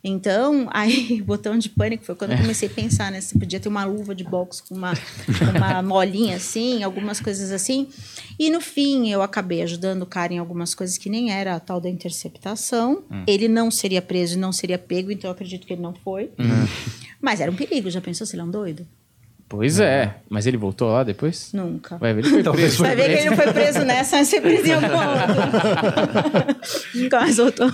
Então, 0.04 0.68
aí, 0.74 1.22
botão 1.22 1.58
de 1.58 1.70
pânico 1.70 2.04
foi 2.04 2.16
quando 2.16 2.32
eu 2.32 2.38
comecei 2.38 2.70
a 2.70 2.72
pensar, 2.72 3.12
né? 3.12 3.22
Você 3.22 3.38
podia 3.38 3.60
ter 3.60 3.70
uma 3.70 3.84
luva 3.86 4.16
de 4.16 4.24
boxe 4.24 4.64
com 4.64 4.76
uma, 4.76 4.93
uma 5.56 5.82
molinha 5.84 6.38
assim, 6.38 6.84
algumas 6.84 7.20
coisas 7.20 7.52
assim. 7.52 7.88
E 8.38 8.50
no 8.50 8.62
fim, 8.62 9.10
eu 9.10 9.22
acabei 9.22 9.62
ajudando 9.62 10.04
o 10.04 10.06
cara 10.06 10.34
em 10.34 10.38
algumas 10.38 10.74
coisas 10.74 10.97
que 10.97 11.10
nem 11.10 11.32
era 11.32 11.56
a 11.56 11.60
tal 11.60 11.82
da 11.82 11.89
interceptação. 11.89 13.04
Ele 13.28 13.47
não 13.47 13.70
seria 13.70 14.02
preso 14.02 14.36
e 14.36 14.38
não 14.38 14.52
seria 14.52 14.78
pego, 14.78 15.12
então 15.12 15.30
eu 15.30 15.34
acredito 15.34 15.68
que 15.68 15.74
ele 15.74 15.82
não 15.82 15.93
foi. 15.93 16.32
Mas 17.22 17.41
era 17.41 17.52
um 17.52 17.56
perigo, 17.56 17.89
já 17.89 18.00
pensou 18.00 18.26
se 18.26 18.36
ele 18.36 18.41
é 18.41 18.45
um 18.45 18.52
doido? 18.52 18.88
Pois 19.50 19.80
é. 19.80 20.18
Mas 20.30 20.45
ele 20.45 20.58
voltou 20.58 20.89
lá 20.89 21.04
depois? 21.04 21.52
Nunca. 21.54 21.97
Vai 21.97 22.14
ver, 22.14 22.24
ele 22.24 22.43
foi 22.43 22.54
preso. 22.54 22.84
Vai 22.84 22.95
ver 22.95 23.06
que 23.06 23.12
ele 23.14 23.30
não 23.32 23.36
foi 23.36 23.52
preso 23.52 23.80
nessa, 23.84 24.18
mas 24.18 24.30
foi 24.30 24.41
preso 24.41 24.68
em 24.68 24.76
outra. 24.76 24.89
Nunca 26.93 27.20
mais 27.20 27.38
voltou. 27.38 27.68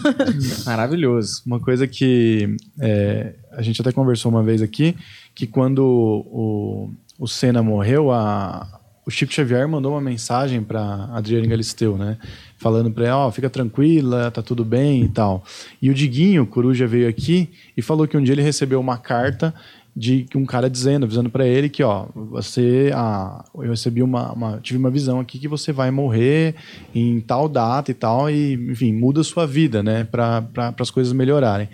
Maravilhoso. 0.66 1.44
Uma 1.46 1.60
coisa 1.60 1.86
que 1.86 2.56
é, 2.80 3.34
a 3.52 3.62
gente 3.62 3.82
até 3.82 3.92
conversou 3.92 4.32
uma 4.32 4.42
vez 4.42 4.62
aqui, 4.62 4.96
que 5.36 5.46
quando 5.46 5.84
o, 5.86 6.94
o 7.20 7.28
Senna 7.28 7.62
morreu, 7.62 8.10
a, 8.10 8.66
o 9.06 9.12
Chico 9.12 9.34
Xavier 9.34 9.68
mandou 9.68 9.92
uma 9.92 10.02
mensagem 10.02 10.64
para 10.64 11.10
Adriane 11.14 11.46
Galisteu, 11.46 11.98
né? 11.98 12.18
Falando 12.58 12.90
para 12.90 13.06
ela, 13.06 13.28
ó, 13.28 13.32
fica 13.32 13.50
tranquila, 13.50 14.32
tá 14.32 14.42
tudo 14.42 14.64
bem 14.64 15.04
e 15.04 15.10
tal. 15.10 15.44
E 15.82 15.90
o 15.90 15.94
Diguinho, 15.94 16.44
o 16.44 16.48
Coruja, 16.48 16.88
veio 16.88 17.10
aqui 17.10 17.50
e 17.76 17.82
falou 17.82 18.08
que 18.08 18.16
um 18.16 18.24
dia 18.24 18.34
ele 18.34 18.42
recebeu 18.42 18.80
uma 18.80 18.98
carta 18.98 19.54
de 19.96 20.26
um 20.36 20.46
cara 20.46 20.70
dizendo, 20.70 21.06
avisando 21.06 21.30
para 21.30 21.48
ele 21.48 21.70
que, 21.70 21.82
ó, 21.82 22.08
você, 22.14 22.92
ah, 22.94 23.46
eu 23.56 23.70
recebi 23.70 24.04
uma, 24.04 24.34
uma- 24.34 24.60
tive 24.62 24.78
uma 24.78 24.92
visão 24.92 25.20
aqui 25.22 25.40
que 25.40 25.48
você 25.48 25.72
vai 25.72 25.90
morrer 25.90 26.56
em 26.94 27.22
tal 27.22 27.48
data 27.48 27.92
e 27.92 27.94
tal, 27.94 28.30
e, 28.30 28.54
enfim, 28.72 28.92
muda 28.92 29.22
a 29.22 29.24
sua 29.24 29.48
vida, 29.48 29.82
né, 29.82 30.04
para 30.04 30.44
as 30.80 30.92
coisas 30.92 31.14
melhorarem. 31.14 31.70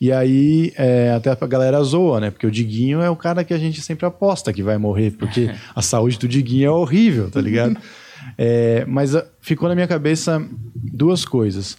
E 0.00 0.10
aí, 0.10 0.72
é, 0.76 1.12
até 1.12 1.30
a 1.30 1.46
galera 1.46 1.82
zoa, 1.82 2.20
né? 2.20 2.30
Porque 2.30 2.46
o 2.46 2.50
Diguinho 2.50 3.02
é 3.02 3.10
o 3.10 3.14
cara 3.14 3.44
que 3.44 3.52
a 3.52 3.58
gente 3.58 3.82
sempre 3.82 4.06
aposta 4.06 4.50
que 4.50 4.62
vai 4.62 4.78
morrer, 4.78 5.10
porque 5.10 5.50
a 5.76 5.82
saúde 5.82 6.18
do 6.18 6.26
Diguinho 6.26 6.66
é 6.66 6.70
horrível, 6.70 7.30
tá 7.30 7.40
ligado? 7.40 7.76
É, 8.36 8.84
mas 8.86 9.14
a, 9.16 9.24
ficou 9.40 9.66
na 9.68 9.74
minha 9.74 9.88
cabeça 9.88 10.46
duas 10.74 11.24
coisas. 11.24 11.76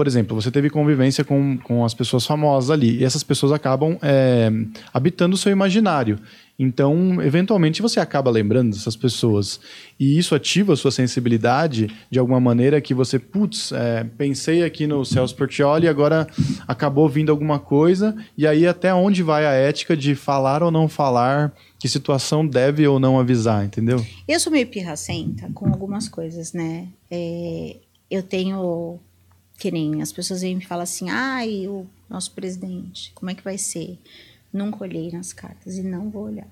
Por 0.00 0.06
exemplo, 0.06 0.34
você 0.34 0.50
teve 0.50 0.70
convivência 0.70 1.22
com, 1.22 1.58
com 1.58 1.84
as 1.84 1.92
pessoas 1.92 2.24
famosas 2.24 2.70
ali, 2.70 3.00
e 3.00 3.04
essas 3.04 3.22
pessoas 3.22 3.52
acabam 3.52 3.98
é, 4.00 4.50
habitando 4.94 5.34
o 5.34 5.36
seu 5.36 5.52
imaginário. 5.52 6.18
Então, 6.58 7.20
eventualmente, 7.20 7.82
você 7.82 8.00
acaba 8.00 8.30
lembrando 8.30 8.70
dessas 8.70 8.96
pessoas. 8.96 9.60
E 9.98 10.16
isso 10.16 10.34
ativa 10.34 10.72
a 10.72 10.76
sua 10.76 10.90
sensibilidade 10.90 11.90
de 12.10 12.18
alguma 12.18 12.40
maneira 12.40 12.80
que 12.80 12.94
você, 12.94 13.18
putz, 13.18 13.72
é, 13.72 14.04
pensei 14.16 14.64
aqui 14.64 14.86
no 14.86 15.04
Celso 15.04 15.36
Portioli 15.36 15.86
agora 15.86 16.26
acabou 16.66 17.06
vindo 17.06 17.30
alguma 17.30 17.58
coisa. 17.58 18.16
E 18.38 18.46
aí, 18.46 18.66
até 18.66 18.94
onde 18.94 19.22
vai 19.22 19.44
a 19.44 19.52
ética 19.52 19.94
de 19.94 20.14
falar 20.14 20.62
ou 20.62 20.70
não 20.70 20.88
falar? 20.88 21.52
Que 21.78 21.90
situação 21.90 22.46
deve 22.46 22.88
ou 22.88 22.98
não 22.98 23.20
avisar, 23.20 23.66
entendeu? 23.66 24.02
Eu 24.26 24.40
sou 24.40 24.50
meio 24.50 24.66
pirracenta 24.66 25.50
com 25.52 25.68
algumas 25.68 26.08
coisas, 26.08 26.54
né? 26.54 26.88
É, 27.10 27.76
eu 28.10 28.22
tenho. 28.22 28.98
Que 29.60 29.70
nem 29.70 30.00
as 30.00 30.10
pessoas 30.10 30.40
vêm 30.40 30.56
me 30.56 30.64
falam 30.64 30.84
assim: 30.84 31.10
ai, 31.10 31.68
o 31.68 31.86
nosso 32.08 32.32
presidente, 32.32 33.12
como 33.14 33.30
é 33.30 33.34
que 33.34 33.44
vai 33.44 33.58
ser? 33.58 33.98
Nunca 34.50 34.82
olhei 34.82 35.12
nas 35.12 35.34
cartas 35.34 35.76
e 35.76 35.82
não 35.82 36.08
vou 36.08 36.24
olhar. 36.24 36.48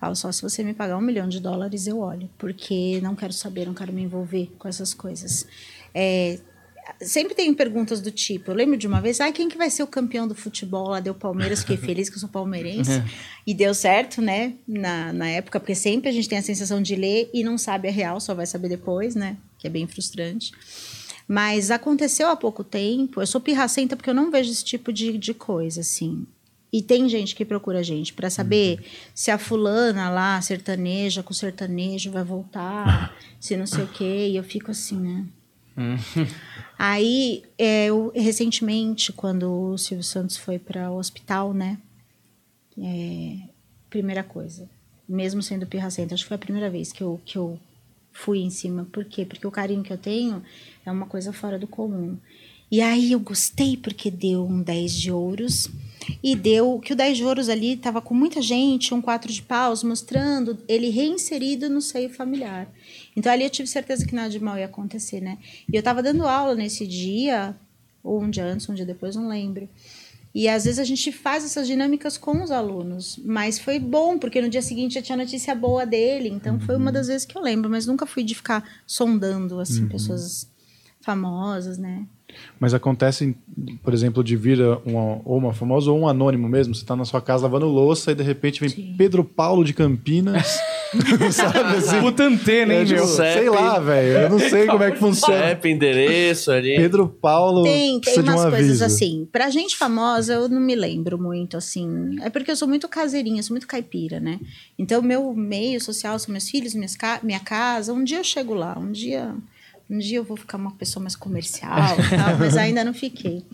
Falo 0.00 0.16
só 0.16 0.32
se 0.32 0.42
você 0.42 0.64
me 0.64 0.74
pagar 0.74 0.98
um 0.98 1.00
milhão 1.00 1.28
de 1.28 1.38
dólares, 1.38 1.86
eu 1.86 2.00
olho, 2.00 2.28
porque 2.36 3.00
não 3.00 3.14
quero 3.14 3.32
saber, 3.32 3.66
não 3.66 3.72
quero 3.72 3.92
me 3.92 4.02
envolver 4.02 4.50
com 4.58 4.66
essas 4.66 4.92
coisas. 4.92 5.46
É, 5.94 6.40
sempre 7.00 7.36
tem 7.36 7.54
perguntas 7.54 8.00
do 8.00 8.10
tipo. 8.10 8.50
Eu 8.50 8.54
lembro 8.56 8.76
de 8.76 8.88
uma 8.88 9.00
vez, 9.00 9.20
ah, 9.20 9.30
quem 9.30 9.48
que 9.48 9.56
vai 9.56 9.70
ser 9.70 9.84
o 9.84 9.86
campeão 9.86 10.26
do 10.26 10.34
futebol? 10.34 10.88
Lá 10.88 10.98
deu 10.98 11.14
Palmeiras, 11.14 11.60
fiquei 11.60 11.76
feliz 11.78 12.08
que 12.08 12.16
eu 12.16 12.20
sou 12.20 12.28
palmeirense. 12.28 12.90
Uhum. 12.90 13.04
E 13.46 13.54
deu 13.54 13.72
certo, 13.74 14.20
né? 14.20 14.54
Na, 14.66 15.12
na 15.12 15.28
época, 15.28 15.60
porque 15.60 15.76
sempre 15.76 16.08
a 16.08 16.12
gente 16.12 16.28
tem 16.28 16.38
a 16.38 16.42
sensação 16.42 16.82
de 16.82 16.96
ler 16.96 17.30
e 17.32 17.44
não 17.44 17.56
sabe 17.56 17.88
a 17.88 17.92
real, 17.92 18.18
só 18.20 18.34
vai 18.34 18.46
saber 18.46 18.68
depois, 18.68 19.14
né? 19.14 19.36
Que 19.56 19.68
é 19.68 19.70
bem 19.70 19.86
frustrante. 19.86 20.52
Mas 21.26 21.70
aconteceu 21.70 22.28
há 22.28 22.36
pouco 22.36 22.62
tempo. 22.62 23.20
Eu 23.20 23.26
sou 23.26 23.40
pirracenta 23.40 23.96
porque 23.96 24.10
eu 24.10 24.14
não 24.14 24.30
vejo 24.30 24.50
esse 24.50 24.64
tipo 24.64 24.92
de, 24.92 25.16
de 25.16 25.32
coisa, 25.32 25.80
assim. 25.80 26.26
E 26.72 26.82
tem 26.82 27.08
gente 27.08 27.36
que 27.36 27.44
procura 27.44 27.78
a 27.78 27.82
gente 27.82 28.12
para 28.12 28.28
saber 28.28 28.78
uhum. 28.78 28.84
se 29.14 29.30
a 29.30 29.38
fulana 29.38 30.10
lá, 30.10 30.40
sertaneja 30.42 31.22
com 31.22 31.32
sertanejo, 31.32 32.10
vai 32.10 32.24
voltar, 32.24 33.16
se 33.40 33.56
não 33.56 33.66
sei 33.66 33.84
o 33.84 33.88
quê. 33.88 34.28
E 34.30 34.36
eu 34.36 34.42
fico 34.42 34.70
assim, 34.70 34.98
né? 34.98 35.24
Uhum. 35.76 35.96
Aí, 36.76 37.44
é, 37.56 37.86
eu, 37.86 38.12
recentemente, 38.14 39.12
quando 39.12 39.72
o 39.72 39.78
Silvio 39.78 40.04
Santos 40.04 40.36
foi 40.36 40.58
para 40.58 40.90
o 40.90 40.98
hospital, 40.98 41.54
né? 41.54 41.78
É, 42.76 43.36
primeira 43.88 44.24
coisa, 44.24 44.68
mesmo 45.08 45.40
sendo 45.40 45.66
pirracenta, 45.66 46.14
acho 46.14 46.24
que 46.24 46.28
foi 46.28 46.34
a 46.34 46.38
primeira 46.38 46.68
vez 46.68 46.92
que 46.92 47.02
eu, 47.02 47.20
que 47.24 47.38
eu 47.38 47.56
fui 48.14 48.38
em 48.38 48.48
cima. 48.48 48.88
Por 48.90 49.04
quê? 49.04 49.26
Porque 49.26 49.46
o 49.46 49.50
carinho 49.50 49.82
que 49.82 49.92
eu 49.92 49.98
tenho 49.98 50.42
é 50.86 50.90
uma 50.90 51.04
coisa 51.04 51.32
fora 51.32 51.58
do 51.58 51.66
comum. 51.66 52.16
E 52.70 52.80
aí 52.80 53.12
eu 53.12 53.20
gostei 53.20 53.76
porque 53.76 54.10
deu 54.10 54.46
um 54.46 54.62
10 54.62 54.92
de 54.94 55.12
ouros 55.12 55.68
e 56.22 56.34
deu 56.34 56.78
que 56.78 56.92
o 56.92 56.96
10 56.96 57.18
de 57.18 57.24
ouros 57.24 57.48
ali 57.48 57.74
estava 57.74 58.00
com 58.00 58.14
muita 58.14 58.40
gente, 58.40 58.94
um 58.94 59.02
4 59.02 59.32
de 59.32 59.42
paus, 59.42 59.82
mostrando 59.82 60.58
ele 60.66 60.88
reinserido 60.88 61.68
no 61.68 61.80
seio 61.80 62.08
familiar. 62.08 62.68
Então 63.14 63.30
ali 63.30 63.44
eu 63.44 63.50
tive 63.50 63.68
certeza 63.68 64.06
que 64.06 64.14
nada 64.14 64.30
de 64.30 64.40
mal 64.40 64.58
ia 64.58 64.64
acontecer, 64.64 65.20
né? 65.20 65.38
E 65.70 65.76
eu 65.76 65.80
estava 65.80 66.02
dando 66.02 66.26
aula 66.26 66.54
nesse 66.54 66.86
dia, 66.86 67.54
ou 68.02 68.22
um 68.22 68.30
dia 68.30 68.44
antes, 68.44 68.68
um 68.68 68.74
dia 68.74 68.86
depois, 68.86 69.14
não 69.14 69.28
lembro. 69.28 69.68
E 70.34 70.48
às 70.48 70.64
vezes 70.64 70.80
a 70.80 70.84
gente 70.84 71.12
faz 71.12 71.44
essas 71.44 71.66
dinâmicas 71.66 72.18
com 72.18 72.42
os 72.42 72.50
alunos, 72.50 73.20
mas 73.24 73.58
foi 73.58 73.78
bom, 73.78 74.18
porque 74.18 74.42
no 74.42 74.48
dia 74.48 74.62
seguinte 74.62 74.94
já 74.94 75.02
tinha 75.02 75.16
notícia 75.16 75.54
boa 75.54 75.86
dele, 75.86 76.28
então 76.28 76.54
uhum. 76.54 76.60
foi 76.60 76.76
uma 76.76 76.90
das 76.90 77.06
vezes 77.06 77.24
que 77.24 77.38
eu 77.38 77.42
lembro, 77.42 77.70
mas 77.70 77.86
nunca 77.86 78.04
fui 78.04 78.24
de 78.24 78.34
ficar 78.34 78.68
sondando 78.84 79.60
assim 79.60 79.82
uhum. 79.82 79.88
pessoas 79.88 80.50
famosas, 81.00 81.78
né? 81.78 82.04
Mas 82.58 82.74
acontece, 82.74 83.36
por 83.82 83.94
exemplo, 83.94 84.24
de 84.24 84.36
vir 84.36 84.58
uma, 84.84 85.20
ou 85.24 85.38
uma 85.38 85.52
famosa 85.52 85.92
ou 85.92 86.00
um 86.00 86.08
anônimo 86.08 86.48
mesmo. 86.48 86.74
Você 86.74 86.82
está 86.82 86.96
na 86.96 87.04
sua 87.04 87.20
casa 87.20 87.44
lavando 87.44 87.66
louça 87.66 88.10
e 88.10 88.14
de 88.14 88.22
repente 88.24 88.60
vem 88.60 88.70
Sim. 88.70 88.94
Pedro 88.96 89.22
Paulo 89.22 89.64
de 89.64 89.72
Campinas. 89.72 90.58
sabe 91.32 91.76
assim? 91.76 92.00
Putantê, 92.00 92.66
né, 92.66 92.82
é, 92.82 92.84
tipo, 92.84 93.06
Sei 93.06 93.48
lá, 93.48 93.78
velho. 93.78 94.18
Eu 94.18 94.30
não 94.30 94.38
sei 94.38 94.66
como 94.66 94.82
é 94.82 94.90
que 94.90 94.98
funciona. 95.00 95.48
CEP, 95.48 95.68
endereço 95.68 96.50
ali. 96.50 96.76
Pedro 96.76 97.08
Paulo. 97.08 97.62
Tem, 97.62 98.00
tem 98.00 98.20
umas 98.20 98.44
um 98.44 98.50
coisas 98.50 98.82
assim. 98.82 99.28
Pra 99.30 99.50
gente 99.50 99.76
famosa, 99.76 100.34
eu 100.34 100.48
não 100.48 100.60
me 100.60 100.74
lembro 100.74 101.18
muito, 101.18 101.56
assim. 101.56 102.16
É 102.22 102.30
porque 102.30 102.50
eu 102.50 102.56
sou 102.56 102.68
muito 102.68 102.88
caseirinha, 102.88 103.42
sou 103.42 103.54
muito 103.54 103.66
caipira, 103.66 104.20
né? 104.20 104.38
Então, 104.78 105.02
meu 105.02 105.34
meio 105.34 105.80
social 105.80 106.18
são 106.18 106.32
meus 106.32 106.48
filhos, 106.48 106.74
minhas, 106.74 106.96
minha 107.22 107.40
casa. 107.40 107.92
Um 107.92 108.04
dia 108.04 108.18
eu 108.18 108.24
chego 108.24 108.54
lá, 108.54 108.78
um 108.78 108.92
dia 108.92 109.34
um 109.88 109.98
dia 109.98 110.18
eu 110.18 110.24
vou 110.24 110.36
ficar 110.36 110.56
uma 110.56 110.72
pessoa 110.72 111.02
mais 111.02 111.14
comercial, 111.14 111.96
tal, 111.96 112.38
mas 112.38 112.56
ainda 112.56 112.82
não 112.82 112.94
fiquei. 112.94 113.44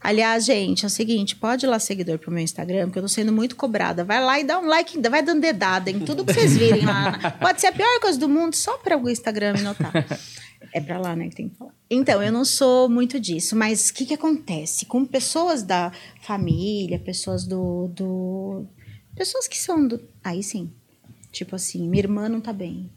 Aliás, 0.00 0.44
gente, 0.44 0.84
é 0.84 0.86
o 0.86 0.90
seguinte, 0.90 1.34
pode 1.34 1.66
ir 1.66 1.68
lá 1.68 1.78
seguidor 1.78 2.18
pro 2.18 2.30
meu 2.30 2.42
Instagram, 2.42 2.86
porque 2.86 2.98
eu 2.98 3.02
tô 3.02 3.08
sendo 3.08 3.32
muito 3.32 3.56
cobrada. 3.56 4.04
Vai 4.04 4.24
lá 4.24 4.38
e 4.38 4.44
dá 4.44 4.58
um 4.58 4.66
like, 4.66 4.96
vai 5.08 5.22
dando 5.22 5.40
dedada 5.40 5.90
em 5.90 6.00
tudo 6.00 6.24
que 6.24 6.32
vocês 6.32 6.56
virem 6.56 6.86
lá. 6.86 7.32
Pode 7.32 7.60
ser 7.60 7.66
a 7.66 7.72
pior 7.72 8.00
coisa 8.00 8.18
do 8.18 8.28
mundo, 8.28 8.54
só 8.54 8.78
para 8.78 8.96
o 8.96 9.10
Instagram 9.10 9.54
me 9.54 9.62
notar. 9.62 9.92
É 10.72 10.80
para 10.80 10.98
lá, 10.98 11.16
né, 11.16 11.28
que 11.28 11.36
tem 11.36 11.48
que 11.48 11.56
falar. 11.56 11.72
Então, 11.90 12.22
eu 12.22 12.30
não 12.30 12.44
sou 12.44 12.88
muito 12.88 13.18
disso, 13.18 13.56
mas 13.56 13.88
o 13.90 13.94
que 13.94 14.06
que 14.06 14.14
acontece? 14.14 14.86
Com 14.86 15.04
pessoas 15.04 15.62
da 15.62 15.92
família, 16.22 16.98
pessoas 16.98 17.44
do... 17.44 17.88
do 17.88 18.66
pessoas 19.16 19.48
que 19.48 19.58
são 19.58 19.86
do... 19.86 20.00
Aí 20.22 20.42
sim, 20.42 20.70
tipo 21.32 21.56
assim, 21.56 21.88
minha 21.88 22.02
irmã 22.02 22.28
não 22.28 22.40
tá 22.40 22.52
bem, 22.52 22.90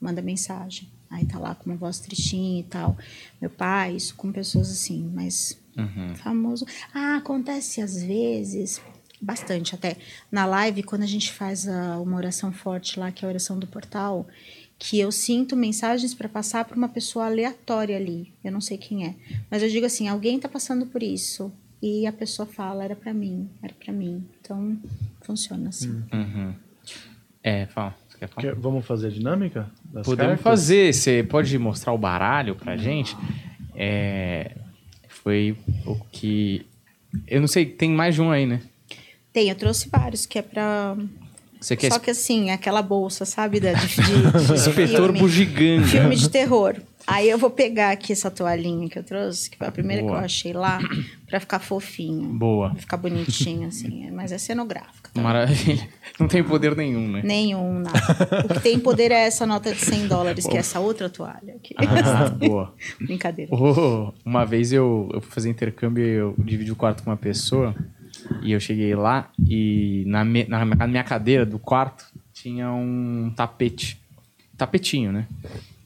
manda 0.00 0.22
mensagem. 0.22 0.88
Aí 1.10 1.24
tá 1.24 1.38
lá 1.38 1.54
com 1.54 1.70
uma 1.70 1.76
voz 1.76 1.98
tristinha 1.98 2.60
e 2.60 2.64
tal. 2.64 2.96
Meu 3.40 3.50
pai, 3.50 3.94
isso 3.94 4.14
com 4.14 4.32
pessoas 4.32 4.70
assim, 4.70 5.10
mas 5.14 5.58
uhum. 5.76 6.14
famoso. 6.16 6.66
Ah, 6.94 7.16
acontece 7.16 7.80
às 7.80 8.02
vezes, 8.02 8.80
bastante 9.20 9.74
até. 9.74 9.96
Na 10.30 10.46
live, 10.46 10.82
quando 10.82 11.02
a 11.02 11.06
gente 11.06 11.32
faz 11.32 11.68
a, 11.68 11.98
uma 11.98 12.16
oração 12.16 12.52
forte 12.52 12.98
lá, 12.98 13.10
que 13.10 13.24
é 13.24 13.28
a 13.28 13.30
oração 13.30 13.58
do 13.58 13.66
portal, 13.66 14.26
que 14.78 14.98
eu 14.98 15.10
sinto 15.10 15.56
mensagens 15.56 16.14
para 16.14 16.28
passar 16.28 16.64
para 16.64 16.76
uma 16.76 16.88
pessoa 16.88 17.26
aleatória 17.26 17.96
ali. 17.96 18.32
Eu 18.44 18.52
não 18.52 18.60
sei 18.60 18.76
quem 18.76 19.06
é. 19.06 19.14
Mas 19.50 19.62
eu 19.62 19.68
digo 19.68 19.86
assim, 19.86 20.08
alguém 20.08 20.38
tá 20.38 20.48
passando 20.48 20.86
por 20.86 21.02
isso. 21.02 21.52
E 21.82 22.06
a 22.06 22.12
pessoa 22.12 22.46
fala, 22.46 22.84
era 22.84 22.96
para 22.96 23.12
mim, 23.12 23.48
era 23.62 23.72
para 23.72 23.92
mim. 23.92 24.24
Então, 24.40 24.76
funciona 25.22 25.68
assim. 25.68 26.02
Uhum. 26.12 26.54
É, 27.42 27.66
fala. 27.66 27.94
Quer 28.18 28.28
falar? 28.28 28.54
vamos 28.54 28.86
fazer 28.86 29.08
a 29.08 29.10
dinâmica? 29.10 29.70
Podemos 29.92 30.16
cartas? 30.16 30.40
fazer. 30.40 30.92
Você 30.92 31.22
pode 31.22 31.58
mostrar 31.58 31.92
o 31.92 31.98
baralho 31.98 32.54
pra 32.56 32.76
gente? 32.76 33.14
É, 33.74 34.56
foi 35.26 35.56
o 35.84 35.96
que. 36.12 36.64
Eu 37.26 37.40
não 37.40 37.48
sei, 37.48 37.66
tem 37.66 37.90
mais 37.90 38.14
de 38.14 38.22
um 38.22 38.30
aí, 38.30 38.46
né? 38.46 38.60
Tem, 39.32 39.48
eu 39.48 39.56
trouxe 39.56 39.88
vários, 39.88 40.24
que 40.24 40.38
é 40.38 40.42
pra. 40.42 40.96
Você 41.60 41.74
quer... 41.74 41.90
Só 41.90 41.98
que 41.98 42.12
assim, 42.12 42.50
aquela 42.50 42.80
bolsa, 42.80 43.24
sabe? 43.24 43.58
De, 43.58 43.74
de, 43.74 43.86
de 43.88 44.52
Inspetor 44.54 45.12
bugiganga. 45.12 45.84
Filme 45.84 46.14
de 46.14 46.30
terror. 46.30 46.76
Aí 47.04 47.28
eu 47.28 47.38
vou 47.38 47.50
pegar 47.50 47.90
aqui 47.90 48.12
essa 48.12 48.30
toalhinha 48.30 48.88
que 48.88 49.00
eu 49.00 49.02
trouxe, 49.02 49.50
que 49.50 49.56
foi 49.56 49.66
a 49.66 49.72
primeira 49.72 50.00
Boa. 50.02 50.14
que 50.14 50.20
eu 50.20 50.24
achei 50.24 50.52
lá, 50.52 50.78
pra 51.26 51.40
ficar 51.40 51.58
fofinho. 51.58 52.28
Boa. 52.28 52.70
Pra 52.70 52.78
ficar 52.78 52.96
bonitinho, 52.96 53.66
assim. 53.66 54.08
Mas 54.12 54.30
é 54.30 54.38
cenográfica. 54.38 55.05
Tá? 55.16 55.22
Maravilha. 55.22 55.88
Não 56.18 56.28
tem 56.28 56.42
poder 56.42 56.74
nenhum, 56.74 57.08
né? 57.08 57.20
Nenhum, 57.22 57.80
nada. 57.80 57.98
O 58.44 58.54
que 58.54 58.60
tem 58.60 58.78
poder 58.78 59.12
é 59.12 59.26
essa 59.26 59.46
nota 59.46 59.72
de 59.72 59.80
100 59.80 60.08
dólares, 60.08 60.46
que 60.46 60.56
é 60.56 60.60
essa 60.60 60.80
outra 60.80 61.10
toalha 61.10 61.56
aqui. 61.56 61.74
Ah, 61.76 62.30
boa. 62.32 62.74
Brincadeira. 62.98 63.54
Oh, 63.54 64.12
uma 64.24 64.44
vez 64.46 64.72
eu, 64.72 65.10
eu 65.12 65.20
fui 65.20 65.30
fazer 65.30 65.50
intercâmbio 65.50 66.02
e 66.02 66.08
eu 66.08 66.34
dividi 66.38 66.72
o 66.72 66.76
quarto 66.76 67.02
com 67.02 67.10
uma 67.10 67.16
pessoa. 67.16 67.74
E 68.42 68.52
eu 68.52 68.60
cheguei 68.60 68.94
lá 68.94 69.30
e 69.38 70.04
na, 70.06 70.24
me, 70.24 70.46
na 70.48 70.86
minha 70.86 71.04
cadeira 71.04 71.44
do 71.44 71.58
quarto 71.58 72.06
tinha 72.32 72.72
um 72.72 73.30
tapete. 73.36 74.00
Tapetinho, 74.56 75.12
né? 75.12 75.26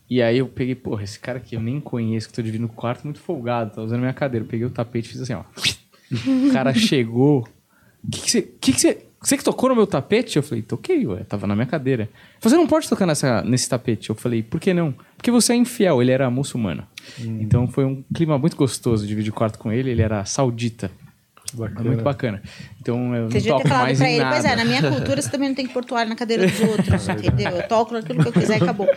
E 0.08 0.22
aí 0.22 0.38
eu 0.38 0.46
peguei, 0.46 0.74
porra, 0.74 1.02
esse 1.02 1.18
cara 1.18 1.40
que 1.40 1.56
eu 1.56 1.60
nem 1.60 1.80
conheço, 1.80 2.28
que 2.28 2.34
tô 2.34 2.42
dividindo 2.42 2.66
o 2.66 2.74
quarto, 2.74 3.04
muito 3.04 3.20
folgado, 3.20 3.74
tá 3.74 3.82
usando 3.82 4.00
minha 4.00 4.12
cadeira. 4.12 4.44
Eu 4.44 4.48
peguei 4.48 4.66
o 4.66 4.70
tapete 4.70 5.06
e 5.06 5.08
fiz 5.08 5.20
assim, 5.20 5.34
ó. 5.34 5.42
O 6.48 6.52
cara 6.52 6.72
chegou. 6.74 7.46
O 8.02 8.10
que, 8.10 8.30
você. 8.30 8.42
Que 8.42 8.72
que 8.72 8.80
você 8.80 9.09
você 9.22 9.36
que 9.36 9.44
tocou 9.44 9.68
no 9.68 9.76
meu 9.76 9.86
tapete? 9.86 10.36
Eu 10.36 10.42
falei, 10.42 10.62
toquei, 10.62 11.06
ué, 11.06 11.22
tava 11.24 11.46
na 11.46 11.54
minha 11.54 11.66
cadeira. 11.66 12.08
Você 12.40 12.56
não 12.56 12.66
pode 12.66 12.88
tocar 12.88 13.06
nessa, 13.06 13.42
nesse 13.42 13.68
tapete. 13.68 14.08
Eu 14.08 14.16
falei, 14.16 14.42
por 14.42 14.58
que 14.58 14.72
não? 14.72 14.94
Porque 15.16 15.30
você 15.30 15.52
é 15.52 15.56
infiel, 15.56 16.00
ele 16.00 16.10
era 16.10 16.30
muçulmano. 16.30 16.86
Hum. 17.20 17.38
Então 17.40 17.68
foi 17.68 17.84
um 17.84 18.02
clima 18.14 18.38
muito 18.38 18.56
gostoso 18.56 19.06
dividir 19.06 19.30
o 19.30 19.34
quarto 19.34 19.58
com 19.58 19.70
ele, 19.70 19.90
ele 19.90 20.00
era 20.00 20.24
saudita. 20.24 20.90
Bacana. 21.52 21.82
Muito 21.82 22.02
bacana. 22.02 22.42
Então 22.80 23.14
eu 23.14 23.28
você 23.28 23.40
não 23.40 23.58
toco 23.58 23.68
mais 23.68 23.98
pra 23.98 24.08
em 24.08 24.14
ele, 24.14 24.22
nada. 24.22 24.36
Pois 24.36 24.44
é, 24.44 24.56
na 24.56 24.64
minha 24.64 24.88
cultura 24.88 25.20
você 25.20 25.28
também 25.28 25.48
não 25.48 25.56
tem 25.56 25.66
que 25.66 25.72
pôr 25.72 25.84
toalha 25.84 26.08
na 26.08 26.16
cadeira 26.16 26.46
dos 26.46 26.60
outros, 26.60 27.08
entendeu? 27.08 27.50
Eu 27.50 27.68
toco 27.68 27.92
naquilo 27.92 28.22
que 28.22 28.28
eu 28.28 28.32
quiser 28.32 28.58
e 28.58 28.62
acabou. 28.62 28.88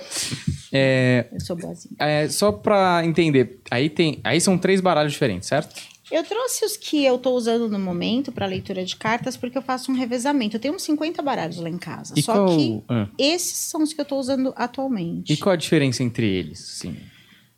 É, 0.72 1.28
eu 1.32 1.40
sou 1.40 1.56
boazinha. 1.56 1.96
É, 2.00 2.28
só 2.30 2.52
pra 2.52 3.02
entender, 3.06 3.60
aí, 3.70 3.90
tem, 3.90 4.20
aí 4.24 4.40
são 4.40 4.58
três 4.58 4.82
baralhos 4.82 5.12
diferentes, 5.12 5.48
certo? 5.48 5.93
Eu 6.12 6.24
trouxe 6.24 6.66
os 6.66 6.76
que 6.78 7.04
eu 7.04 7.18
tô 7.18 7.32
usando 7.32 7.70
no 7.70 7.80
momento 7.80 8.32
para 8.32 8.46
leitura 8.46 8.84
de 8.84 8.96
cartas, 8.96 9.38
porque 9.38 9.58
eu 9.58 9.62
faço 9.62 9.92
um 9.92 9.96
revezamento. 9.96 10.58
Eu 10.58 10.60
tenho 10.60 10.76
uns 10.76 10.84
50 10.84 11.22
baralhos 11.22 11.58
lá 11.58 11.70
em 11.70 11.78
casa. 11.78 12.14
E 12.18 12.22
só 12.22 12.34
qual- 12.34 12.58
que 12.58 12.84
ah. 12.90 13.08
esses 13.18 13.58
são 13.58 13.82
os 13.82 13.94
que 13.94 14.02
eu 14.02 14.06
tô 14.06 14.18
usando 14.18 14.54
atualmente. 14.56 15.32
E 15.32 15.38
qual 15.38 15.54
a 15.54 15.58
diferença 15.58 16.04
entre 16.04 16.28
eles? 16.28 16.60
Sim. 16.60 16.98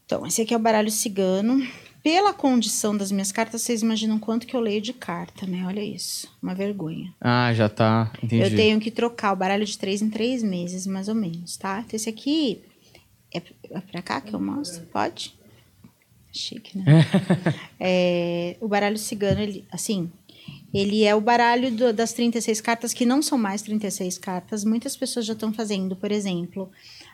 Então, 0.06 0.26
esse 0.26 0.42
aqui 0.42 0.54
é 0.54 0.58
o 0.58 0.60
baralho 0.60 0.92
cigano. 0.92 1.66
Pela 2.04 2.32
condição 2.34 2.96
das 2.96 3.12
minhas 3.12 3.32
cartas, 3.32 3.64
vocês 3.64 3.82
imaginam 3.82 4.20
quanto 4.20 4.46
que 4.46 4.56
eu 4.56 4.60
leio 4.60 4.80
de 4.80 4.94
carta, 4.94 5.48
né? 5.48 5.66
Olha 5.66 5.84
isso. 5.84 6.28
Uma 6.40 6.54
vergonha. 6.54 7.12
Ah, 7.20 7.52
já 7.52 7.68
tá. 7.68 8.14
Entendi. 8.22 8.44
Eu 8.44 8.56
tenho 8.56 8.80
que 8.80 8.92
trocar 8.92 9.34
o 9.34 9.36
baralho 9.36 9.66
de 9.66 9.76
três 9.76 10.04
em 10.04 10.10
três 10.12 10.44
meses, 10.44 10.86
mais 10.86 11.08
ou 11.08 11.16
menos, 11.16 11.58
tá? 11.58 11.80
Então, 11.84 11.96
esse 11.96 12.08
aqui 12.08 12.62
é, 13.34 13.42
é 13.72 13.80
pra 13.80 14.04
cá 14.04 14.22
que 14.22 14.36
eu 14.36 14.40
mostro? 14.40 14.86
Pode? 14.94 15.34
Chique, 16.38 16.78
né? 16.78 16.84
É, 17.80 18.56
o 18.62 18.68
baralho 18.68 18.98
cigano, 18.98 19.42
ele, 19.42 19.66
assim, 19.72 20.10
ele 20.74 21.04
é 21.04 21.14
o 21.16 21.22
baralho 21.22 21.72
do- 21.72 21.94
das 21.94 22.14
36 22.14 22.62
cartas 22.62 22.94
que 22.94 23.06
não 23.06 23.22
são 23.22 23.38
mais 23.38 23.62
36 23.62 24.18
cartas. 24.18 24.64
Muitas 24.64 24.96
pessoas 24.96 25.26
já 25.26 25.34
estão 25.34 25.54
fazendo, 25.54 25.96
por 25.96 26.12
exemplo, 26.12 26.70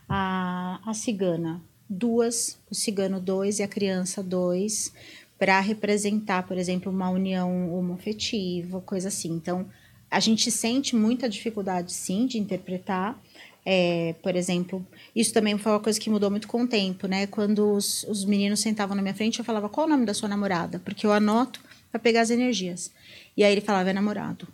a, 0.07 0.80
a 0.85 0.93
cigana, 0.93 1.61
duas, 1.89 2.57
o 2.69 2.76
cigano 2.76 3.19
dois 3.19 3.60
e 3.60 3.64
a 3.64 3.68
criança 3.68 4.22
dois, 4.23 4.93
para 5.38 5.60
representar, 5.60 6.43
por 6.48 6.57
exemplo, 6.57 6.91
uma 6.91 7.10
união 7.10 7.73
homoafetiva, 7.73 8.80
coisa 8.81 9.07
assim. 9.07 9.30
Então, 9.31 9.65
a 10.10 10.19
gente 10.19 10.52
sente 10.52 10.95
muita 10.95 11.27
dificuldade, 11.27 11.91
sim, 11.93 12.26
de 12.27 12.38
interpretar. 12.38 13.19
É, 13.65 14.15
por 14.23 14.35
exemplo, 14.35 14.85
isso 15.15 15.33
também 15.33 15.57
foi 15.57 15.71
uma 15.71 15.79
coisa 15.79 15.99
que 15.99 16.09
mudou 16.09 16.31
muito 16.31 16.47
com 16.47 16.63
o 16.63 16.67
tempo, 16.67 17.07
né? 17.07 17.27
Quando 17.27 17.73
os, 17.73 18.03
os 18.03 18.25
meninos 18.25 18.59
sentavam 18.59 18.95
na 18.95 19.01
minha 19.01 19.13
frente, 19.13 19.39
eu 19.39 19.45
falava 19.45 19.69
qual 19.69 19.85
o 19.85 19.89
nome 19.89 20.05
da 20.05 20.13
sua 20.13 20.27
namorada, 20.27 20.79
porque 20.79 21.05
eu 21.05 21.13
anoto 21.13 21.61
para 21.91 21.99
pegar 21.99 22.21
as 22.21 22.29
energias. 22.29 22.91
E 23.35 23.43
aí 23.43 23.51
ele 23.51 23.61
falava 23.61 23.89
é 23.89 23.93
namorado. 23.93 24.47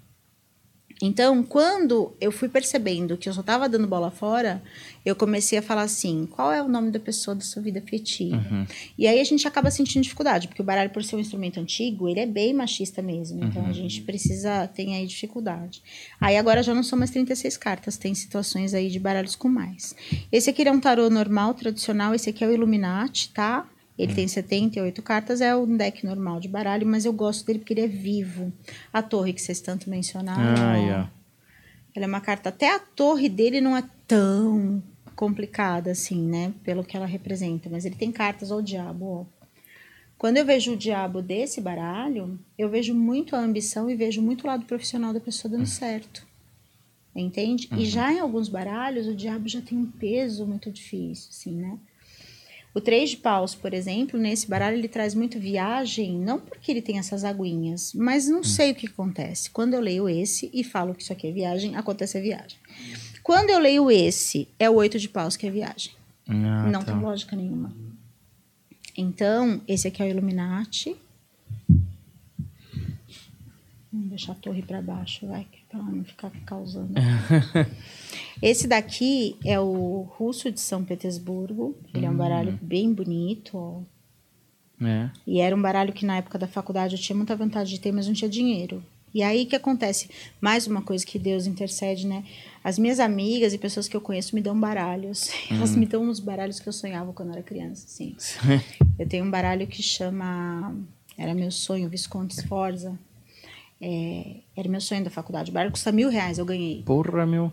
Então, 1.02 1.44
quando 1.44 2.15
eu 2.19 2.32
fui 2.32 2.49
percebendo 2.49 3.18
que 3.18 3.30
eu 3.30 3.34
só 3.34 3.41
estava 3.41 3.69
dando 3.69 3.88
bola 3.88 4.10
fora, 4.10 4.64
eu 5.06 5.15
comecei 5.15 5.57
a 5.60 5.61
falar 5.61 5.84
assim: 5.84 6.26
qual 6.26 6.52
é 6.52 6.61
o 6.61 6.68
nome 6.68 6.91
da 6.91 6.99
pessoa 6.99 7.36
da 7.36 7.41
sua 7.41 7.61
vida 7.61 7.80
afetiva? 7.80 8.38
E 8.98 9.07
aí 9.07 9.19
a 9.19 9.24
gente 9.24 9.48
acaba 9.48 9.69
sentindo 9.69 10.03
dificuldade, 10.03 10.48
porque 10.48 10.61
o 10.61 10.65
baralho, 10.65 10.90
por 10.90 11.03
ser 11.03 11.15
um 11.15 11.19
instrumento 11.19 11.60
antigo, 11.60 12.07
ele 12.10 12.19
é 12.19 12.26
bem 12.26 12.53
machista 12.53 13.02
mesmo. 13.02 13.44
Então 13.44 13.65
a 13.65 13.74
gente 13.74 14.02
precisa, 14.02 14.68
tem 14.68 14.95
aí 14.95 15.06
dificuldade. 15.06 15.82
Aí 16.19 16.36
agora 16.36 16.64
já 16.64 16.74
não 16.74 16.84
são 16.84 16.98
mais 16.98 17.11
36 17.11 17.57
cartas, 17.57 17.98
tem 17.98 18.15
situações 18.15 18.74
aí 18.74 18.90
de 18.90 18.99
baralhos 18.99 19.36
com 19.36 19.48
mais. 19.48 19.95
Esse 20.32 20.49
aqui 20.49 20.68
é 20.68 20.72
um 20.72 20.80
tarô 20.80 21.10
normal, 21.10 21.53
tradicional, 21.53 22.15
esse 22.15 22.30
aqui 22.30 22.44
é 22.44 22.48
o 22.48 22.53
Illuminati, 22.53 23.30
tá? 23.30 23.68
Ele 23.98 24.14
tem 24.14 24.28
78 24.28 25.02
cartas, 25.02 25.41
é 25.41 25.56
um 25.56 25.76
deck 25.76 26.06
normal 26.06 26.40
de 26.40 26.48
baralho, 26.48 26.86
mas 26.86 27.03
eu 27.03 27.11
gosto 27.11 27.45
dele 27.45 27.60
porque 27.60 27.74
ele 27.74 27.82
é 27.82 27.88
vivo. 27.88 28.53
A 28.94 29.02
torre 29.02 29.34
que 29.34 29.41
vocês 29.41 29.60
tanto 29.60 29.90
mencionaram. 29.90 30.64
Ah, 30.64 30.76
yeah. 30.76 31.11
ela 31.95 32.06
é 32.06 32.07
uma 32.07 32.22
carta. 32.22 32.49
Até 32.49 32.76
a 32.76 32.80
torre 32.80 33.28
dele 33.28 33.60
não 33.60 33.76
é 33.76 33.84
tão 34.07 34.84
complicada 35.15 35.91
assim, 35.91 36.22
né? 36.22 36.53
Pelo 36.64 36.84
que 36.84 36.95
ela 36.95 37.07
representa. 37.07 37.69
Mas 37.69 37.86
ele 37.86 37.95
tem 37.95 38.11
cartas 38.11 38.52
ao 38.52 38.61
diabo, 38.61 39.06
ó. 39.06 39.38
Quando 40.18 40.38
eu 40.38 40.45
vejo 40.45 40.74
o 40.74 40.78
diabo 40.78 41.22
desse 41.22 41.61
baralho, 41.61 42.40
eu 42.57 42.69
vejo 42.69 42.94
muito 42.94 43.36
a 43.36 43.40
ambição 43.40 43.90
e 43.90 43.95
vejo 43.95 44.22
muito 44.22 44.44
o 44.44 44.48
lado 44.48 44.65
profissional 44.65 45.14
da 45.14 45.19
pessoa 45.19 45.52
dando 45.52 45.68
certo. 45.68 46.26
Entende? 47.15 47.68
E 47.76 47.86
já 47.86 48.14
em 48.14 48.19
alguns 48.19 48.48
baralhos, 48.48 49.07
o 49.07 49.15
diabo 49.15 49.48
já 49.48 49.61
tem 49.61 49.78
um 49.78 49.86
peso 49.86 50.45
muito 50.45 50.72
difícil, 50.72 51.30
assim, 51.32 51.52
né? 51.52 51.80
O 52.78 52.82
três 52.82 53.10
de 53.10 53.18
paus, 53.18 53.56
por 53.56 53.74
exemplo, 53.74 54.20
nesse 54.20 54.48
baralho 54.48 54.78
ele 54.78 54.88
traz 54.88 55.16
muito 55.16 55.40
viagem, 55.40 56.12
não 56.12 56.40
porque 56.40 56.72
ele 56.72 56.80
tem 56.80 56.99
essas 56.99 57.24
aguinhas, 57.24 57.91
mas 57.95 58.28
não 58.28 58.44
sei 58.44 58.70
o 58.70 58.76
que 58.76 58.86
acontece. 58.86 59.49
Quando 59.49 59.74
eu 59.74 59.80
leio 59.80 60.08
esse 60.08 60.52
e 60.54 60.64
falo 60.64 60.94
que 60.94 61.02
isso 61.02 61.12
aqui 61.12 61.26
é 61.26 61.32
viagem, 61.32 61.76
acontece 61.76 62.20
a 62.20 62.22
viagem. 62.22 62.56
Quando 63.24 63.49
eu 63.49 63.58
leio 63.58 63.90
esse, 63.90 64.48
é 64.60 64.70
o 64.70 64.76
oito 64.76 64.99
de 64.99 65.10
paus 65.10 65.36
que 65.36 65.48
é 65.48 65.49
viagem. 65.49 65.91
Ah, 66.28 66.70
não 66.72 66.84
tá. 66.84 66.91
tem 66.91 67.02
lógica 67.02 67.36
nenhuma. 67.36 67.74
Então, 68.95 69.60
esse 69.68 69.88
aqui 69.88 70.04
é 70.04 70.06
o 70.06 70.10
Illuminati. 70.10 70.95
Vamos 73.98 74.10
deixar 74.11 74.34
a 74.34 74.36
torre 74.36 74.61
para 74.61 74.80
baixo, 74.80 75.26
vai, 75.26 75.48
ela 75.74 75.84
não 75.84 76.03
ficar 76.03 76.30
causando. 76.45 76.94
Esse 78.40 78.68
daqui 78.68 79.36
é 79.44 79.60
o 79.60 80.07
russo 80.18 80.52
de 80.52 80.60
São 80.60 80.86
Petersburgo. 80.86 81.76
Ele 81.91 82.06
é 82.06 82.10
um 82.10 82.15
baralho 82.15 82.60
bem 82.61 82.94
bonito, 82.94 83.57
ó. 83.57 83.82
É. 84.86 85.10
E 85.26 85.40
era 85.40 85.56
um 85.56 85.61
baralho 85.61 85.91
que 85.94 86.06
na 86.06 86.18
época 86.18 86.38
da 86.38 86.48
faculdade 86.48 86.95
eu 86.95 87.02
tinha 87.02 87.15
muita 87.15 87.36
vontade 87.36 87.72
de 87.72 87.80
ter, 87.80 87.91
mas 87.91 88.06
não 88.06 88.14
tinha 88.14 88.30
dinheiro. 88.30 88.84
E 89.11 89.24
aí 89.24 89.45
o 89.45 89.48
que 89.48 89.56
acontece? 89.56 90.11
Mais 90.40 90.68
uma 90.68 90.84
coisa 90.84 91.03
que 91.03 91.18
Deus 91.18 91.48
intercede, 91.48 92.06
né? 92.06 92.24
As 92.64 92.78
minhas 92.78 92.99
amigas 92.99 93.52
e 93.52 93.57
pessoas 93.57 93.88
que 93.88 93.98
eu 93.98 94.02
conheço 94.02 94.36
me 94.36 94.41
dão 94.41 94.60
baralhos. 94.60 95.32
Elas 95.49 95.76
me 95.76 95.88
dão 95.88 96.03
uns 96.03 96.19
baralhos 96.19 96.60
que 96.60 96.69
eu 96.69 96.74
sonhava 96.74 97.11
quando 97.14 97.30
eu 97.30 97.34
era 97.34 97.44
criança, 97.44 97.88
assim. 97.88 98.15
Eu 98.99 99.07
tenho 99.07 99.26
um 99.26 99.32
baralho 99.32 99.65
que 99.68 99.82
chama. 99.82 100.76
Era 101.15 101.34
meu 101.34 101.52
sonho, 101.52 101.88
Visconde 101.88 102.36
Sforza. 102.36 102.98
É, 103.82 104.38
era 104.56 104.68
meu 104.68 104.82
sonho 104.82 105.04
da 105.04 105.10
faculdade. 105.10 105.52
O 105.52 105.54
baralho 105.54 105.72
custa 105.72 105.91
mil 105.91 106.10
reais, 106.10 106.38
eu 106.38 106.45
ganhei. 106.45 106.84
Porra, 106.84 107.26
meu. 107.26 107.52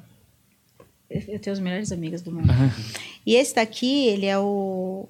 Eu 1.10 1.38
tenho 1.38 1.52
as 1.52 1.60
melhores 1.60 1.92
amigas 1.92 2.22
do 2.22 2.32
mundo. 2.32 2.48
e 3.24 3.34
esse 3.34 3.54
daqui, 3.54 4.06
ele 4.06 4.26
é 4.26 4.38
o, 4.38 5.06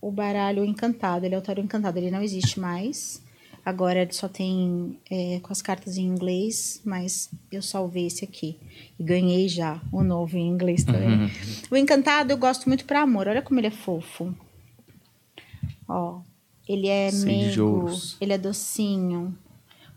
o 0.00 0.10
baralho 0.10 0.64
encantado. 0.64 1.26
Ele 1.26 1.34
é 1.34 1.38
o 1.38 1.42
tarô 1.42 1.62
encantado. 1.62 1.98
Ele 1.98 2.10
não 2.10 2.22
existe 2.22 2.58
mais. 2.58 3.22
Agora 3.64 4.00
ele 4.00 4.12
só 4.12 4.28
tem 4.28 4.96
é, 5.10 5.40
com 5.42 5.52
as 5.52 5.60
cartas 5.60 5.98
em 5.98 6.04
inglês, 6.04 6.80
mas 6.84 7.28
eu 7.50 7.60
salvei 7.60 8.06
esse 8.06 8.24
aqui. 8.24 8.56
E 8.96 9.02
ganhei 9.02 9.48
já 9.48 9.80
o 9.90 10.04
novo 10.04 10.36
em 10.36 10.48
inglês 10.48 10.84
também. 10.84 11.28
O 11.68 11.76
encantado 11.76 12.32
eu 12.32 12.38
gosto 12.38 12.68
muito 12.68 12.84
para 12.84 13.02
amor. 13.02 13.26
Olha 13.26 13.42
como 13.42 13.58
ele 13.58 13.66
é 13.66 13.72
fofo. 13.72 14.32
Ó, 15.88 16.20
ele 16.68 16.88
é 16.88 17.10
ouros. 17.60 18.16
ele 18.20 18.32
é 18.32 18.38
docinho. 18.38 19.36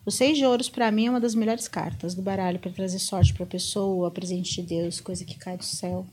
O 0.04 0.10
seis 0.10 0.38
de 0.38 0.44
ouros, 0.44 0.68
pra 0.68 0.90
mim, 0.90 1.06
é 1.06 1.10
uma 1.10 1.20
das 1.20 1.34
melhores 1.34 1.68
cartas 1.68 2.14
do 2.14 2.22
baralho 2.22 2.58
para 2.58 2.70
trazer 2.70 2.98
sorte 2.98 3.34
pra 3.34 3.44
pessoa, 3.46 4.10
presente 4.10 4.60
de 4.62 4.68
Deus, 4.68 5.00
coisa 5.00 5.24
que 5.24 5.38
cai 5.38 5.56
do 5.56 5.64
céu. 5.64 6.06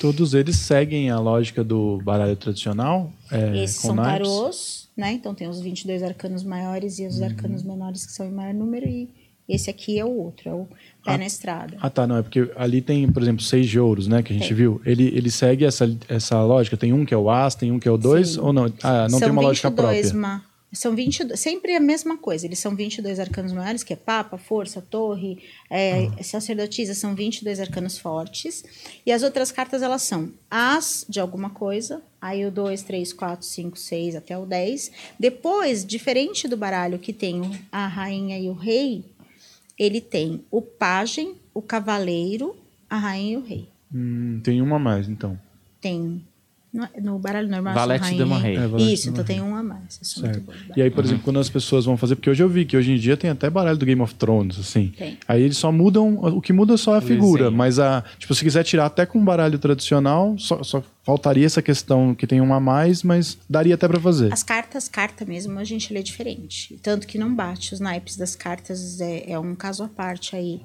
Todos 0.00 0.34
eles 0.34 0.56
seguem 0.56 1.08
a 1.08 1.20
lógica 1.20 1.62
do 1.62 1.98
baralho 2.02 2.34
tradicional. 2.34 3.12
É, 3.30 3.62
Esses 3.62 3.76
são 3.76 3.94
naipes. 3.94 4.28
tarôs, 4.28 4.88
né? 4.96 5.12
Então 5.12 5.34
tem 5.34 5.48
os 5.48 5.60
22 5.60 6.02
arcanos 6.02 6.42
maiores 6.42 6.98
e 6.98 7.06
os 7.06 7.18
Uhum. 7.18 7.24
arcanos 7.26 7.62
menores 7.62 8.04
que 8.04 8.12
são 8.12 8.26
em 8.26 8.32
maior 8.32 8.52
número. 8.52 8.88
E 8.88 9.08
esse 9.48 9.70
aqui 9.70 10.00
é 10.00 10.04
o 10.04 10.10
outro, 10.10 10.48
é 10.48 10.52
o 10.52 10.64
pé 11.04 11.12
Ah. 11.14 11.18
na 11.18 11.26
estrada. 11.26 11.76
Ah, 11.80 11.88
tá, 11.88 12.08
não. 12.08 12.16
É 12.16 12.22
porque 12.22 12.50
ali 12.56 12.82
tem, 12.82 13.10
por 13.10 13.22
exemplo, 13.22 13.40
seis 13.42 13.68
de 13.68 13.78
ouros, 13.78 14.08
né? 14.08 14.20
Que 14.20 14.32
a 14.32 14.36
gente 14.36 14.48
Tem. 14.48 14.56
viu. 14.56 14.80
Ele, 14.84 15.04
ele 15.14 15.30
segue 15.30 15.64
essa, 15.64 15.88
essa 16.08 16.42
lógica. 16.42 16.76
Tem 16.76 16.92
um 16.92 17.04
que 17.04 17.14
é 17.14 17.16
o 17.16 17.30
As, 17.30 17.54
tem 17.54 17.70
um 17.70 17.78
que 17.78 17.86
é 17.86 17.90
o 17.90 17.96
dois, 17.96 18.30
Sim. 18.30 18.40
ou 18.40 18.52
não? 18.52 18.64
Ah, 18.82 19.02
não 19.02 19.10
são 19.10 19.20
tem 19.20 19.30
uma 19.30 19.42
lógica 19.42 19.70
22, 19.70 20.10
própria. 20.10 20.20
ma- 20.20 20.44
São 20.72 20.94
22, 20.94 21.38
sempre 21.38 21.76
a 21.76 21.80
mesma 21.80 22.16
coisa. 22.16 22.46
Eles 22.46 22.58
são 22.58 22.74
22 22.74 23.20
arcanos 23.20 23.52
maiores, 23.52 23.82
que 23.82 23.92
é 23.92 23.96
Papa, 23.96 24.38
Força, 24.38 24.80
Torre, 24.80 25.38
é, 25.68 26.06
Ah. 26.18 26.22
Sacerdotisa, 26.22 26.94
são 26.94 27.14
22 27.14 27.60
arcanos 27.60 27.98
fortes. 27.98 28.64
E 29.04 29.12
as 29.12 29.22
outras 29.22 29.52
cartas, 29.52 29.82
elas 29.82 30.02
são 30.02 30.32
As 30.50 31.04
de 31.08 31.20
alguma 31.20 31.50
coisa, 31.50 32.02
aí 32.20 32.46
o 32.46 32.50
2, 32.50 32.82
3, 32.82 33.12
4, 33.12 33.44
5, 33.46 33.78
6 33.78 34.16
até 34.16 34.36
o 34.36 34.46
10. 34.46 34.90
Depois, 35.18 35.84
diferente 35.84 36.48
do 36.48 36.56
baralho 36.56 36.98
que 36.98 37.12
tem 37.12 37.42
a 37.70 37.86
rainha 37.86 38.38
e 38.38 38.48
o 38.48 38.54
rei, 38.54 39.04
ele 39.78 40.00
tem 40.00 40.42
o 40.50 40.62
pajem, 40.62 41.34
o 41.52 41.60
cavaleiro, 41.60 42.56
a 42.88 42.96
rainha 42.96 43.32
e 43.32 43.36
o 43.36 43.42
rei. 43.42 43.68
Hum, 43.94 44.40
tem 44.42 44.62
uma 44.62 44.76
a 44.76 44.78
mais, 44.78 45.08
então. 45.08 45.38
Tem... 45.80 46.24
No, 46.72 46.88
no 47.02 47.18
baralho 47.18 47.48
normal, 47.48 47.74
Valete, 47.74 48.00
são 48.00 48.08
rainha 48.08 48.24
dama, 48.24 48.38
e 48.38 48.42
rei. 48.42 48.56
É, 48.56 48.66
valete, 48.66 48.92
Isso, 48.94 49.10
então 49.10 49.22
tem 49.22 49.42
um 49.42 49.54
a 49.54 49.62
mais. 49.62 49.98
Eu 50.00 50.06
sou 50.06 50.22
muito 50.24 50.40
de 50.40 50.80
E 50.80 50.82
aí, 50.82 50.90
por 50.90 51.04
exemplo, 51.04 51.22
quando 51.22 51.38
as 51.38 51.50
pessoas 51.50 51.84
vão 51.84 51.98
fazer, 51.98 52.16
porque 52.16 52.30
hoje 52.30 52.42
eu 52.42 52.48
vi 52.48 52.64
que 52.64 52.74
hoje 52.74 52.92
em 52.92 52.96
dia 52.96 53.14
tem 53.14 53.28
até 53.28 53.50
baralho 53.50 53.76
do 53.76 53.84
Game 53.84 54.00
of 54.00 54.14
Thrones, 54.14 54.58
assim. 54.58 54.88
Tem. 54.96 55.18
Aí 55.28 55.42
eles 55.42 55.58
só 55.58 55.70
mudam, 55.70 56.14
o 56.14 56.40
que 56.40 56.50
muda 56.50 56.78
só 56.78 56.94
é 56.94 56.98
a 56.98 57.02
figura, 57.02 57.44
desenho. 57.44 57.58
mas 57.58 57.78
a, 57.78 58.02
tipo, 58.18 58.34
se 58.34 58.42
quiser 58.42 58.64
tirar 58.64 58.86
até 58.86 59.04
com 59.04 59.18
um 59.18 59.24
baralho 59.24 59.58
tradicional, 59.58 60.34
só, 60.38 60.62
só 60.62 60.82
faltaria 61.04 61.44
essa 61.44 61.60
questão 61.60 62.14
que 62.14 62.26
tem 62.26 62.40
uma 62.40 62.56
a 62.56 62.60
mais, 62.60 63.02
mas 63.02 63.36
daria 63.48 63.74
até 63.74 63.86
pra 63.86 64.00
fazer. 64.00 64.32
As 64.32 64.42
cartas, 64.42 64.88
carta 64.88 65.26
mesmo, 65.26 65.58
a 65.58 65.64
gente 65.64 65.92
lê 65.92 66.02
diferente. 66.02 66.78
Tanto 66.82 67.06
que 67.06 67.18
não 67.18 67.34
bate. 67.34 67.74
Os 67.74 67.80
naipes 67.80 68.16
das 68.16 68.34
cartas 68.34 68.98
é, 69.00 69.32
é 69.32 69.38
um 69.38 69.54
caso 69.54 69.82
à 69.82 69.88
parte 69.88 70.34
aí. 70.34 70.60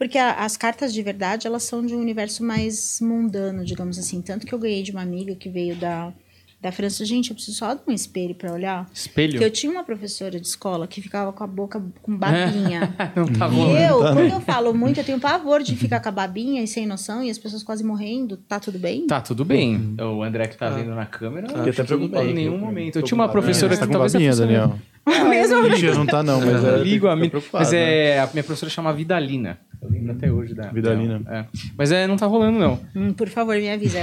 Porque 0.00 0.16
a- 0.16 0.32
as 0.44 0.56
cartas 0.56 0.94
de 0.94 1.02
verdade, 1.02 1.46
elas 1.46 1.62
são 1.64 1.84
de 1.84 1.94
um 1.94 2.00
universo 2.00 2.42
mais 2.42 2.98
mundano, 3.02 3.64
digamos 3.64 3.98
assim. 3.98 4.22
Tanto 4.22 4.46
que 4.46 4.54
eu 4.54 4.58
ganhei 4.58 4.82
de 4.82 4.90
uma 4.92 5.02
amiga 5.02 5.34
que 5.34 5.50
veio 5.50 5.76
da, 5.76 6.10
da 6.58 6.72
França. 6.72 7.04
Gente, 7.04 7.28
eu 7.30 7.34
preciso 7.34 7.58
só 7.58 7.74
de 7.74 7.82
um 7.86 7.92
espelho 7.92 8.34
pra 8.34 8.50
olhar. 8.50 8.88
Espelho? 8.94 9.32
Porque 9.32 9.44
eu 9.44 9.50
tinha 9.50 9.70
uma 9.70 9.84
professora 9.84 10.40
de 10.40 10.46
escola 10.46 10.86
que 10.86 11.02
ficava 11.02 11.32
com 11.34 11.44
a 11.44 11.46
boca 11.46 11.82
com 12.02 12.16
babinha. 12.16 12.94
não 13.14 13.26
tá 13.26 13.46
E 13.46 13.50
rolando. 13.50 13.78
eu, 13.78 13.98
quando 13.98 14.32
eu 14.32 14.40
falo 14.40 14.72
muito, 14.74 14.98
eu 15.00 15.04
tenho 15.04 15.20
pavor 15.20 15.62
de 15.62 15.76
ficar 15.76 16.00
com 16.00 16.08
a 16.08 16.12
babinha 16.12 16.62
e 16.62 16.66
sem 16.66 16.86
noção 16.86 17.22
e 17.22 17.28
as 17.30 17.36
pessoas 17.36 17.62
quase 17.62 17.84
morrendo. 17.84 18.38
Tá 18.38 18.58
tudo 18.58 18.78
bem? 18.78 19.06
Tá, 19.06 19.20
tudo 19.20 19.44
bem. 19.44 19.96
O 20.00 20.22
André 20.22 20.46
que 20.48 20.56
tá 20.56 20.70
vendo 20.70 20.94
na 20.94 21.04
câmera, 21.04 21.46
Fiquei 21.46 21.60
acho 21.60 21.70
até 21.72 21.84
preocupado. 21.84 22.26
em 22.26 22.32
nenhum 22.32 22.54
Eu- 22.54 22.58
momento. 22.58 22.96
Eu 22.96 23.02
tinha 23.02 23.16
uma 23.16 23.28
professora 23.28 23.68
babinha. 23.68 23.76
que 23.76 23.80
Tá 23.80 23.86
com 23.86 23.92
talvez 23.92 24.12
babinha, 24.14 24.34
Daniel? 24.34 24.78
A 25.04 25.24
mesma 25.28 25.62
Mentira, 25.62 25.94
não 25.94 26.06
tá 26.06 26.22
não, 26.22 26.40
mas 26.40 26.64
é, 26.64 26.76
Ligo 26.78 27.08
a 27.08 27.16
preocupado, 27.16 27.64
Mas 27.64 27.72
né? 27.72 28.08
é. 28.08 28.20
A 28.20 28.26
minha 28.26 28.44
professora 28.44 28.70
chama 28.70 28.92
Vidalina. 28.92 29.58
Eu 29.80 29.88
lembro 29.90 30.12
até 30.12 30.30
hoje 30.30 30.54
da. 30.54 30.70
Vidalina. 30.70 31.22
É. 31.26 31.46
Mas 31.76 31.90
é, 31.90 32.06
não 32.06 32.16
tá 32.16 32.26
rolando, 32.26 32.58
não. 32.58 32.80
Hum, 32.94 33.12
por 33.12 33.28
favor, 33.28 33.56
me 33.56 33.70
avisa. 33.70 34.00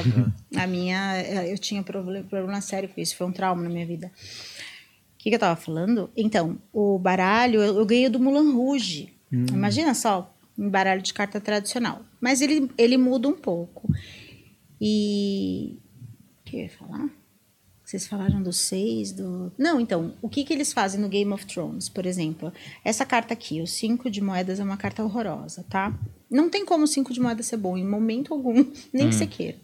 A 0.56 0.66
minha, 0.66 1.18
eh, 1.18 1.54
eu 1.54 1.58
tinha 1.58 1.84
problema, 1.84 2.26
problema 2.28 2.62
sério 2.62 2.90
com 2.90 3.00
isso, 3.00 3.16
foi 3.16 3.28
um 3.28 3.32
trauma 3.32 3.62
na 3.62 3.70
minha 3.70 3.86
vida. 3.86 4.08
O 4.08 5.18
que, 5.18 5.30
que 5.30 5.36
eu 5.36 5.40
tava 5.40 5.56
falando? 5.56 6.10
Então, 6.16 6.58
o 6.74 6.98
baralho 6.98 7.62
eu, 7.62 7.78
eu 7.78 7.86
ganhei 7.86 8.10
do 8.10 8.20
Mulan 8.20 8.54
Rouge. 8.54 9.14
Imagina 9.32 9.94
só, 9.94 10.34
um 10.58 10.70
baralho 10.70 11.02
de 11.02 11.14
carta 11.14 11.40
tradicional. 11.40 12.02
Mas 12.20 12.42
ele, 12.42 12.72
ele 12.78 12.98
muda 12.98 13.28
um 13.28 13.34
pouco. 13.34 13.92
E. 14.82 15.78
O 16.42 16.50
que 16.50 16.56
eu 16.58 16.62
ia 16.62 16.70
falar? 16.70 17.10
Vocês 17.88 18.06
falaram 18.06 18.44
do 18.44 18.52
seis, 18.52 19.14
do. 19.14 19.50
Não, 19.58 19.80
então, 19.80 20.14
o 20.22 20.28
que, 20.28 20.44
que 20.44 20.52
eles 20.52 20.74
fazem 20.74 21.00
no 21.00 21.08
Game 21.08 21.32
of 21.32 21.46
Thrones, 21.46 21.88
por 21.88 22.06
exemplo? 22.06 22.52
Essa 22.84 23.06
carta 23.06 23.34
aqui, 23.34 23.62
o 23.62 23.66
cinco 23.66 24.12
de 24.12 24.20
moedas, 24.20 24.60
é 24.60 24.64
uma 24.64 24.76
carta 24.76 25.02
horrorosa, 25.06 25.64
tá? 25.70 25.98
Não 26.30 26.50
tem 26.50 26.66
como 26.66 26.84
o 26.84 26.88
cinco 26.88 27.14
de 27.14 27.22
moedas 27.22 27.46
ser 27.46 27.56
bom 27.56 27.78
em 27.78 27.88
momento 27.88 28.34
algum, 28.34 28.56
nem 28.92 29.08
que 29.08 29.16
você 29.16 29.26
queira. 29.26 29.58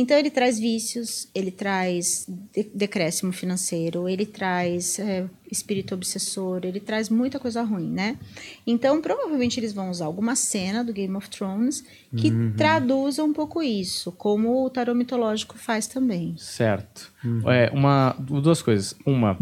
Então, 0.00 0.16
ele 0.16 0.30
traz 0.30 0.60
vícios, 0.60 1.26
ele 1.34 1.50
traz 1.50 2.24
de- 2.54 2.70
decréscimo 2.72 3.32
financeiro, 3.32 4.08
ele 4.08 4.24
traz 4.24 4.96
é, 5.00 5.26
espírito 5.50 5.92
obsessor, 5.92 6.60
ele 6.62 6.78
traz 6.78 7.08
muita 7.08 7.40
coisa 7.40 7.62
ruim, 7.64 7.90
né? 7.90 8.16
Então, 8.64 9.02
provavelmente 9.02 9.58
eles 9.58 9.72
vão 9.72 9.90
usar 9.90 10.04
alguma 10.04 10.36
cena 10.36 10.84
do 10.84 10.92
Game 10.92 11.16
of 11.16 11.28
Thrones 11.28 11.84
que 12.16 12.30
traduza 12.56 13.24
um 13.24 13.32
pouco 13.32 13.60
isso, 13.60 14.12
como 14.12 14.64
o 14.64 14.70
tarô 14.70 14.94
mitológico 14.94 15.58
faz 15.58 15.88
também. 15.88 16.36
Certo. 16.38 17.12
É, 17.48 17.68
uma, 17.74 18.14
duas 18.20 18.62
coisas. 18.62 18.94
Uma, 19.04 19.36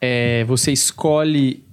é, 0.00 0.44
você 0.44 0.70
escolhe 0.70 1.64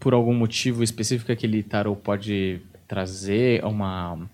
por 0.00 0.12
algum 0.12 0.34
motivo 0.34 0.82
específico 0.82 1.26
que 1.26 1.32
aquele 1.32 1.62
tarot 1.62 2.00
pode 2.02 2.60
trazer 2.88 3.64
uma, 3.64 4.28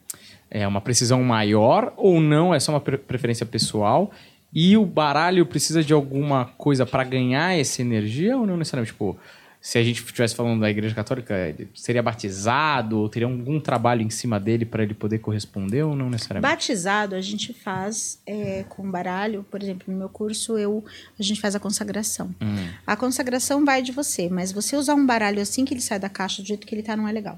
é, 0.51 0.67
uma 0.67 0.81
precisão 0.81 1.23
maior 1.23 1.93
ou 1.97 2.21
não? 2.21 2.55
É 2.55 2.61
só 2.61 2.73
uma 2.73 2.81
pre- 2.81 2.99
preferência 2.99 3.45
pessoal? 3.47 4.11
E 4.53 4.77
o 4.77 4.87
baralho 4.87 5.45
precisa 5.45 5.83
de 5.85 5.93
alguma 5.93 6.47
coisa 6.57 6.87
para 6.87 7.05
ganhar 7.05 7.59
essa 7.59 7.83
energia 7.83 8.37
ou 8.37 8.47
não 8.47 8.57
necessariamente? 8.57 8.93
Tipo, 8.93 9.19
se 9.61 9.79
a 9.79 9.83
gente 9.83 10.01
estivesse 10.03 10.37
falando 10.37 10.61
da 10.61 10.71
Igreja 10.71 10.95
Católica, 10.95 11.35
seria 11.75 12.01
batizado 12.03 12.99
ou 13.01 13.09
teria 13.09 13.27
algum 13.27 13.59
trabalho 13.59 14.01
em 14.03 14.11
cima 14.11 14.39
dele 14.39 14.65
para 14.65 14.85
ele 14.85 14.95
poder 14.95 15.19
corresponder 15.19 15.83
ou 15.83 15.97
não 15.97 16.09
necessariamente? 16.09 16.51
Batizado 16.51 17.17
a 17.17 17.21
gente 17.21 17.53
faz 17.53 18.23
é, 18.25 18.65
com 18.69 18.89
baralho, 18.89 19.45
por 19.51 19.61
exemplo, 19.61 19.93
no 19.93 19.99
meu 19.99 20.09
curso 20.09 20.57
eu 20.57 20.85
a 21.19 21.23
gente 21.23 21.41
faz 21.41 21.57
a 21.57 21.61
consagração. 21.61 22.33
Hum. 22.41 22.69
A 22.87 22.95
consagração 22.97 23.65
vai 23.65 23.83
de 23.83 23.91
você, 23.91 24.29
mas 24.29 24.53
você 24.53 24.77
usar 24.77 24.95
um 24.95 25.05
baralho 25.05 25.43
assim 25.43 25.65
que 25.65 25.75
ele 25.75 25.81
sai 25.81 25.99
da 25.99 26.09
caixa 26.09 26.43
do 26.43 26.47
jeito 26.47 26.65
que 26.65 26.73
ele 26.73 26.83
tá 26.85 26.97
não 26.97 27.09
é 27.09 27.13
legal, 27.13 27.37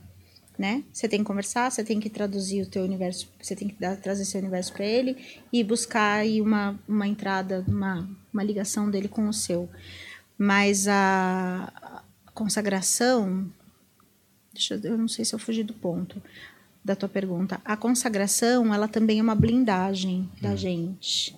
né? 0.59 0.83
Você 0.93 1.09
tem 1.09 1.21
que 1.21 1.25
conversar, 1.25 1.71
você 1.71 1.85
tem 1.85 2.01
que 2.01 2.11
traduzir 2.11 2.63
o 2.63 2.67
teu 2.67 2.83
universo, 2.83 3.29
você 3.41 3.55
tem 3.55 3.69
que 3.69 3.77
dar, 3.79 3.97
trazer 3.97 4.25
seu 4.25 4.41
universo 4.41 4.73
para 4.73 4.85
ele 4.85 5.17
e 5.53 5.63
buscar 5.63 6.19
aí 6.19 6.41
uma, 6.41 6.79
uma 6.89 7.07
entrada, 7.07 7.65
uma, 7.69 8.09
uma 8.33 8.43
ligação 8.43 8.91
dele 8.91 9.09
com 9.09 9.29
o 9.29 9.33
seu. 9.33 9.69
Mas 10.37 10.89
a 10.89 12.03
consagração 12.35 13.51
Deixa 14.59 14.75
eu, 14.75 14.93
eu 14.93 14.99
não 14.99 15.07
sei 15.07 15.25
se 15.25 15.33
eu 15.33 15.39
fugi 15.39 15.63
do 15.63 15.73
ponto 15.73 16.21
da 16.85 16.97
tua 16.97 17.09
pergunta. 17.09 17.61
A 17.65 17.77
consagração, 17.77 18.75
ela 18.75 18.89
também 18.89 19.21
é 19.21 19.23
uma 19.23 19.35
blindagem 19.35 20.29
da 20.43 20.57
gente. 20.57 21.37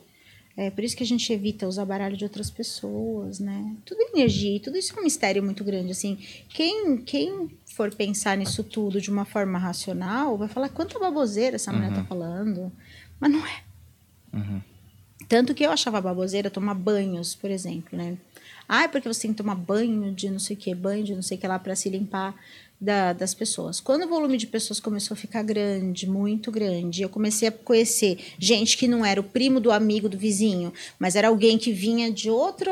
É 0.62 0.70
por 0.70 0.84
isso 0.84 0.94
que 0.94 1.02
a 1.02 1.06
gente 1.06 1.32
evita 1.32 1.66
usar 1.66 1.86
baralho 1.86 2.18
de 2.18 2.22
outras 2.22 2.50
pessoas, 2.50 3.40
né? 3.40 3.74
Tudo 3.82 4.02
é 4.02 4.10
energia, 4.14 4.56
e 4.56 4.60
tudo 4.60 4.76
isso 4.76 4.94
é 4.94 5.00
um 5.00 5.04
mistério 5.04 5.42
muito 5.42 5.64
grande, 5.64 5.92
assim. 5.92 6.18
Quem, 6.50 6.98
quem 6.98 7.50
for 7.64 7.94
pensar 7.94 8.36
nisso 8.36 8.62
tudo 8.62 9.00
de 9.00 9.08
uma 9.08 9.24
forma 9.24 9.58
racional, 9.58 10.36
vai 10.36 10.48
falar 10.48 10.68
quanta 10.68 10.98
baboseira 10.98 11.56
essa 11.56 11.72
mulher 11.72 11.94
tá 11.94 12.04
falando. 12.04 12.70
Mas 13.18 13.32
não 13.32 13.46
é. 13.46 13.62
Tanto 15.26 15.54
que 15.54 15.64
eu 15.64 15.70
achava 15.70 15.98
baboseira 15.98 16.50
tomar 16.50 16.74
banhos, 16.74 17.34
por 17.34 17.50
exemplo, 17.50 17.96
né? 17.96 18.18
Ah, 18.68 18.82
é 18.82 18.88
porque 18.88 19.08
você 19.08 19.22
tem 19.22 19.30
que 19.30 19.38
tomar 19.38 19.54
banho 19.54 20.12
de 20.12 20.28
não 20.28 20.38
sei 20.38 20.56
o 20.56 20.58
que, 20.58 20.74
banho 20.74 21.04
de 21.04 21.14
não 21.14 21.22
sei 21.22 21.38
o 21.38 21.40
que 21.40 21.46
lá 21.46 21.58
para 21.58 21.74
se 21.74 21.88
limpar 21.88 22.34
da- 22.80 23.12
das 23.12 23.34
pessoas. 23.34 23.78
Quando 23.78 24.04
o 24.04 24.08
volume 24.08 24.38
de 24.38 24.46
pessoas 24.46 24.80
começou 24.80 25.14
a 25.14 25.18
ficar 25.18 25.42
grande, 25.42 26.08
muito 26.08 26.50
grande, 26.50 27.02
eu 27.02 27.08
comecei 27.10 27.48
a 27.48 27.52
conhecer 27.52 28.18
gente 28.38 28.76
que 28.76 28.88
não 28.88 29.04
era 29.04 29.20
o 29.20 29.24
primo 29.24 29.60
do 29.60 29.70
amigo 29.70 30.08
do 30.08 30.16
vizinho, 30.16 30.72
mas 30.98 31.14
era 31.14 31.28
alguém 31.28 31.58
que 31.58 31.72
vinha 31.72 32.10
de 32.10 32.30
outro, 32.30 32.70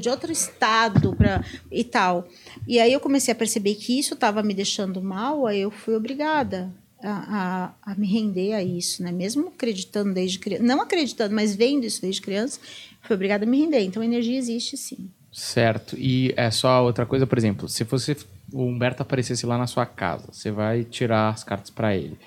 de 0.00 0.08
outro 0.08 0.32
estado 0.32 1.14
pra, 1.14 1.44
e 1.70 1.84
tal. 1.84 2.26
E 2.66 2.80
aí 2.80 2.92
eu 2.92 3.00
comecei 3.00 3.32
a 3.32 3.34
perceber 3.36 3.74
que 3.74 3.98
isso 3.98 4.14
estava 4.14 4.42
me 4.42 4.54
deixando 4.54 5.02
mal, 5.02 5.46
aí 5.46 5.60
eu 5.60 5.70
fui 5.70 5.94
obrigada 5.94 6.72
a, 7.02 7.74
a, 7.84 7.92
a 7.92 7.94
me 7.96 8.06
render 8.06 8.54
a 8.54 8.62
isso, 8.62 9.02
né? 9.02 9.12
Mesmo 9.12 9.48
acreditando 9.48 10.14
desde 10.14 10.38
criança, 10.38 10.62
não 10.64 10.80
acreditando, 10.80 11.34
mas 11.34 11.54
vendo 11.54 11.84
isso 11.84 12.00
desde 12.00 12.22
criança, 12.22 12.58
fui 13.02 13.14
obrigada 13.16 13.44
a 13.44 13.48
me 13.48 13.58
render. 13.60 13.80
Então 13.80 14.00
a 14.02 14.06
energia 14.06 14.38
existe 14.38 14.76
sim. 14.78 15.10
Certo. 15.32 15.96
E 15.98 16.32
é 16.36 16.50
só 16.50 16.84
outra 16.84 17.06
coisa, 17.06 17.26
por 17.26 17.38
exemplo, 17.38 17.68
se 17.68 17.84
você 17.84 18.16
o 18.52 18.64
Humberto 18.66 19.02
aparecesse 19.02 19.46
lá 19.46 19.56
na 19.56 19.66
sua 19.66 19.86
casa, 19.86 20.26
você 20.30 20.50
vai 20.50 20.84
tirar 20.84 21.30
as 21.30 21.42
cartas 21.42 21.70
pra 21.70 21.96
ele. 21.96 22.18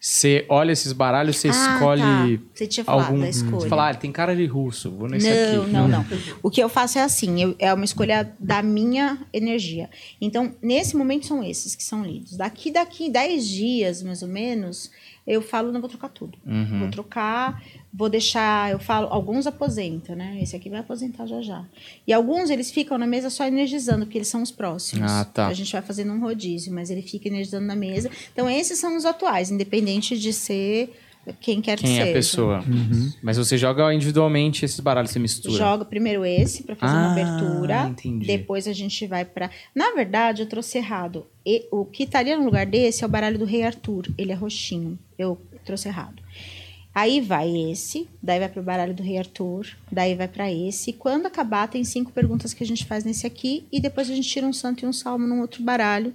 Você 0.00 0.46
olha 0.48 0.70
esses 0.70 0.92
baralhos, 0.92 1.36
você 1.36 1.48
Ah, 1.48 1.50
escolhe 1.50 2.38
tá. 2.38 2.44
Você 2.54 2.66
tinha 2.68 2.84
falado 2.84 3.06
algum, 3.08 3.20
da 3.20 3.28
escolha. 3.28 3.60
Você 3.62 3.68
fala, 3.68 3.86
ah, 3.86 3.90
ele 3.90 3.98
tem 3.98 4.12
cara 4.12 4.34
de 4.34 4.46
russo, 4.46 4.92
vou 4.92 5.08
nesse 5.08 5.28
não, 5.28 5.62
aqui. 5.62 5.72
não, 5.72 5.88
não. 5.88 6.06
O 6.40 6.50
que 6.50 6.62
eu 6.62 6.68
faço 6.68 6.98
é 6.98 7.02
assim, 7.02 7.42
eu- 7.42 7.56
é 7.58 7.74
uma 7.74 7.84
escolha 7.84 8.32
da 8.38 8.62
minha 8.62 9.18
energia. 9.32 9.90
Então, 10.20 10.54
nesse 10.62 10.96
momento 10.96 11.26
são 11.26 11.42
esses 11.42 11.74
que 11.74 11.82
são 11.82 12.04
lidos. 12.04 12.36
Daqui, 12.36 12.70
daqui 12.70 13.10
10 13.10 13.46
dias, 13.48 14.00
mais 14.04 14.22
ou 14.22 14.28
menos, 14.28 14.88
eu 15.26 15.42
falo, 15.42 15.72
não 15.72 15.80
vou 15.80 15.90
trocar 15.90 16.10
tudo. 16.10 16.38
Uhum. 16.46 16.78
Vou 16.78 16.90
trocar, 16.90 17.60
vou 17.92 18.08
deixar, 18.08 18.70
eu 18.70 18.78
falo, 18.78 19.08
alguns 19.10 19.46
aposentam, 19.46 20.14
né? 20.14 20.38
Esse 20.42 20.54
aqui 20.54 20.68
vai 20.68 20.80
aposentar 20.80 21.26
já 21.26 21.40
já. 21.40 21.64
E 22.06 22.12
alguns, 22.12 22.50
eles 22.50 22.70
ficam 22.70 22.98
na 22.98 23.06
mesa 23.06 23.30
só 23.30 23.46
energizando, 23.46 24.04
porque 24.04 24.18
eles 24.18 24.28
são 24.28 24.42
os 24.42 24.50
próximos. 24.50 25.10
Ah, 25.10 25.24
tá. 25.24 25.46
A 25.48 25.54
gente 25.54 25.72
vai 25.72 25.82
fazendo 25.82 26.12
um 26.12 26.20
rodízio, 26.20 26.72
mas 26.72 26.90
ele 26.90 27.02
fica 27.02 27.28
energizando 27.28 27.66
na 27.66 27.74
mesa. 27.76 28.10
Então, 28.32 28.48
esses 28.48 28.78
são 28.78 28.96
os 28.96 29.04
atuais, 29.04 29.50
independente 29.50 30.18
de 30.18 30.32
ser 30.32 30.92
quem 31.40 31.60
quer 31.60 31.76
que 31.76 31.82
Quem 31.84 31.96
seja. 31.96 32.06
é 32.06 32.10
a 32.10 32.14
pessoa. 32.14 32.64
Mas 33.22 33.36
você 33.36 33.58
joga 33.58 33.92
individualmente 33.92 34.64
esses 34.64 34.80
baralhos, 34.80 35.10
você 35.10 35.18
mistura. 35.18 35.56
Joga 35.58 35.84
primeiro 35.84 36.24
esse 36.24 36.62
para 36.62 36.74
fazer 36.74 36.94
uma 36.94 37.08
Ah, 37.08 37.12
abertura. 37.12 37.88
entendi. 37.88 38.26
Depois 38.26 38.66
a 38.66 38.72
gente 38.72 39.06
vai 39.06 39.24
para. 39.26 39.50
Na 39.74 39.92
verdade, 39.92 40.40
eu 40.42 40.46
trouxe 40.48 40.78
errado. 40.78 41.26
E, 41.44 41.66
o 41.70 41.84
que 41.84 42.04
estaria 42.04 42.36
no 42.38 42.44
lugar 42.44 42.64
desse 42.64 43.04
é 43.04 43.06
o 43.06 43.10
baralho 43.10 43.38
do 43.38 43.44
Rei 43.44 43.62
Arthur. 43.62 44.06
Ele 44.16 44.32
é 44.32 44.34
roxinho. 44.34 44.98
Eu 45.18 45.38
trouxe 45.66 45.88
errado. 45.88 46.22
Aí 47.00 47.20
vai 47.20 47.48
esse, 47.70 48.08
daí 48.22 48.38
vai 48.40 48.48
pro 48.48 48.62
baralho 48.62 48.94
do 48.94 49.02
Rei 49.02 49.18
Arthur, 49.18 49.66
daí 49.92 50.14
vai 50.14 50.26
para 50.26 50.50
esse. 50.52 50.90
E 50.90 50.92
quando 50.92 51.26
acabar, 51.26 51.68
tem 51.68 51.84
cinco 51.84 52.10
perguntas 52.12 52.52
que 52.54 52.64
a 52.64 52.66
gente 52.66 52.84
faz 52.84 53.04
nesse 53.04 53.26
aqui 53.26 53.64
e 53.70 53.80
depois 53.80 54.10
a 54.10 54.14
gente 54.14 54.28
tira 54.28 54.46
um 54.46 54.52
santo 54.52 54.84
e 54.84 54.88
um 54.88 54.92
salmo 54.92 55.26
num 55.26 55.40
outro 55.40 55.62
baralho. 55.62 56.12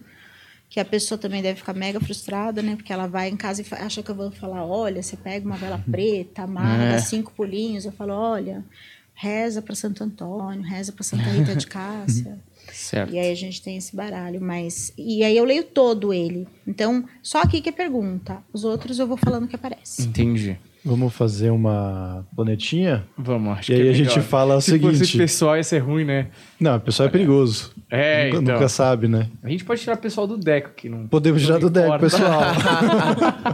Que 0.70 0.80
a 0.80 0.86
pessoa 0.86 1.18
também 1.20 1.42
deve 1.44 1.60
ficar 1.60 1.74
mega 1.74 2.00
frustrada, 2.00 2.62
né? 2.64 2.76
Porque 2.76 2.92
ela 2.92 3.06
vai 3.08 3.30
em 3.30 3.38
casa 3.38 3.62
e 3.62 3.66
acha 3.76 4.02
que 4.02 4.10
eu 4.10 4.16
vou 4.16 4.32
falar: 4.32 4.66
olha, 4.66 5.04
você 5.04 5.16
pega 5.16 5.46
uma 5.46 5.56
vela 5.56 5.80
preta, 5.92 6.42
amarra, 6.44 6.96
É. 6.96 6.98
cinco 6.98 7.32
pulinhos. 7.34 7.86
Eu 7.86 7.92
falo: 7.92 8.12
olha, 8.14 8.66
reza 9.14 9.62
para 9.62 9.76
Santo 9.76 10.04
Antônio, 10.04 10.64
reza 10.64 10.92
para 10.92 11.04
Santa 11.04 11.30
Rita 11.30 11.56
de 11.56 11.68
Cássia. 11.68 12.40
Certo. 12.72 13.14
E 13.14 13.20
aí 13.20 13.30
a 13.32 13.36
gente 13.36 13.62
tem 13.62 13.78
esse 13.78 13.96
baralho, 13.96 14.42
mas. 14.42 14.92
E 14.98 15.24
aí 15.24 15.38
eu 15.38 15.46
leio 15.46 15.64
todo 15.64 16.12
ele. 16.12 16.48
Então, 16.66 17.06
só 17.22 17.42
aqui 17.44 17.62
que 17.62 17.70
é 17.70 17.72
pergunta. 17.72 18.42
Os 18.52 18.64
outros 18.64 18.98
eu 18.98 19.06
vou 19.06 19.18
falando 19.18 19.48
que 19.48 19.56
aparece. 19.56 20.02
Entendi. 20.08 20.58
Vamos 20.86 21.14
fazer 21.14 21.50
uma 21.50 22.26
planetinha? 22.36 23.04
Vamos, 23.18 23.58
acho 23.58 23.72
E 23.72 23.76
que 23.76 23.82
aí 23.82 23.88
é 23.88 23.92
a 23.92 23.94
gente 23.94 24.10
melhor. 24.10 24.24
fala 24.24 24.56
o 24.58 24.62
Se 24.62 24.72
seguinte- 24.72 24.98
fosse 25.00 25.18
pessoal, 25.18 25.56
ia 25.56 25.64
ser 25.64 25.80
ruim, 25.80 26.04
né? 26.04 26.28
Não, 26.60 26.76
o 26.76 26.80
pessoal 26.80 27.08
é 27.08 27.12
perigoso. 27.12 27.72
É, 27.90 28.26
nunca, 28.26 28.42
então. 28.42 28.54
nunca 28.56 28.68
sabe, 28.70 29.08
né? 29.08 29.28
A 29.44 29.50
gente 29.50 29.64
pode 29.64 29.80
tirar 29.82 29.94
o 29.94 29.98
pessoal 29.98 30.26
do 30.28 30.38
Deco, 30.38 30.72
que 30.76 30.90
não... 30.90 31.08
Podemos 31.08 31.42
não 31.42 31.46
tirar 31.48 31.60
do 31.60 31.70
deck, 31.70 31.86
importa. 31.86 32.06
pessoal. 32.06 32.42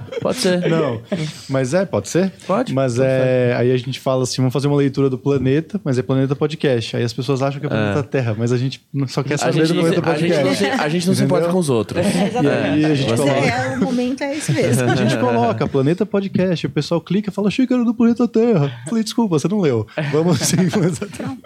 Pode 0.22 0.38
ser. 0.38 0.68
Não, 0.69 1.01
mas 1.49 1.73
é, 1.73 1.85
pode 1.85 2.10
ser? 2.10 2.31
Pode, 2.45 2.73
Mas 2.73 2.95
pode 2.95 3.07
é, 3.07 3.53
aí 3.57 3.72
a 3.72 3.77
gente 3.77 3.99
fala 3.99 4.23
assim, 4.23 4.38
vamos 4.41 4.51
fazer 4.53 4.68
uma 4.68 4.76
leitura 4.76 5.10
do 5.10 5.18
planeta, 5.18 5.80
mas 5.84 5.97
é 5.97 6.01
planeta 6.01 6.35
podcast. 6.35 6.97
Aí 6.97 7.03
as 7.03 7.14
pessoas 7.14 7.41
acham 7.41 7.60
que 7.60 7.65
é 7.65 7.69
planeta 7.69 8.03
Terra, 8.03 8.35
mas 8.38 8.51
a 8.51 8.57
gente 8.57 8.81
só 9.07 9.23
quer 9.23 9.38
saber 9.38 9.65
gente, 9.65 9.73
do 9.77 9.80
planeta 9.81 10.01
se- 10.03 10.10
a 10.10 10.18
gente 10.18 10.34
podcast. 10.34 10.43
não 10.45 10.56
se, 10.76 10.81
a 10.84 10.89
gente 10.89 11.07
não 11.07 11.15
se 11.15 11.23
importa 11.23 11.47
com 11.49 11.57
os 11.57 11.69
outros. 11.69 12.06
E 12.06 12.47
aí 12.47 12.85
a 12.85 12.93
gente 12.95 13.11
Esse 13.14 13.22
coloca, 13.22 13.39
é, 13.39 13.77
o 13.77 13.80
momento 13.81 14.22
é 14.23 14.35
esse 14.35 14.51
mesmo. 14.51 14.89
a 14.91 14.95
gente 14.95 15.18
coloca 15.18 15.68
Planeta 15.68 16.06
Podcast, 16.06 16.65
o 16.65 16.69
pessoal 16.69 16.99
clica 16.99 17.18
e 17.27 17.31
fala 17.31 17.51
xícara 17.51 17.83
do 17.83 17.93
planeta 17.93 18.27
Terra. 18.27 18.71
Falei, 18.87 19.03
desculpa, 19.03 19.37
você 19.37 19.47
não 19.47 19.59
leu. 19.59 19.85
Vamos 20.11 20.39
sim, 20.39 20.69
planeta 20.69 21.07
Terra. 21.07 21.37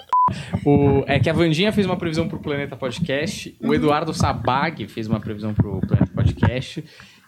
O, 0.66 1.04
é 1.06 1.20
que 1.20 1.30
a 1.30 1.34
Vandinha 1.34 1.72
fez 1.72 1.86
uma 1.86 1.98
previsão 1.98 2.28
pro 2.28 2.40
Planeta 2.40 2.76
Podcast, 2.76 3.54
o 3.60 3.74
Eduardo 3.74 4.14
Sabag 4.14 4.88
fez 4.88 5.08
uma 5.08 5.20
previsão 5.20 5.54
pro 5.54 5.82
Planeta 5.82 6.12
Podcast, 6.14 6.84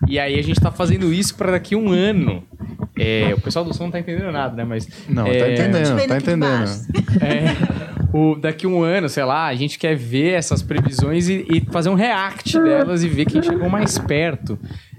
e 0.08 0.20
aí 0.20 0.40
a 0.40 0.42
gente 0.42 0.60
tá 0.60 0.72
fazendo 0.72 1.14
isso 1.14 1.36
pra 1.36 1.52
daqui 1.52 1.76
um 1.76 1.90
ano. 1.90 2.44
É, 2.98 3.34
o 3.34 3.42
pessoal 3.42 3.66
do 3.66 3.74
som 3.74 3.86
não 3.86 3.92
tá 3.92 4.00
entendendo 4.00 4.32
nada, 4.32 4.56
né? 4.56 4.64
Mas. 4.64 4.88
Não, 5.10 5.28
é, 5.28 5.38
tá 5.38 5.50
entendendo, 5.52 6.08
tá 6.08 6.18
entendendo. 6.18 6.70
é, 7.22 8.16
o, 8.18 8.36
daqui 8.36 8.66
um 8.66 8.82
ano, 8.82 9.10
sei 9.10 9.24
lá, 9.24 9.48
a 9.48 9.56
gente 9.56 9.78
quer 9.78 9.96
ver 9.96 10.34
essas 10.34 10.62
previsões 10.62 11.28
e, 11.28 11.46
e 11.50 11.62
fazer 11.72 11.90
um 11.90 11.96
react 11.96 12.58
delas 12.60 13.04
e 13.04 13.10
ver 13.10 13.26
quem 13.26 13.42
chegou 13.42 13.70
mais 13.70 13.98
perto. 13.98 14.58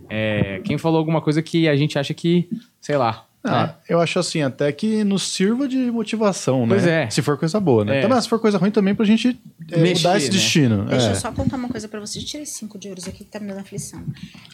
É, 0.09 0.61
quem 0.65 0.79
falou 0.79 0.99
alguma 0.99 1.21
coisa 1.21 1.43
que 1.43 1.69
a 1.69 1.77
gente 1.77 1.99
acha 1.99 2.13
que, 2.13 2.49
sei 2.81 2.97
lá. 2.97 3.25
Ah, 3.49 3.67
né? 3.67 3.75
Eu 3.89 4.01
acho 4.01 4.19
assim, 4.19 4.43
até 4.43 4.71
que 4.73 5.05
nos 5.05 5.23
sirva 5.23 5.69
de 5.69 5.91
motivação, 5.91 6.67
né? 6.67 6.69
Pois 6.69 6.87
é. 6.87 7.11
Se 7.11 7.23
for 7.23 7.39
coisa 7.39 7.59
boa, 7.61 7.85
né? 7.85 7.99
É. 7.99 8.03
Também, 8.03 8.21
se 8.21 8.29
for 8.29 8.39
coisa 8.39 8.59
ruim 8.59 8.71
também 8.71 8.95
pra 8.95 9.05
gente 9.05 9.39
é, 9.71 9.79
Mexer, 9.79 10.07
mudar 10.07 10.17
esse 10.17 10.27
né? 10.27 10.33
destino. 10.33 10.85
Deixa 10.85 11.09
é. 11.09 11.11
eu 11.11 11.15
só 11.17 11.33
contar 11.33 11.57
uma 11.57 11.69
coisa 11.69 11.89
pra 11.89 12.01
vocês. 12.01 12.25
Tirei 12.25 12.47
cinco 12.47 12.79
de 12.79 12.89
ouros 12.89 13.07
aqui 13.07 13.19
que 13.19 13.31
tá 13.31 13.41
me 13.41 13.49
dando 13.49 13.61
aflição. 13.61 14.03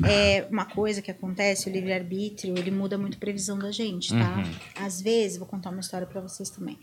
É 0.04 0.46
uma 0.50 0.64
coisa 0.64 1.02
que 1.02 1.10
acontece, 1.10 1.68
o 1.68 1.72
livre-arbítrio, 1.72 2.56
ele 2.56 2.70
muda 2.70 2.96
muito 2.98 3.16
a 3.16 3.20
previsão 3.20 3.58
da 3.58 3.70
gente, 3.70 4.12
tá? 4.12 4.44
Às 4.80 5.00
vezes, 5.00 5.38
vou 5.38 5.46
contar 5.46 5.70
uma 5.70 5.80
história 5.80 6.06
pra 6.06 6.20
vocês 6.20 6.50
também. 6.50 6.78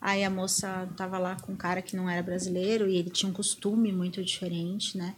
Aí 0.00 0.24
a 0.24 0.30
moça 0.30 0.88
tava 0.96 1.16
lá 1.18 1.36
com 1.36 1.52
um 1.52 1.56
cara 1.56 1.80
que 1.80 1.96
não 1.96 2.10
era 2.10 2.22
brasileiro 2.22 2.88
e 2.88 2.96
ele 2.96 3.08
tinha 3.08 3.30
um 3.30 3.32
costume 3.32 3.92
muito 3.92 4.22
diferente, 4.22 4.98
né? 4.98 5.14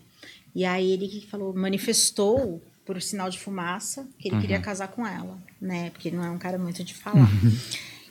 E 0.55 0.65
aí 0.65 0.93
ele 0.93 1.09
que 1.09 1.27
falou, 1.27 1.55
manifestou 1.55 2.63
por 2.85 3.01
sinal 3.01 3.31
de 3.31 3.39
fumaça 3.39 4.07
que 4.19 4.29
ele 4.29 4.41
queria 4.41 4.61
casar 4.61 4.89
com 4.89 5.07
ela, 5.07 5.39
né? 5.61 5.91
Porque 5.91 6.09
ele 6.09 6.17
não 6.17 6.25
é 6.25 6.31
um 6.31 6.39
cara 6.39 6.59
muito 6.59 6.85
de 6.85 6.95
falar. 6.95 7.29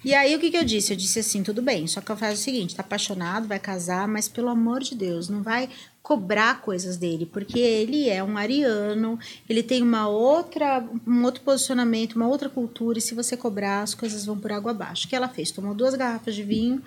E 0.04 0.14
aí, 0.14 0.36
o 0.36 0.40
que, 0.40 0.52
que 0.52 0.58
eu 0.58 0.66
disse? 0.66 0.92
Eu 0.92 0.98
disse 0.98 1.20
assim, 1.20 1.44
tudo 1.44 1.62
bem, 1.62 1.88
só 1.88 2.02
que 2.02 2.12
eu 2.12 2.18
faço 2.18 2.34
o 2.34 2.38
seguinte, 2.38 2.76
tá 2.76 2.82
apaixonado, 2.82 3.48
vai 3.48 3.58
casar, 3.58 4.06
mas 4.06 4.28
pelo 4.28 4.50
amor 4.50 4.82
de 4.82 4.96
Deus, 4.96 5.30
não 5.30 5.42
vai 5.42 5.70
cobrar 6.02 6.60
coisas 6.60 6.98
dele, 6.98 7.26
porque 7.26 7.58
ele 7.58 8.10
é 8.10 8.22
um 8.22 8.36
ariano, 8.36 9.18
ele 9.48 9.64
tem 9.64 9.82
uma 9.82 10.10
outra, 10.10 10.86
um 11.08 11.24
outro 11.24 11.42
posicionamento, 11.42 12.16
uma 12.18 12.28
outra 12.28 12.50
cultura, 12.50 13.00
e 13.00 13.02
se 13.02 13.16
você 13.16 13.38
cobrar, 13.38 13.82
as 13.82 13.94
coisas 13.94 14.26
vão 14.26 14.38
por 14.38 14.52
água 14.52 14.72
abaixo. 14.72 15.06
O 15.06 15.10
que 15.10 15.16
ela 15.16 15.30
fez? 15.30 15.52
Tomou 15.52 15.74
duas 15.74 15.96
garrafas 15.96 16.36
de 16.36 16.44
vinho 16.44 16.84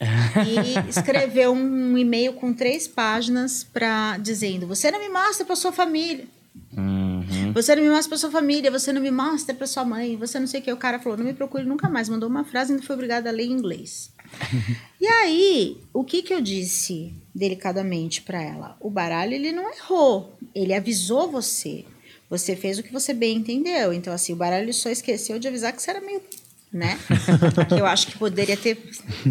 e 0.00 0.88
escreveu 0.88 1.52
um 1.52 1.98
e-mail 1.98 2.32
com 2.32 2.54
três 2.54 2.88
páginas 2.88 3.62
para 3.62 4.16
dizendo: 4.16 4.66
Você 4.66 4.90
não 4.90 4.98
me 4.98 5.10
mostra 5.10 5.44
para 5.44 5.54
sua 5.54 5.72
família. 5.72 6.26
Você 7.54 7.76
não 7.76 7.82
me 7.84 7.88
mostra 7.88 8.08
pra 8.08 8.18
sua 8.18 8.30
família, 8.32 8.68
você 8.68 8.92
não 8.92 9.00
me 9.00 9.12
mostra 9.12 9.54
pra 9.54 9.64
sua 9.64 9.84
mãe, 9.84 10.16
você 10.16 10.40
não 10.40 10.46
sei 10.46 10.60
o 10.60 10.62
que. 10.64 10.72
O 10.72 10.76
cara 10.76 10.98
falou, 10.98 11.16
não 11.16 11.24
me 11.24 11.32
procure 11.32 11.64
nunca 11.64 11.88
mais. 11.88 12.08
Mandou 12.08 12.28
uma 12.28 12.44
frase 12.44 12.72
e 12.72 12.74
ainda 12.74 12.84
foi 12.84 12.96
obrigada 12.96 13.30
a 13.30 13.32
ler 13.32 13.44
em 13.44 13.52
inglês. 13.52 14.10
e 15.00 15.06
aí, 15.06 15.78
o 15.92 16.02
que 16.02 16.20
que 16.20 16.34
eu 16.34 16.40
disse 16.40 17.14
delicadamente 17.32 18.22
pra 18.22 18.42
ela? 18.42 18.76
O 18.80 18.90
baralho, 18.90 19.34
ele 19.34 19.52
não 19.52 19.72
errou. 19.72 20.36
Ele 20.52 20.74
avisou 20.74 21.30
você. 21.30 21.84
Você 22.28 22.56
fez 22.56 22.78
o 22.78 22.82
que 22.82 22.92
você 22.92 23.14
bem 23.14 23.36
entendeu. 23.36 23.92
Então, 23.92 24.12
assim, 24.12 24.32
o 24.32 24.36
baralho 24.36 24.74
só 24.74 24.90
esqueceu 24.90 25.38
de 25.38 25.46
avisar 25.46 25.72
que 25.72 25.80
você 25.80 25.90
era 25.90 26.00
meio... 26.00 26.20
Né? 26.72 26.98
Eu 27.78 27.86
acho 27.86 28.08
que 28.08 28.18
poderia 28.18 28.56
ter 28.56 28.76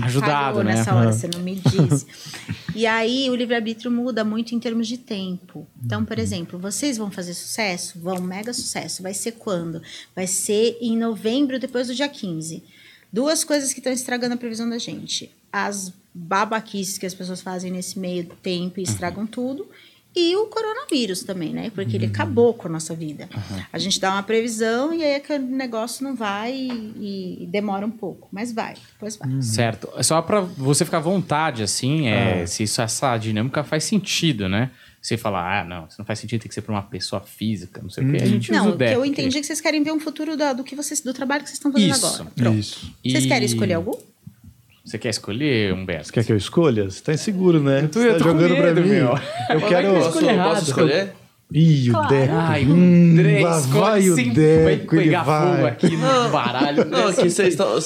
Ajudado, 0.02 0.64
né? 0.64 0.76
nessa 0.76 0.96
hora, 0.96 1.12
você 1.12 1.28
não 1.28 1.42
me 1.42 1.56
disse. 1.56 2.06
E 2.76 2.88
aí 2.88 3.30
o 3.30 3.36
livre-arbítrio 3.36 3.92
muda 3.92 4.24
muito 4.24 4.56
em 4.56 4.60
termos 4.60 4.88
de 4.88 4.98
tempo. 4.98 5.68
Então, 5.86 6.04
por 6.04 6.18
exemplo, 6.18 6.58
vocês 6.58 6.98
vão 6.98 7.12
fazer 7.12 7.34
sucesso? 7.34 8.00
Vão, 8.00 8.20
mega 8.20 8.52
sucesso. 8.52 9.04
Vai 9.04 9.14
ser 9.14 9.34
quando? 9.34 9.82
Vai 10.16 10.26
ser 10.26 10.78
em 10.82 10.98
novembro, 10.98 11.60
depois 11.60 11.88
do 11.88 11.96
dia 11.96 12.10
15. 12.10 12.64
Duas 13.12 13.44
coisas 13.44 13.72
que 13.74 13.80
estão 13.80 13.94
estragando 13.94 14.34
a 14.34 14.38
previsão 14.38 14.68
da 14.68 14.80
gente. 14.80 15.30
As 15.52 15.94
babaquices 16.14 16.98
que 16.98 17.06
as 17.06 17.14
pessoas 17.14 17.42
fazem 17.42 17.72
nesse 17.72 18.00
meio 18.00 18.26
tempo 18.42 18.80
e 18.80 18.84
estragam 18.84 19.28
tudo. 19.28 19.68
E 20.16 20.36
o 20.36 20.46
coronavírus 20.46 21.24
também, 21.24 21.52
né? 21.54 21.72
Porque 21.74 21.96
ele 21.98 22.06
acabou 22.06 22.54
com 22.54 22.68
a 22.68 22.72
nossa 22.72 22.94
vida. 22.96 23.28
A 23.72 23.80
gente 23.80 24.00
dá 24.00 24.12
uma 24.12 24.22
previsão 24.24 24.94
e 24.94 25.04
aí 25.04 25.12
é 25.14 25.20
que 25.20 25.34
o 25.34 25.40
negócio 25.40 26.04
não 26.04 26.16
vai 26.16 26.54
e, 26.54 27.44
e 27.44 27.48
demora 27.48 27.86
um 27.86 27.90
pouco. 27.92 28.28
Mas 28.32 28.52
vai, 28.54 28.76
depois 28.94 29.16
vai. 29.18 29.42
Certo. 29.42 29.90
É 29.96 30.04
só 30.04 30.22
pra 30.22 30.42
você 30.42 30.86
ficar 30.86 30.98
à 30.98 31.02
vontade, 31.02 31.64
assim, 31.64 32.08
é, 32.08 32.46
se 32.46 32.64
isso, 32.64 32.82
essa 32.82 33.18
dinâmica 33.18 33.64
faz 33.64 33.84
sentido, 33.86 34.48
né? 34.48 34.70
Você 35.02 35.18
falar, 35.18 35.62
ah, 35.62 35.64
não, 35.66 35.86
isso 35.88 35.96
não 36.00 36.06
faz 36.06 36.20
sentido, 36.20 36.40
tem 36.42 36.48
que 36.48 36.54
ser 36.56 36.62
pra 36.62 36.74
uma 36.74 36.84
pessoa 36.84 37.22
física, 37.22 37.82
não 37.82 37.90
sei 37.90 38.06
o 38.08 38.12
quê. 38.12 38.18
A 38.22 38.26
gente 38.26 38.52
usa 38.52 38.60
Não, 38.62 38.68
o 38.68 38.70
o 38.70 38.72
que 38.74 38.78
deck. 38.78 38.94
eu 38.94 39.04
entendi 39.06 39.38
é 39.38 39.42
que 39.42 39.46
vocês 39.48 39.60
querem 39.60 39.84
ver 39.84 39.92
um 39.92 40.00
futuro 40.00 40.38
da- 40.38 40.54
do 40.54 40.64
que 40.64 40.76
vocês, 40.76 41.02
do 41.02 41.14
trabalho 41.14 41.44
que 41.44 41.50
vocês 41.50 41.58
estão 41.58 41.72
fazendo 41.74 41.92
Isso. 41.92 42.06
agora. 42.06 42.32
Pronto. 42.36 42.58
Isso. 42.58 42.94
Vocês 43.06 43.26
E- 43.26 43.28
querem 43.28 43.46
escolher 43.46 43.74
algum? 43.74 43.98
Você 44.86 44.98
quer 44.98 45.10
escolher, 45.10 45.74
Humberto? 45.74 46.08
Você 46.08 46.14
quer 46.14 46.26
que 46.26 46.32
eu 46.34 46.38
escolha? 46.38 46.90
Você 46.90 47.02
tá 47.02 47.14
inseguro, 47.14 47.62
né? 47.62 47.84
Eu 47.84 47.88
tô- 47.90 48.00
Você 48.02 48.08
eu 48.10 48.12
tá 48.14 48.18
tô 48.20 48.24
com 48.26 48.32
jogando 48.32 48.56
pra 48.58 48.66
medo, 48.74 48.82
mim. 48.82 48.90
meu. 48.90 49.08
Eu 49.50 49.60
Vai 49.60 49.70
quero. 49.70 49.88
que 49.90 49.96
eu 49.96 50.02
Posso, 50.02 50.26
errado. 50.30 50.50
posso 50.50 50.64
escolher? 50.64 51.14
Ih, 51.56 51.92
o. 51.92 52.02
Deco. 52.08 52.34
Ai, 52.36 52.66
hum, 52.66 53.12
André, 53.14 53.42
lá 53.44 53.60
vai 53.60 54.10
o 54.10 54.16
sim, 54.16 54.30
Deco. 54.34 54.64
Vai 54.64 54.74
ele 54.74 54.88
pegar 54.88 55.24
fogo 55.24 55.62
vai. 55.62 55.66
aqui 55.68 55.96
no 55.96 56.30
baralho. 56.30 56.86
Não, 56.86 57.14
que 57.14 57.30
vocês 57.30 57.50
estão. 57.50 57.80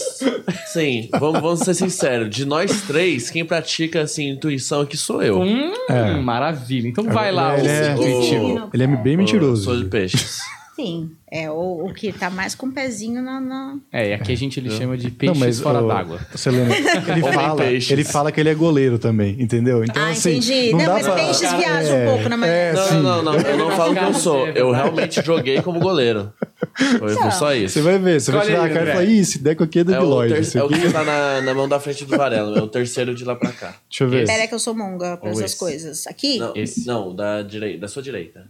Sim, 0.67 1.09
vamos, 1.19 1.41
vamos 1.41 1.59
ser 1.59 1.73
sinceros. 1.73 2.29
De 2.33 2.45
nós 2.45 2.81
três, 2.83 3.29
quem 3.29 3.43
pratica 3.45 4.01
assim, 4.01 4.29
intuição 4.29 4.81
aqui 4.81 4.95
sou 4.97 5.21
eu. 5.21 5.39
Hum, 5.41 5.73
É. 5.89 6.13
maravilha. 6.15 6.87
Então 6.87 7.03
vai 7.05 7.31
lá, 7.31 7.59
Ele 7.59 7.67
é- 7.67 7.89
o 7.95 8.07
intuitivo. 8.07 8.69
Ele 8.73 8.83
é 8.83 8.87
bem 8.87 9.17
mentiroso. 9.17 9.65
Sou 9.65 9.77
de 9.77 9.85
peixes. 9.85 10.39
Sim. 10.77 11.09
É 11.29 11.49
o, 11.49 11.87
o 11.87 11.93
que 11.93 12.13
tá 12.13 12.29
mais 12.29 12.53
com 12.53 12.67
o 12.67 12.71
pezinho 12.71 13.19
na. 13.19 13.41
na- 13.41 13.77
É, 13.91 14.09
e 14.09 14.13
aqui 14.13 14.31
a 14.31 14.37
gente 14.37 14.59
ele 14.59 14.69
chama 14.69 14.95
de 14.95 15.07
Não, 15.09 15.15
peixes 15.15 15.37
mas 15.39 15.59
fora 15.59 15.81
d'água. 15.81 16.19
Selena, 16.35 16.69
ele 16.77 17.23
Homem 17.23 17.33
fala, 17.33 17.65
ele 17.65 18.03
fala 18.03 18.31
que 18.31 18.39
ele 18.39 18.49
é 18.49 18.53
goleiro 18.53 18.99
também, 18.99 19.35
entendeu? 19.41 19.83
Então 19.83 20.03
ah, 20.03 20.09
assim, 20.09 20.37
entendi. 20.37 20.71
não, 20.71 20.77
Não, 20.77 20.85
dá 20.85 20.93
mas 20.93 21.05
pra... 21.07 21.15
peixes 21.15 21.51
viajam 21.53 21.97
um 21.97 22.05
pouco 22.05 22.29
na 22.29 22.35
É, 22.35 22.37
maneira. 22.37 22.77
sim. 22.85 22.93
Não, 22.93 23.01
não, 23.01 23.23
não. 23.23 23.33
Eu 23.41 23.57
não 23.57 23.71
falo 23.71 23.95
que 23.95 24.03
eu 24.03 24.13
sou. 24.13 24.47
Eu 24.49 24.71
realmente 24.71 25.19
joguei 25.25 25.61
como 25.63 25.79
goleiro. 25.79 26.31
Foi, 26.99 27.09
foi 27.15 27.31
só 27.31 27.55
isso. 27.55 27.73
Você 27.73 27.81
vai 27.81 27.97
ver, 27.97 28.21
você 28.21 28.31
vai 28.31 28.45
tirar 28.45 28.63
aí, 28.65 28.71
a 28.71 28.73
cara 28.73 28.89
e 28.89 28.93
falar, 28.93 29.05
ih, 29.05 29.17
esse 29.19 29.39
Deco 29.39 29.63
aqui 29.63 29.79
é 29.79 29.81
É 29.81 29.99
o, 29.99 30.27
ter... 30.27 30.57
é 30.59 30.63
o 30.63 30.67
que 30.69 30.89
tá 30.93 31.03
na, 31.03 31.41
na 31.41 31.53
mão 31.55 31.67
da 31.67 31.79
frente 31.79 32.05
do 32.05 32.15
Varela. 32.15 32.59
É 32.59 32.61
o 32.61 32.67
terceiro 32.67 33.15
de 33.15 33.25
lá 33.25 33.35
pra 33.35 33.51
cá. 33.51 33.75
Deixa 33.89 34.03
eu 34.03 34.09
ver. 34.09 34.27
Pera 34.27 34.47
que 34.47 34.53
eu 34.53 34.59
sou 34.59 34.75
monga 34.75 35.17
para 35.17 35.29
Ou 35.31 35.35
essas 35.35 35.55
coisas. 35.55 36.05
Aqui, 36.05 36.37
Não, 36.37 36.53
não 36.85 37.15
da, 37.15 37.41
direi... 37.41 37.79
da 37.79 37.87
sua 37.87 38.03
direita. 38.03 38.45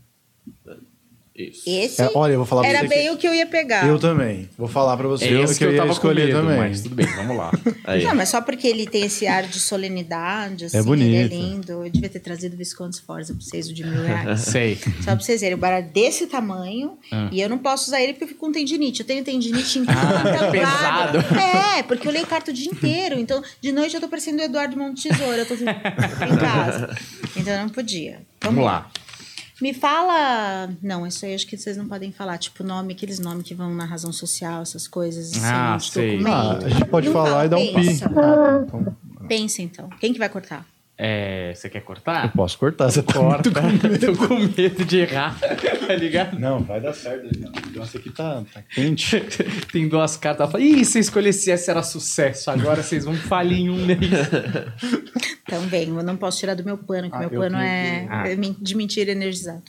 Isso. 1.37 1.61
esse 1.67 2.01
É, 2.01 2.09
olha, 2.15 2.33
eu 2.33 2.37
vou 2.37 2.45
falar 2.45 2.61
pra 2.63 2.69
era 2.71 2.79
você 2.81 2.87
bem 2.87 3.09
o 3.11 3.17
que 3.17 3.27
eu 3.27 3.33
ia 3.33 3.45
pegar. 3.45 3.81
que 3.81 3.87
eu 3.87 3.99
também. 3.99 4.49
Vou 4.57 4.67
falar 4.67 4.97
pra 4.97 5.07
você 5.07 5.27
É 5.27 5.33
o 5.33 5.43
esse 5.43 5.57
que 5.57 5.63
eu 5.65 5.75
tava 5.77 5.91
escolher 5.91 6.25
medo, 6.27 6.39
também. 6.41 6.57
mas 6.57 6.81
tudo 6.81 6.95
bem, 6.95 7.05
vamos 7.15 7.37
lá. 7.37 7.51
Aí. 7.85 8.03
Não, 8.03 8.15
mas 8.15 8.29
só 8.29 8.41
porque 8.41 8.67
ele 8.67 8.87
tem 8.87 9.03
esse 9.03 9.27
ar 9.27 9.43
de 9.43 9.59
solenidade, 9.59 10.65
assim, 10.65 10.81
bonito. 10.83 11.07
ele 11.07 11.17
é 11.17 11.27
lindo. 11.27 11.71
Eu 11.85 11.89
devia 11.89 12.09
ter 12.09 12.19
trazido 12.19 12.55
o 12.55 12.57
Visconde 12.57 12.95
Sforza 12.97 13.33
pra 13.33 13.41
vocês, 13.43 13.69
o 13.69 13.73
de 13.73 13.83
mil 13.85 14.01
reais. 14.03 14.41
Sei. 14.49 14.77
Só 15.03 15.11
pra 15.15 15.19
vocês 15.19 15.41
verem, 15.41 15.55
o 15.55 15.57
baralho 15.59 15.87
desse 15.93 16.25
tamanho 16.27 16.97
Ah. 17.11 17.29
e 17.31 17.39
eu 17.41 17.49
não 17.49 17.57
posso 17.59 17.87
usar 17.87 18.01
ele 18.01 18.13
porque 18.13 18.23
eu 18.25 18.27
fico 18.29 18.39
com 18.39 18.51
tendinite. 18.51 19.01
Eu 19.01 19.05
tenho 19.05 19.23
tendinite 19.23 19.79
em 19.79 19.85
Ah, 19.87 20.21
quanto 20.23 20.27
é 20.55 20.61
lado. 20.61 21.23
pesado. 21.23 21.39
É, 21.77 21.83
porque 21.83 22.07
eu 22.07 22.11
leio 22.11 22.25
carta 22.25 22.51
o 22.51 22.53
dia 22.53 22.71
inteiro. 22.71 23.19
Então, 23.19 23.43
de 23.61 23.71
noite 23.71 23.93
eu 23.95 24.01
tô 24.01 24.07
parecendo 24.07 24.41
o 24.41 24.45
Eduardo 24.45 24.75
Monte 24.77 25.07
Tesoura. 25.09 25.37
Eu 25.37 25.45
tô 25.45 25.53
em 25.53 26.37
casa. 26.37 26.97
Então 27.35 27.53
eu 27.53 27.59
não 27.61 27.69
podia. 27.69 28.21
Vamos 28.41 28.63
lá. 28.65 28.89
Me 29.61 29.73
fala. 29.73 30.69
Não, 30.81 31.05
isso 31.07 31.25
aí 31.25 31.33
acho 31.33 31.47
que 31.47 31.57
vocês 31.57 31.75
não 31.77 31.87
podem 31.87 32.11
falar. 32.11 32.37
Tipo, 32.37 32.63
nome, 32.63 32.93
aqueles 32.93 33.19
nomes 33.19 33.43
que 33.47 33.55
vão 33.55 33.73
na 33.73 33.85
razão 33.85 34.13
social, 34.13 34.61
essas 34.61 34.87
coisas. 34.87 35.31
Assim, 35.31 35.41
Ah, 35.45 35.77
sei. 35.79 36.19
Ah, 36.25 36.57
a 36.63 36.69
gente 36.69 36.85
pode 36.85 37.07
Não 37.07 37.13
falar 37.13 37.29
fala, 37.29 37.45
e 37.45 37.49
dar 37.49 37.57
um 37.57 37.67
pi. 37.67 37.73
pensa. 37.73 38.05
Ah, 38.15 38.63
então, 38.65 38.97
Pensa 39.27 39.61
então. 39.61 39.89
Quem 39.99 40.13
que 40.13 40.19
vai 40.19 40.29
cortar? 40.29 40.65
É, 40.99 41.53
você 41.53 41.69
quer 41.69 41.77
eu 41.77 41.83
cortar? 41.83 42.33
posso 42.33 42.57
cortar, 42.57 42.89
você 42.89 43.03
tá 43.03 43.13
Corta. 43.13 43.61
muito 43.61 43.87
com 44.01 44.17
Tô 44.17 44.27
com 44.27 44.39
medo 44.39 44.83
de 44.83 44.97
errar. 44.97 45.37
Tá 45.87 45.95
ligado? 45.95 46.37
Não, 46.37 46.59
vai 46.63 46.81
dar 46.81 46.93
certo. 46.93 47.29
Nossa, 47.73 47.97
aqui 47.97 48.09
tá, 48.09 48.43
tá 48.53 48.61
quente. 48.63 49.21
Tem 49.71 49.87
duas 49.87 50.17
cartas. 50.17 50.51
Fala, 50.51 50.61
Ih, 50.61 50.83
se 50.83 50.97
eu 50.97 51.01
escolhesse 51.01 51.49
essa 51.49 51.71
era 51.71 51.81
sucesso. 51.83 52.51
Agora 52.51 52.83
vocês 52.83 53.05
vão 53.05 53.15
falir 53.15 53.59
em 53.59 53.69
um 53.69 53.85
mês. 53.85 53.99
Também, 55.45 55.87
eu 55.87 56.03
não 56.03 56.17
posso 56.17 56.39
tirar 56.39 56.55
do 56.55 56.63
meu 56.65 56.77
pano, 56.77 57.09
que 57.09 57.15
Ah, 57.15 57.19
meu 57.19 57.29
eu 57.31 57.39
pano 57.39 57.55
tenho 57.57 57.67
é 57.67 58.07
Ah. 58.09 58.27
é 58.27 58.35
de 58.35 58.75
mentira 58.75 59.11
energizado. 59.11 59.63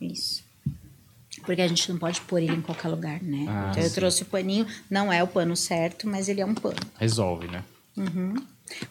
Isso. 0.00 0.44
Porque 1.44 1.62
a 1.62 1.66
gente 1.68 1.90
não 1.90 1.98
pode 1.98 2.20
pôr 2.20 2.38
ele 2.42 2.52
em 2.52 2.60
qualquer 2.60 2.88
lugar, 2.88 3.20
né? 3.22 3.46
Ah, 3.48 3.68
então 3.70 3.82
eu 3.82 3.88
sim. 3.88 3.94
trouxe 3.94 4.22
o 4.22 4.26
paninho, 4.26 4.66
não 4.90 5.12
é 5.12 5.20
o 5.22 5.26
pano 5.26 5.56
certo, 5.56 6.06
mas 6.08 6.28
ele 6.28 6.40
é 6.40 6.46
um 6.46 6.54
pano. 6.54 6.76
Resolve, 6.98 7.48
né? 7.48 7.64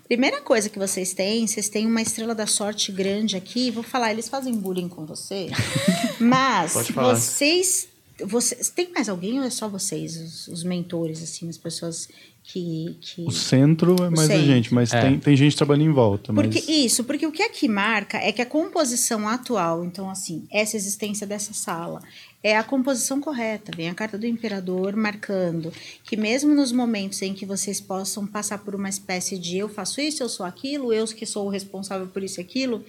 Primeira 0.07 0.41
coisa 0.41 0.69
que 0.69 0.79
vocês 0.79 1.13
têm, 1.13 1.45
vocês 1.47 1.69
têm 1.69 1.85
uma 1.85 2.01
estrela 2.01 2.35
da 2.35 2.47
sorte 2.47 2.91
grande 2.91 3.35
aqui. 3.35 3.71
Vou 3.71 3.83
falar, 3.83 4.11
eles 4.11 4.29
fazem 4.29 4.53
bullying 4.53 4.89
com 4.89 5.05
você. 5.05 5.47
mas 6.19 6.73
vocês, 6.73 7.87
vocês. 8.23 8.69
Tem 8.69 8.91
mais 8.91 9.09
alguém 9.09 9.39
ou 9.39 9.45
é 9.45 9.49
só 9.49 9.67
vocês, 9.67 10.17
os, 10.17 10.47
os 10.47 10.63
mentores, 10.63 11.21
assim, 11.23 11.47
as 11.49 11.57
pessoas 11.57 12.07
que. 12.43 12.97
que... 12.99 13.21
O 13.25 13.31
centro 13.31 13.95
é 14.03 14.09
mais 14.09 14.29
a 14.29 14.33
centro. 14.33 14.45
gente, 14.45 14.73
mas 14.73 14.91
É. 14.91 15.01
tem, 15.01 15.19
tem 15.19 15.35
gente 15.35 15.55
trabalhando 15.55 15.89
em 15.89 15.93
volta. 15.93 16.33
Mas... 16.33 16.47
Porque 16.47 16.71
isso, 16.71 17.03
porque 17.03 17.25
o 17.25 17.31
que 17.31 17.43
aqui 17.43 17.67
marca 17.67 18.17
é 18.17 18.31
que 18.31 18.41
a 18.41 18.45
composição 18.45 19.27
atual, 19.27 19.85
então 19.85 20.09
assim, 20.09 20.47
essa 20.51 20.75
existência 20.75 21.27
dessa 21.27 21.53
sala 21.53 22.01
é 22.43 22.57
a 22.57 22.63
composição 22.63 23.19
correta. 23.19 23.71
Vem 23.75 23.89
a 23.89 23.95
carta 23.95 24.17
do 24.17 24.25
imperador 24.25 24.95
marcando 24.95 25.73
que 26.03 26.15
mesmo 26.15 26.55
nos 26.55 26.71
momentos 26.71 27.21
em 27.21 27.33
que 27.33 27.45
vocês 27.45 27.81
possam 27.81 28.25
passar 28.25 28.59
por 28.59 28.75
uma 28.75 28.89
espécie 28.89 29.37
de 29.37 29.57
eu 29.57 29.69
faço 29.69 29.99
isso, 30.01 30.23
eu 30.23 30.29
sou 30.29 30.45
aquilo, 30.45 30.93
eu 30.93 31.05
que 31.07 31.25
sou 31.25 31.47
o 31.47 31.49
responsável 31.49 32.07
por 32.07 32.23
isso 32.23 32.39
e 32.39 32.41
aquilo, 32.41 32.85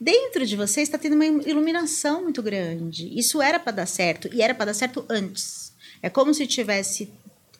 dentro 0.00 0.46
de 0.46 0.56
vocês 0.56 0.88
está 0.88 0.98
tendo 0.98 1.14
uma 1.14 1.26
iluminação 1.26 2.22
muito 2.22 2.42
grande. 2.42 3.10
Isso 3.18 3.42
era 3.42 3.58
para 3.58 3.72
dar 3.72 3.86
certo 3.86 4.28
e 4.32 4.42
era 4.42 4.54
para 4.54 4.66
dar 4.66 4.74
certo 4.74 5.04
antes. 5.08 5.72
É 6.02 6.10
como 6.10 6.34
se 6.34 6.46
tivesse 6.46 7.10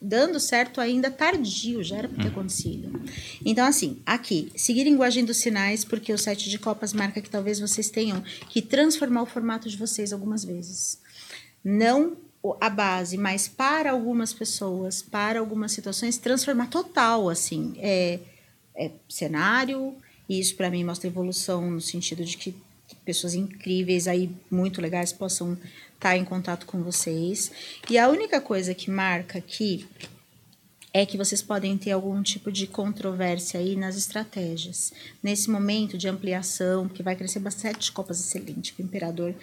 dando 0.04 0.38
certo 0.38 0.82
ainda 0.82 1.10
tardio, 1.10 1.82
já 1.82 1.96
era 1.96 2.08
para 2.08 2.22
ter 2.22 2.28
acontecido. 2.28 3.02
Então, 3.42 3.66
assim, 3.66 4.02
aqui, 4.04 4.52
seguir 4.54 4.84
linguagem 4.84 5.24
dos 5.24 5.38
sinais, 5.38 5.82
porque 5.82 6.12
o 6.12 6.18
site 6.18 6.50
de 6.50 6.58
copas 6.58 6.92
marca 6.92 7.22
que 7.22 7.30
talvez 7.30 7.58
vocês 7.58 7.88
tenham 7.88 8.22
que 8.50 8.60
transformar 8.60 9.22
o 9.22 9.26
formato 9.26 9.66
de 9.66 9.78
vocês 9.78 10.12
algumas 10.12 10.44
vezes. 10.44 10.98
Não 11.64 12.16
a 12.60 12.68
base, 12.68 13.16
mas 13.16 13.48
para 13.48 13.90
algumas 13.90 14.32
pessoas, 14.32 15.00
para 15.00 15.40
algumas 15.40 15.72
situações, 15.72 16.18
transformar 16.18 16.68
total, 16.68 17.30
assim, 17.30 17.74
é, 17.78 18.20
é 18.76 18.90
cenário, 19.08 19.96
e 20.28 20.38
isso 20.38 20.54
para 20.54 20.70
mim 20.70 20.84
mostra 20.84 21.08
evolução 21.08 21.70
no 21.70 21.80
sentido 21.80 22.22
de 22.22 22.36
que 22.36 22.54
pessoas 23.04 23.34
incríveis 23.34 24.06
aí, 24.06 24.30
muito 24.50 24.80
legais, 24.80 25.12
possam 25.12 25.56
estar 25.94 26.16
em 26.16 26.24
contato 26.24 26.66
com 26.66 26.82
vocês. 26.82 27.50
E 27.88 27.98
a 27.98 28.08
única 28.08 28.40
coisa 28.40 28.74
que 28.74 28.90
marca 28.90 29.38
aqui 29.38 29.86
é 30.92 31.04
que 31.04 31.16
vocês 31.16 31.42
podem 31.42 31.76
ter 31.76 31.90
algum 31.90 32.22
tipo 32.22 32.52
de 32.52 32.66
controvérsia 32.66 33.58
aí 33.58 33.74
nas 33.74 33.96
estratégias. 33.96 34.92
Nesse 35.22 35.50
momento 35.50 35.98
de 35.98 36.08
ampliação, 36.08 36.88
que 36.88 37.02
vai 37.02 37.16
crescer 37.16 37.40
bastante 37.40 37.90
copas 37.90 38.20
excelente, 38.20 38.74
o 38.78 38.82
imperador. 38.82 39.34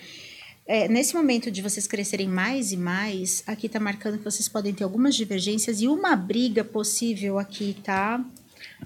É, 0.66 0.88
nesse 0.88 1.16
momento 1.16 1.50
de 1.50 1.62
vocês 1.62 1.88
crescerem 1.88 2.28
mais 2.28 2.72
e 2.72 2.78
mais, 2.78 3.44
aqui 3.48 3.68
tá 3.68 3.80
marcando 3.80 4.18
que 4.18 4.24
vocês 4.24 4.48
podem 4.48 4.74
ter 4.74 4.84
algumas 4.84 5.16
divergências 5.16 5.82
e 5.82 5.88
uma 5.88 6.16
briga 6.16 6.64
possível 6.64 7.40
aqui, 7.40 7.76
tá? 7.84 8.24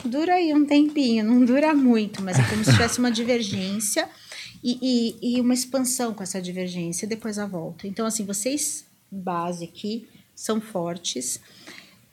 Dura 0.03 0.35
aí 0.35 0.53
um 0.53 0.65
tempinho, 0.65 1.23
não 1.23 1.43
dura 1.43 1.73
muito, 1.73 2.21
mas 2.21 2.39
é 2.39 2.43
como 2.49 2.63
se 2.63 2.71
tivesse 2.71 2.99
uma 2.99 3.11
divergência 3.11 4.09
e, 4.63 4.79
e, 5.21 5.35
e 5.37 5.41
uma 5.41 5.53
expansão 5.53 6.13
com 6.13 6.23
essa 6.23 6.41
divergência, 6.41 7.07
depois 7.07 7.37
a 7.37 7.45
volta. 7.45 7.87
Então, 7.87 8.05
assim, 8.05 8.25
vocês, 8.25 8.85
base 9.11 9.63
aqui, 9.63 10.07
são 10.35 10.59
fortes. 10.59 11.39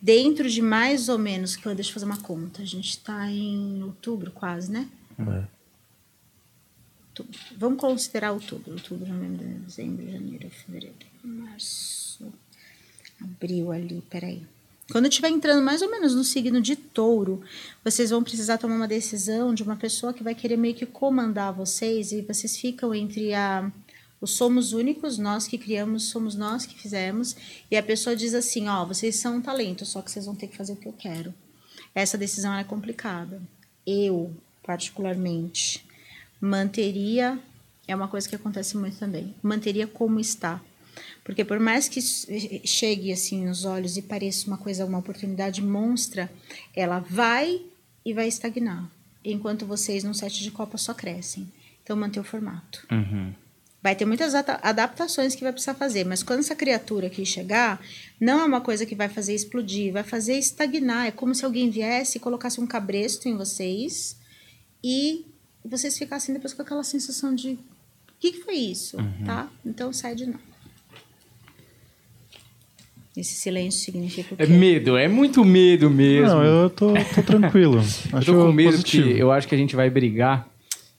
Dentro 0.01 0.51
de 0.51 0.61
mais 0.61 1.09
ou 1.09 1.19
menos, 1.19 1.57
deixa 1.57 1.91
eu 1.91 1.95
fazer 1.95 2.07
uma 2.07 2.21
conta, 2.21 2.63
a 2.63 2.67
gente 2.67 2.91
está 2.91 3.31
em 3.31 3.83
outubro 3.83 4.33
quase, 4.33 4.71
né? 4.71 4.89
É. 5.19 5.62
Vamos 7.57 7.81
considerar 7.81 8.33
outubro. 8.33 8.73
Outubro, 8.73 9.07
novembro, 9.07 9.45
dezembro, 9.67 10.11
janeiro, 10.11 10.51
fevereiro, 10.51 10.97
março, 11.23 12.33
abril 13.21 13.73
ali, 13.73 14.03
peraí. 14.09 14.43
Quando 14.91 15.09
estiver 15.09 15.31
entrando 15.31 15.63
mais 15.63 15.81
ou 15.81 15.91
menos 15.91 16.15
no 16.15 16.25
signo 16.25 16.61
de 16.61 16.77
touro, 16.77 17.43
vocês 17.85 18.11
vão 18.11 18.23
precisar 18.23 18.59
tomar 18.59 18.77
uma 18.77 18.89
decisão 18.89 19.55
de 19.55 19.63
uma 19.63 19.77
pessoa 19.77 20.13
que 20.13 20.23
vai 20.23 20.35
querer 20.35 20.57
meio 20.57 20.75
que 20.75 20.85
comandar 20.85 21.53
vocês 21.53 22.13
e 22.13 22.21
vocês 22.23 22.57
ficam 22.57 22.95
entre 22.95 23.33
a 23.33 23.71
o 24.21 24.27
somos 24.27 24.73
únicos, 24.73 25.19
nós 25.19 25.49
que 25.49 25.59
criamos, 25.59 26.05
somos 26.05 26.37
nós 26.37 26.65
que 26.65 26.79
fizemos, 26.79 27.35
e 27.69 27.77
a 27.77 27.83
pessoa 27.83 28.15
diz 28.15 28.35
assim, 28.35 28.69
ó, 28.69 28.85
vocês 28.85 29.17
são 29.17 29.39
um 29.39 29.43
talento, 29.43 29.85
só 29.85 30.01
que 30.01 30.13
vocês 30.13 30.27
vão 30.27 30.37
ter 30.37 30.47
que 30.47 30.57
fazer 30.57 30.75
o 30.75 30.77
que 30.77 30.87
eu 30.87 30.93
quero. 30.93 31.35
Essa 31.93 32.17
decisão 32.17 32.55
é 32.55 32.63
complicada. 32.63 33.43
Eu, 33.85 34.33
particularmente, 34.63 35.85
manteria, 36.43 37.39
é 37.87 37.95
uma 37.95 38.09
coisa 38.09 38.29
que 38.29 38.35
acontece 38.35 38.77
muito 38.77 38.99
também, 38.99 39.33
manteria 39.41 39.87
como 39.87 40.19
está. 40.19 40.61
Porque 41.23 41.45
por 41.45 41.61
mais 41.61 41.89
que 41.89 42.01
chegue 42.67 43.13
assim 43.13 43.47
nos 43.47 43.65
olhos 43.65 43.97
e 43.97 44.03
pareça 44.03 44.49
uma 44.49 44.59
coisa, 44.59 44.85
uma 44.85 44.99
oportunidade 44.99 45.63
monstra, 45.63 46.29
ela 46.75 46.99
vai 46.99 47.63
e 48.05 48.13
vai 48.13 48.27
estagnar. 48.27 48.91
Enquanto 49.25 49.65
vocês 49.65 50.03
num 50.03 50.13
set 50.13 50.43
de 50.43 50.51
copa 50.51 50.77
só 50.77 50.93
crescem. 50.93 51.51
Então 51.85 51.97
manter 51.97 52.19
o 52.19 52.25
formato. 52.25 52.85
Uhum. 52.91 53.33
Vai 53.81 53.95
ter 53.95 54.05
muitas 54.05 54.35
adaptações 54.35 55.37
que 55.37 55.43
vai 55.43 55.53
precisar 55.53 55.75
fazer, 55.75 56.05
mas 56.05 56.23
quando 56.25 56.41
essa 56.41 56.57
criatura 56.57 57.07
aqui 57.07 57.25
chegar, 57.25 57.81
não 58.21 58.41
é 58.41 58.45
uma 58.45 58.61
coisa 58.61 58.85
que 58.85 58.95
vai 58.95 59.09
fazer 59.09 59.35
explodir, 59.35 59.93
vai 59.93 60.03
fazer 60.05 60.35
estagnar. 60.35 61.07
É 61.07 61.11
como 61.13 61.35
se 61.35 61.45
alguém 61.45 61.71
viesse 61.71 62.19
e 62.19 62.21
colocasse 62.21 62.61
um 62.61 62.67
cabresto 62.67 63.29
em 63.29 63.37
vocês 63.37 64.17
e 64.83 65.25
vocês 65.65 65.97
ficassem 65.97 66.35
depois 66.35 66.53
com 66.55 66.63
aquela 66.63 66.85
sensação 66.85 67.35
de: 67.35 67.51
o 67.53 67.59
que, 68.21 68.33
que 68.33 68.41
foi 68.43 68.55
isso? 68.55 68.97
Tá? 69.25 69.49
Então 69.65 69.93
sai 69.93 70.15
de 70.15 70.27
novo. 70.27 70.41
Esse 73.17 73.35
silêncio 73.35 73.81
significa 73.85 74.33
o 74.33 74.37
quê? 74.39 74.43
É 74.43 74.47
medo, 74.47 74.97
é 74.97 75.07
muito 75.07 75.45
medo 75.45 75.91
mesmo. 75.91 76.29
Não, 76.29 76.43
eu 76.43 76.71
tô, 76.71 76.95
tô 77.15 77.23
tranquilo. 77.23 77.77
Eu 78.11 78.19
Acho 78.19 78.27
tô 78.33 78.47
com 78.47 78.53
medo 78.53 78.71
positivo. 78.71 79.09
que 79.09 79.19
eu 79.19 79.31
acho 79.31 79.47
que 79.47 79.55
a 79.55 79.59
gente 79.59 79.77
vai 79.77 79.91
brigar. 79.91 80.49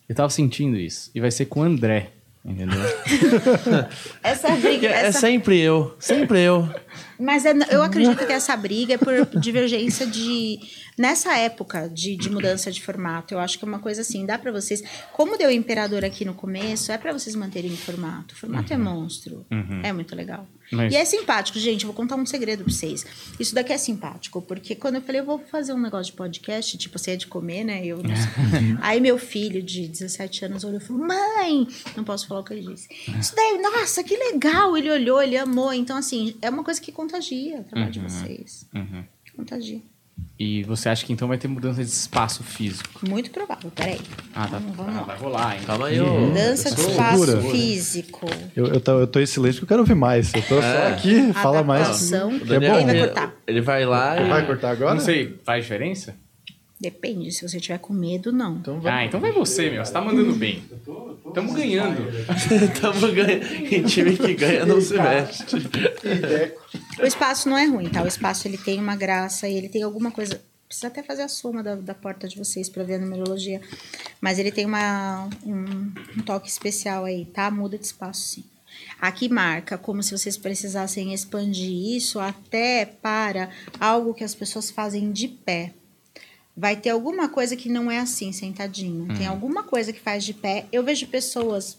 Eu 0.08 0.14
tava 0.14 0.30
sentindo 0.30 0.78
isso. 0.78 1.10
E 1.16 1.20
vai 1.20 1.32
ser 1.32 1.46
com 1.48 1.62
o 1.62 1.64
André. 1.64 2.12
Entendeu? 2.46 2.78
Essa 4.22 4.50
briga. 4.56 4.88
É 4.88 5.06
essa- 5.08 5.20
sempre 5.20 5.60
eu, 5.60 5.96
sempre 6.00 6.40
eu. 6.42 6.68
Mas 7.20 7.46
é- 7.46 7.54
eu 7.70 7.82
acredito 7.82 8.26
que 8.26 8.34
essa 8.34 8.56
briga 8.58 8.96
é 8.96 8.98
por 8.98 9.40
divergência 9.40 10.06
de. 10.06 10.60
Nessa 10.98 11.36
época 11.38 11.90
de, 11.90 12.16
de 12.18 12.30
mudança 12.30 12.70
de 12.72 12.82
formato, 12.82 13.34
eu 13.34 13.40
acho 13.40 13.58
que 13.58 13.66
é 13.66 13.68
uma 13.68 13.80
coisa 13.80 14.02
assim, 14.02 14.26
dá 14.26 14.38
pra 14.38 14.52
vocês. 14.52 14.84
Como 15.14 15.38
deu 15.38 15.50
imperador 15.50 16.04
aqui 16.04 16.26
no 16.26 16.34
começo, 16.34 16.92
é 16.92 16.98
pra 16.98 17.14
vocês 17.14 17.36
manterem 17.36 17.72
o 17.72 17.78
formato. 17.78 18.36
O 18.36 18.38
formato 18.38 18.74
é 18.74 18.78
monstro. 18.78 19.46
É 19.84 19.94
muito 19.94 20.14
legal. 20.16 20.46
Mas- 20.76 20.94
E 20.94 20.96
é 20.96 21.06
simpático, 21.06 21.58
gente. 21.60 21.84
Eu 21.84 21.88
vou 21.88 21.96
contar 21.96 22.16
um 22.16 22.26
segredo 22.26 22.64
pra 22.64 22.74
vocês. 22.74 23.06
Isso 23.40 23.54
daqui 23.56 23.72
é 23.74 23.78
simpático, 23.78 24.42
porque 24.42 24.76
quando 24.76 24.96
eu 24.96 25.02
falei, 25.02 25.22
eu 25.22 25.26
vou 25.26 25.40
fazer 25.40 25.74
um 25.74 25.80
negócio 25.80 26.12
de 26.12 26.18
podcast, 26.18 26.78
tipo, 26.78 26.98
você 27.00 27.12
é 27.12 27.16
de 27.16 27.28
comer, 27.28 27.64
né? 27.64 27.86
Eu 27.86 27.98
não 27.98 28.16
sei. 28.16 28.78
Aí 28.82 29.00
meu 29.00 29.18
filho 29.18 29.62
de 29.62 29.88
17 29.88 30.46
anos 30.46 30.64
olhou 30.64 30.80
e 30.80 30.84
falou: 30.84 31.06
Mãe, 31.08 31.68
não 31.96 32.04
posso 32.04 32.28
falar 32.28 32.42
o 32.42 32.44
que 32.44 32.54
ele 32.54 32.74
disse. 32.74 32.88
Isso 33.20 33.36
daí, 33.36 33.60
nossa, 33.62 34.04
que 34.04 34.16
legal! 34.16 34.76
Ele 34.78 34.90
olhou, 34.90 35.22
ele 35.22 35.38
amou. 35.38 35.74
Então, 35.74 35.98
assim, 35.98 36.36
é 36.42 36.50
uma 36.50 36.64
coisa 36.64 36.82
que 36.82 36.92
contagia 36.92 37.60
o 37.60 37.64
trabalho 37.64 37.92
de 37.92 38.00
vocês. 38.00 38.66
Uhum. 38.74 39.04
Contagia. 39.36 39.82
E 40.38 40.64
você 40.64 40.90
acha 40.90 41.06
que 41.06 41.14
então 41.14 41.28
vai 41.28 41.38
ter 41.38 41.48
mudança 41.48 41.84
de 41.84 41.90
espaço 41.90 42.44
físico? 42.44 43.08
Muito 43.08 43.30
provável, 43.32 43.72
peraí. 43.72 44.00
Ah, 44.36 44.48
tá. 44.48 44.58
Vamos, 44.60 44.76
vamos 44.76 44.96
Ah, 44.96 45.04
vai 45.04 45.18
rolar, 45.18 45.56
hein? 45.56 45.62
Calma 45.66 45.88
aí, 45.88 46.00
ô. 46.02 46.06
Mudança 46.20 46.74
de 46.74 46.82
espaço 46.82 47.26
Segura. 47.26 47.52
físico. 47.52 48.30
Eu, 48.56 48.68
eu, 48.68 48.82
tô, 48.82 49.00
eu 49.00 49.08
tô 49.08 49.20
em 49.20 49.26
silêncio 49.26 49.62
porque 49.62 49.66
eu 49.74 49.76
quero 49.76 49.82
ouvir 49.82 49.96
mais. 49.96 50.34
Eu 50.34 50.42
tô 50.42 50.62
só 50.62 50.88
aqui, 50.90 51.34
fala 51.34 51.64
mais. 51.64 51.82
Adaptação. 51.88 52.36
O 52.36 52.40
Que 52.42 52.54
é 52.54 52.60
bom. 52.60 52.80
Ele 52.80 52.86
vai 52.86 53.00
cortar. 53.08 53.36
ele 53.48 53.62
vai 53.62 53.86
lá 53.86 54.22
e. 54.22 54.30
Vai 54.30 54.46
cortar 54.46 54.72
agora? 54.72 54.94
Não 54.96 55.02
sei, 55.02 55.40
faz 55.44 55.64
diferença? 55.64 56.16
Depende, 56.80 57.32
se 57.32 57.48
você 57.48 57.60
tiver 57.62 57.78
com 57.78 57.94
medo, 57.94 58.32
não. 58.32 58.58
Então 58.58 58.80
vai. 58.80 58.92
Ah, 58.92 59.06
então 59.06 59.20
vai 59.20 59.32
você, 59.32 59.70
meu. 59.70 59.86
Você 59.86 59.94
tá 59.94 60.02
mandando 60.02 60.34
bem. 60.34 60.62
Tamo 61.34 61.54
ganhando. 61.54 62.04
Tamo 62.80 63.12
ganhando. 63.12 63.46
Em 63.46 63.84
time 63.84 64.18
que 64.18 64.34
ganha 64.34 64.66
não 64.66 64.80
se 64.80 64.94
mexe. 64.94 65.44
O 67.00 67.06
espaço 67.06 67.50
não 67.50 67.58
é 67.58 67.66
ruim, 67.66 67.90
tá? 67.90 68.02
O 68.02 68.08
espaço 68.08 68.48
ele 68.48 68.58
tem 68.58 68.80
uma 68.80 68.96
graça 68.96 69.48
e 69.48 69.56
ele 69.56 69.70
tem 69.70 69.84
alguma 69.84 70.12
coisa. 70.12 70.42
Precisa 70.68 70.88
até 70.88 71.04
fazer 71.04 71.22
a 71.22 71.28
soma 71.28 71.62
da, 71.62 71.76
da 71.76 71.94
porta 71.94 72.28
de 72.28 72.38
vocês 72.38 72.68
para 72.68 72.84
ver 72.84 72.96
a 72.96 73.00
numerologia. 73.00 73.62
Mas 74.20 74.40
ele 74.40 74.52
tem 74.52 74.66
uma, 74.66 75.30
um, 75.46 75.92
um 76.18 76.22
toque 76.24 76.50
especial 76.50 77.06
aí, 77.06 77.26
tá? 77.26 77.52
Muda 77.52 77.78
de 77.78 77.86
espaço, 77.86 78.22
sim. 78.22 78.44
Aqui 79.00 79.30
marca 79.30 79.78
como 79.78 80.02
se 80.02 80.18
vocês 80.18 80.38
precisassem 80.38 81.14
expandir 81.14 81.96
isso 81.96 82.20
até 82.20 82.86
para 82.86 83.50
algo 83.80 84.14
que 84.14 84.24
as 84.24 84.34
pessoas 84.34 84.72
fazem 84.72 85.12
de 85.12 85.28
pé. 85.28 85.74
Vai 86.56 86.76
ter 86.76 86.92
alguma 86.92 87.30
coisa 87.30 87.56
que 87.56 87.68
não 87.68 87.90
é 87.90 88.00
assim, 88.00 88.32
sentadinho. 88.32 89.08
Tem 89.18 89.26
alguma 89.26 89.64
coisa 89.64 89.92
que 89.92 90.00
faz 90.00 90.24
de 90.24 90.34
pé. 90.34 90.66
Eu 90.72 90.84
vejo 90.84 91.08
pessoas 91.08 91.78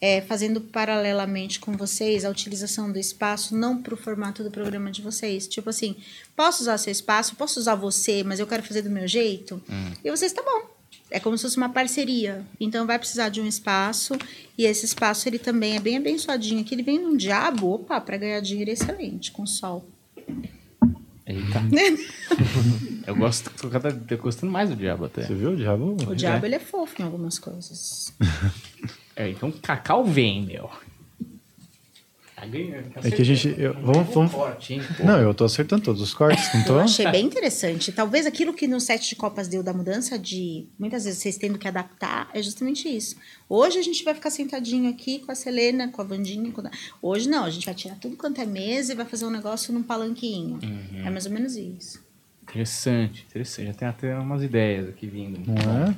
é, 0.00 0.20
fazendo 0.22 0.60
paralelamente 0.60 1.60
com 1.60 1.72
vocês 1.76 2.24
a 2.24 2.30
utilização 2.30 2.90
do 2.90 2.98
espaço, 2.98 3.56
não 3.56 3.80
para 3.80 3.94
o 3.94 3.96
formato 3.96 4.42
do 4.42 4.50
programa 4.50 4.90
de 4.90 5.02
vocês. 5.02 5.46
Tipo 5.46 5.70
assim, 5.70 5.96
posso 6.34 6.62
usar 6.62 6.78
seu 6.78 6.90
espaço, 6.90 7.36
posso 7.36 7.60
usar 7.60 7.74
você, 7.74 8.22
mas 8.22 8.40
eu 8.40 8.46
quero 8.46 8.62
fazer 8.62 8.82
do 8.82 8.90
meu 8.90 9.06
jeito. 9.06 9.62
E 10.04 10.10
vocês, 10.10 10.32
tá 10.32 10.42
bom. 10.42 10.70
É 11.10 11.18
como 11.18 11.36
se 11.36 11.42
fosse 11.42 11.56
uma 11.56 11.68
parceria. 11.68 12.46
Então 12.58 12.86
vai 12.86 12.98
precisar 12.98 13.28
de 13.28 13.40
um 13.40 13.46
espaço 13.46 14.14
e 14.56 14.64
esse 14.64 14.86
espaço 14.86 15.28
ele 15.28 15.38
também 15.38 15.76
é 15.76 15.80
bem 15.80 15.96
abençoadinho. 15.96 16.60
Aqui 16.60 16.74
ele 16.74 16.82
vem 16.82 16.98
num 16.98 17.16
diabo, 17.16 17.68
opa, 17.70 18.00
para 18.00 18.16
ganhar 18.16 18.40
dinheiro 18.40 18.70
é 18.70 18.74
excelente 18.74 19.32
com 19.32 19.44
sol. 19.44 19.86
Eita. 21.30 21.62
eu 23.06 23.14
gosto, 23.14 23.50
tô 23.60 23.70
cada 23.70 23.92
tô 23.92 24.16
gostando 24.16 24.52
mais 24.52 24.68
do 24.68 24.74
diabo 24.74 25.04
até. 25.04 25.22
Você 25.22 25.34
viu 25.34 25.52
o 25.52 25.56
diabo? 25.56 25.96
O 26.08 26.14
diabo 26.14 26.44
ele 26.44 26.56
é 26.56 26.58
fofo 26.58 27.00
em 27.00 27.04
algumas 27.04 27.38
coisas. 27.38 28.12
É, 29.16 29.28
então 29.28 29.52
Cacau 29.52 30.02
vem, 30.02 30.46
meu. 30.46 30.70
Tá 32.40 32.46
ganhando. 32.46 32.90
tá 32.90 33.00
É 33.04 33.10
que 33.10 33.20
a 33.20 33.24
gente. 33.24 33.54
eu- 33.60 33.74
vamos, 33.74 34.14
vamos... 34.14 34.32
Forte, 34.32 34.74
hein? 34.74 34.82
Não, 35.04 35.20
eu 35.20 35.34
tô 35.34 35.44
acertando 35.44 35.82
todos 35.82 36.00
os 36.00 36.14
cortes, 36.14 36.52
não 36.54 36.64
tô? 36.64 36.72
Eu 36.74 36.80
achei 36.80 37.06
bem 37.10 37.26
interessante. 37.26 37.92
Talvez 37.92 38.24
aquilo 38.26 38.54
que 38.54 38.66
no 38.66 38.80
set 38.80 39.08
de 39.10 39.16
copas 39.16 39.46
deu 39.46 39.62
da 39.62 39.72
mudança 39.74 40.18
de 40.18 40.66
muitas 40.78 41.04
vezes 41.04 41.20
vocês 41.20 41.36
tendo 41.36 41.58
que 41.58 41.68
adaptar 41.68 42.30
é 42.32 42.42
justamente 42.42 42.88
isso. 42.88 43.16
Hoje 43.48 43.78
a 43.78 43.82
gente 43.82 44.02
vai 44.04 44.14
ficar 44.14 44.30
sentadinho 44.30 44.88
aqui 44.88 45.18
com 45.18 45.30
a 45.30 45.34
Selena, 45.34 45.88
com 45.88 46.00
a 46.00 46.04
Vandinha. 46.04 46.50
com 46.50 46.62
a- 46.62 46.70
Hoje 47.02 47.28
não, 47.28 47.44
a 47.44 47.50
gente 47.50 47.66
vai 47.66 47.74
tirar 47.74 47.96
tudo 47.96 48.16
quanto 48.16 48.40
é 48.40 48.46
mesa 48.46 48.92
e 48.92 48.96
vai 48.96 49.04
fazer 49.04 49.26
um 49.26 49.30
negócio 49.30 49.72
num 49.74 49.82
palanquinho. 49.82 50.58
É 51.04 51.10
mais 51.10 51.26
ou 51.26 51.32
menos 51.32 51.56
isso. 51.56 52.02
Interessante, 52.42 53.24
interessante. 53.28 53.66
Já 53.66 53.74
tem 53.74 53.86
até 53.88 54.18
umas 54.18 54.42
ideias 54.42 54.88
aqui 54.88 55.06
vindo. 55.06 55.40
Não 55.46 55.84
é? 55.86 55.94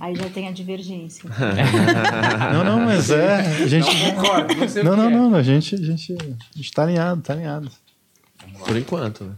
Aí 0.00 0.14
já 0.16 0.28
tem 0.28 0.48
a 0.48 0.50
divergência. 0.52 1.28
Não, 2.52 2.64
não, 2.64 2.80
mas 2.80 3.10
é. 3.10 3.36
A 3.62 3.66
gente. 3.66 3.86
Concordo, 4.14 4.54
não 4.54 4.68
sei 4.68 4.82
o 4.82 4.84
Não, 4.84 4.92
que 4.92 4.98
não, 4.98 5.06
é. 5.06 5.10
não. 5.10 5.34
A 5.34 5.42
gente, 5.42 5.74
a 5.74 5.78
gente, 5.78 6.12
a 6.14 6.56
gente 6.56 6.72
tá 6.72 6.82
alinhado, 6.82 7.22
tá 7.22 7.32
alinhado. 7.32 7.70
Por 8.64 8.76
enquanto, 8.76 9.24
né? 9.24 9.32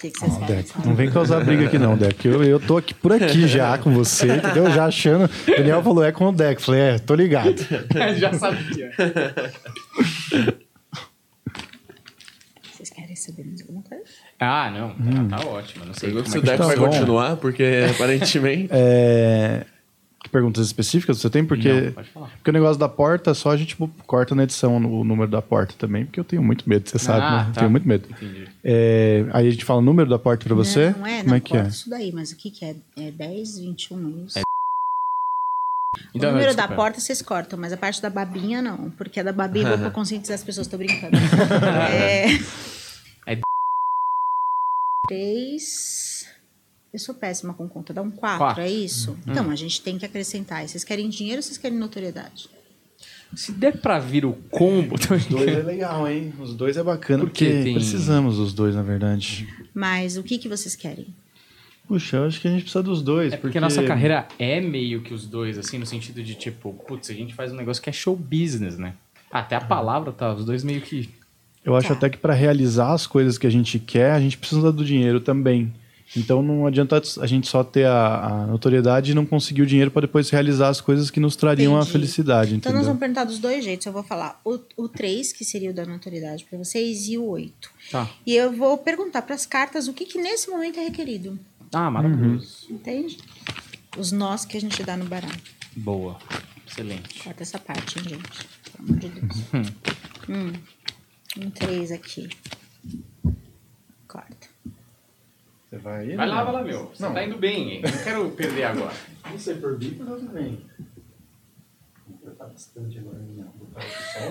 Que, 0.00 0.10
que 0.10 0.18
querem? 0.18 0.46
Deco, 0.46 0.86
não 0.86 0.94
vem 0.94 1.10
causar 1.10 1.44
briga 1.44 1.66
aqui 1.66 1.78
não, 1.78 1.94
Deco. 1.96 2.26
Eu, 2.26 2.42
eu 2.42 2.58
tô 2.58 2.78
aqui 2.78 2.94
por 2.94 3.12
aqui 3.12 3.46
já 3.46 3.76
com 3.76 3.92
você, 3.92 4.36
entendeu? 4.36 4.70
Já 4.70 4.86
achando. 4.86 5.24
O 5.46 5.56
Daniel 5.56 5.82
falou, 5.82 6.02
é 6.02 6.10
com 6.12 6.26
o 6.28 6.32
Deco. 6.32 6.62
Falei, 6.62 6.80
é, 6.80 6.98
tô 6.98 7.14
ligado. 7.14 7.54
Já 8.18 8.32
sabia. 8.32 8.90
Vocês 12.72 12.88
querem 12.90 13.14
saber 13.14 13.44
mais 13.44 13.60
alguma 13.60 13.82
coisa? 13.82 14.04
Ah, 14.38 14.70
não. 14.70 14.88
Hum. 14.92 15.28
Tá, 15.28 15.36
tá 15.36 15.46
ótimo. 15.46 15.84
Não 15.84 15.92
sei 15.92 16.10
se 16.10 16.16
é 16.36 16.38
o 16.38 16.42
Deco 16.42 16.58
tá 16.58 16.66
vai 16.66 16.76
bom. 16.76 16.86
continuar, 16.86 17.36
porque 17.36 17.64
aparentemente. 17.90 18.68
É, 18.72 19.66
perguntas 20.28 20.66
específicas 20.66 21.18
você 21.18 21.30
tem? 21.30 21.44
Porque, 21.44 21.72
Não, 21.72 21.92
pode 21.92 22.10
falar. 22.10 22.28
porque 22.28 22.50
o 22.50 22.52
negócio 22.52 22.78
da 22.78 22.88
porta, 22.88 23.32
só 23.34 23.50
a 23.50 23.56
gente 23.56 23.76
corta 24.06 24.34
na 24.34 24.42
edição 24.44 24.76
o 24.76 25.02
número 25.04 25.30
da 25.30 25.40
porta 25.40 25.74
também, 25.78 26.04
porque 26.04 26.20
eu 26.20 26.24
tenho 26.24 26.42
muito 26.42 26.68
medo, 26.68 26.88
você 26.88 26.98
sabe, 26.98 27.20
Ah, 27.22 27.44
né? 27.46 27.52
tá. 27.54 27.60
Tenho 27.60 27.70
muito 27.70 27.88
medo. 27.88 28.08
Entendi. 28.10 28.48
É, 28.62 29.24
aí 29.32 29.48
a 29.48 29.50
gente 29.50 29.64
fala 29.64 29.80
o 29.80 29.82
número 29.84 30.08
da 30.10 30.18
porta 30.18 30.44
pra 30.44 30.54
você? 30.54 30.90
Não, 30.90 31.06
é, 31.06 31.18
Como 31.18 31.30
não, 31.30 31.36
é 31.36 31.40
que 31.40 31.56
é? 31.56 31.66
isso 31.66 31.88
daí, 31.88 32.12
mas 32.12 32.32
o 32.32 32.36
que, 32.36 32.50
que 32.50 32.64
é? 32.64 32.76
É 32.98 33.10
10, 33.10 33.58
21 33.60 33.96
números. 33.96 34.34
Então, 36.14 36.30
o 36.30 36.32
número 36.32 36.50
não, 36.50 36.56
da 36.56 36.68
porta 36.68 37.00
vocês 37.00 37.20
cortam, 37.22 37.58
mas 37.58 37.72
a 37.72 37.76
parte 37.76 38.00
da 38.00 38.08
babinha 38.10 38.60
não. 38.62 38.90
Porque 38.92 39.20
a 39.20 39.22
da 39.22 39.32
babinha 39.32 39.66
eu 39.66 39.70
vou 39.78 39.78
pra 39.78 39.90
conscientizar 39.90 40.34
as 40.36 40.44
pessoas, 40.44 40.66
tô 40.66 40.76
brincando. 40.76 41.16
é... 41.92 42.26
É- 43.26 43.40
Três... 45.06 46.09
Eu 46.92 46.98
sou 46.98 47.14
péssima 47.14 47.54
com 47.54 47.68
conta. 47.68 47.92
Dá 47.94 48.02
um 48.02 48.10
quatro, 48.10 48.38
Quatro. 48.38 48.62
é 48.62 48.70
isso? 48.70 49.12
Hum. 49.12 49.16
Então, 49.28 49.50
a 49.50 49.54
gente 49.56 49.80
tem 49.80 49.96
que 49.96 50.04
acrescentar. 50.04 50.66
Vocês 50.66 50.82
querem 50.82 51.08
dinheiro 51.08 51.38
ou 51.38 51.42
vocês 51.42 51.56
querem 51.56 51.78
notoriedade? 51.78 52.48
Se 53.34 53.52
der 53.52 53.76
pra 53.78 54.00
vir 54.00 54.24
o 54.24 54.32
combo... 54.50 54.96
Os 54.96 55.26
dois 55.26 55.46
é 55.48 55.62
legal, 55.62 56.08
hein? 56.08 56.32
Os 56.40 56.52
dois 56.54 56.76
é 56.76 56.82
bacana, 56.82 57.22
Porque 57.24 57.44
porque 57.44 57.62
tem- 57.62 57.74
precisamos 57.74 58.38
dos 58.38 58.52
dois, 58.52 58.74
na 58.74 58.82
verdade. 58.82 59.46
Mas 59.72 60.16
o 60.16 60.22
que, 60.24 60.36
que 60.36 60.48
vocês 60.48 60.74
querem? 60.74 61.06
Puxa, 61.86 62.16
eu 62.16 62.24
acho 62.26 62.40
que 62.40 62.48
a 62.48 62.50
gente 62.50 62.62
precisa 62.62 62.82
dos 62.82 63.02
dois. 63.02 63.32
É 63.32 63.36
porque 63.36 63.58
a 63.58 63.60
nossa 63.60 63.82
carreira 63.84 64.26
é 64.38 64.60
meio 64.60 65.00
que 65.00 65.14
os 65.14 65.26
dois, 65.26 65.58
assim, 65.58 65.78
no 65.78 65.86
sentido 65.86 66.22
de, 66.24 66.34
tipo, 66.34 66.72
putz, 66.88 67.08
a 67.10 67.14
gente 67.14 67.32
faz 67.34 67.52
um 67.52 67.56
negócio 67.56 67.80
que 67.82 67.88
é 67.90 67.92
show 67.92 68.16
business, 68.16 68.76
né? 68.76 68.94
Até 69.30 69.54
a 69.54 69.60
palavra 69.60 70.10
tá, 70.12 70.34
os 70.34 70.44
dois 70.44 70.64
meio 70.64 70.80
que... 70.80 71.08
Eu 71.64 71.76
acho 71.76 71.88
Tá. 71.88 71.94
até 71.94 72.10
que 72.10 72.16
para 72.18 72.32
realizar 72.34 72.92
as 72.92 73.06
coisas 73.06 73.38
que 73.38 73.46
a 73.46 73.50
gente 73.50 73.78
quer, 73.78 74.10
a 74.12 74.20
gente 74.20 74.36
precisa 74.38 74.72
do 74.72 74.84
dinheiro 74.84 75.20
também. 75.20 75.72
Então 76.16 76.42
não 76.42 76.66
adianta 76.66 77.00
a 77.20 77.26
gente 77.26 77.48
só 77.48 77.62
ter 77.62 77.86
a, 77.86 78.26
a 78.26 78.46
notoriedade 78.46 79.12
e 79.12 79.14
não 79.14 79.24
conseguir 79.24 79.62
o 79.62 79.66
dinheiro 79.66 79.90
para 79.92 80.02
depois 80.02 80.28
realizar 80.28 80.68
as 80.68 80.80
coisas 80.80 81.10
que 81.10 81.20
nos 81.20 81.36
trariam 81.36 81.74
a 81.76 81.80
Entendi. 81.80 81.92
felicidade, 81.92 82.48
Então, 82.48 82.56
entendeu? 82.58 82.78
nós 82.78 82.86
vamos 82.86 82.98
perguntar 82.98 83.24
dos 83.24 83.38
dois 83.38 83.62
jeitos. 83.64 83.86
Eu 83.86 83.92
vou 83.92 84.02
falar 84.02 84.40
o, 84.44 84.58
o 84.76 84.88
3, 84.88 85.32
que 85.32 85.44
seria 85.44 85.70
o 85.70 85.74
da 85.74 85.86
notoriedade 85.86 86.44
para 86.44 86.58
vocês, 86.58 87.06
e 87.08 87.16
o 87.16 87.24
8. 87.26 87.70
Tá. 87.92 88.10
E 88.26 88.34
eu 88.34 88.52
vou 88.52 88.76
perguntar 88.78 89.22
para 89.22 89.34
as 89.36 89.46
cartas 89.46 89.86
o 89.86 89.92
que, 89.92 90.04
que 90.04 90.18
nesse 90.20 90.50
momento 90.50 90.80
é 90.80 90.84
requerido. 90.84 91.38
Ah, 91.72 91.88
maravilhoso. 91.90 92.66
Entende? 92.68 93.16
Os 93.96 94.10
nós 94.10 94.44
que 94.44 94.56
a 94.56 94.60
gente 94.60 94.82
dá 94.82 94.96
no 94.96 95.04
baralho. 95.04 95.40
Boa. 95.76 96.18
Excelente. 96.66 97.22
Corta 97.22 97.42
essa 97.44 97.58
parte, 97.58 97.98
hein, 98.00 98.04
gente? 98.08 98.28
Pelo 98.76 98.88
amor 98.88 98.98
de 98.98 99.08
Deus. 99.08 99.36
hum. 100.28 100.52
Um 101.46 101.50
3 101.50 101.92
aqui. 101.92 102.28
Corta. 104.08 104.49
Você 105.70 105.78
vai 105.78 106.00
aí? 106.00 106.16
Vai 106.16 106.28
lá, 106.28 106.42
vai 106.44 106.52
lá, 106.54 106.62
meu. 106.64 106.86
Você 106.88 107.02
Não. 107.02 107.14
tá 107.14 107.24
indo 107.24 107.38
bem, 107.38 107.74
hein? 107.74 107.82
Não 107.82 108.02
quero 108.04 108.30
perder 108.32 108.64
agora. 108.64 108.92
Não 109.30 109.38
sei 109.38 109.54
por 109.54 109.78
mim, 109.78 109.96
mas 110.00 110.08
tudo 110.20 110.32
bem. 110.32 110.60
Vou 112.08 112.16
apertar 112.22 112.46
bastante 112.46 112.98
agora, 112.98 113.18
não. 113.18 113.44
Vou 113.56 113.66
botar 113.68 113.80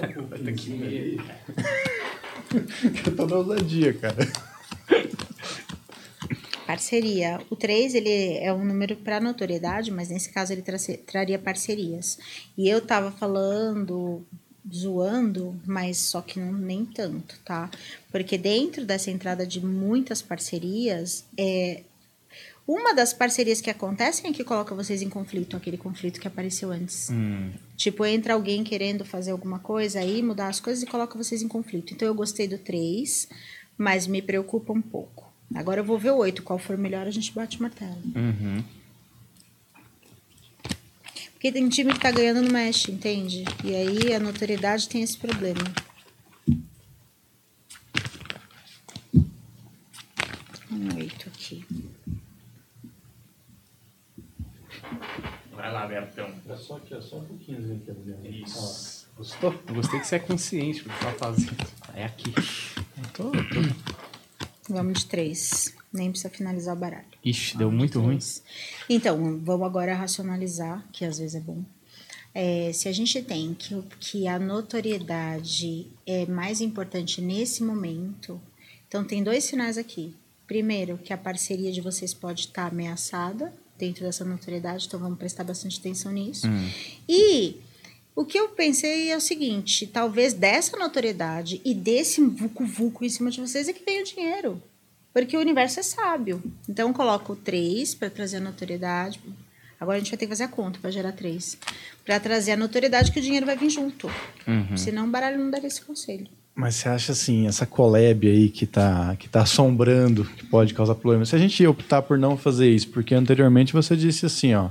aqui 0.03 0.13
só 0.13 0.21
um 0.21 0.27
pouquinho 0.27 0.85
aí. 0.85 1.17
Eu 3.05 3.15
tô 3.15 3.25
na 3.27 3.35
ousadia, 3.37 3.93
cara. 3.93 4.17
Parceria. 6.65 7.39
O 7.49 7.55
3, 7.55 7.95
ele 7.95 8.37
é 8.37 8.53
um 8.53 8.63
número 8.65 8.95
para 8.97 9.19
notoriedade, 9.19 9.91
mas 9.91 10.09
nesse 10.09 10.31
caso 10.31 10.51
ele 10.53 10.61
trace- 10.61 10.97
traria 10.97 11.39
parcerias. 11.39 12.19
E 12.57 12.67
eu 12.69 12.79
tava 12.81 13.11
falando, 13.11 14.23
zoando, 14.73 15.59
mas 15.65 15.97
só 15.97 16.21
que 16.21 16.39
não, 16.39 16.51
nem 16.53 16.85
tanto, 16.85 17.39
tá? 17.45 17.69
Porque 18.11 18.37
dentro 18.37 18.85
dessa 18.85 19.09
entrada 19.11 19.45
de 19.45 19.63
muitas 19.63 20.21
parcerias, 20.21 21.25
é, 21.37 21.83
uma 22.67 22.93
das 22.93 23.13
parcerias 23.13 23.61
que 23.61 23.69
acontecem 23.69 24.29
é 24.29 24.33
que 24.33 24.43
coloca 24.43 24.75
vocês 24.75 25.01
em 25.01 25.09
conflito, 25.09 25.57
aquele 25.57 25.77
conflito 25.77 26.19
que 26.19 26.27
apareceu 26.27 26.71
antes. 26.71 27.09
Hum, 27.09 27.51
Tipo, 27.75 28.05
entra 28.05 28.33
alguém 28.33 28.63
querendo 28.63 29.05
fazer 29.05 29.31
alguma 29.31 29.57
coisa 29.57 29.99
aí, 29.99 30.21
mudar 30.21 30.49
as 30.49 30.59
coisas 30.59 30.83
e 30.83 30.85
coloca 30.85 31.17
vocês 31.17 31.41
em 31.41 31.47
conflito. 31.47 31.93
Então 31.93 32.07
eu 32.07 32.13
gostei 32.13 32.45
do 32.47 32.57
3, 32.57 33.27
mas 33.77 34.05
me 34.05 34.21
preocupa 34.21 34.73
um 34.73 34.81
pouco. 34.81 35.31
Agora 35.55 35.79
eu 35.79 35.85
vou 35.85 35.97
ver 35.97 36.11
o 36.11 36.17
8. 36.17 36.43
Qual 36.43 36.59
for 36.59 36.77
melhor, 36.77 37.07
a 37.07 37.11
gente 37.11 37.33
bate 37.33 37.57
o 37.57 37.61
martelo. 37.61 37.95
uhum. 38.15 38.63
Porque 41.39 41.53
tem 41.53 41.69
time 41.69 41.93
que 41.93 42.01
tá 42.01 42.11
ganhando 42.11 42.41
no 42.41 42.51
mexe, 42.51 42.91
entende? 42.91 43.45
E 43.63 43.73
aí 43.73 44.13
a 44.13 44.19
notoriedade 44.19 44.89
tem 44.89 45.01
esse 45.01 45.17
problema. 45.17 45.61
Um 50.69 50.97
8 50.97 51.29
aqui. 51.29 51.65
Vai 55.53 55.71
lá, 55.71 55.87
Bertão. 55.87 56.29
É 56.49 56.57
só 56.57 56.75
aqui, 56.75 56.93
é 56.93 56.99
só 56.99 57.19
um 57.19 57.25
pouquinho 57.25 57.81
aqui. 57.87 58.43
Isso. 58.43 59.07
Gostou? 59.15 59.63
Eu 59.65 59.75
gostei 59.75 59.97
que 60.01 60.07
você 60.07 60.17
é 60.17 60.19
consciente 60.19 60.83
do 60.83 60.89
que 60.89 60.99
tá 60.99 61.13
fazendo. 61.13 61.55
É 61.93 62.03
aqui. 62.03 62.33
Tô, 63.13 63.31
tô. 63.31 64.73
Vamos 64.73 64.99
de 64.99 65.05
3. 65.05 65.78
Nem 65.91 66.11
precisa 66.11 66.29
finalizar 66.29 66.75
o 66.75 66.79
baralho. 66.79 67.05
Ixi, 67.23 67.57
deu 67.57 67.71
muito 67.71 67.99
ruim. 67.99 68.17
Três. 68.17 68.43
Então, 68.87 69.39
vamos 69.43 69.65
agora 69.65 69.95
racionalizar, 69.95 70.85
que 70.91 71.03
às 71.03 71.17
vezes 71.17 71.35
é 71.35 71.39
bom. 71.39 71.63
É, 72.33 72.71
se 72.73 72.87
a 72.87 72.91
gente 72.91 73.21
tem 73.23 73.53
que, 73.55 73.81
que 73.99 74.27
a 74.27 74.37
notoriedade 74.37 75.87
é 76.05 76.25
mais 76.27 76.61
importante 76.61 77.21
nesse 77.21 77.63
momento, 77.63 78.39
então 78.87 79.03
tem 79.03 79.23
dois 79.23 79.43
sinais 79.43 79.77
aqui. 79.77 80.13
Primeiro, 80.45 80.97
que 80.97 81.13
a 81.13 81.17
parceria 81.17 81.71
de 81.71 81.81
vocês 81.81 82.13
pode 82.13 82.41
estar 82.41 82.67
ameaçada 82.67 83.53
dentro 83.77 84.03
dessa 84.03 84.25
notoriedade, 84.25 84.87
então 84.87 84.99
vamos 84.99 85.17
prestar 85.17 85.43
bastante 85.43 85.79
atenção 85.79 86.11
nisso. 86.11 86.47
E 87.07 87.55
o 88.15 88.25
que 88.25 88.37
eu 88.37 88.49
pensei 88.49 89.11
é 89.11 89.17
o 89.17 89.21
seguinte: 89.21 89.87
talvez 89.87 90.33
dessa 90.33 90.75
notoriedade 90.77 91.61
e 91.63 91.73
desse 91.73 92.21
vucu-vucu 92.21 93.05
em 93.05 93.09
cima 93.09 93.31
de 93.31 93.39
vocês 93.39 93.67
é 93.67 93.73
que 93.73 93.85
vem 93.85 94.01
o 94.01 94.05
dinheiro. 94.05 94.61
Porque 95.13 95.35
o 95.35 95.39
universo 95.39 95.79
é 95.79 95.83
sábio. 95.83 96.41
Então, 96.67 96.89
eu 96.89 96.93
coloco 96.93 97.35
três 97.35 97.95
para 97.95 98.09
trazer 98.09 98.37
a 98.37 98.41
notoriedade. 98.41 99.19
Agora 99.79 99.97
a 99.97 99.99
gente 99.99 100.11
vai 100.11 100.17
ter 100.17 100.25
que 100.25 100.31
fazer 100.31 100.43
a 100.43 100.47
conta 100.47 100.77
para 100.79 100.91
gerar 100.91 101.13
três. 101.13 101.57
Para 102.05 102.19
trazer 102.19 102.51
a 102.51 102.57
notoriedade 102.57 103.11
que 103.11 103.19
o 103.19 103.23
dinheiro 103.23 103.45
vai 103.45 103.57
vir 103.57 103.69
junto. 103.69 104.09
Senão 104.75 105.07
o 105.07 105.09
baralho 105.09 105.39
não 105.39 105.49
daria 105.49 105.67
esse 105.67 105.81
conselho. 105.81 106.27
Mas 106.53 106.75
você 106.75 106.89
acha 106.89 107.13
assim, 107.13 107.47
essa 107.47 107.65
collab 107.65 108.27
aí 108.27 108.49
que 108.49 108.65
tá, 108.65 109.15
que 109.17 109.29
tá 109.29 109.43
assombrando, 109.43 110.25
que 110.25 110.45
pode 110.45 110.73
causar 110.73 110.95
problema, 110.95 111.25
se 111.25 111.33
a 111.33 111.39
gente 111.39 111.65
optar 111.65 112.01
por 112.01 112.17
não 112.17 112.35
fazer 112.35 112.69
isso, 112.69 112.89
porque 112.89 113.15
anteriormente 113.15 113.71
você 113.71 113.95
disse 113.95 114.25
assim, 114.25 114.53
ó, 114.53 114.69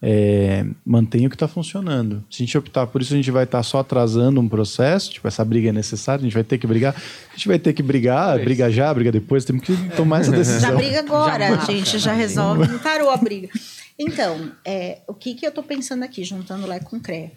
é, 0.00 0.64
mantenha 0.86 1.26
o 1.26 1.30
que 1.30 1.36
está 1.36 1.48
funcionando. 1.48 2.24
Se 2.30 2.42
a 2.42 2.46
gente 2.46 2.56
optar 2.56 2.86
por 2.86 3.02
isso, 3.02 3.12
a 3.12 3.16
gente 3.16 3.30
vai 3.30 3.44
estar 3.44 3.62
só 3.62 3.80
atrasando 3.80 4.40
um 4.40 4.48
processo, 4.48 5.10
tipo, 5.10 5.26
essa 5.26 5.44
briga 5.44 5.70
é 5.70 5.72
necessária, 5.72 6.20
a 6.20 6.24
gente 6.24 6.34
vai 6.34 6.44
ter 6.44 6.58
que 6.58 6.66
brigar. 6.66 6.94
A 6.94 7.36
gente 7.36 7.48
vai 7.48 7.58
ter 7.58 7.72
que 7.72 7.82
brigar, 7.82 8.38
briga 8.38 8.70
já, 8.70 8.92
briga 8.94 9.10
depois, 9.10 9.44
temos 9.44 9.64
que 9.64 9.74
tomar 9.96 10.20
essa 10.20 10.30
Já 10.32 10.36
decisão. 10.36 10.76
briga 10.76 11.00
agora, 11.00 11.48
Já 11.48 11.56
mata, 11.56 11.72
gente, 11.72 11.98
já 11.98 12.12
né? 12.12 12.18
resolve. 12.18 12.68
Não 12.70 12.78
parou 12.78 13.10
a 13.10 13.16
briga. 13.16 13.48
Então, 13.98 14.52
é, 14.64 14.98
o 15.08 15.14
que, 15.14 15.34
que 15.34 15.44
eu 15.44 15.50
tô 15.50 15.62
pensando 15.62 16.04
aqui, 16.04 16.22
juntando 16.22 16.66
Lé 16.66 16.78
com 16.78 17.00
Cré? 17.00 17.32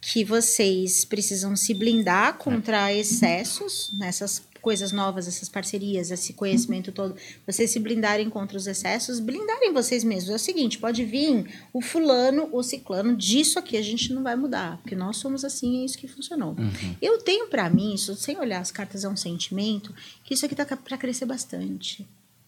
Que 0.00 0.22
vocês 0.22 1.04
precisam 1.06 1.56
se 1.56 1.72
blindar 1.72 2.34
contra 2.34 2.92
excessos 2.92 3.90
nessas 3.94 4.42
coisas 4.64 4.90
novas, 4.92 5.28
essas 5.28 5.48
parcerias, 5.48 6.10
esse 6.10 6.32
conhecimento 6.32 6.90
todo. 6.90 7.14
Vocês 7.46 7.70
se 7.70 7.78
blindarem 7.78 8.30
contra 8.30 8.56
os 8.56 8.66
excessos, 8.66 9.20
blindarem 9.20 9.72
vocês 9.74 10.02
mesmos. 10.02 10.30
É 10.30 10.34
o 10.34 10.38
seguinte, 10.38 10.78
pode 10.78 11.04
vir 11.04 11.46
o 11.72 11.82
fulano, 11.82 12.48
o 12.50 12.62
ciclano, 12.62 13.14
disso 13.14 13.58
aqui 13.58 13.76
a 13.76 13.82
gente 13.82 14.12
não 14.12 14.22
vai 14.22 14.34
mudar, 14.34 14.78
porque 14.78 14.96
nós 14.96 15.18
somos 15.18 15.44
assim, 15.44 15.82
é 15.82 15.84
isso 15.84 15.98
que 15.98 16.08
funcionou. 16.08 16.56
Eu 17.00 17.18
tenho 17.18 17.46
pra 17.48 17.68
mim, 17.68 17.92
isso 17.94 18.14
sem 18.16 18.38
olhar 18.38 18.60
as 18.60 18.70
cartas 18.72 19.04
é 19.04 19.08
um 19.08 19.16
sentimento, 19.16 19.94
que 20.24 20.32
isso 20.32 20.46
aqui 20.46 20.54
tá 20.54 20.64
pra 20.64 20.96
crescer 20.96 21.26
bastante 21.26 22.06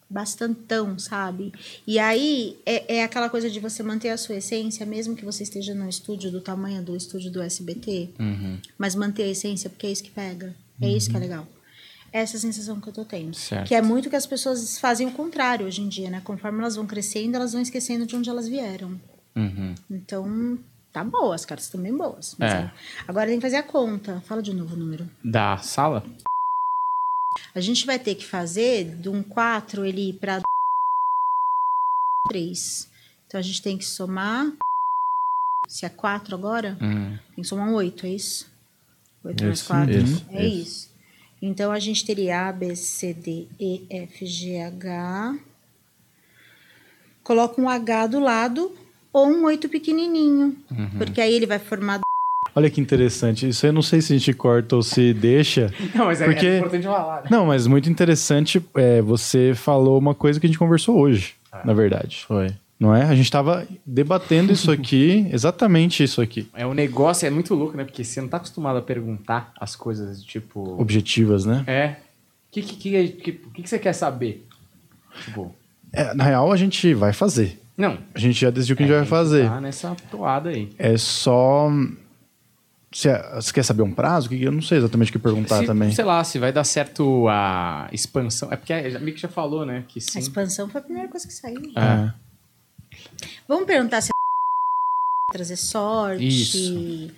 bastantão, 0.08 0.96
sabe? 1.00 1.52
E 1.84 1.98
aí 1.98 2.56
é, 2.64 2.98
é 2.98 3.02
aquela 3.02 3.28
coisa 3.28 3.50
de 3.50 3.58
você 3.58 3.82
manter 3.82 4.08
a 4.10 4.16
sua 4.16 4.36
essência, 4.36 4.86
mesmo 4.86 5.16
que 5.16 5.24
você 5.24 5.42
esteja 5.42 5.74
no 5.74 5.88
estúdio 5.88 6.30
do 6.30 6.40
tamanho 6.40 6.80
do 6.82 6.96
estúdio 6.96 7.30
do 7.30 7.42
SBT, 7.42 8.10
Uhum. 8.18 8.56
mas 8.78 8.94
manter 8.94 9.24
a 9.24 9.28
essência, 9.28 9.68
porque 9.68 9.86
é 9.86 9.90
isso 9.90 10.04
que 10.04 10.10
pega. 10.12 10.54
É 10.80 10.88
isso 10.88 11.10
que 11.10 11.16
é 11.16 11.20
legal. 11.20 11.46
Essa 12.12 12.38
sensação 12.38 12.80
que 12.80 12.88
eu 12.88 12.92
tô 12.92 13.04
tendo. 13.04 13.34
Certo. 13.34 13.66
Que 13.68 13.74
é 13.74 13.82
muito 13.82 14.08
que 14.08 14.16
as 14.16 14.26
pessoas 14.26 14.78
fazem 14.78 15.06
o 15.06 15.12
contrário 15.12 15.66
hoje 15.66 15.82
em 15.82 15.88
dia, 15.88 16.08
né? 16.10 16.20
Conforme 16.24 16.58
elas 16.60 16.76
vão 16.76 16.86
crescendo, 16.86 17.36
elas 17.36 17.52
vão 17.52 17.60
esquecendo 17.60 18.06
de 18.06 18.16
onde 18.16 18.30
elas 18.30 18.48
vieram. 18.48 19.00
Uhum. 19.36 19.74
Então, 19.90 20.58
tá 20.92 21.04
boa, 21.04 21.34
as 21.34 21.44
cartas 21.44 21.66
estão 21.66 21.80
bem 21.80 21.94
boas. 21.96 22.34
Mas 22.38 22.52
É. 22.52 22.56
é. 22.58 22.72
Agora 23.06 23.26
tem 23.28 23.36
que 23.38 23.42
fazer 23.42 23.56
a 23.56 23.62
conta. 23.62 24.20
Fala 24.22 24.40
de 24.42 24.54
novo 24.54 24.74
o 24.74 24.78
número. 24.78 25.08
Da 25.22 25.58
sala? 25.58 26.02
A 27.54 27.60
gente 27.60 27.84
vai 27.84 27.98
ter 27.98 28.14
que 28.14 28.24
fazer 28.24 28.96
de 28.96 29.08
um 29.10 29.22
4 29.22 29.84
ele 29.84 30.08
ir 30.10 30.12
pra 30.14 30.40
3. 32.28 32.90
Então 33.26 33.38
a 33.38 33.42
gente 33.42 33.60
tem 33.62 33.76
que 33.76 33.84
somar. 33.84 34.52
Se 35.68 35.84
é 35.84 35.88
4 35.88 36.34
agora, 36.34 36.78
Hum. 36.80 37.18
tem 37.34 37.42
que 37.42 37.44
somar 37.44 37.68
um 37.68 37.74
8, 37.74 38.06
é 38.06 38.10
isso? 38.10 38.50
8 39.24 39.44
mais 39.44 39.58
Isso, 39.58 39.68
4. 39.68 39.92
isso, 39.92 40.26
é 40.30 40.46
isso. 40.46 40.68
isso. 40.68 40.95
Então 41.46 41.70
a 41.70 41.78
gente 41.78 42.04
teria 42.04 42.48
A, 42.48 42.52
B, 42.52 42.74
C, 42.74 43.14
D, 43.14 43.46
E, 43.60 43.86
F, 43.88 44.26
G, 44.26 44.60
H. 44.60 45.36
Coloca 47.22 47.60
um 47.60 47.68
H 47.68 48.08
do 48.08 48.18
lado 48.20 48.72
ou 49.12 49.28
um 49.28 49.44
8 49.44 49.68
pequenininho. 49.68 50.56
Porque 50.98 51.20
aí 51.20 51.32
ele 51.32 51.46
vai 51.46 51.60
formar. 51.60 52.00
Olha 52.54 52.68
que 52.68 52.80
interessante. 52.80 53.48
Isso 53.48 53.64
eu 53.66 53.72
não 53.72 53.82
sei 53.82 54.00
se 54.00 54.12
a 54.12 54.18
gente 54.18 54.32
corta 54.32 54.74
ou 54.74 54.82
se 54.82 55.12
deixa. 55.14 55.72
Não, 55.94 56.06
mas 56.06 56.20
é, 56.20 56.24
Porque- 56.24 56.46
é 56.46 56.58
importante 56.58 56.84
falar, 56.84 57.22
né? 57.22 57.28
Não, 57.30 57.46
mas 57.46 57.66
muito 57.66 57.88
interessante. 57.90 58.64
É, 58.74 59.00
você 59.02 59.52
falou 59.54 59.98
uma 59.98 60.14
coisa 60.14 60.40
que 60.40 60.46
a 60.46 60.48
gente 60.48 60.58
conversou 60.58 60.98
hoje, 60.98 61.34
na 61.64 61.74
verdade. 61.74 62.24
Foi. 62.26 62.48
Não 62.78 62.94
é? 62.94 63.04
A 63.04 63.14
gente 63.14 63.24
estava 63.24 63.66
debatendo 63.86 64.52
isso 64.52 64.70
aqui, 64.70 65.26
exatamente 65.32 66.02
isso 66.02 66.20
aqui. 66.20 66.48
É 66.54 66.66
um 66.66 66.74
negócio, 66.74 67.26
é 67.26 67.30
muito 67.30 67.54
louco, 67.54 67.76
né? 67.76 67.84
Porque 67.84 68.04
você 68.04 68.20
não 68.20 68.28
tá 68.28 68.36
acostumado 68.36 68.78
a 68.78 68.82
perguntar 68.82 69.52
as 69.58 69.74
coisas, 69.74 70.22
tipo... 70.22 70.80
Objetivas, 70.80 71.44
né? 71.46 71.64
É. 71.66 71.96
O 72.48 72.52
que, 72.52 72.62
que, 72.62 72.76
que, 72.76 73.08
que, 73.08 73.32
que 73.32 73.62
que 73.62 73.68
você 73.68 73.78
quer 73.78 73.94
saber? 73.94 74.46
Tipo... 75.24 75.54
É, 75.92 76.12
na 76.12 76.24
real, 76.24 76.52
a 76.52 76.56
gente 76.56 76.92
vai 76.92 77.12
fazer. 77.14 77.58
Não. 77.76 77.98
A 78.14 78.18
gente 78.18 78.40
já 78.40 78.50
decidiu 78.50 78.74
o 78.74 78.76
que 78.76 78.84
a 78.84 78.86
gente 78.86 78.96
vai 78.96 79.06
fazer. 79.06 79.48
Tá 79.48 79.60
nessa 79.60 79.94
toada 80.10 80.50
aí. 80.50 80.70
É 80.78 80.96
só. 80.96 81.70
Você, 82.90 83.10
você 83.34 83.52
quer 83.52 83.62
saber 83.62 83.82
um 83.82 83.92
prazo? 83.92 84.28
Que 84.28 84.42
Eu 84.42 84.52
não 84.52 84.62
sei 84.62 84.78
exatamente 84.78 85.10
o 85.10 85.12
que 85.12 85.18
perguntar 85.18 85.60
Se- 85.60 85.66
também. 85.66 85.92
Sei 85.92 86.04
lá, 86.04 86.24
se 86.24 86.38
vai 86.38 86.52
dar 86.52 86.64
certo 86.64 87.26
a 87.28 87.88
expansão. 87.92 88.50
É 88.50 88.56
porque 88.56 88.72
a 88.72 88.82
que 88.98 89.16
já 89.16 89.28
falou, 89.28 89.66
né? 89.66 89.84
Que 89.88 89.98
A 89.98 90.02
sim. 90.02 90.18
expansão 90.18 90.68
foi 90.68 90.80
a 90.80 90.84
primeira 90.84 91.08
coisa 91.08 91.26
que 91.26 91.34
saiu. 91.34 91.60
É. 91.76 92.12
Vamos 93.48 93.66
perguntar 93.66 94.00
se 94.00 94.10
é 94.10 95.32
trazer 95.32 95.56
sorte. 95.56 96.26
Isso. 96.26 97.10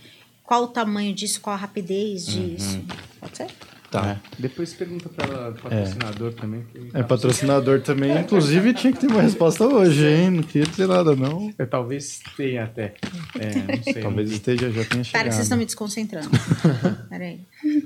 Qual 0.45 0.65
o 0.65 0.69
tamanho 0.69 1.15
disso, 1.15 1.41
qual 1.41 1.55
a 1.55 1.59
rapidez 1.59 2.27
disso. 2.27 2.83
Pode 3.21 3.37
ser? 3.37 3.47
Tá. 3.91 4.07
É. 4.07 4.21
Depois 4.39 4.75
pergunta 4.75 5.09
para 5.09 5.51
o 5.51 5.55
patrocinador 5.55 6.35
também. 6.35 6.63
que 6.65 6.91
É 6.93 7.03
patrocinador 7.03 7.81
também. 7.81 8.19
Inclusive, 8.19 8.75
tinha 8.75 8.93
que 8.93 8.99
ter 9.01 9.07
uma 9.07 9.23
resposta 9.23 9.65
hoje, 9.67 10.07
hein? 10.07 10.31
Não 10.31 10.43
queria 10.43 10.67
dizer 10.67 10.87
nada, 10.87 11.17
não. 11.17 11.53
É, 11.59 11.65
Talvez 11.65 12.21
tenha 12.37 12.65
até. 12.65 12.95
É, 13.39 13.77
não 13.77 13.83
sei. 13.93 14.03
Talvez 14.03 14.31
esteja, 14.31 14.71
já 14.71 14.85
tenha 14.85 14.87
Pera 14.89 15.01
que 15.03 15.05
chegado. 15.09 15.33
vocês 15.33 15.43
estão 15.43 15.57
me 15.59 15.65
desconcentrando. 15.65 16.29
Pera 17.09 17.25
aí. 17.25 17.41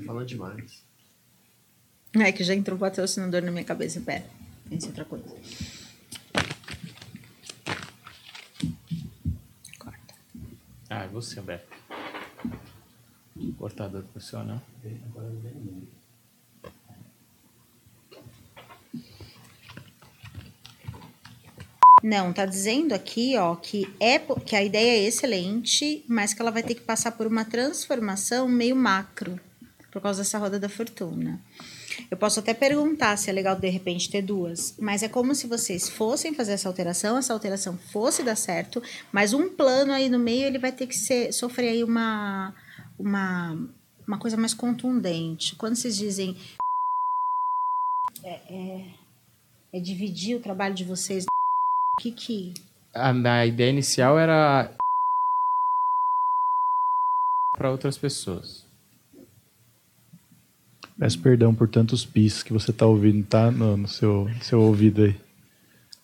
Falando 0.05 0.25
demais. 0.25 0.83
É 2.19 2.31
que 2.33 2.43
já 2.43 2.53
entrou 2.53 2.75
um 2.75 2.79
patrocinador 2.79 3.41
na 3.41 3.51
minha 3.51 3.63
cabeça. 3.63 4.01
Pera, 4.01 4.25
pense 4.69 4.85
em 4.85 4.89
outra 4.89 5.05
coisa. 5.05 5.25
Ah, 10.95 11.05
é 11.05 11.07
você, 11.07 11.41
Beto. 11.41 11.65
Cortador 13.57 14.03
profissional. 14.03 14.61
Não, 22.03 22.31
tá 22.31 22.45
dizendo 22.45 22.93
aqui, 22.93 23.35
ó, 23.37 23.55
que 23.55 23.91
é 23.99 24.19
que 24.19 24.55
a 24.55 24.61
ideia 24.61 24.99
é 24.99 25.07
excelente, 25.07 26.05
mas 26.07 26.31
que 26.31 26.41
ela 26.43 26.51
vai 26.51 26.61
ter 26.61 26.75
que 26.75 26.81
passar 26.81 27.13
por 27.13 27.25
uma 27.25 27.43
transformação 27.43 28.47
meio 28.47 28.75
macro 28.75 29.39
por 29.91 29.99
causa 29.99 30.21
dessa 30.21 30.37
roda 30.37 30.59
da 30.59 30.69
fortuna. 30.69 31.41
Eu 32.09 32.17
posso 32.17 32.39
até 32.39 32.53
perguntar 32.53 33.17
se 33.17 33.29
é 33.29 33.33
legal 33.33 33.55
de 33.55 33.69
repente 33.69 34.09
ter 34.09 34.21
duas, 34.21 34.75
mas 34.79 35.03
é 35.03 35.09
como 35.09 35.35
se 35.35 35.47
vocês 35.47 35.89
fossem 35.89 36.33
fazer 36.33 36.53
essa 36.53 36.67
alteração, 36.67 37.17
essa 37.17 37.33
alteração 37.33 37.77
fosse 37.77 38.23
dar 38.23 38.35
certo, 38.35 38.81
mas 39.11 39.33
um 39.33 39.49
plano 39.49 39.91
aí 39.91 40.09
no 40.09 40.19
meio 40.19 40.45
ele 40.45 40.59
vai 40.59 40.71
ter 40.71 40.87
que 40.87 40.95
ser, 40.95 41.31
sofrer 41.31 41.69
aí 41.69 41.83
uma 41.83 42.53
uma 42.97 43.57
uma 44.07 44.17
coisa 44.17 44.37
mais 44.37 44.53
contundente. 44.53 45.55
Quando 45.55 45.75
vocês 45.75 45.95
dizem 45.95 46.37
é, 48.23 48.29
é, 48.53 48.85
é 49.73 49.79
dividir 49.79 50.35
o 50.35 50.39
trabalho 50.39 50.75
de 50.75 50.83
vocês 50.83 51.25
o 51.25 52.01
que 52.01 52.11
que. 52.11 52.53
A, 52.93 53.09
a 53.09 53.45
ideia 53.45 53.69
inicial 53.69 54.17
era 54.17 54.75
para 57.55 57.71
outras 57.71 57.97
pessoas. 57.97 58.67
Peço 60.97 61.19
perdão 61.19 61.55
por 61.55 61.67
tantos 61.67 62.05
pis 62.05 62.43
que 62.43 62.53
você 62.53 62.71
tá 62.71 62.85
ouvindo, 62.85 63.25
tá? 63.25 63.49
No, 63.49 63.77
no 63.77 63.87
seu, 63.87 64.29
seu 64.41 64.61
ouvido 64.61 65.03
aí. 65.03 65.15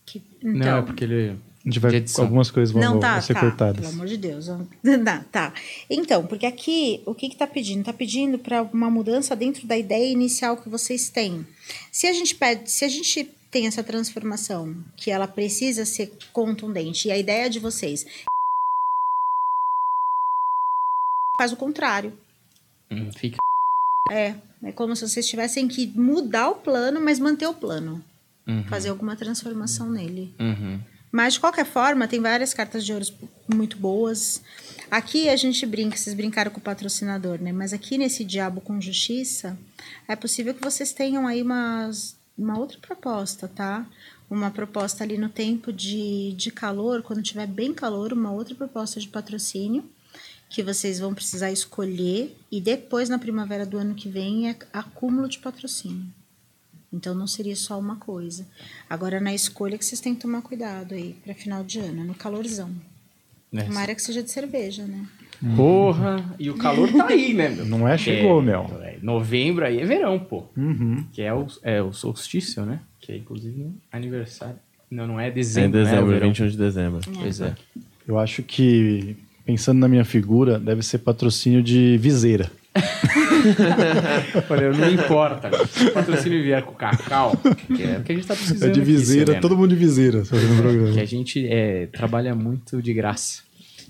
que 0.06 0.22
Não, 0.42 0.56
então, 0.56 0.78
é 0.78 0.82
porque 0.82 1.04
ele. 1.04 1.38
A 1.64 1.70
gente 1.70 1.80
vai. 1.80 2.04
Algumas 2.18 2.50
coisas 2.50 2.74
vão, 2.74 2.82
não, 2.82 2.92
vão 2.94 3.00
tá, 3.00 3.22
ser 3.22 3.34
tá, 3.34 3.40
cortadas. 3.42 3.82
pelo 3.82 3.94
amor 3.94 4.08
de 4.08 4.18
Deus. 4.18 4.48
Tá, 5.06 5.26
tá. 5.32 5.54
Então, 5.90 6.26
porque 6.26 6.46
aqui, 6.46 7.02
o 7.06 7.14
que 7.14 7.30
que 7.30 7.36
tá 7.36 7.46
pedindo? 7.46 7.84
Tá 7.84 7.94
pedindo 7.94 8.40
para 8.40 8.64
uma 8.64 8.90
mudança 8.90 9.36
dentro 9.36 9.68
da 9.68 9.78
ideia 9.78 10.12
inicial 10.12 10.58
que 10.58 10.70
vocês 10.70 11.10
têm. 11.10 11.46
Se 11.92 12.08
a 12.08 12.14
gente 12.14 12.34
pede, 12.34 12.72
se 12.72 12.84
a 12.84 12.90
gente 12.90 13.30
tem 13.52 13.68
essa 13.68 13.84
transformação, 13.84 14.76
que 14.96 15.12
ela 15.12 15.28
precisa 15.28 15.86
ser 15.86 16.12
contundente, 16.32 17.08
e 17.08 17.12
a 17.12 17.18
ideia 17.18 17.50
de 17.50 17.60
vocês 17.60 18.06
faz 21.38 21.52
o 21.52 21.58
contrário. 21.58 22.14
Hum, 22.92 23.12
fica. 23.12 23.38
É, 24.12 24.36
é 24.64 24.72
como 24.72 24.96
se 24.96 25.08
vocês 25.08 25.28
tivessem 25.28 25.68
que 25.68 25.88
mudar 25.96 26.50
o 26.50 26.56
plano, 26.56 27.00
mas 27.00 27.20
manter 27.20 27.48
o 27.48 27.54
plano. 27.54 28.04
Uhum. 28.48 28.64
Fazer 28.66 28.90
alguma 28.90 29.16
transformação 29.16 29.90
nele. 29.90 30.34
Uhum. 30.40 30.80
Mas, 31.12 31.34
de 31.34 31.40
qualquer 31.40 31.66
forma, 31.66 32.08
tem 32.08 32.20
várias 32.20 32.54
cartas 32.54 32.86
de 32.86 32.94
ouros 32.94 33.14
muito 33.48 33.78
boas. 33.78 34.42
Aqui 34.92 35.30
a 35.30 35.36
gente 35.36 35.66
brinca, 35.66 35.98
vocês 35.98 36.16
brincaram 36.16 36.52
com 36.52 36.60
o 36.60 36.64
patrocinador, 36.64 37.42
né? 37.42 37.52
Mas 37.52 37.74
aqui 37.74 37.98
nesse 37.98 38.24
Diabo 38.24 38.62
com 38.62 38.80
Justiça, 38.80 39.58
é 40.08 40.16
possível 40.16 40.54
que 40.54 40.62
vocês 40.62 40.92
tenham 40.94 41.26
aí 41.26 41.42
umas, 41.42 42.16
uma 42.38 42.60
outra 42.60 42.78
proposta, 42.80 43.48
tá? 43.48 43.88
Uma 44.30 44.52
proposta 44.52 45.04
ali 45.04 45.18
no 45.18 45.30
tempo 45.30 45.74
de, 45.74 46.34
de 46.34 46.52
calor, 46.52 47.02
quando 47.02 47.24
tiver 47.24 47.48
bem 47.48 47.74
calor, 47.74 48.14
uma 48.14 48.32
outra 48.32 48.54
proposta 48.54 49.00
de 49.00 49.08
patrocínio 49.08 49.84
que 50.50 50.64
vocês 50.64 51.00
vão 51.00 51.14
precisar 51.14 51.52
escolher 51.52 52.36
e 52.52 52.60
depois 52.60 53.08
na 53.08 53.20
primavera 53.20 53.66
do 53.66 53.78
ano 53.78 53.94
que 53.96 54.10
vem 54.10 54.50
é 54.50 54.56
acúmulo 54.74 55.30
de 55.30 55.40
patrocínio. 55.40 56.06
Então 56.92 57.14
não 57.14 57.28
seria 57.28 57.56
só 57.56 57.78
uma 57.80 57.98
coisa. 57.98 58.48
Agora 58.90 59.20
na 59.20 59.34
escolha 59.34 59.78
que 59.78 59.86
vocês 59.86 60.02
têm 60.02 60.16
que 60.16 60.22
tomar 60.22 60.42
cuidado 60.42 60.96
aí 60.96 61.16
para 61.24 61.36
final 61.36 61.64
de 61.64 61.80
ano, 61.80 62.04
no 62.04 62.16
calorzão. 62.16 62.72
Né? 63.52 63.64
Tomara 63.64 63.94
que 63.94 64.02
seja 64.02 64.24
de 64.24 64.32
cerveja, 64.32 64.84
né? 64.86 65.06
Porra! 65.56 66.36
E 66.38 66.50
o 66.50 66.58
calor 66.58 66.92
tá 66.92 67.08
aí, 67.08 67.34
né? 67.34 67.50
meu? 67.50 67.66
Não 67.66 67.88
é? 67.88 67.98
Chegou, 67.98 68.42
É, 68.42 68.46
meu. 68.46 68.62
é, 68.82 68.98
Novembro 69.02 69.66
aí 69.66 69.80
é 69.80 69.86
verão, 69.86 70.20
pô. 70.20 70.44
Uhum. 70.58 71.06
Que 71.14 71.22
é 71.22 71.34
o, 71.34 71.48
é 71.64 71.82
o 71.82 71.94
solstício, 71.94 72.66
né? 72.66 72.82
Que 73.00 73.12
é 73.14 73.18
inclusive 73.18 73.72
aniversário. 73.92 74.58
Não, 74.92 75.08
não 75.08 75.20
é 75.20 75.30
Em 75.30 75.34
dezembro. 75.34 75.78
né? 75.78 75.80
É 75.80 75.82
o 75.84 75.86
dezembro, 75.86 76.12
verão. 76.14 76.28
21 76.30 76.48
de 76.50 76.58
dezembro. 76.58 77.00
Pois 77.20 77.40
é. 77.42 77.56
Eu 78.08 78.18
acho 78.20 78.44
que, 78.44 79.16
pensando 79.50 79.80
na 79.80 79.88
minha 79.88 80.06
figura, 80.06 80.60
deve 80.60 80.84
ser 80.84 81.00
patrocínio 81.00 81.64
de 81.64 81.98
viseira. 81.98 82.52
Olha, 84.48 84.72
não 84.72 84.92
importa. 84.92 85.50
Se 85.66 85.86
o 85.86 85.92
patrocínio 85.92 86.44
vier 86.44 86.62
com 86.62 86.74
cacau, 86.76 87.36
que 87.76 87.82
é 87.82 87.98
o 87.98 88.04
que 88.04 88.12
a 88.12 88.16
gente 88.16 88.28
tá 88.28 88.36
precisando. 88.36 88.70
É 88.70 88.72
de 88.72 88.80
aqui, 88.80 88.92
viseira, 88.92 89.26
Selena. 89.26 89.42
todo 89.42 89.58
mundo 89.58 89.70
de 89.70 89.76
viseira. 89.76 90.24
fazendo 90.24 90.62
programa. 90.62 90.94
Que 90.94 91.00
a 91.00 91.06
gente 91.06 91.48
é, 91.48 91.88
trabalha 91.88 92.36
muito 92.36 92.80
de 92.80 92.94
graça. 92.94 93.42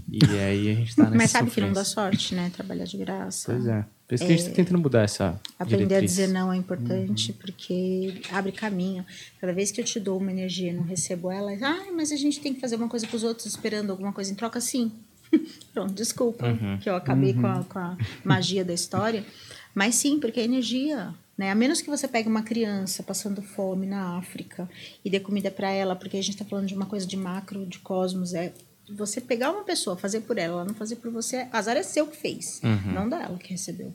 E 0.10 0.24
aí 0.40 0.72
a 0.72 0.76
gente 0.76 0.96
tá 0.96 1.04
nessa 1.04 1.18
Mas 1.18 1.30
sabe 1.30 1.52
que 1.52 1.60
não 1.60 1.74
dá 1.74 1.84
sofrência. 1.84 2.20
sorte, 2.20 2.36
né? 2.36 2.52
Trabalhar 2.56 2.86
de 2.86 2.98
graça. 2.98 3.52
Pois 3.52 3.68
é. 3.68 3.86
Por 4.08 4.16
isso 4.16 4.26
que 4.26 4.32
a 4.32 4.38
gente 4.38 4.50
tá 4.50 4.56
tentando 4.56 4.80
mudar 4.80 5.02
essa 5.02 5.40
Aprender 5.60 5.84
a 5.84 5.88
diretriz. 5.88 6.12
dizer 6.12 6.28
não 6.30 6.54
é 6.54 6.56
importante 6.56 7.34
porque 7.34 8.22
abre 8.32 8.54
caminho. 8.54 9.06
Cada 9.42 9.52
vez 9.52 9.72
que 9.72 9.82
eu 9.82 9.86
te 9.86 10.00
dou 10.00 10.20
uma 10.20 10.32
energia 10.32 10.72
e 10.72 10.74
não 10.74 10.84
recebo 10.84 11.30
ela, 11.30 11.52
ah, 11.62 11.92
mas 11.94 12.14
a 12.14 12.16
gente 12.16 12.40
tem 12.40 12.54
que 12.54 12.62
fazer 12.62 12.78
uma 12.78 12.88
coisa 12.88 13.06
para 13.06 13.18
os 13.18 13.24
outros 13.26 13.46
esperando 13.46 13.92
alguma 13.92 14.14
coisa 14.14 14.32
em 14.32 14.36
troca, 14.36 14.62
sim. 14.62 14.90
Pronto, 15.74 15.94
desculpa 15.94 16.46
que 16.82 16.90
eu 16.90 16.96
acabei 16.96 17.34
com, 17.34 17.48
a, 17.48 17.64
com 17.64 17.80
a 17.80 17.98
magia 18.24 18.64
da 18.66 18.74
história. 18.74 19.24
Mas 19.74 19.96
sim, 19.96 20.20
porque 20.20 20.40
é 20.40 20.44
energia. 20.44 21.14
Né? 21.38 21.52
A 21.52 21.56
menos 21.56 21.82
que 21.82 21.90
você 21.90 22.08
pegue 22.08 22.28
uma 22.28 22.42
criança 22.42 23.02
passando 23.02 23.42
fome 23.42 23.86
na 23.86 24.18
África 24.18 24.70
e 25.06 25.10
dê 25.10 25.20
comida 25.20 25.50
para 25.50 25.70
ela, 25.70 25.96
porque 25.96 26.18
a 26.18 26.22
gente 26.22 26.34
está 26.34 26.44
falando 26.44 26.68
de 26.68 26.74
uma 26.74 26.86
coisa 26.86 27.08
de 27.08 27.16
macro, 27.16 27.66
de 27.66 27.80
cosmos, 27.80 28.34
é 28.34 28.54
você 28.90 29.22
pegar 29.22 29.52
uma 29.52 29.64
pessoa, 29.64 29.96
fazer 29.96 30.22
por 30.22 30.38
ela, 30.38 30.56
ela 30.56 30.66
não 30.66 30.74
fazer 30.74 30.98
por 30.98 31.12
você, 31.12 31.48
azar 31.52 31.78
é 31.78 31.84
seu 31.84 32.08
que 32.08 32.18
fez, 32.18 32.60
não 32.94 33.08
dela 33.08 33.38
que 33.38 33.52
recebeu. 33.52 33.94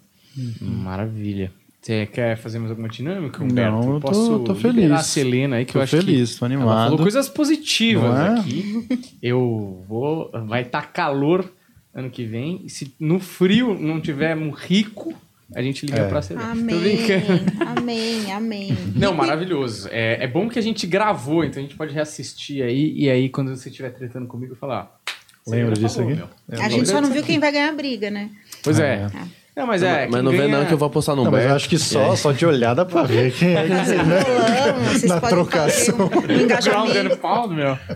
Maravilha. 0.61 1.53
Você 1.85 2.07
quer 2.07 2.37
fazer 2.39 2.59
mais 2.59 2.71
alguma 2.71 2.89
dinâmica, 2.89 3.45
Humberto? 3.45 3.73
Não, 3.73 3.95
eu 3.95 4.01
tô- 4.01 4.09
posso 4.09 4.39
tô 4.39 4.55
feliz. 4.55 4.91
a 4.91 4.99
Selena 4.99 5.57
aí, 5.57 5.67
que 5.67 5.75
Tô 5.75 5.81
eu 5.81 5.83
acho 5.83 5.97
feliz, 5.99 6.33
que 6.33 6.39
tô 6.39 6.47
ela 6.47 6.55
animado. 6.55 6.85
falou 6.85 6.99
coisas 6.99 7.29
positivas 7.29 8.19
é? 8.19 8.29
aqui. 8.41 8.89
Eu 9.23 9.85
vou... 9.87 10.31
Vai 10.47 10.63
estar 10.63 10.81
calor 10.93 11.53
ano 11.95 12.09
que 12.09 12.25
vem. 12.25 12.63
E 12.65 12.71
se 12.71 12.95
no 12.99 13.21
frio 13.21 13.79
não 13.79 14.01
tiver 14.01 14.35
um 14.35 14.49
rico, 14.51 15.13
a 15.55 15.61
gente 15.61 15.85
liga 15.85 15.99
É. 15.99 16.09
pra 16.09 16.23
Selena. 16.23 16.47
Tô 16.47 16.53
Amém, 16.53 16.81
brincando. 16.81 17.43
amém, 17.79 18.33
amém. 18.33 18.77
Não, 18.97 19.13
maravilhoso. 19.13 19.87
É, 19.93 20.25
é 20.25 20.27
bom 20.27 20.49
que 20.49 20.59
a 20.59 20.63
gente 20.63 20.87
gravou, 20.87 21.45
então 21.45 21.63
a 21.63 21.67
gente 21.67 21.77
pode 21.77 21.93
reassistir 21.93 22.65
aí. 22.65 22.95
E 22.97 23.11
aí, 23.11 23.29
quando 23.29 23.55
você 23.55 23.69
estiver 23.69 23.91
tretando 23.91 24.27
comigo, 24.27 24.55
falar... 24.57 24.91
"Ah, 25.07 25.51
Lembra 25.51 25.75
disso 25.75 25.97
falou, 25.97 26.11
aqui? 26.13 26.19
meu." 26.49 26.61
A 26.65 26.69
gente 26.71 26.89
só 26.89 26.99
não 27.03 27.11
viu 27.11 27.23
quem 27.23 27.39
vai 27.39 27.53
ganhar 27.53 27.69
a 27.69 27.75
briga, 27.75 28.11
né? 28.11 28.31
Pois 28.63 28.81
é. 28.81 29.07
Não, 29.57 29.67
mas 29.69 29.83
é. 29.85 30.09
mas 30.11 30.23
não 30.25 30.33
vê 30.33 30.39
ganha- 30.39 30.59
não 30.59 30.67
que 30.67 30.73
eu 30.75 30.79
vou 30.79 30.87
apostar 30.87 31.15
no 31.15 31.23
Não, 31.25 31.31
mas 31.31 31.45
eu 31.45 31.55
acho 31.55 31.69
que 31.69 31.79
só, 31.79 32.17
só 32.17 32.33
de 32.33 32.45
olhar 32.45 32.75
dá 32.75 32.85
pra 32.85 33.05
ver 33.05 33.33
quem 33.33 33.55
é 33.57 33.63
que 33.63 33.69
né? 33.69 33.85
Na 35.07 35.21
trocação. 35.21 35.95
um, 35.97 36.33
um 36.33 36.41
engajamento. 36.41 37.21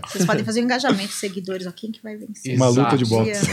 Vocês 0.07 0.25
podem 0.25 0.45
fazer 0.45 0.61
um 0.61 0.63
engajamento, 0.63 1.11
seguidores, 1.11 1.67
ó, 1.67 1.71
quem 1.75 1.91
que 1.91 2.01
vai 2.01 2.15
vencer? 2.15 2.55
Uma 2.55 2.69
luta 2.69 2.97
de 2.97 3.05
boxe. 3.05 3.45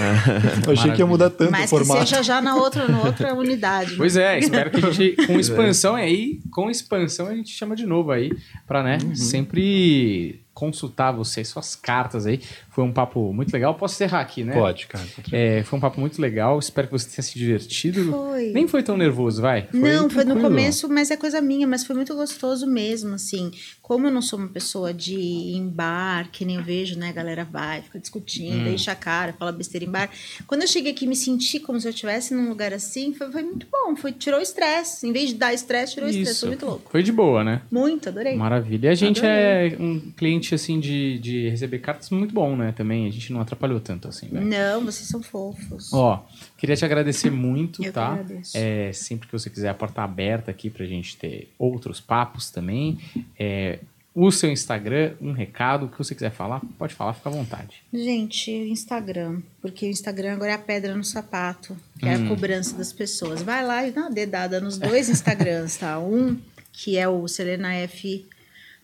Eu 0.66 0.72
achei 0.72 0.92
que 0.92 0.98
ia 1.00 1.06
mudar 1.06 1.30
tanto 1.30 1.48
o 1.48 1.52
Mas 1.52 1.62
que 1.62 1.68
formato. 1.68 2.00
seja 2.06 2.22
já 2.22 2.40
na 2.40 2.54
outra, 2.56 2.86
na 2.86 3.02
outra 3.02 3.34
unidade. 3.34 3.90
né? 3.92 3.96
Pois 3.96 4.16
é, 4.16 4.38
espero 4.38 4.70
que 4.70 4.84
a 4.86 4.90
gente, 4.90 5.16
com 5.26 5.38
expansão 5.40 5.94
aí, 5.96 6.40
com 6.52 6.70
expansão 6.70 7.26
a 7.26 7.34
gente 7.34 7.50
chama 7.50 7.74
de 7.74 7.86
novo 7.86 8.12
aí, 8.12 8.30
pra, 8.66 8.82
né, 8.82 8.98
sempre 9.14 10.40
consultar 10.56 11.12
vocês, 11.12 11.48
suas 11.48 11.76
cartas 11.76 12.24
aí. 12.24 12.40
Foi 12.70 12.82
um 12.82 12.90
papo 12.90 13.30
muito 13.30 13.52
legal. 13.52 13.74
Posso 13.74 13.94
encerrar 13.94 14.22
aqui, 14.22 14.42
né? 14.42 14.54
Pode, 14.54 14.86
cara. 14.86 15.04
É, 15.30 15.62
foi 15.62 15.78
um 15.78 15.80
papo 15.80 16.00
muito 16.00 16.18
legal. 16.18 16.58
Espero 16.58 16.88
que 16.88 16.92
você 16.94 17.10
tenha 17.10 17.22
se 17.22 17.38
divertido. 17.38 18.10
Foi. 18.10 18.52
Nem 18.52 18.66
foi 18.66 18.82
tão 18.82 18.96
nervoso, 18.96 19.42
vai. 19.42 19.68
não, 19.70 20.08
foi 20.08 20.24
no 20.24 20.40
começo, 20.40 20.88
mas 20.88 21.10
é 21.10 21.16
coisa 21.16 21.42
minha, 21.42 21.66
mas 21.66 21.84
foi 21.84 21.94
muito 21.94 22.14
gostoso 22.14 22.66
mesmo, 22.66 23.14
assim. 23.14 23.50
Como 23.82 24.06
eu 24.06 24.10
não 24.10 24.22
sou 24.22 24.38
uma 24.38 24.48
pessoa 24.48 24.94
de 24.94 25.14
ir 25.14 25.56
em 25.56 25.68
bar, 25.68 26.30
que 26.32 26.44
nem 26.44 26.56
eu 26.56 26.62
vejo, 26.62 26.98
né? 26.98 27.10
A 27.10 27.12
galera 27.12 27.44
vai, 27.44 27.82
fica 27.82 27.98
discutindo, 27.98 28.66
enche 28.66 28.90
a 28.90 28.94
cara, 28.94 29.34
fala 29.34 29.52
besteira 29.52 29.84
em 29.84 29.90
bar. 29.90 30.08
Quando 30.46 30.62
eu 30.62 30.68
cheguei 30.68 30.92
aqui 30.92 31.06
me 31.06 31.14
senti 31.14 31.60
como 31.60 31.78
se 31.78 31.86
eu 31.86 31.90
estivesse 31.90 32.34
num 32.34 32.48
lugar 32.48 32.72
assim, 32.72 33.12
foi, 33.12 33.30
foi 33.30 33.42
muito 33.42 33.66
bom. 33.70 33.94
Foi, 33.94 34.10
tirou 34.12 34.40
o 34.40 34.42
estresse. 34.42 35.06
Em 35.06 35.12
vez 35.12 35.28
de 35.28 35.34
dar 35.34 35.52
estresse, 35.52 35.94
tirou 35.94 36.08
o 36.08 36.10
estresse. 36.10 36.40
Foi 36.40 36.48
muito 36.48 36.64
louco. 36.64 36.90
Foi 36.90 37.02
de 37.02 37.12
boa, 37.12 37.44
né? 37.44 37.60
Muito, 37.70 38.08
adorei. 38.08 38.36
Maravilha. 38.36 38.86
E 38.86 38.90
a 38.90 38.94
gente 38.94 39.20
é 39.24 39.76
um 39.78 40.00
cliente, 40.16 40.45
assim, 40.54 40.78
de, 40.80 41.18
de 41.18 41.48
receber 41.48 41.78
cartas 41.80 42.10
muito 42.10 42.32
bom, 42.34 42.56
né? 42.56 42.72
Também. 42.72 43.06
A 43.06 43.10
gente 43.10 43.32
não 43.32 43.40
atrapalhou 43.40 43.80
tanto, 43.80 44.08
assim, 44.08 44.28
velho. 44.28 44.46
Não, 44.46 44.84
vocês 44.84 45.08
são 45.08 45.22
fofos. 45.22 45.92
Ó, 45.92 46.24
queria 46.56 46.76
te 46.76 46.84
agradecer 46.84 47.30
muito, 47.30 47.82
Eu 47.82 47.86
que 47.86 47.92
tá? 47.92 48.12
agradeço. 48.12 48.56
É, 48.56 48.92
sempre 48.92 49.26
que 49.26 49.32
você 49.32 49.50
quiser, 49.50 49.68
a 49.68 49.74
porta 49.74 50.02
aberta 50.02 50.50
aqui 50.50 50.70
pra 50.70 50.86
gente 50.86 51.16
ter 51.16 51.52
outros 51.58 52.00
papos 52.00 52.50
também. 52.50 52.98
É, 53.38 53.80
o 54.18 54.30
seu 54.30 54.50
Instagram, 54.50 55.12
um 55.20 55.32
recado, 55.32 55.84
o 55.84 55.88
que 55.90 55.98
você 55.98 56.14
quiser 56.14 56.30
falar, 56.30 56.62
pode 56.78 56.94
falar, 56.94 57.12
fica 57.12 57.28
à 57.28 57.32
vontade. 57.32 57.82
Gente, 57.92 58.50
Instagram. 58.50 59.42
Porque 59.60 59.86
o 59.86 59.90
Instagram 59.90 60.32
agora 60.32 60.52
é 60.52 60.54
a 60.54 60.58
pedra 60.58 60.96
no 60.96 61.04
sapato, 61.04 61.76
que 61.98 62.06
é 62.06 62.14
a 62.14 62.26
cobrança 62.26 62.74
das 62.78 62.94
pessoas. 62.94 63.42
Vai 63.42 63.62
lá 63.62 63.86
e 63.86 63.90
dá 63.90 64.00
uma 64.00 64.10
dedada 64.10 64.58
nos 64.58 64.78
dois 64.78 65.10
Instagrams, 65.10 65.76
tá? 65.76 65.98
Um, 65.98 66.38
que 66.72 66.96
é 66.96 67.06
o 67.06 67.28
Selena 67.28 67.74
F. 67.74 68.24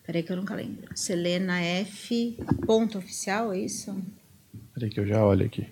Peraí 0.05 0.23
que 0.23 0.33
eu 0.33 0.37
nunca 0.37 0.55
lembro. 0.55 0.89
Selena 0.97 1.61
F. 1.61 2.37
Ponto 2.67 2.99
oficial, 2.99 3.53
é 3.53 3.61
isso? 3.61 3.97
Peraí 4.75 4.91
que 4.91 4.99
eu 4.99 5.07
já 5.07 5.25
olho 5.25 5.47
aqui. 5.47 5.67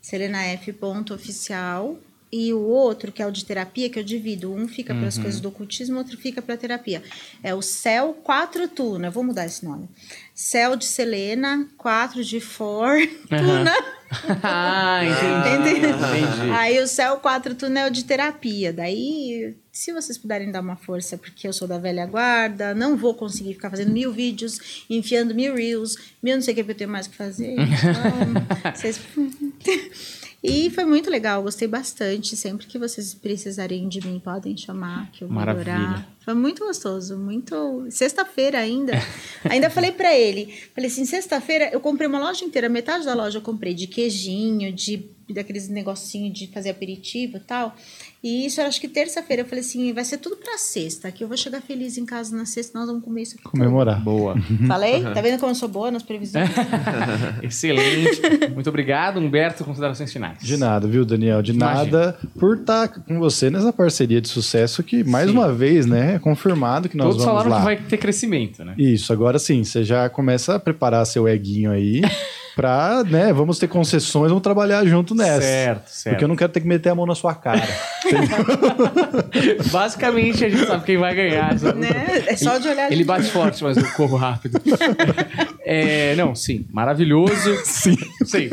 Selena 0.00 0.42
F. 0.44 0.72
Ponto 0.72 1.14
oficial. 1.14 1.98
E 2.36 2.52
o 2.52 2.60
outro, 2.62 3.12
que 3.12 3.22
é 3.22 3.26
o 3.26 3.30
de 3.30 3.44
terapia, 3.44 3.88
que 3.88 3.96
eu 3.96 4.02
divido. 4.02 4.52
Um 4.52 4.66
fica 4.66 4.92
para 4.92 5.06
as 5.06 5.16
coisas 5.16 5.40
do 5.40 5.50
ocultismo, 5.50 5.98
outro 5.98 6.16
fica 6.16 6.42
para 6.42 6.56
terapia. 6.56 7.00
É 7.44 7.54
o 7.54 7.62
Céu 7.62 8.12
4 8.24 8.66
Tuna. 8.66 9.08
Vou 9.08 9.22
mudar 9.22 9.46
esse 9.46 9.64
nome. 9.64 9.88
Céu 10.34 10.74
de 10.74 10.84
Selena, 10.84 11.68
4 11.78 12.24
de 12.24 12.40
For, 12.40 12.96
Tuna. 13.30 13.72
ah, 14.42 15.00
Entendi. 15.04 15.78
Entendi. 15.78 16.50
Aí 16.52 16.82
o 16.82 16.88
Céu 16.88 17.18
4 17.18 17.54
Túnel 17.54 17.88
de 17.88 18.02
terapia. 18.02 18.72
Daí, 18.72 19.54
se 19.70 19.92
vocês 19.92 20.18
puderem 20.18 20.50
dar 20.50 20.60
uma 20.60 20.74
força, 20.74 21.16
porque 21.16 21.46
eu 21.46 21.52
sou 21.52 21.68
da 21.68 21.78
velha 21.78 22.04
guarda, 22.04 22.74
não 22.74 22.96
vou 22.96 23.14
conseguir 23.14 23.54
ficar 23.54 23.70
fazendo 23.70 23.92
mil 23.92 24.12
vídeos, 24.12 24.84
enfiando 24.90 25.36
mil 25.36 25.54
reels, 25.54 25.96
mil 26.20 26.34
não 26.34 26.42
sei 26.42 26.52
o 26.52 26.56
que, 26.56 26.68
eu 26.68 26.74
tenho 26.74 26.90
mais 26.90 27.06
o 27.06 27.10
que 27.10 27.16
fazer. 27.16 27.54
Então, 28.64 28.72
vocês... 28.74 29.00
E 30.46 30.68
foi 30.68 30.84
muito 30.84 31.08
legal, 31.08 31.42
gostei 31.42 31.66
bastante. 31.66 32.36
Sempre 32.36 32.66
que 32.66 32.78
vocês 32.78 33.14
precisarem 33.14 33.88
de 33.88 34.06
mim, 34.06 34.20
podem 34.20 34.54
chamar, 34.54 35.10
que 35.10 35.24
eu 35.24 35.28
vou 35.28 35.34
Maravilha. 35.34 35.74
adorar. 35.74 36.16
Foi 36.20 36.34
muito 36.34 36.66
gostoso, 36.66 37.16
muito. 37.16 37.86
Sexta-feira 37.88 38.58
ainda. 38.58 38.92
ainda 39.48 39.70
falei 39.70 39.90
pra 39.90 40.14
ele, 40.14 40.54
falei 40.74 40.90
assim, 40.90 41.06
sexta-feira 41.06 41.70
eu 41.72 41.80
comprei 41.80 42.06
uma 42.06 42.18
loja 42.18 42.44
inteira, 42.44 42.68
metade 42.68 43.06
da 43.06 43.14
loja 43.14 43.38
eu 43.38 43.42
comprei 43.42 43.72
de 43.72 43.86
queijinho, 43.86 44.70
de 44.70 45.08
daqueles 45.30 45.68
negocinho 45.70 46.30
de 46.30 46.48
fazer 46.48 46.68
aperitivo 46.68 47.38
e 47.38 47.40
tal. 47.40 47.74
E 48.24 48.46
isso 48.46 48.58
eu 48.58 48.66
acho 48.66 48.80
que 48.80 48.88
terça-feira 48.88 49.42
eu 49.42 49.46
falei 49.46 49.60
assim, 49.60 49.92
vai 49.92 50.02
ser 50.02 50.16
tudo 50.16 50.36
pra 50.36 50.56
sexta, 50.56 51.12
que 51.12 51.22
eu 51.22 51.28
vou 51.28 51.36
chegar 51.36 51.60
feliz 51.60 51.98
em 51.98 52.06
casa 52.06 52.34
na 52.34 52.46
sexta, 52.46 52.78
nós 52.78 52.88
vamos 52.88 53.04
comer 53.04 53.20
isso 53.20 53.34
aqui. 53.34 53.44
Comemorar. 53.44 54.00
Boa. 54.00 54.32
tudo. 54.32 54.64
Falei? 54.66 55.02
Tá 55.02 55.20
vendo 55.20 55.38
como 55.38 55.50
eu 55.50 55.54
sou 55.54 55.68
boa 55.68 55.90
nas 55.90 56.02
previsões? 56.02 56.48
Excelente. 57.42 58.22
Muito 58.54 58.70
obrigado, 58.70 59.20
Humberto. 59.20 59.62
Considerações 59.62 60.10
finais. 60.10 60.38
De 60.40 60.56
nada, 60.56 60.88
viu, 60.88 61.04
Daniel? 61.04 61.42
De 61.42 61.52
Imagina. 61.52 61.84
nada 61.84 62.18
por 62.38 62.56
estar 62.56 62.88
com 62.88 63.18
você 63.18 63.50
nessa 63.50 63.74
parceria 63.74 64.22
de 64.22 64.28
sucesso 64.28 64.82
que, 64.82 65.04
mais 65.04 65.28
Sim. 65.28 65.36
uma 65.36 65.52
vez, 65.52 65.84
né, 65.84 66.14
é 66.14 66.18
confirmado 66.18 66.88
que 66.88 66.96
nós 66.96 67.08
Todos 67.08 67.24
vamos 67.26 67.42
falaram 67.42 67.50
lá. 67.50 67.58
que 67.58 67.64
vai 67.64 67.76
ter 67.76 67.98
crescimento, 67.98 68.64
né? 68.64 68.74
Isso, 68.78 69.12
agora 69.12 69.38
sim, 69.38 69.62
você 69.62 69.84
já 69.84 70.08
começa 70.08 70.54
a 70.54 70.58
preparar 70.58 71.04
seu 71.04 71.28
eguinho 71.28 71.70
aí 71.70 72.00
pra, 72.54 73.02
né, 73.04 73.32
vamos 73.32 73.58
ter 73.58 73.68
concessões, 73.68 74.28
vamos 74.28 74.42
trabalhar 74.42 74.84
junto 74.86 75.14
nessa. 75.14 75.42
Certo, 75.42 75.88
certo. 75.88 76.14
Porque 76.14 76.24
eu 76.24 76.28
não 76.28 76.36
quero 76.36 76.52
ter 76.52 76.60
que 76.60 76.66
meter 76.66 76.90
a 76.90 76.94
mão 76.94 77.06
na 77.06 77.14
sua 77.14 77.34
cara. 77.34 77.62
Basicamente, 79.70 80.44
a 80.44 80.48
gente 80.48 80.66
sabe 80.66 80.84
quem 80.84 80.96
vai 80.96 81.14
ganhar. 81.14 81.54
né? 81.74 82.24
É 82.26 82.36
só 82.36 82.58
de 82.58 82.68
olhar. 82.68 82.90
Ele 82.92 83.04
bate 83.04 83.30
forte, 83.30 83.62
mas 83.62 83.76
eu 83.76 83.90
corro 83.92 84.16
rápido. 84.16 84.60
É, 85.64 86.14
não, 86.14 86.34
sim, 86.34 86.66
maravilhoso. 86.70 87.56
Sim. 87.64 87.96
Sim. 88.24 88.50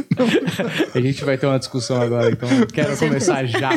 A 0.95 0.99
gente 0.99 1.23
vai 1.23 1.37
ter 1.37 1.45
uma 1.45 1.59
discussão 1.59 2.01
agora, 2.01 2.31
então 2.31 2.49
eu 2.49 2.67
quero 2.67 2.97
começar 2.97 3.45
já. 3.45 3.71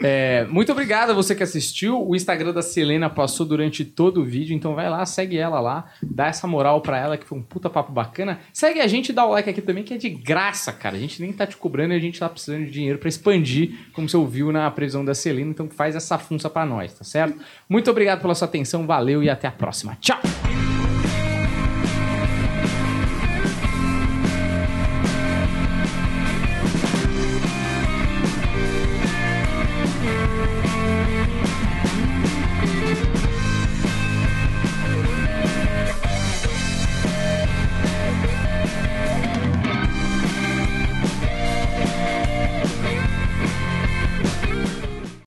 É, 0.00 0.44
muito 0.44 0.70
obrigado 0.70 1.10
a 1.10 1.14
você 1.14 1.34
que 1.34 1.42
assistiu. 1.42 2.06
O 2.06 2.14
Instagram 2.14 2.52
da 2.52 2.62
Selena 2.62 3.08
passou 3.08 3.46
durante 3.46 3.84
todo 3.84 4.20
o 4.20 4.24
vídeo, 4.24 4.54
então 4.54 4.74
vai 4.74 4.88
lá, 4.88 5.04
segue 5.06 5.38
ela 5.38 5.60
lá, 5.60 5.86
dá 6.02 6.26
essa 6.26 6.46
moral 6.46 6.80
pra 6.80 6.98
ela, 6.98 7.16
que 7.16 7.26
foi 7.26 7.38
um 7.38 7.42
puta 7.42 7.70
papo 7.70 7.90
bacana. 7.90 8.38
Segue 8.52 8.80
a 8.80 8.86
gente 8.86 9.08
e 9.08 9.12
dá 9.12 9.24
o 9.24 9.30
like 9.30 9.48
aqui 9.48 9.62
também, 9.62 9.82
que 9.82 9.94
é 9.94 9.96
de 9.96 10.10
graça, 10.10 10.72
cara. 10.72 10.96
A 10.96 11.00
gente 11.00 11.20
nem 11.20 11.32
tá 11.32 11.46
te 11.46 11.56
cobrando 11.56 11.94
e 11.94 11.96
a 11.96 12.00
gente 12.00 12.20
tá 12.20 12.28
precisando 12.28 12.64
de 12.64 12.70
dinheiro 12.70 12.98
pra 12.98 13.08
expandir, 13.08 13.72
como 13.92 14.08
você 14.08 14.16
ouviu 14.16 14.52
na 14.52 14.70
previsão 14.70 15.04
da 15.04 15.14
Selena, 15.14 15.50
então 15.50 15.68
faz 15.68 15.96
essa 15.96 16.18
funça 16.18 16.48
pra 16.50 16.66
nós, 16.66 16.92
tá 16.92 17.04
certo? 17.04 17.38
Muito 17.68 17.90
obrigado 17.90 18.20
pela 18.20 18.34
sua 18.34 18.46
atenção, 18.46 18.86
valeu 18.86 19.22
e 19.22 19.30
até 19.30 19.48
a 19.48 19.52
próxima. 19.52 19.96
Tchau! 20.00 20.20